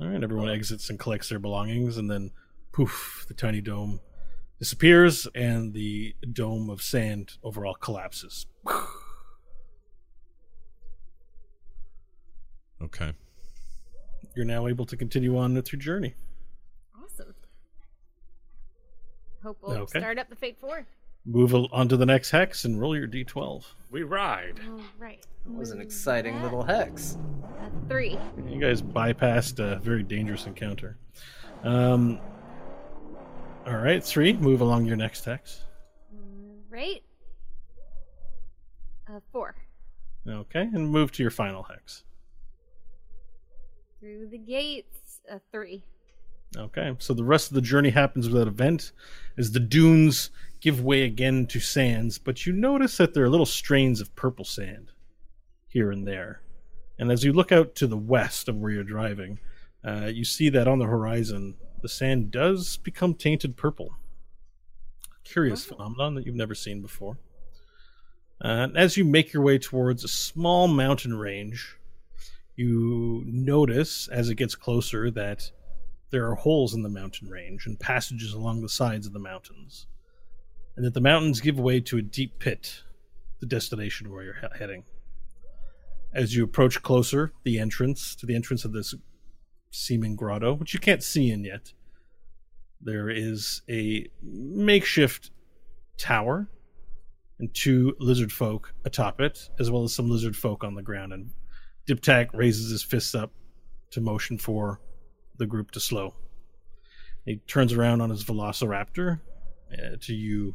All 0.00 0.08
right. 0.08 0.22
Everyone 0.22 0.48
exits 0.48 0.88
and 0.88 0.98
collects 0.98 1.28
their 1.28 1.38
belongings, 1.38 1.98
and 1.98 2.10
then 2.10 2.30
poof, 2.72 3.26
the 3.28 3.34
tiny 3.34 3.60
dome 3.60 4.00
disappears, 4.58 5.28
and 5.34 5.74
the 5.74 6.14
dome 6.32 6.70
of 6.70 6.80
sand 6.80 7.32
overall 7.42 7.74
collapses. 7.74 8.46
Okay. 12.82 13.12
You're 14.34 14.46
now 14.46 14.66
able 14.66 14.86
to 14.86 14.96
continue 14.96 15.36
on 15.36 15.54
with 15.54 15.70
your 15.70 15.80
journey. 15.80 16.14
Awesome. 16.96 17.34
Hope 19.42 19.58
we'll 19.62 19.76
Okay. 19.78 19.98
start 20.00 20.18
up 20.18 20.28
the 20.28 20.36
Fate 20.36 20.58
Four. 20.60 20.86
Move 21.26 21.54
on 21.54 21.88
to 21.88 21.96
the 21.96 22.06
next 22.06 22.30
hex 22.30 22.64
and 22.64 22.80
roll 22.80 22.96
your 22.96 23.06
d12. 23.06 23.64
We 23.90 24.02
ride. 24.02 24.58
All 24.70 24.80
right. 24.98 25.24
That 25.46 25.52
was 25.54 25.70
an 25.70 25.80
exciting 25.80 26.34
that. 26.36 26.42
little 26.44 26.62
hex. 26.62 27.18
Uh, 27.58 27.68
three. 27.88 28.18
You 28.48 28.58
guys 28.60 28.80
bypassed 28.82 29.58
a 29.58 29.78
very 29.80 30.02
dangerous 30.02 30.46
encounter. 30.46 30.96
Um, 31.62 32.18
all 33.66 33.76
right, 33.76 34.02
three. 34.02 34.32
Move 34.34 34.60
along 34.62 34.86
your 34.86 34.96
next 34.96 35.24
hex. 35.24 35.64
Right. 36.70 37.02
Uh, 39.08 39.20
four. 39.32 39.54
Okay, 40.26 40.62
and 40.62 40.88
move 40.88 41.12
to 41.12 41.22
your 41.22 41.30
final 41.30 41.62
hex. 41.62 42.04
Through 44.00 44.28
the 44.30 44.38
gates. 44.38 45.20
a 45.30 45.40
three. 45.52 45.82
Okay, 46.56 46.96
so 46.98 47.14
the 47.14 47.24
rest 47.24 47.48
of 47.48 47.54
the 47.54 47.60
journey 47.60 47.90
happens 47.90 48.28
without 48.28 48.48
event 48.48 48.92
as 49.38 49.52
the 49.52 49.60
dunes 49.60 50.30
give 50.60 50.82
way 50.82 51.02
again 51.02 51.46
to 51.46 51.60
sands, 51.60 52.18
but 52.18 52.44
you 52.44 52.52
notice 52.52 52.96
that 52.96 53.14
there 53.14 53.24
are 53.24 53.28
little 53.30 53.46
strains 53.46 54.00
of 54.00 54.14
purple 54.16 54.44
sand 54.44 54.90
here 55.68 55.90
and 55.90 56.06
there. 56.06 56.42
And 56.98 57.10
as 57.10 57.24
you 57.24 57.32
look 57.32 57.52
out 57.52 57.74
to 57.76 57.86
the 57.86 57.96
west 57.96 58.48
of 58.48 58.56
where 58.56 58.72
you're 58.72 58.84
driving, 58.84 59.38
uh, 59.84 60.10
you 60.12 60.24
see 60.24 60.48
that 60.50 60.68
on 60.68 60.78
the 60.78 60.86
horizon, 60.86 61.56
the 61.82 61.88
sand 61.88 62.30
does 62.30 62.76
become 62.76 63.14
tainted 63.14 63.56
purple. 63.56 63.96
Curious 65.24 65.64
phenomenon 65.64 66.14
that 66.14 66.26
you've 66.26 66.34
never 66.34 66.54
seen 66.54 66.82
before. 66.82 67.16
Uh, 68.44 68.48
and 68.48 68.76
as 68.76 68.96
you 68.96 69.04
make 69.04 69.32
your 69.32 69.42
way 69.42 69.58
towards 69.58 70.02
a 70.02 70.08
small 70.08 70.66
mountain 70.66 71.16
range, 71.16 71.78
you 72.56 73.22
notice 73.26 74.08
as 74.08 74.28
it 74.28 74.34
gets 74.34 74.54
closer 74.54 75.10
that 75.10 75.50
there 76.10 76.28
are 76.28 76.34
holes 76.34 76.74
in 76.74 76.82
the 76.82 76.88
mountain 76.88 77.28
range 77.28 77.66
and 77.66 77.78
passages 77.78 78.32
along 78.32 78.62
the 78.62 78.68
sides 78.68 79.06
of 79.06 79.12
the 79.12 79.18
mountains, 79.18 79.86
and 80.76 80.84
that 80.84 80.94
the 80.94 81.00
mountains 81.00 81.40
give 81.40 81.58
way 81.58 81.80
to 81.80 81.98
a 81.98 82.02
deep 82.02 82.38
pit, 82.38 82.82
the 83.40 83.46
destination 83.46 84.10
where 84.10 84.24
you're 84.24 84.34
he- 84.40 84.58
heading. 84.58 84.84
As 86.12 86.34
you 86.34 86.42
approach 86.42 86.82
closer, 86.82 87.32
the 87.44 87.58
entrance 87.58 88.16
to 88.16 88.26
the 88.26 88.34
entrance 88.34 88.64
of 88.64 88.72
this 88.72 88.94
seeming 89.70 90.16
grotto, 90.16 90.54
which 90.54 90.74
you 90.74 90.80
can't 90.80 91.02
see 91.02 91.30
in 91.30 91.44
yet, 91.44 91.72
there 92.80 93.08
is 93.08 93.62
a 93.68 94.08
makeshift 94.22 95.30
tower 95.98 96.48
and 97.38 97.54
two 97.54 97.94
lizard 98.00 98.32
folk 98.32 98.74
atop 98.84 99.20
it, 99.20 99.50
as 99.58 99.70
well 99.70 99.84
as 99.84 99.94
some 99.94 100.10
lizard 100.10 100.36
folk 100.36 100.64
on 100.64 100.74
the 100.74 100.82
ground. 100.82 101.12
And 101.12 101.30
Diptak 101.86 102.30
raises 102.34 102.70
his 102.70 102.82
fists 102.82 103.14
up 103.14 103.32
to 103.90 104.00
motion 104.00 104.38
for 104.38 104.80
the 105.40 105.46
group 105.46 105.72
to 105.72 105.80
slow. 105.80 106.14
He 107.24 107.36
turns 107.48 107.72
around 107.72 108.00
on 108.00 108.10
his 108.10 108.22
velociraptor 108.22 109.18
uh, 109.72 109.96
to 110.02 110.14
you, 110.14 110.54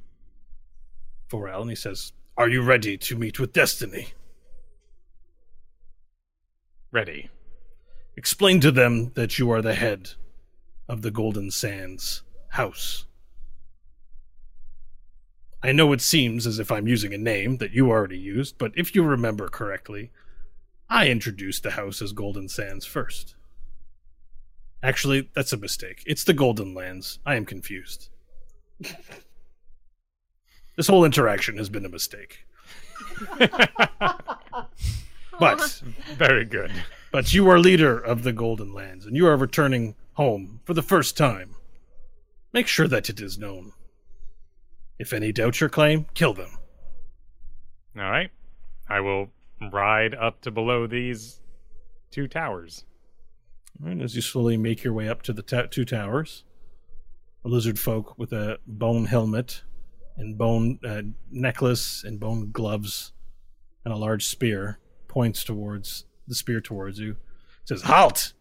Varel, 1.29 1.61
and 1.61 1.69
he 1.69 1.75
says, 1.75 2.13
Are 2.37 2.47
you 2.47 2.61
ready 2.61 2.97
to 2.99 3.17
meet 3.17 3.39
with 3.39 3.51
destiny? 3.51 4.13
Ready. 6.91 7.29
Explain 8.15 8.61
to 8.61 8.71
them 8.71 9.11
that 9.15 9.37
you 9.37 9.51
are 9.51 9.61
the 9.61 9.75
head 9.75 10.11
of 10.87 11.01
the 11.01 11.11
Golden 11.11 11.51
Sands 11.51 12.21
house. 12.49 13.05
I 15.61 15.71
know 15.71 15.91
it 15.93 16.01
seems 16.01 16.45
as 16.45 16.59
if 16.59 16.71
I'm 16.71 16.87
using 16.87 17.13
a 17.13 17.17
name 17.17 17.57
that 17.57 17.71
you 17.71 17.89
already 17.89 18.19
used, 18.19 18.57
but 18.59 18.71
if 18.75 18.93
you 18.93 19.03
remember 19.03 19.49
correctly, 19.49 20.11
I 20.89 21.09
introduced 21.09 21.63
the 21.63 21.71
house 21.71 22.03
as 22.03 22.13
Golden 22.13 22.47
Sands 22.47 22.85
first. 22.85 23.35
Actually, 24.85 25.27
that's 25.33 25.51
a 25.51 25.57
mistake. 25.57 26.03
It's 26.05 26.23
the 26.23 26.33
Golden 26.33 26.75
Lands. 26.75 27.17
I 27.25 27.33
am 27.33 27.43
confused. 27.43 28.09
this 30.77 30.85
whole 30.87 31.03
interaction 31.03 31.57
has 31.57 31.69
been 31.69 31.85
a 31.85 31.89
mistake. 31.89 32.45
but 35.39 35.81
Very 36.17 36.45
good. 36.45 36.71
but 37.11 37.33
you 37.33 37.49
are 37.49 37.57
leader 37.57 37.97
of 37.97 38.21
the 38.21 38.31
Golden 38.31 38.75
Lands, 38.75 39.07
and 39.07 39.15
you 39.15 39.25
are 39.25 39.35
returning 39.35 39.95
home 40.13 40.59
for 40.65 40.75
the 40.75 40.83
first 40.83 41.17
time. 41.17 41.55
Make 42.53 42.67
sure 42.67 42.87
that 42.87 43.09
it 43.09 43.19
is 43.19 43.39
known. 43.39 43.73
If 44.99 45.13
any 45.13 45.31
doubt 45.31 45.59
your 45.61 45.69
claim, 45.69 46.05
kill 46.13 46.35
them. 46.35 46.59
All 47.97 48.03
right. 48.03 48.29
I 48.87 48.99
will 48.99 49.31
ride 49.71 50.13
up 50.13 50.41
to 50.41 50.51
below 50.51 50.85
these 50.85 51.39
two 52.11 52.27
towers. 52.27 52.85
As 53.83 54.15
you 54.15 54.21
slowly 54.21 54.57
make 54.57 54.83
your 54.83 54.93
way 54.93 55.09
up 55.09 55.21
to 55.23 55.33
the 55.33 55.41
ta- 55.41 55.67
two 55.69 55.85
towers, 55.85 56.43
a 57.43 57.49
lizard 57.49 57.77
folk 57.77 58.17
with 58.17 58.31
a 58.31 58.59
bone 58.65 59.05
helmet 59.05 59.63
and 60.17 60.37
bone 60.37 60.79
uh, 60.87 61.01
necklace 61.29 62.03
and 62.03 62.19
bone 62.19 62.51
gloves 62.51 63.11
and 63.83 63.93
a 63.93 63.97
large 63.97 64.25
spear 64.25 64.79
points 65.07 65.43
towards 65.43 66.05
the 66.27 66.35
spear 66.35 66.61
towards 66.61 66.99
you. 66.99 67.17
Says, 67.65 67.83
Halt! 67.83 68.33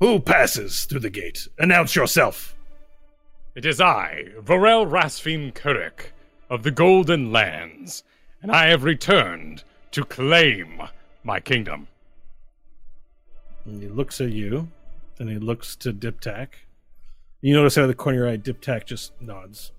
Who 0.00 0.20
passes 0.20 0.84
through 0.84 1.00
the 1.00 1.10
gate? 1.10 1.48
Announce 1.58 1.94
yourself. 1.94 2.56
It 3.54 3.66
is 3.66 3.80
I, 3.80 4.24
Varel 4.40 4.88
Rasfin 4.88 5.52
Kurik 5.52 6.12
of 6.50 6.62
the 6.62 6.70
Golden 6.70 7.32
Lands, 7.32 8.02
and 8.42 8.50
I 8.50 8.68
have 8.68 8.84
returned 8.84 9.64
to 9.92 10.04
claim 10.04 10.82
my 11.22 11.40
kingdom. 11.40 11.88
And 13.64 13.82
he 13.82 13.88
looks 13.88 14.20
at 14.20 14.30
you, 14.30 14.68
then 15.16 15.28
he 15.28 15.38
looks 15.38 15.76
to 15.76 15.92
Diptak. 15.92 16.48
You 17.40 17.54
notice 17.54 17.78
out 17.78 17.82
of 17.82 17.88
the 17.88 17.94
corner 17.94 18.18
of 18.18 18.24
your 18.24 18.32
eye, 18.32 18.36
Diptak 18.36 18.84
just 18.84 19.12
nods. 19.20 19.72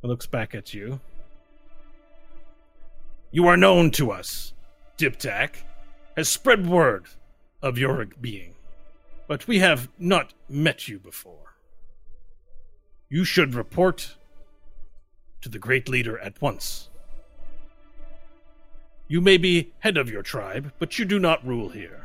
He 0.00 0.08
looks 0.08 0.26
back 0.26 0.54
at 0.54 0.74
you. 0.74 1.00
You 3.30 3.46
are 3.46 3.56
known 3.56 3.90
to 3.92 4.10
us. 4.10 4.52
Diptak 4.98 5.56
has 6.16 6.28
spread 6.28 6.66
word 6.66 7.06
of 7.62 7.78
your 7.78 8.04
being, 8.20 8.54
but 9.26 9.46
we 9.46 9.60
have 9.60 9.88
not 9.98 10.34
met 10.48 10.88
you 10.88 10.98
before. 10.98 11.54
You 13.08 13.24
should 13.24 13.54
report 13.54 14.16
to 15.40 15.48
the 15.48 15.58
great 15.58 15.88
leader 15.88 16.18
at 16.18 16.40
once. 16.42 16.90
You 19.08 19.20
may 19.20 19.36
be 19.36 19.72
head 19.80 19.96
of 19.96 20.10
your 20.10 20.22
tribe, 20.22 20.72
but 20.78 20.98
you 20.98 21.04
do 21.04 21.18
not 21.18 21.46
rule 21.46 21.68
here. 21.70 22.01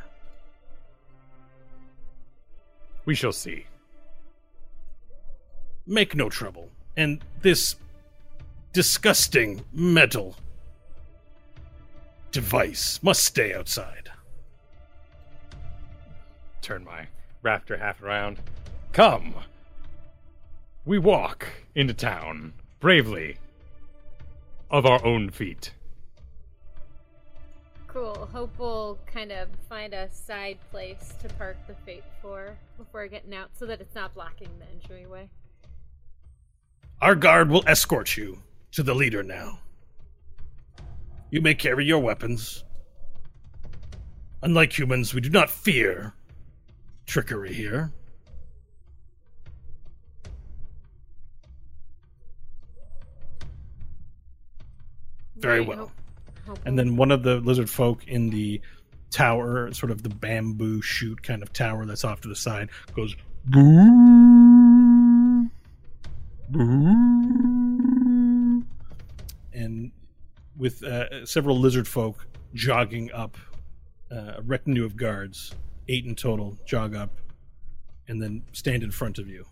We 3.08 3.16
shall 3.16 3.32
see. 3.32 3.66
Make 5.86 6.14
no 6.14 6.28
trouble, 6.28 6.70
and 6.98 7.24
this 7.42 7.78
disgusting 8.74 9.64
metal 9.72 10.36
device 12.34 13.00
must 13.02 13.24
stay 13.24 13.54
outside. 13.54 14.12
Turn 16.62 16.84
my 16.84 17.08
rafter 17.42 17.78
half 17.78 18.04
around. 18.04 18.42
Come. 18.92 19.36
We 20.84 21.00
walk 21.00 21.48
into 21.76 21.94
town 21.94 22.52
bravely 22.82 23.38
of 24.70 24.86
our 24.86 25.04
own 25.06 25.30
feet. 25.30 25.72
Cool. 27.98 28.30
Hope 28.32 28.60
we'll 28.60 29.00
kind 29.12 29.32
of 29.32 29.50
find 29.68 29.92
a 29.92 30.08
side 30.12 30.60
place 30.70 31.16
to 31.20 31.28
park 31.30 31.58
the 31.66 31.74
Fate 31.84 32.04
for 32.22 32.56
before 32.78 33.08
getting 33.08 33.34
out 33.34 33.50
so 33.58 33.66
that 33.66 33.82
it's 33.82 33.96
not 33.96 34.14
blocking 34.14 34.50
the 34.60 34.66
entryway. 34.70 35.28
Our 37.02 37.16
guard 37.16 37.50
will 37.50 37.64
escort 37.66 38.16
you 38.16 38.44
to 38.74 38.84
the 38.84 38.94
leader 38.94 39.24
now. 39.24 39.62
You 41.32 41.42
may 41.42 41.56
carry 41.56 41.86
your 41.86 41.98
weapons. 41.98 42.66
Unlike 44.44 44.78
humans, 44.78 45.16
we 45.16 45.22
do 45.22 45.32
not 45.32 45.50
fear 45.50 46.14
trickery 47.08 47.52
here. 47.52 47.92
Very 55.36 55.60
Right, 55.62 55.68
well. 55.68 55.78
hope 55.78 55.92
And 56.66 56.78
then 56.78 56.96
one 56.96 57.12
of 57.12 57.24
the 57.24 57.38
lizard 57.38 57.70
folk 57.70 58.08
in 58.08 58.30
the 58.30 58.62
tower, 59.10 59.72
sort 59.74 59.92
of 59.92 60.04
the 60.04 60.10
bamboo 60.10 60.82
shoot 60.82 61.22
kind 61.24 61.42
of 61.42 61.54
tower 61.54 61.86
that's 61.86 62.04
off 62.04 62.22
to 62.22 62.28
the 62.28 62.36
side, 62.36 62.70
goes 62.96 63.16
boo, 63.46 65.50
boo. 66.50 68.64
And 69.54 69.92
with 70.58 70.84
uh, 70.84 71.26
several 71.26 71.58
lizard 71.58 71.88
folk 71.88 72.26
jogging 72.54 73.12
up, 73.12 73.38
uh, 74.12 74.34
a 74.38 74.42
retinue 74.42 74.86
of 74.86 74.96
guards, 74.96 75.54
eight 75.88 76.06
in 76.06 76.16
total, 76.16 76.58
jog 76.66 76.96
up 76.96 77.20
and 78.08 78.22
then 78.22 78.44
stand 78.54 78.84
in 78.84 78.92
front 78.92 79.20
of 79.20 79.28
you. 79.28 79.46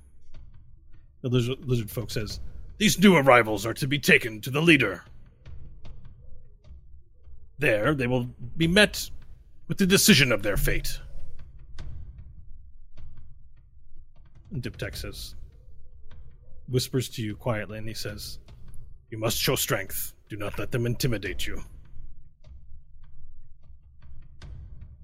The 1.21 1.29
lizard, 1.29 1.65
lizard 1.65 1.91
folk 1.91 2.11
says, 2.11 2.39
These 2.77 2.99
new 2.99 3.15
arrivals 3.15 3.65
are 3.65 3.73
to 3.75 3.87
be 3.87 3.99
taken 3.99 4.41
to 4.41 4.51
the 4.51 4.61
leader. 4.61 5.03
There, 7.57 7.93
they 7.93 8.07
will 8.07 8.29
be 8.57 8.67
met 8.67 9.09
with 9.67 9.77
the 9.77 9.85
decision 9.85 10.31
of 10.31 10.43
their 10.43 10.57
fate. 10.57 10.99
And 14.51 14.61
Diptak 14.61 14.95
says, 14.95 15.35
whispers 16.67 17.09
to 17.09 17.21
you 17.21 17.35
quietly, 17.35 17.77
and 17.77 17.87
he 17.87 17.93
says, 17.93 18.39
You 19.09 19.17
must 19.17 19.37
show 19.37 19.55
strength. 19.55 20.13
Do 20.29 20.37
not 20.37 20.57
let 20.57 20.71
them 20.71 20.85
intimidate 20.85 21.45
you. 21.45 21.61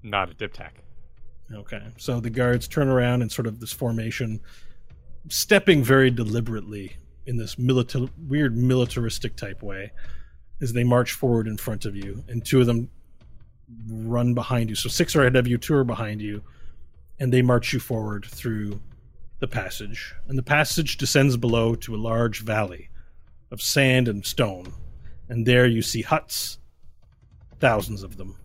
Not 0.02 0.30
a 0.30 0.34
dip 0.34 0.52
tack. 0.52 0.82
Okay. 1.52 1.82
So 1.96 2.18
the 2.18 2.30
guards 2.30 2.66
turn 2.66 2.88
around 2.88 3.22
in 3.22 3.30
sort 3.30 3.46
of 3.46 3.60
this 3.60 3.72
formation, 3.72 4.40
stepping 5.28 5.84
very 5.84 6.10
deliberately 6.10 6.96
in 7.26 7.36
this 7.36 7.54
milita- 7.56 8.10
weird 8.26 8.56
militaristic 8.56 9.36
type 9.36 9.62
way 9.62 9.92
as 10.62 10.72
they 10.72 10.84
march 10.84 11.12
forward 11.12 11.46
in 11.46 11.58
front 11.58 11.84
of 11.84 11.94
you, 11.94 12.24
and 12.28 12.44
two 12.44 12.60
of 12.60 12.66
them 12.66 12.88
run 13.88 14.32
behind 14.32 14.70
you. 14.70 14.76
So 14.76 14.88
six 14.88 15.14
are 15.14 15.20
ahead 15.20 15.36
of 15.36 15.46
you, 15.46 15.58
two 15.58 15.74
are 15.74 15.84
behind 15.84 16.22
you, 16.22 16.42
and 17.18 17.32
they 17.32 17.42
march 17.42 17.72
you 17.72 17.80
forward 17.80 18.24
through 18.24 18.80
the 19.40 19.48
passage. 19.48 20.14
And 20.28 20.38
the 20.38 20.42
passage 20.42 20.96
descends 20.96 21.36
below 21.36 21.74
to 21.74 21.94
a 21.94 21.98
large 21.98 22.40
valley 22.40 22.88
of 23.50 23.60
sand 23.60 24.08
and 24.08 24.24
stone. 24.24 24.72
And 25.28 25.44
there 25.44 25.66
you 25.66 25.82
see 25.82 26.02
huts, 26.02 26.58
thousands 27.58 28.02
of 28.02 28.16
them 28.16 28.36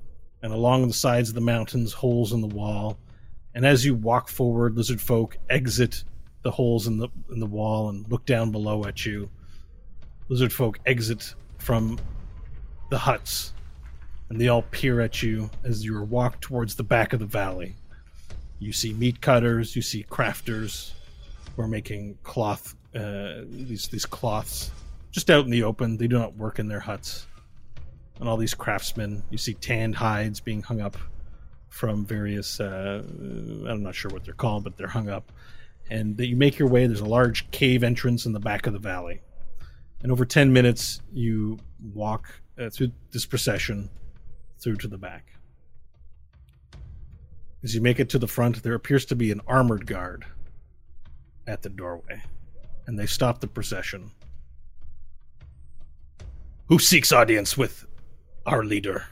and 0.42 0.54
along 0.54 0.88
the 0.88 0.94
sides 0.94 1.30
of 1.30 1.36
the 1.36 1.42
mountains, 1.42 1.94
holes 1.94 2.34
in 2.34 2.42
the 2.42 2.48
wall. 2.48 2.98
And 3.54 3.66
as 3.66 3.86
you 3.86 3.96
walk 3.96 4.30
forward, 4.30 4.76
lizard 4.76 5.02
folk 5.02 5.38
exit 5.50 6.04
the 6.44 6.52
holes 6.52 6.88
in 6.88 6.98
the 6.98 7.10
in 7.32 7.40
the 7.40 7.48
wall 7.48 7.90
and 7.90 8.10
look 8.10 8.26
down 8.26 8.52
below 8.52 8.86
at 8.86 9.06
you. 9.06 9.30
Lizard 10.30 10.54
folk 10.54 10.80
exit 10.86 11.34
from 11.68 12.00
the 12.92 12.98
huts, 12.98 13.52
and 14.30 14.40
they 14.40 14.48
all 14.48 14.62
peer 14.62 15.02
at 15.02 15.22
you 15.22 15.50
as 15.66 15.84
you 15.84 16.02
walk 16.02 16.40
towards 16.40 16.76
the 16.76 16.84
back 16.84 17.12
of 17.12 17.20
the 17.20 17.26
valley. 17.26 17.76
You 18.60 18.72
see 18.72 18.94
meat 18.94 19.20
cutters, 19.20 19.76
you 19.76 19.82
see 19.82 20.06
crafters 20.10 20.94
who 21.54 21.62
are 21.62 21.68
making 21.68 22.20
cloth 22.24 22.74
uh, 22.96 23.42
these 23.50 23.90
these 23.90 24.06
cloths 24.06 24.72
just 25.12 25.30
out 25.30 25.44
in 25.44 25.52
the 25.52 25.64
open. 25.64 25.98
They 25.98 26.08
do 26.08 26.18
not 26.18 26.38
work 26.38 26.58
in 26.58 26.70
their 26.70 26.80
huts 26.80 27.28
and 28.22 28.30
all 28.30 28.38
these 28.38 28.54
craftsmen. 28.54 29.22
You 29.30 29.38
see 29.38 29.54
tanned 29.54 29.96
hides 29.96 30.40
being 30.40 30.62
hung 30.62 30.80
up 30.80 30.96
from 31.68 32.06
various, 32.06 32.62
uh, 32.62 33.04
I'm 33.04 33.84
not 33.84 33.94
sure 33.94 34.10
what 34.10 34.24
they're 34.24 34.34
called, 34.34 34.64
but 34.64 34.78
they're 34.78 34.88
hung 34.88 35.10
up. 35.10 35.34
And 35.90 36.16
that 36.16 36.28
you 36.28 36.38
make 36.38 36.58
your 36.58 36.70
way, 36.70 36.88
there's 36.88 37.02
a 37.02 37.06
large 37.06 37.52
cave 37.52 37.84
entrance 37.84 38.26
in 38.26 38.32
the 38.32 38.40
back 38.40 38.68
of 38.68 38.74
the 38.74 38.80
valley. 38.80 39.20
And 40.02 40.12
over 40.12 40.26
10 40.26 40.54
minutes, 40.54 41.02
you 41.12 41.60
walk 41.94 42.30
uh, 42.60 42.70
through 42.70 42.92
this 43.12 43.26
procession 43.26 43.90
through 44.60 44.78
to 44.78 44.88
the 44.88 44.98
back. 44.98 45.34
As 47.64 47.74
you 47.74 47.82
make 47.82 48.00
it 48.00 48.10
to 48.10 48.20
the 48.20 48.28
front, 48.28 48.64
there 48.64 48.76
appears 48.76 49.06
to 49.06 49.16
be 49.16 49.32
an 49.32 49.42
armored 49.48 49.88
guard 49.88 50.26
at 51.48 51.64
the 51.64 51.70
doorway. 51.70 52.22
And 52.86 52.98
they 52.98 53.06
stop 53.06 53.42
the 53.42 53.48
procession. 53.48 54.12
Who 56.68 56.80
seeks 56.80 57.12
audience 57.12 57.58
with 57.58 57.88
our 58.46 58.64
leader? 58.64 59.08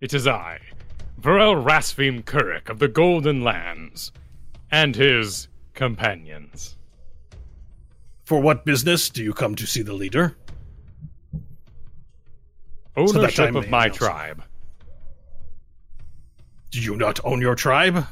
It 0.00 0.12
is 0.14 0.26
I, 0.26 0.60
Varel 1.20 1.64
Rasvim 1.64 2.22
Kurik 2.24 2.68
of 2.68 2.78
the 2.78 2.88
Golden 2.88 3.42
Lands, 3.42 4.12
and 4.70 4.94
his 4.94 5.48
companions. 5.74 6.76
For 8.26 8.40
what 8.40 8.64
business 8.64 9.08
do 9.08 9.22
you 9.22 9.32
come 9.32 9.54
to 9.54 9.66
see 9.66 9.82
the 9.82 9.92
leader? 9.92 10.36
Ownership 12.96 13.54
I 13.54 13.58
of 13.58 13.70
my 13.70 13.86
it. 13.86 13.94
tribe. 13.94 14.42
Do 16.72 16.80
you 16.80 16.96
not 16.96 17.20
own 17.24 17.40
your 17.40 17.54
tribe? 17.54 18.04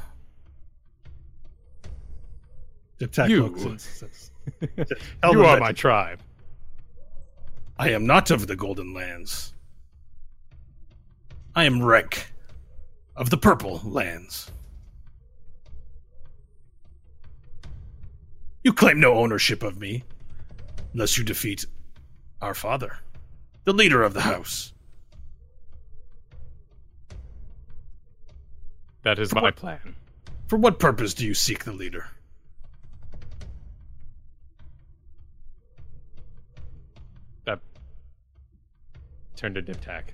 You. 3.27 3.43
looks 3.43 3.63
and 3.63 3.81
says, 3.81 4.31
Tell 5.21 5.33
you 5.33 5.43
are 5.43 5.59
my 5.59 5.73
tribe. 5.73 6.21
I 7.77 7.89
am 7.89 8.05
not 8.05 8.31
of 8.31 8.47
the 8.47 8.55
Golden 8.55 8.93
Lands. 8.93 9.53
I 11.57 11.65
am 11.65 11.79
Renk 11.79 12.23
of 13.17 13.29
the 13.29 13.37
Purple 13.37 13.81
Lands. 13.83 14.49
You 18.65 18.73
claim 18.73 18.99
no 18.99 19.13
ownership 19.13 19.61
of 19.61 19.79
me 19.79 20.03
unless 20.91 21.19
you 21.19 21.23
defeat 21.23 21.67
our 22.41 22.55
father, 22.55 22.97
the 23.63 23.73
leader 23.73 24.01
of 24.01 24.15
the 24.15 24.21
house. 24.21 24.73
That 29.03 29.19
is 29.19 29.35
my 29.35 29.51
plan. 29.51 29.95
For 30.47 30.57
what 30.57 30.79
purpose 30.79 31.13
do 31.13 31.27
you 31.27 31.35
seek 31.35 31.63
the 31.63 31.73
leader? 31.73 32.07
That 37.45 37.59
turned 39.35 39.53
to 39.53 39.61
Diptak. 39.61 40.05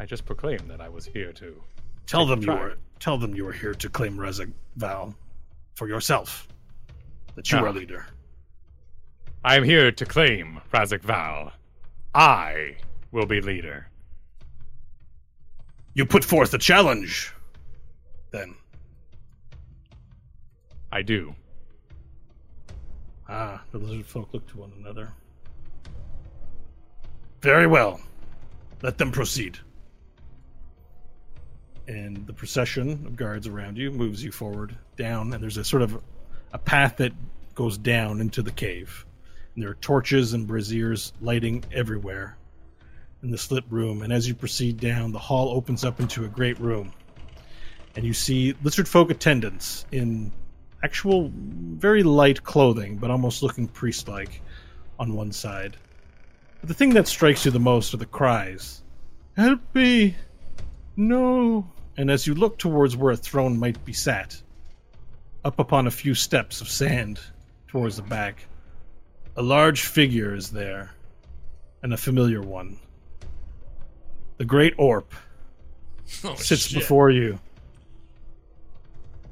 I 0.00 0.04
just 0.04 0.26
proclaimed 0.26 0.68
that 0.68 0.80
I 0.80 0.88
was 0.88 1.06
here 1.06 1.32
to. 1.34 1.62
Tell 2.08 2.26
them 2.26 2.42
you 2.42 2.50
are 2.50 2.74
tell 2.98 3.18
them 3.18 3.36
you 3.36 3.46
are 3.46 3.52
here 3.52 3.74
to 3.74 3.88
claim 3.88 4.16
Rezig 4.16 4.50
Val 4.74 5.14
for 5.74 5.88
yourself. 5.88 6.48
That 7.34 7.50
you 7.50 7.58
Ah. 7.58 7.64
are 7.64 7.72
leader. 7.72 8.06
I 9.44 9.56
am 9.56 9.64
here 9.64 9.90
to 9.92 10.06
claim 10.06 10.60
Razik 10.72 11.02
Val. 11.02 11.52
I 12.14 12.76
will 13.10 13.26
be 13.26 13.40
leader. 13.40 13.88
You 15.94 16.06
put 16.06 16.24
forth 16.24 16.54
a 16.54 16.58
challenge. 16.58 17.32
Then. 18.30 18.54
I 20.90 21.02
do. 21.02 21.34
Ah, 23.28 23.62
the 23.72 23.78
lizard 23.78 24.06
folk 24.06 24.32
look 24.32 24.46
to 24.48 24.58
one 24.58 24.72
another. 24.78 25.12
Very 27.42 27.66
well. 27.66 28.00
Let 28.82 28.98
them 28.98 29.10
proceed. 29.12 29.58
And 31.86 32.26
the 32.26 32.32
procession 32.32 33.04
of 33.06 33.16
guards 33.16 33.46
around 33.46 33.76
you 33.76 33.90
moves 33.90 34.22
you 34.22 34.32
forward 34.32 34.76
down 34.96 35.32
and 35.32 35.42
there's 35.42 35.58
a 35.58 35.64
sort 35.64 35.82
of 35.82 36.00
a 36.52 36.58
path 36.58 36.96
that 36.96 37.12
goes 37.54 37.76
down 37.76 38.20
into 38.20 38.42
the 38.42 38.50
cave. 38.50 39.04
And 39.54 39.62
there 39.62 39.70
are 39.70 39.76
torches 39.76 40.32
and 40.32 40.46
braziers 40.46 41.12
lighting 41.20 41.64
everywhere 41.72 42.36
in 43.22 43.30
the 43.30 43.38
slit 43.38 43.64
room. 43.70 44.02
And 44.02 44.12
as 44.12 44.26
you 44.26 44.34
proceed 44.34 44.78
down 44.78 45.12
the 45.12 45.18
hall 45.18 45.50
opens 45.50 45.84
up 45.84 46.00
into 46.00 46.24
a 46.24 46.28
great 46.28 46.58
room. 46.58 46.92
And 47.96 48.04
you 48.04 48.12
see 48.12 48.54
lizard 48.62 48.88
folk 48.88 49.10
attendants 49.10 49.86
in 49.92 50.32
actual 50.82 51.30
very 51.34 52.02
light 52.02 52.42
clothing 52.42 52.96
but 52.96 53.10
almost 53.10 53.42
looking 53.42 53.68
priest-like 53.68 54.42
on 54.98 55.14
one 55.14 55.32
side. 55.32 55.76
But 56.60 56.68
the 56.68 56.74
thing 56.74 56.94
that 56.94 57.06
strikes 57.08 57.44
you 57.44 57.50
the 57.50 57.60
most 57.60 57.94
are 57.94 57.98
the 57.98 58.06
cries. 58.06 58.82
Help 59.36 59.60
me! 59.74 60.16
No. 60.96 61.66
And 61.96 62.10
as 62.10 62.26
you 62.26 62.34
look 62.34 62.58
towards 62.58 62.96
where 62.96 63.12
a 63.12 63.16
throne 63.16 63.58
might 63.58 63.82
be 63.84 63.92
sat, 63.92 64.40
up 65.44 65.58
upon 65.58 65.86
a 65.86 65.90
few 65.90 66.14
steps 66.14 66.60
of 66.60 66.68
sand 66.68 67.20
towards 67.68 67.96
the 67.96 68.02
back, 68.02 68.46
a 69.36 69.42
large 69.42 69.82
figure 69.82 70.34
is 70.34 70.50
there, 70.50 70.92
and 71.82 71.92
a 71.92 71.96
familiar 71.96 72.40
one. 72.40 72.78
The 74.38 74.44
great 74.44 74.76
Orp 74.76 75.04
Oh, 76.22 76.34
sits 76.34 76.66
shit. 76.68 76.78
before 76.80 77.10
you, 77.10 77.38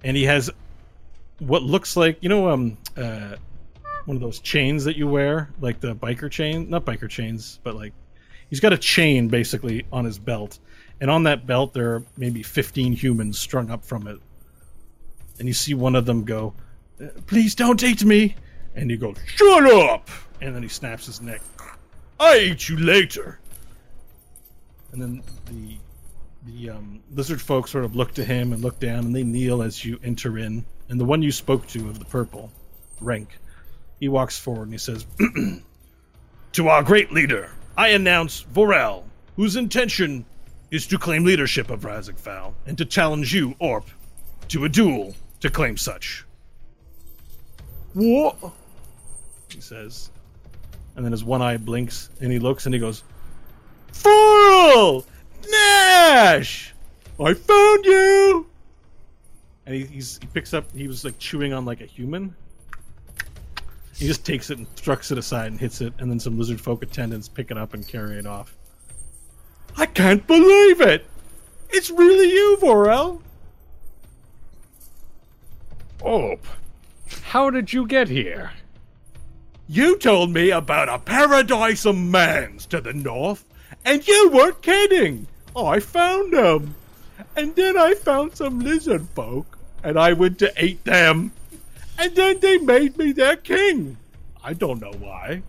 and 0.04 0.16
he 0.16 0.24
has 0.24 0.50
what 1.38 1.62
looks 1.62 1.96
like 1.96 2.18
you 2.22 2.28
know 2.30 2.48
um 2.48 2.78
uh 2.96 3.36
one 4.06 4.16
of 4.16 4.20
those 4.22 4.40
chains 4.40 4.84
that 4.84 4.96
you 4.96 5.06
wear, 5.06 5.50
like 5.60 5.80
the 5.80 5.94
biker 5.94 6.30
chain, 6.30 6.68
not 6.70 6.84
biker 6.84 7.08
chains, 7.10 7.60
but 7.62 7.74
like 7.76 7.92
he's 8.50 8.58
got 8.58 8.72
a 8.72 8.78
chain 8.78 9.28
basically 9.28 9.84
on 9.92 10.04
his 10.04 10.18
belt, 10.18 10.58
and 11.02 11.10
on 11.10 11.24
that 11.24 11.48
belt 11.48 11.74
there 11.74 11.94
are 11.94 12.04
maybe 12.16 12.44
fifteen 12.44 12.92
humans 12.92 13.36
strung 13.36 13.70
up 13.70 13.84
from 13.84 14.06
it, 14.06 14.20
and 15.40 15.48
you 15.48 15.52
see 15.52 15.74
one 15.74 15.96
of 15.96 16.06
them 16.06 16.22
go, 16.22 16.54
"Uh, 17.02 17.08
"Please 17.26 17.56
don't 17.56 17.82
eat 17.82 18.04
me," 18.04 18.36
and 18.76 18.88
he 18.88 18.96
goes, 18.96 19.16
"Shut 19.26 19.66
up!" 19.66 20.08
and 20.40 20.54
then 20.54 20.62
he 20.62 20.68
snaps 20.68 21.06
his 21.06 21.20
neck. 21.20 21.42
I 22.20 22.38
eat 22.38 22.68
you 22.68 22.76
later. 22.78 23.40
And 24.92 25.02
then 25.02 25.22
the 25.46 25.76
the 26.46 26.70
um, 26.70 27.00
lizard 27.10 27.42
folk 27.42 27.66
sort 27.66 27.84
of 27.84 27.96
look 27.96 28.14
to 28.14 28.24
him 28.24 28.52
and 28.52 28.62
look 28.62 28.78
down, 28.78 29.06
and 29.06 29.16
they 29.16 29.24
kneel 29.24 29.60
as 29.60 29.84
you 29.84 29.98
enter 30.04 30.38
in. 30.38 30.64
And 30.88 31.00
the 31.00 31.04
one 31.04 31.20
you 31.20 31.32
spoke 31.32 31.66
to 31.68 31.88
of 31.88 31.98
the 31.98 32.04
purple, 32.04 32.52
rank, 33.00 33.38
he 33.98 34.08
walks 34.08 34.38
forward 34.38 34.64
and 34.64 34.72
he 34.72 34.78
says, 34.78 35.04
To 36.52 36.68
our 36.68 36.82
great 36.84 37.10
leader, 37.10 37.50
I 37.76 37.88
announce 37.88 38.44
Vorel, 38.44 39.02
whose 39.34 39.56
intention 39.56 40.26
is 40.72 40.86
to 40.86 40.98
claim 40.98 41.22
leadership 41.22 41.70
of 41.70 41.82
Razak 41.82 42.18
Val, 42.18 42.54
and 42.66 42.76
to 42.78 42.84
challenge 42.84 43.32
you, 43.32 43.54
Orp, 43.60 43.84
to 44.48 44.64
a 44.64 44.68
duel 44.68 45.14
to 45.40 45.50
claim 45.50 45.76
such. 45.76 46.24
"What?" 47.92 48.36
He 49.50 49.60
says, 49.60 50.10
and 50.96 51.04
then 51.04 51.12
his 51.12 51.22
one 51.22 51.42
eye 51.42 51.58
blinks, 51.58 52.08
and 52.22 52.32
he 52.32 52.38
looks 52.38 52.64
and 52.64 52.74
he 52.74 52.80
goes, 52.80 53.04
"Fool, 53.92 55.04
Nash, 55.50 56.74
I 57.20 57.34
found 57.34 57.84
you!" 57.84 58.46
And 59.66 59.74
he, 59.74 59.84
he's, 59.84 60.18
he 60.18 60.26
picks 60.28 60.54
up. 60.54 60.64
He 60.74 60.88
was 60.88 61.04
like 61.04 61.18
chewing 61.18 61.52
on 61.52 61.66
like 61.66 61.82
a 61.82 61.86
human. 61.86 62.34
He 63.94 64.06
just 64.06 64.24
takes 64.24 64.48
it 64.48 64.56
and 64.56 64.68
thrucks 64.74 65.10
it 65.12 65.18
aside 65.18 65.52
and 65.52 65.60
hits 65.60 65.82
it, 65.82 65.92
and 65.98 66.10
then 66.10 66.18
some 66.18 66.38
lizard 66.38 66.60
folk 66.60 66.82
attendants 66.82 67.28
pick 67.28 67.50
it 67.50 67.58
up 67.58 67.74
and 67.74 67.86
carry 67.86 68.18
it 68.18 68.26
off. 68.26 68.56
I 69.76 69.86
can't 69.86 70.26
believe 70.26 70.80
it! 70.80 71.06
It's 71.70 71.90
really 71.90 72.30
you, 72.30 72.58
Vorel! 72.60 73.20
Orp, 76.00 76.40
how 77.22 77.50
did 77.50 77.72
you 77.72 77.86
get 77.86 78.08
here? 78.08 78.52
You 79.68 79.96
told 79.96 80.30
me 80.30 80.50
about 80.50 80.88
a 80.88 80.98
paradise 80.98 81.86
of 81.86 81.96
mans 81.96 82.66
to 82.66 82.80
the 82.80 82.92
north, 82.92 83.44
and 83.84 84.06
you 84.06 84.30
weren't 84.30 84.60
kidding. 84.60 85.26
I 85.56 85.80
found 85.80 86.32
them. 86.32 86.74
And 87.36 87.54
then 87.54 87.78
I 87.78 87.94
found 87.94 88.36
some 88.36 88.60
lizard 88.60 89.08
folk, 89.14 89.58
and 89.82 89.98
I 89.98 90.12
went 90.12 90.38
to 90.40 90.52
eat 90.62 90.84
them. 90.84 91.32
And 91.98 92.14
then 92.14 92.40
they 92.40 92.58
made 92.58 92.98
me 92.98 93.12
their 93.12 93.36
king. 93.36 93.96
I 94.42 94.54
don't 94.54 94.80
know 94.80 94.92
why. 94.98 95.42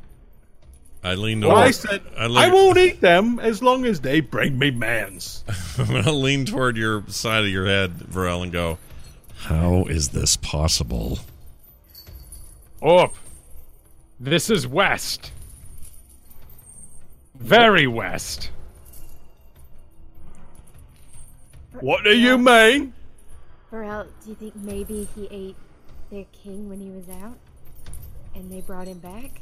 I 1.03 1.15
leaned 1.15 1.43
Well, 1.43 1.51
over. 1.51 1.61
I 1.61 1.72
said, 1.72 2.01
I, 2.17 2.25
I, 2.25 2.49
won't 2.49 2.77
eat 2.77 3.01
them 3.01 3.38
as 3.40 3.61
long 3.61 3.85
as 3.85 3.99
they 3.99 4.22
bring 4.22 4.57
me 4.57 4.72
mans. 4.72 5.43
I'm 5.77 5.88
gonna 5.88 6.14
lean 6.14 6.45
toward 6.45 6.77
your 6.77 7.03
side 7.09 7.43
of 7.43 7.49
your 7.49 7.65
head, 7.65 7.99
Varel, 7.99 8.41
and 8.41 8.51
go. 8.51 8.77
How 9.35 9.83
is 9.83 10.09
this 10.09 10.38
possible? 10.38 11.19
Orp, 12.82 13.14
this 14.17 14.49
is 14.49 14.65
west. 14.65 15.33
Very 17.35 17.85
west. 17.88 18.49
What 21.82 22.06
do 22.06 22.17
you 22.17 22.38
mean? 22.38 22.93
Burrell, 23.69 24.06
do 24.23 24.30
you 24.30 24.35
think 24.35 24.56
maybe 24.56 25.09
he 25.15 25.27
ate 25.32 25.56
their 26.09 26.25
king 26.32 26.69
when 26.69 26.80
he 26.80 26.90
was 26.91 27.09
out? 27.09 27.38
And 28.35 28.49
they 28.49 28.61
brought 28.61 28.88
him 28.88 28.99
back? 28.99 29.41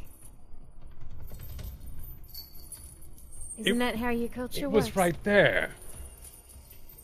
Isn't 3.57 3.80
that 3.80 3.95
how 3.95 4.09
your 4.09 4.30
culture 4.30 4.61
It 4.65 4.71
works? 4.71 4.88
was 4.88 4.95
right 4.95 5.23
there. 5.23 5.71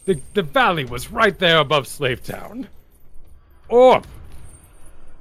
The, 0.06 0.20
the 0.34 0.44
valley 0.44 0.86
was 0.86 1.12
right 1.12 1.38
there 1.38 1.58
above 1.60 1.88
Slavetown. 1.88 2.68
Orp, 3.70 4.06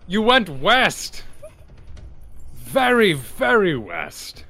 you 0.06 0.22
went 0.22 0.48
west. 0.48 1.24
Very, 2.54 3.12
very 3.12 3.76
west. 3.76 4.44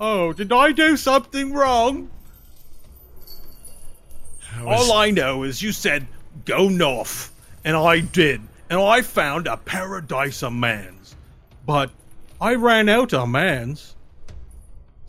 Oh, 0.00 0.32
did 0.32 0.52
I 0.52 0.72
do 0.72 0.96
something 0.96 1.52
wrong? 1.52 2.10
How 4.40 4.72
is- 4.72 4.88
All 4.90 4.96
I 4.96 5.10
know 5.10 5.42
is 5.42 5.62
you 5.62 5.72
said 5.72 6.06
go 6.44 6.68
north, 6.68 7.32
and 7.64 7.76
I 7.76 8.00
did, 8.00 8.40
and 8.70 8.80
I 8.80 9.02
found 9.02 9.46
a 9.46 9.56
paradise 9.56 10.42
of 10.42 10.52
mans. 10.52 11.14
But 11.66 11.90
I 12.40 12.54
ran 12.54 12.88
out 12.88 13.12
of 13.14 13.28
mans. 13.28 13.94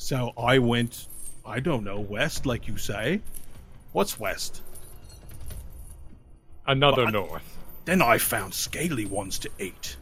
So 0.03 0.33
I 0.38 0.59
went, 0.59 1.07
I 1.45 1.61
don't 1.61 1.85
know, 1.85 1.98
west, 1.98 2.45
like 2.45 2.67
you 2.67 2.77
say. 2.77 3.22
What's 3.93 4.19
west? 4.19 4.61
Another 6.67 7.06
What? 7.06 7.14
north. 7.14 7.57
Then 7.85 8.01
I 8.01 8.17
found 8.17 8.53
scaly 8.53 9.06
ones 9.06 9.40
to 9.40 9.49
eat. 9.57 9.95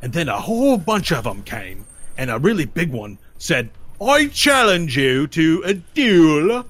And 0.00 0.12
then 0.12 0.28
a 0.28 0.40
whole 0.40 0.78
bunch 0.78 1.10
of 1.10 1.24
them 1.24 1.42
came, 1.42 1.84
and 2.16 2.30
a 2.30 2.38
really 2.38 2.64
big 2.64 2.92
one 2.92 3.18
said, 3.38 3.70
I 4.00 4.28
challenge 4.28 4.96
you 4.96 5.26
to 5.26 5.64
a 5.66 5.74
duel. 5.74 6.64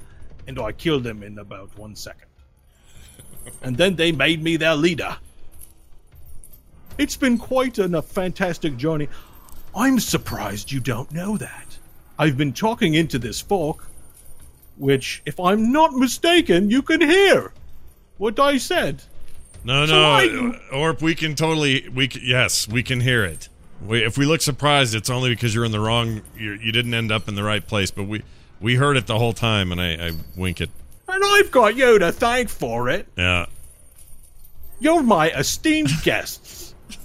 And 0.46 0.58
I 0.58 0.72
killed 0.72 1.04
them 1.04 1.22
in 1.22 1.38
about 1.38 1.68
one 1.76 1.96
second. 1.96 2.30
And 3.60 3.76
then 3.76 3.96
they 3.96 4.10
made 4.10 4.42
me 4.42 4.56
their 4.56 4.74
leader. 4.74 5.18
It's 6.96 7.16
been 7.16 7.36
quite 7.36 7.78
a 7.78 8.00
fantastic 8.00 8.78
journey. 8.78 9.10
I'm 9.74 10.00
surprised 10.00 10.72
you 10.72 10.80
don't 10.80 11.12
know 11.12 11.36
that. 11.36 11.77
I've 12.18 12.36
been 12.36 12.52
talking 12.52 12.94
into 12.94 13.18
this 13.18 13.40
fork, 13.40 13.86
which, 14.76 15.22
if 15.26 15.38
I'm 15.38 15.70
not 15.72 15.92
mistaken, 15.92 16.70
you 16.70 16.82
can 16.82 17.00
hear 17.00 17.52
what 18.16 18.38
I 18.40 18.58
said. 18.58 19.02
No, 19.64 19.86
So 19.86 19.92
no, 19.92 20.10
I- 20.12 20.60
Orp, 20.72 21.00
we 21.02 21.14
can 21.14 21.34
totally, 21.34 21.88
we 21.88 22.08
can, 22.08 22.22
yes, 22.24 22.66
we 22.68 22.82
can 22.82 23.00
hear 23.00 23.24
it. 23.24 23.48
We, 23.86 24.04
if 24.04 24.18
we 24.18 24.26
look 24.26 24.40
surprised, 24.40 24.94
it's 24.94 25.10
only 25.10 25.30
because 25.30 25.54
you're 25.54 25.64
in 25.64 25.70
the 25.70 25.78
wrong. 25.80 26.22
You, 26.36 26.52
you 26.54 26.72
didn't 26.72 26.94
end 26.94 27.12
up 27.12 27.28
in 27.28 27.36
the 27.36 27.44
right 27.44 27.64
place, 27.64 27.92
but 27.92 28.04
we 28.08 28.22
we 28.60 28.74
heard 28.74 28.96
it 28.96 29.06
the 29.06 29.16
whole 29.20 29.32
time, 29.32 29.70
and 29.70 29.80
I, 29.80 30.08
I 30.08 30.12
wink 30.36 30.60
it. 30.60 30.68
And 31.06 31.22
I've 31.24 31.52
got 31.52 31.76
you 31.76 31.96
to 32.00 32.10
thank 32.10 32.48
for 32.48 32.88
it. 32.88 33.06
Yeah, 33.16 33.46
You're 34.80 35.04
my 35.04 35.30
esteemed 35.30 35.92
guests. 36.02 36.74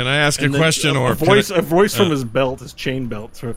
can 0.00 0.08
I 0.08 0.16
ask 0.16 0.40
a 0.40 0.46
And 0.46 0.54
then 0.54 0.60
question, 0.60 0.96
a, 0.96 1.00
or 1.00 1.12
a 1.12 1.14
voice, 1.14 1.50
a 1.50 1.60
voice 1.60 1.94
from 1.94 2.06
uh, 2.06 2.10
his 2.10 2.24
belt, 2.24 2.60
his 2.60 2.72
chain 2.72 3.06
belt. 3.06 3.36
So, 3.36 3.54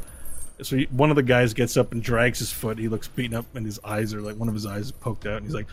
so 0.62 0.76
he, 0.76 0.86
one 0.92 1.10
of 1.10 1.16
the 1.16 1.24
guys 1.24 1.54
gets 1.54 1.78
up 1.78 1.94
and 1.94 2.04
drags 2.04 2.40
his 2.40 2.52
foot. 2.52 2.78
He 2.78 2.90
looks 2.90 3.08
beaten 3.08 3.36
up, 3.36 3.46
and 3.56 3.66
his 3.66 3.80
eyes 3.84 4.14
are 4.14 4.22
like 4.22 4.36
one 4.36 4.50
of 4.50 4.54
his 4.54 4.66
eyes 4.66 4.82
is 4.88 4.92
poked 4.92 5.26
out, 5.26 5.38
and 5.38 5.46
he's 5.46 5.56
like, 5.56 5.68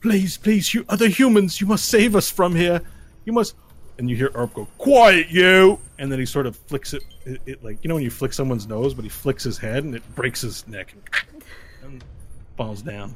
"Please, 0.00 0.38
please, 0.38 0.72
you 0.72 0.86
other 0.88 1.08
humans, 1.08 1.60
you 1.60 1.66
must 1.66 1.84
save 1.84 2.16
us 2.16 2.30
from 2.30 2.54
here. 2.54 2.80
You 3.26 3.34
must." 3.34 3.54
And 3.98 4.08
you 4.10 4.16
hear 4.16 4.30
Erp 4.34 4.54
go, 4.54 4.66
"Quiet, 4.78 5.28
you!" 5.28 5.78
And 5.98 6.10
then 6.10 6.18
he 6.18 6.26
sort 6.26 6.46
of 6.46 6.56
flicks 6.56 6.94
it, 6.94 7.04
it, 7.26 7.40
it 7.44 7.62
like 7.62 7.78
you 7.82 7.88
know 7.88 7.94
when 7.94 8.04
you 8.04 8.10
flick 8.10 8.32
someone's 8.32 8.66
nose, 8.66 8.94
but 8.94 9.04
he 9.04 9.10
flicks 9.10 9.44
his 9.44 9.58
head, 9.58 9.84
and 9.84 9.94
it 9.94 10.02
breaks 10.14 10.40
his 10.40 10.66
neck 10.66 10.94
and, 10.94 11.42
and 11.92 12.04
falls 12.56 12.80
down. 12.80 13.14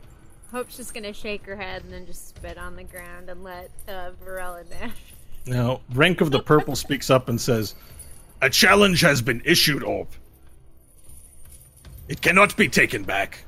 Hope's 0.53 0.77
just 0.77 0.93
gonna 0.93 1.15
shake 1.15 1.47
her 1.47 1.57
head 1.57 1.85
and 1.85 1.93
then 1.93 2.05
just 2.05 2.29
spit 2.29 2.59
on 2.59 2.77
the 2.77 2.85
ground 2.85 3.31
and 3.31 3.43
let 3.43 3.71
uh, 3.89 4.11
Varela 4.23 4.63
Nash. 4.71 4.93
Now, 5.49 5.81
Rank 5.95 6.21
of 6.21 6.31
the 6.31 6.41
Purple 6.41 6.77
speaks 6.87 7.09
up 7.09 7.29
and 7.29 7.41
says, 7.41 7.75
A 8.43 8.51
challenge 8.51 9.01
has 9.01 9.23
been 9.23 9.41
issued, 9.45 9.83
Orp. 9.83 10.09
It 12.09 12.21
cannot 12.21 12.57
be 12.57 12.69
taken 12.69 13.03
back. 13.03 13.45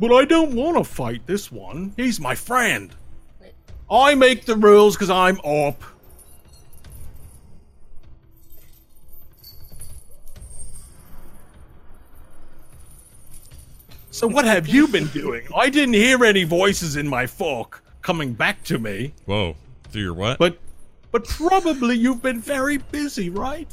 But 0.00 0.12
I 0.12 0.24
don't 0.24 0.54
want 0.54 0.76
to 0.76 0.84
fight 0.84 1.26
this 1.26 1.50
one. 1.50 1.92
He's 1.96 2.20
my 2.20 2.34
friend. 2.34 2.94
I 3.90 4.14
make 4.14 4.44
the 4.44 4.54
rules 4.54 4.94
because 4.94 5.10
I'm 5.10 5.40
up. 5.40 5.82
So 14.18 14.26
what 14.26 14.44
have 14.46 14.66
you 14.66 14.88
been 14.88 15.06
doing? 15.08 15.46
I 15.56 15.70
didn't 15.70 15.94
hear 15.94 16.24
any 16.24 16.42
voices 16.42 16.96
in 16.96 17.06
my 17.06 17.28
fork 17.28 17.84
coming 18.02 18.32
back 18.32 18.64
to 18.64 18.76
me, 18.76 19.14
whoa, 19.26 19.54
through 19.90 20.02
your 20.02 20.14
what? 20.14 20.40
but 20.40 20.58
but 21.12 21.24
probably 21.24 21.94
you've 21.96 22.20
been 22.20 22.40
very 22.40 22.78
busy, 22.78 23.30
right? 23.30 23.72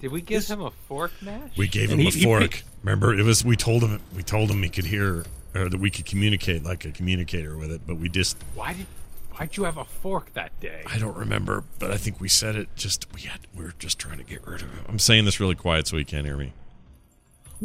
Did 0.00 0.12
we 0.12 0.20
give 0.20 0.46
him 0.46 0.60
a 0.60 0.70
fork 0.70 1.10
Nash? 1.22 1.56
we 1.56 1.66
gave 1.66 1.90
and 1.90 2.00
him 2.00 2.06
he- 2.06 2.08
a 2.08 2.20
he 2.20 2.24
fork. 2.24 2.42
picked- 2.42 2.64
Remember, 2.84 3.12
it 3.18 3.24
was 3.24 3.44
we 3.44 3.56
told 3.56 3.82
him 3.82 4.00
we 4.14 4.22
told 4.22 4.48
him 4.48 4.62
he 4.62 4.68
could 4.68 4.84
hear 4.86 5.24
or 5.56 5.68
that 5.68 5.80
we 5.80 5.90
could 5.90 6.06
communicate 6.06 6.62
like 6.62 6.84
a 6.84 6.92
communicator 6.92 7.56
with 7.56 7.72
it, 7.72 7.80
but 7.84 7.96
we 7.96 8.08
just 8.08 8.36
Why 8.54 8.74
did 8.74 8.86
why'd 9.32 9.56
you 9.56 9.64
have 9.64 9.76
a 9.76 9.84
fork 9.84 10.32
that 10.34 10.52
day? 10.60 10.84
I 10.86 10.98
don't 10.98 11.16
remember, 11.16 11.64
but 11.80 11.90
I 11.90 11.96
think 11.96 12.20
we 12.20 12.28
said 12.28 12.54
it. 12.54 12.68
Just 12.76 13.12
we 13.12 13.22
had 13.22 13.40
we 13.56 13.64
were 13.64 13.74
just 13.80 13.98
trying 13.98 14.18
to 14.18 14.24
get 14.24 14.46
rid 14.46 14.62
of 14.62 14.70
him. 14.70 14.84
I'm 14.88 15.00
saying 15.00 15.24
this 15.24 15.40
really 15.40 15.56
quiet 15.56 15.88
so 15.88 15.96
he 15.96 16.04
can't 16.04 16.26
hear 16.26 16.36
me. 16.36 16.52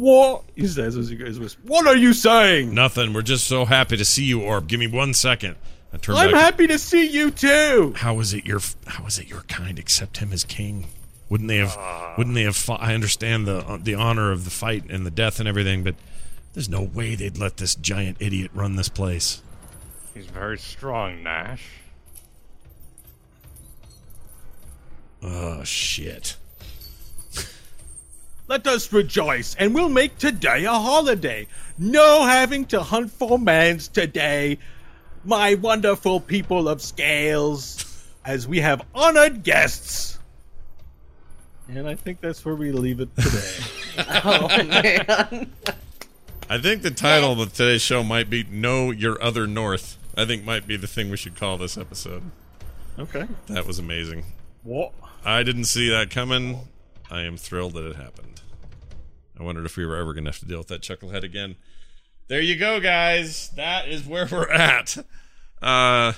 What? 0.00 0.44
He 0.56 0.66
says 0.66 0.96
as 0.96 1.10
he 1.10 1.16
goes, 1.16 1.58
What 1.62 1.86
are 1.86 1.94
you 1.94 2.14
saying? 2.14 2.72
Nothing. 2.74 3.12
We're 3.12 3.20
just 3.20 3.46
so 3.46 3.66
happy 3.66 3.98
to 3.98 4.04
see 4.06 4.24
you, 4.24 4.38
Orp. 4.40 4.66
Give 4.66 4.80
me 4.80 4.86
one 4.86 5.12
second. 5.12 5.56
I 5.92 5.98
turn 5.98 6.16
I'm 6.16 6.30
back. 6.30 6.40
happy 6.40 6.66
to 6.68 6.78
see 6.78 7.06
you 7.06 7.30
too. 7.30 7.92
How 7.96 8.18
is 8.20 8.32
it 8.32 8.46
your 8.46 8.60
How 8.86 9.04
is 9.04 9.18
it 9.18 9.28
your 9.28 9.42
kind 9.42 9.78
accept 9.78 10.16
him 10.16 10.32
as 10.32 10.42
king? 10.42 10.86
Wouldn't 11.28 11.48
they 11.48 11.58
have? 11.58 11.76
wouldn't 12.16 12.34
they 12.34 12.44
have? 12.44 12.56
Fought? 12.56 12.80
I 12.82 12.94
understand 12.94 13.46
the 13.46 13.58
uh, 13.58 13.76
the 13.78 13.94
honor 13.94 14.32
of 14.32 14.44
the 14.44 14.50
fight 14.50 14.84
and 14.88 15.04
the 15.04 15.10
death 15.10 15.38
and 15.38 15.46
everything, 15.46 15.84
but 15.84 15.96
there's 16.54 16.70
no 16.70 16.80
way 16.82 17.14
they'd 17.14 17.36
let 17.36 17.58
this 17.58 17.74
giant 17.74 18.16
idiot 18.20 18.50
run 18.54 18.76
this 18.76 18.88
place. 18.88 19.42
He's 20.14 20.26
very 20.28 20.56
strong, 20.58 21.22
Nash. 21.22 21.68
Oh 25.22 25.62
shit! 25.62 26.36
Let 28.50 28.66
us 28.66 28.92
rejoice, 28.92 29.54
and 29.60 29.72
we'll 29.72 29.88
make 29.88 30.18
today 30.18 30.64
a 30.64 30.72
holiday. 30.72 31.46
No 31.78 32.24
having 32.24 32.66
to 32.66 32.82
hunt 32.82 33.12
for 33.12 33.38
mans 33.38 33.86
today, 33.86 34.58
my 35.24 35.54
wonderful 35.54 36.18
people 36.18 36.68
of 36.68 36.82
scales, 36.82 38.08
as 38.24 38.48
we 38.48 38.58
have 38.58 38.82
honored 38.92 39.44
guests. 39.44 40.18
And 41.68 41.86
I 41.86 41.94
think 41.94 42.20
that's 42.20 42.44
where 42.44 42.56
we 42.56 42.72
leave 42.72 42.98
it 42.98 43.14
today. 43.16 43.64
Oh 44.24 44.48
man. 44.48 45.52
I 46.48 46.58
think 46.58 46.82
the 46.82 46.90
title 46.90 47.40
of 47.40 47.52
today's 47.52 47.82
show 47.82 48.02
might 48.02 48.28
be 48.28 48.42
"Know 48.50 48.90
Your 48.90 49.22
Other 49.22 49.46
North." 49.46 49.96
I 50.16 50.24
think 50.24 50.42
might 50.44 50.66
be 50.66 50.76
the 50.76 50.88
thing 50.88 51.08
we 51.08 51.16
should 51.16 51.36
call 51.36 51.56
this 51.56 51.78
episode. 51.78 52.24
okay. 52.98 53.28
That 53.46 53.64
was 53.64 53.78
amazing. 53.78 54.24
What? 54.64 54.92
I 55.24 55.44
didn't 55.44 55.66
see 55.66 55.88
that 55.90 56.10
coming. 56.10 56.66
I 57.10 57.22
am 57.22 57.36
thrilled 57.36 57.74
that 57.74 57.84
it 57.84 57.96
happened. 57.96 58.40
I 59.38 59.42
wondered 59.42 59.66
if 59.66 59.76
we 59.76 59.86
were 59.86 59.96
ever 59.96 60.12
going 60.12 60.24
to 60.24 60.30
have 60.30 60.38
to 60.40 60.46
deal 60.46 60.58
with 60.58 60.68
that 60.68 60.82
chucklehead 60.82 61.22
again. 61.22 61.56
There 62.28 62.40
you 62.40 62.56
go, 62.56 62.78
guys. 62.78 63.50
That 63.56 63.88
is 63.88 64.06
where 64.06 64.28
we're 64.30 64.48
at. 64.50 64.96
Uh, 65.60 66.12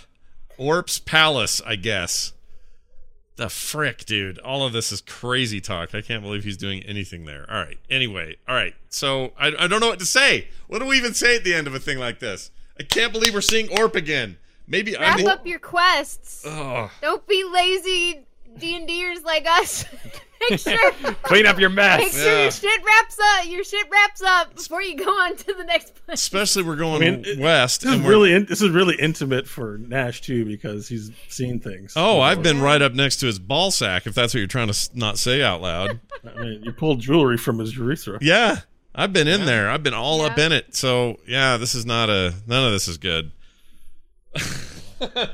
Orp's 0.58 0.98
Palace, 0.98 1.60
I 1.64 1.76
guess. 1.76 2.32
The 3.36 3.48
frick, 3.48 4.04
dude. 4.04 4.38
All 4.40 4.66
of 4.66 4.72
this 4.74 4.92
is 4.92 5.00
crazy 5.00 5.60
talk. 5.60 5.94
I 5.94 6.02
can't 6.02 6.22
believe 6.22 6.44
he's 6.44 6.58
doing 6.58 6.82
anything 6.82 7.24
there. 7.24 7.46
All 7.50 7.56
right. 7.58 7.78
Anyway, 7.88 8.36
all 8.46 8.54
right. 8.54 8.74
So 8.90 9.32
I, 9.38 9.52
I 9.58 9.66
don't 9.68 9.80
know 9.80 9.88
what 9.88 9.98
to 10.00 10.06
say. 10.06 10.48
What 10.66 10.80
do 10.80 10.84
we 10.86 10.98
even 10.98 11.14
say 11.14 11.36
at 11.36 11.44
the 11.44 11.54
end 11.54 11.66
of 11.66 11.74
a 11.74 11.80
thing 11.80 11.98
like 11.98 12.18
this? 12.20 12.50
I 12.78 12.82
can't 12.82 13.12
believe 13.12 13.32
we're 13.32 13.40
seeing 13.40 13.68
Orp 13.68 13.94
again. 13.94 14.36
Maybe 14.66 14.94
Wrap 14.98 15.18
I'm. 15.20 15.26
up 15.26 15.46
your 15.46 15.58
quests. 15.58 16.44
Oh, 16.46 16.90
Don't 17.00 17.26
be 17.26 17.42
lazy 17.44 18.26
D 18.58 18.76
and 18.76 18.86
Ders 18.86 19.22
like 19.24 19.46
us. 19.48 19.84
make 20.50 20.60
sure, 20.60 20.92
Clean 21.22 21.46
up 21.46 21.58
your 21.58 21.70
mess. 21.70 22.00
make 22.00 22.12
sure 22.12 22.24
Yeah. 22.24 22.42
your 22.42 22.50
shit 22.50 22.80
wraps 22.84 23.18
up. 23.20 23.46
Your 23.46 23.64
shit 23.64 23.86
wraps 23.90 24.22
up 24.22 24.54
before 24.54 24.82
you 24.82 24.96
go 24.96 25.10
on 25.10 25.36
to 25.36 25.52
the 25.54 25.64
next 25.64 25.94
place. 25.94 26.20
especially 26.20 26.62
we're 26.62 26.76
going 26.76 27.02
I 27.02 27.10
mean, 27.10 27.24
it- 27.26 27.38
west. 27.38 27.82
This 27.82 27.90
is 27.90 27.96
and 27.96 28.04
we're- 28.04 28.14
really 28.16 28.32
in, 28.34 28.46
this 28.46 28.62
is 28.62 28.70
really 28.70 28.96
intimate 28.98 29.46
for 29.48 29.78
Nash 29.78 30.20
too 30.20 30.44
because 30.44 30.88
he's 30.88 31.10
seen 31.28 31.60
things. 31.60 31.92
Oh, 31.96 32.20
I've 32.20 32.42
been 32.42 32.60
right 32.60 32.82
up 32.82 32.92
next 32.94 33.16
to 33.18 33.26
his 33.26 33.38
ball 33.38 33.70
sack. 33.70 34.06
If 34.06 34.14
that's 34.14 34.34
what 34.34 34.38
you're 34.38 34.46
trying 34.46 34.68
to 34.72 34.90
not 34.94 35.18
say 35.18 35.42
out 35.42 35.60
loud. 35.62 36.00
I 36.24 36.40
mean, 36.40 36.62
you 36.62 36.72
pulled 36.72 37.00
jewelry 37.00 37.36
from 37.36 37.58
his 37.58 37.76
urethra. 37.76 38.18
yeah, 38.20 38.60
I've 38.94 39.12
been 39.12 39.26
in 39.28 39.46
there. 39.46 39.70
I've 39.70 39.82
been 39.82 39.94
all 39.94 40.20
up 40.20 40.38
in 40.38 40.52
it. 40.52 40.74
So 40.76 41.18
yeah, 41.26 41.56
this 41.56 41.74
is 41.74 41.84
not 41.86 42.10
a. 42.10 42.34
None 42.46 42.64
of 42.66 42.72
this 42.72 42.88
is 42.88 42.98
good. 42.98 43.32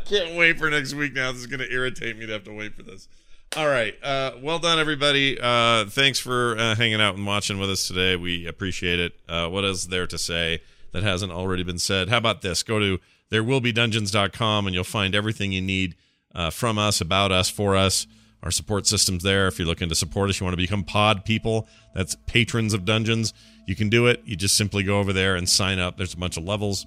Can't 0.07 0.35
wait 0.37 0.59
for 0.59 0.71
next 0.71 0.95
week. 0.95 1.13
Now 1.15 1.31
this 1.33 1.41
is 1.43 1.47
going 1.47 1.61
to 1.61 1.71
irritate 1.71 2.17
me 2.17 2.27
to 2.27 2.33
have 2.33 2.45
to 2.45 2.53
wait 2.53 2.75
for 2.75 2.83
this. 2.83 3.09
All 3.57 3.67
right. 3.67 3.95
Uh, 4.03 4.33
well 4.43 4.59
done, 4.59 4.79
everybody. 4.79 5.39
Uh, 5.41 5.87
thanks 5.87 6.19
for 6.19 6.57
uh, 6.59 6.75
hanging 6.75 7.01
out 7.01 7.17
and 7.17 7.27
watching 7.27 7.59
with 7.59 7.71
us 7.71 7.89
today. 7.89 8.15
We 8.15 8.47
appreciate 8.47 9.01
it. 9.01 9.15
Uh, 9.29 9.49
what 9.49 9.65
is 9.65 9.87
there 9.89 10.07
to 10.07 10.19
say 10.19 10.61
that 10.93 11.03
hasn't 11.03 11.33
already 11.33 11.63
been 11.63 11.79
said? 11.79 12.09
How 12.11 12.19
about 12.19 12.43
this? 12.43 12.63
Go 12.63 12.79
to 12.79 13.01
therewillbedungeons.com 13.31 14.67
and 14.67 14.75
you'll 14.75 14.85
find 14.85 15.15
everything 15.15 15.53
you 15.53 15.63
need 15.63 15.97
uh, 16.35 16.51
from 16.51 16.79
us, 16.79 17.01
about 17.01 17.33
us, 17.33 17.49
for 17.49 17.75
us. 17.75 18.07
Our 18.43 18.51
support 18.51 18.87
system's 18.87 19.23
there. 19.23 19.49
If 19.49 19.59
you're 19.59 19.67
looking 19.67 19.89
to 19.89 19.95
support 19.95 20.31
us, 20.31 20.39
you 20.39 20.45
want 20.45 20.53
to 20.53 20.63
become 20.63 20.85
pod 20.85 21.25
people, 21.25 21.67
that's 21.95 22.17
patrons 22.27 22.73
of 22.75 22.85
Dungeons, 22.85 23.33
you 23.67 23.75
can 23.75 23.89
do 23.89 24.07
it. 24.07 24.23
You 24.25 24.37
just 24.37 24.57
simply 24.57 24.83
go 24.85 25.01
over 25.01 25.13
there 25.13 25.35
and 25.35 25.49
sign 25.49 25.79
up. 25.79 25.97
There's 25.97 26.15
a 26.15 26.19
bunch 26.19 26.37
of 26.37 26.45
levels. 26.45 26.87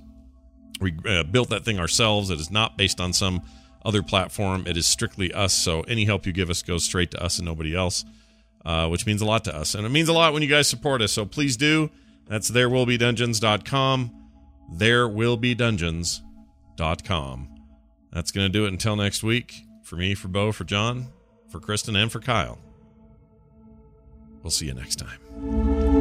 We 0.80 0.94
uh, 1.08 1.24
built 1.24 1.50
that 1.50 1.66
thing 1.66 1.80
ourselves. 1.80 2.30
It 2.30 2.40
is 2.40 2.50
not 2.50 2.78
based 2.78 3.02
on 3.02 3.12
some 3.14 3.42
other 3.84 4.04
platform. 4.04 4.66
It 4.68 4.78
is 4.78 4.88
strictly 4.88 5.34
us. 5.34 5.54
So 5.54 5.82
any 5.82 6.06
help 6.06 6.26
you 6.26 6.32
give 6.34 6.50
us 6.50 6.62
goes 6.62 6.86
straight 6.86 7.12
to 7.12 7.22
us 7.24 7.38
and 7.38 7.46
nobody 7.46 7.76
else, 7.76 8.06
uh, 8.66 8.88
which 8.88 9.06
means 9.06 9.22
a 9.22 9.26
lot 9.26 9.44
to 9.46 9.56
us. 9.56 9.76
And 9.76 9.86
it 9.86 9.90
means 9.90 10.10
a 10.10 10.14
lot 10.14 10.34
when 10.34 10.42
you 10.42 10.50
guys 10.50 10.68
support 10.68 11.02
us. 11.02 11.12
So 11.12 11.26
please 11.26 11.58
do. 11.58 11.90
That's 12.28 12.50
therewillbedungeons.com. 12.52 14.12
Therewillbedungeons.com. 14.74 17.48
That's 18.12 18.32
going 18.32 18.46
to 18.46 18.52
do 18.52 18.66
it 18.66 18.70
until 18.70 18.96
next 18.96 19.24
week. 19.24 19.62
For 19.84 19.96
me, 19.96 20.16
for 20.16 20.30
Bo, 20.30 20.52
for 20.52 20.64
John, 20.64 21.08
for 21.50 21.60
Kristen, 21.60 21.96
and 21.96 22.12
for 22.12 22.20
Kyle. 22.20 22.58
We'll 24.42 24.52
see 24.52 24.68
you 24.68 24.74
next 24.74 24.96
time. 24.96 26.01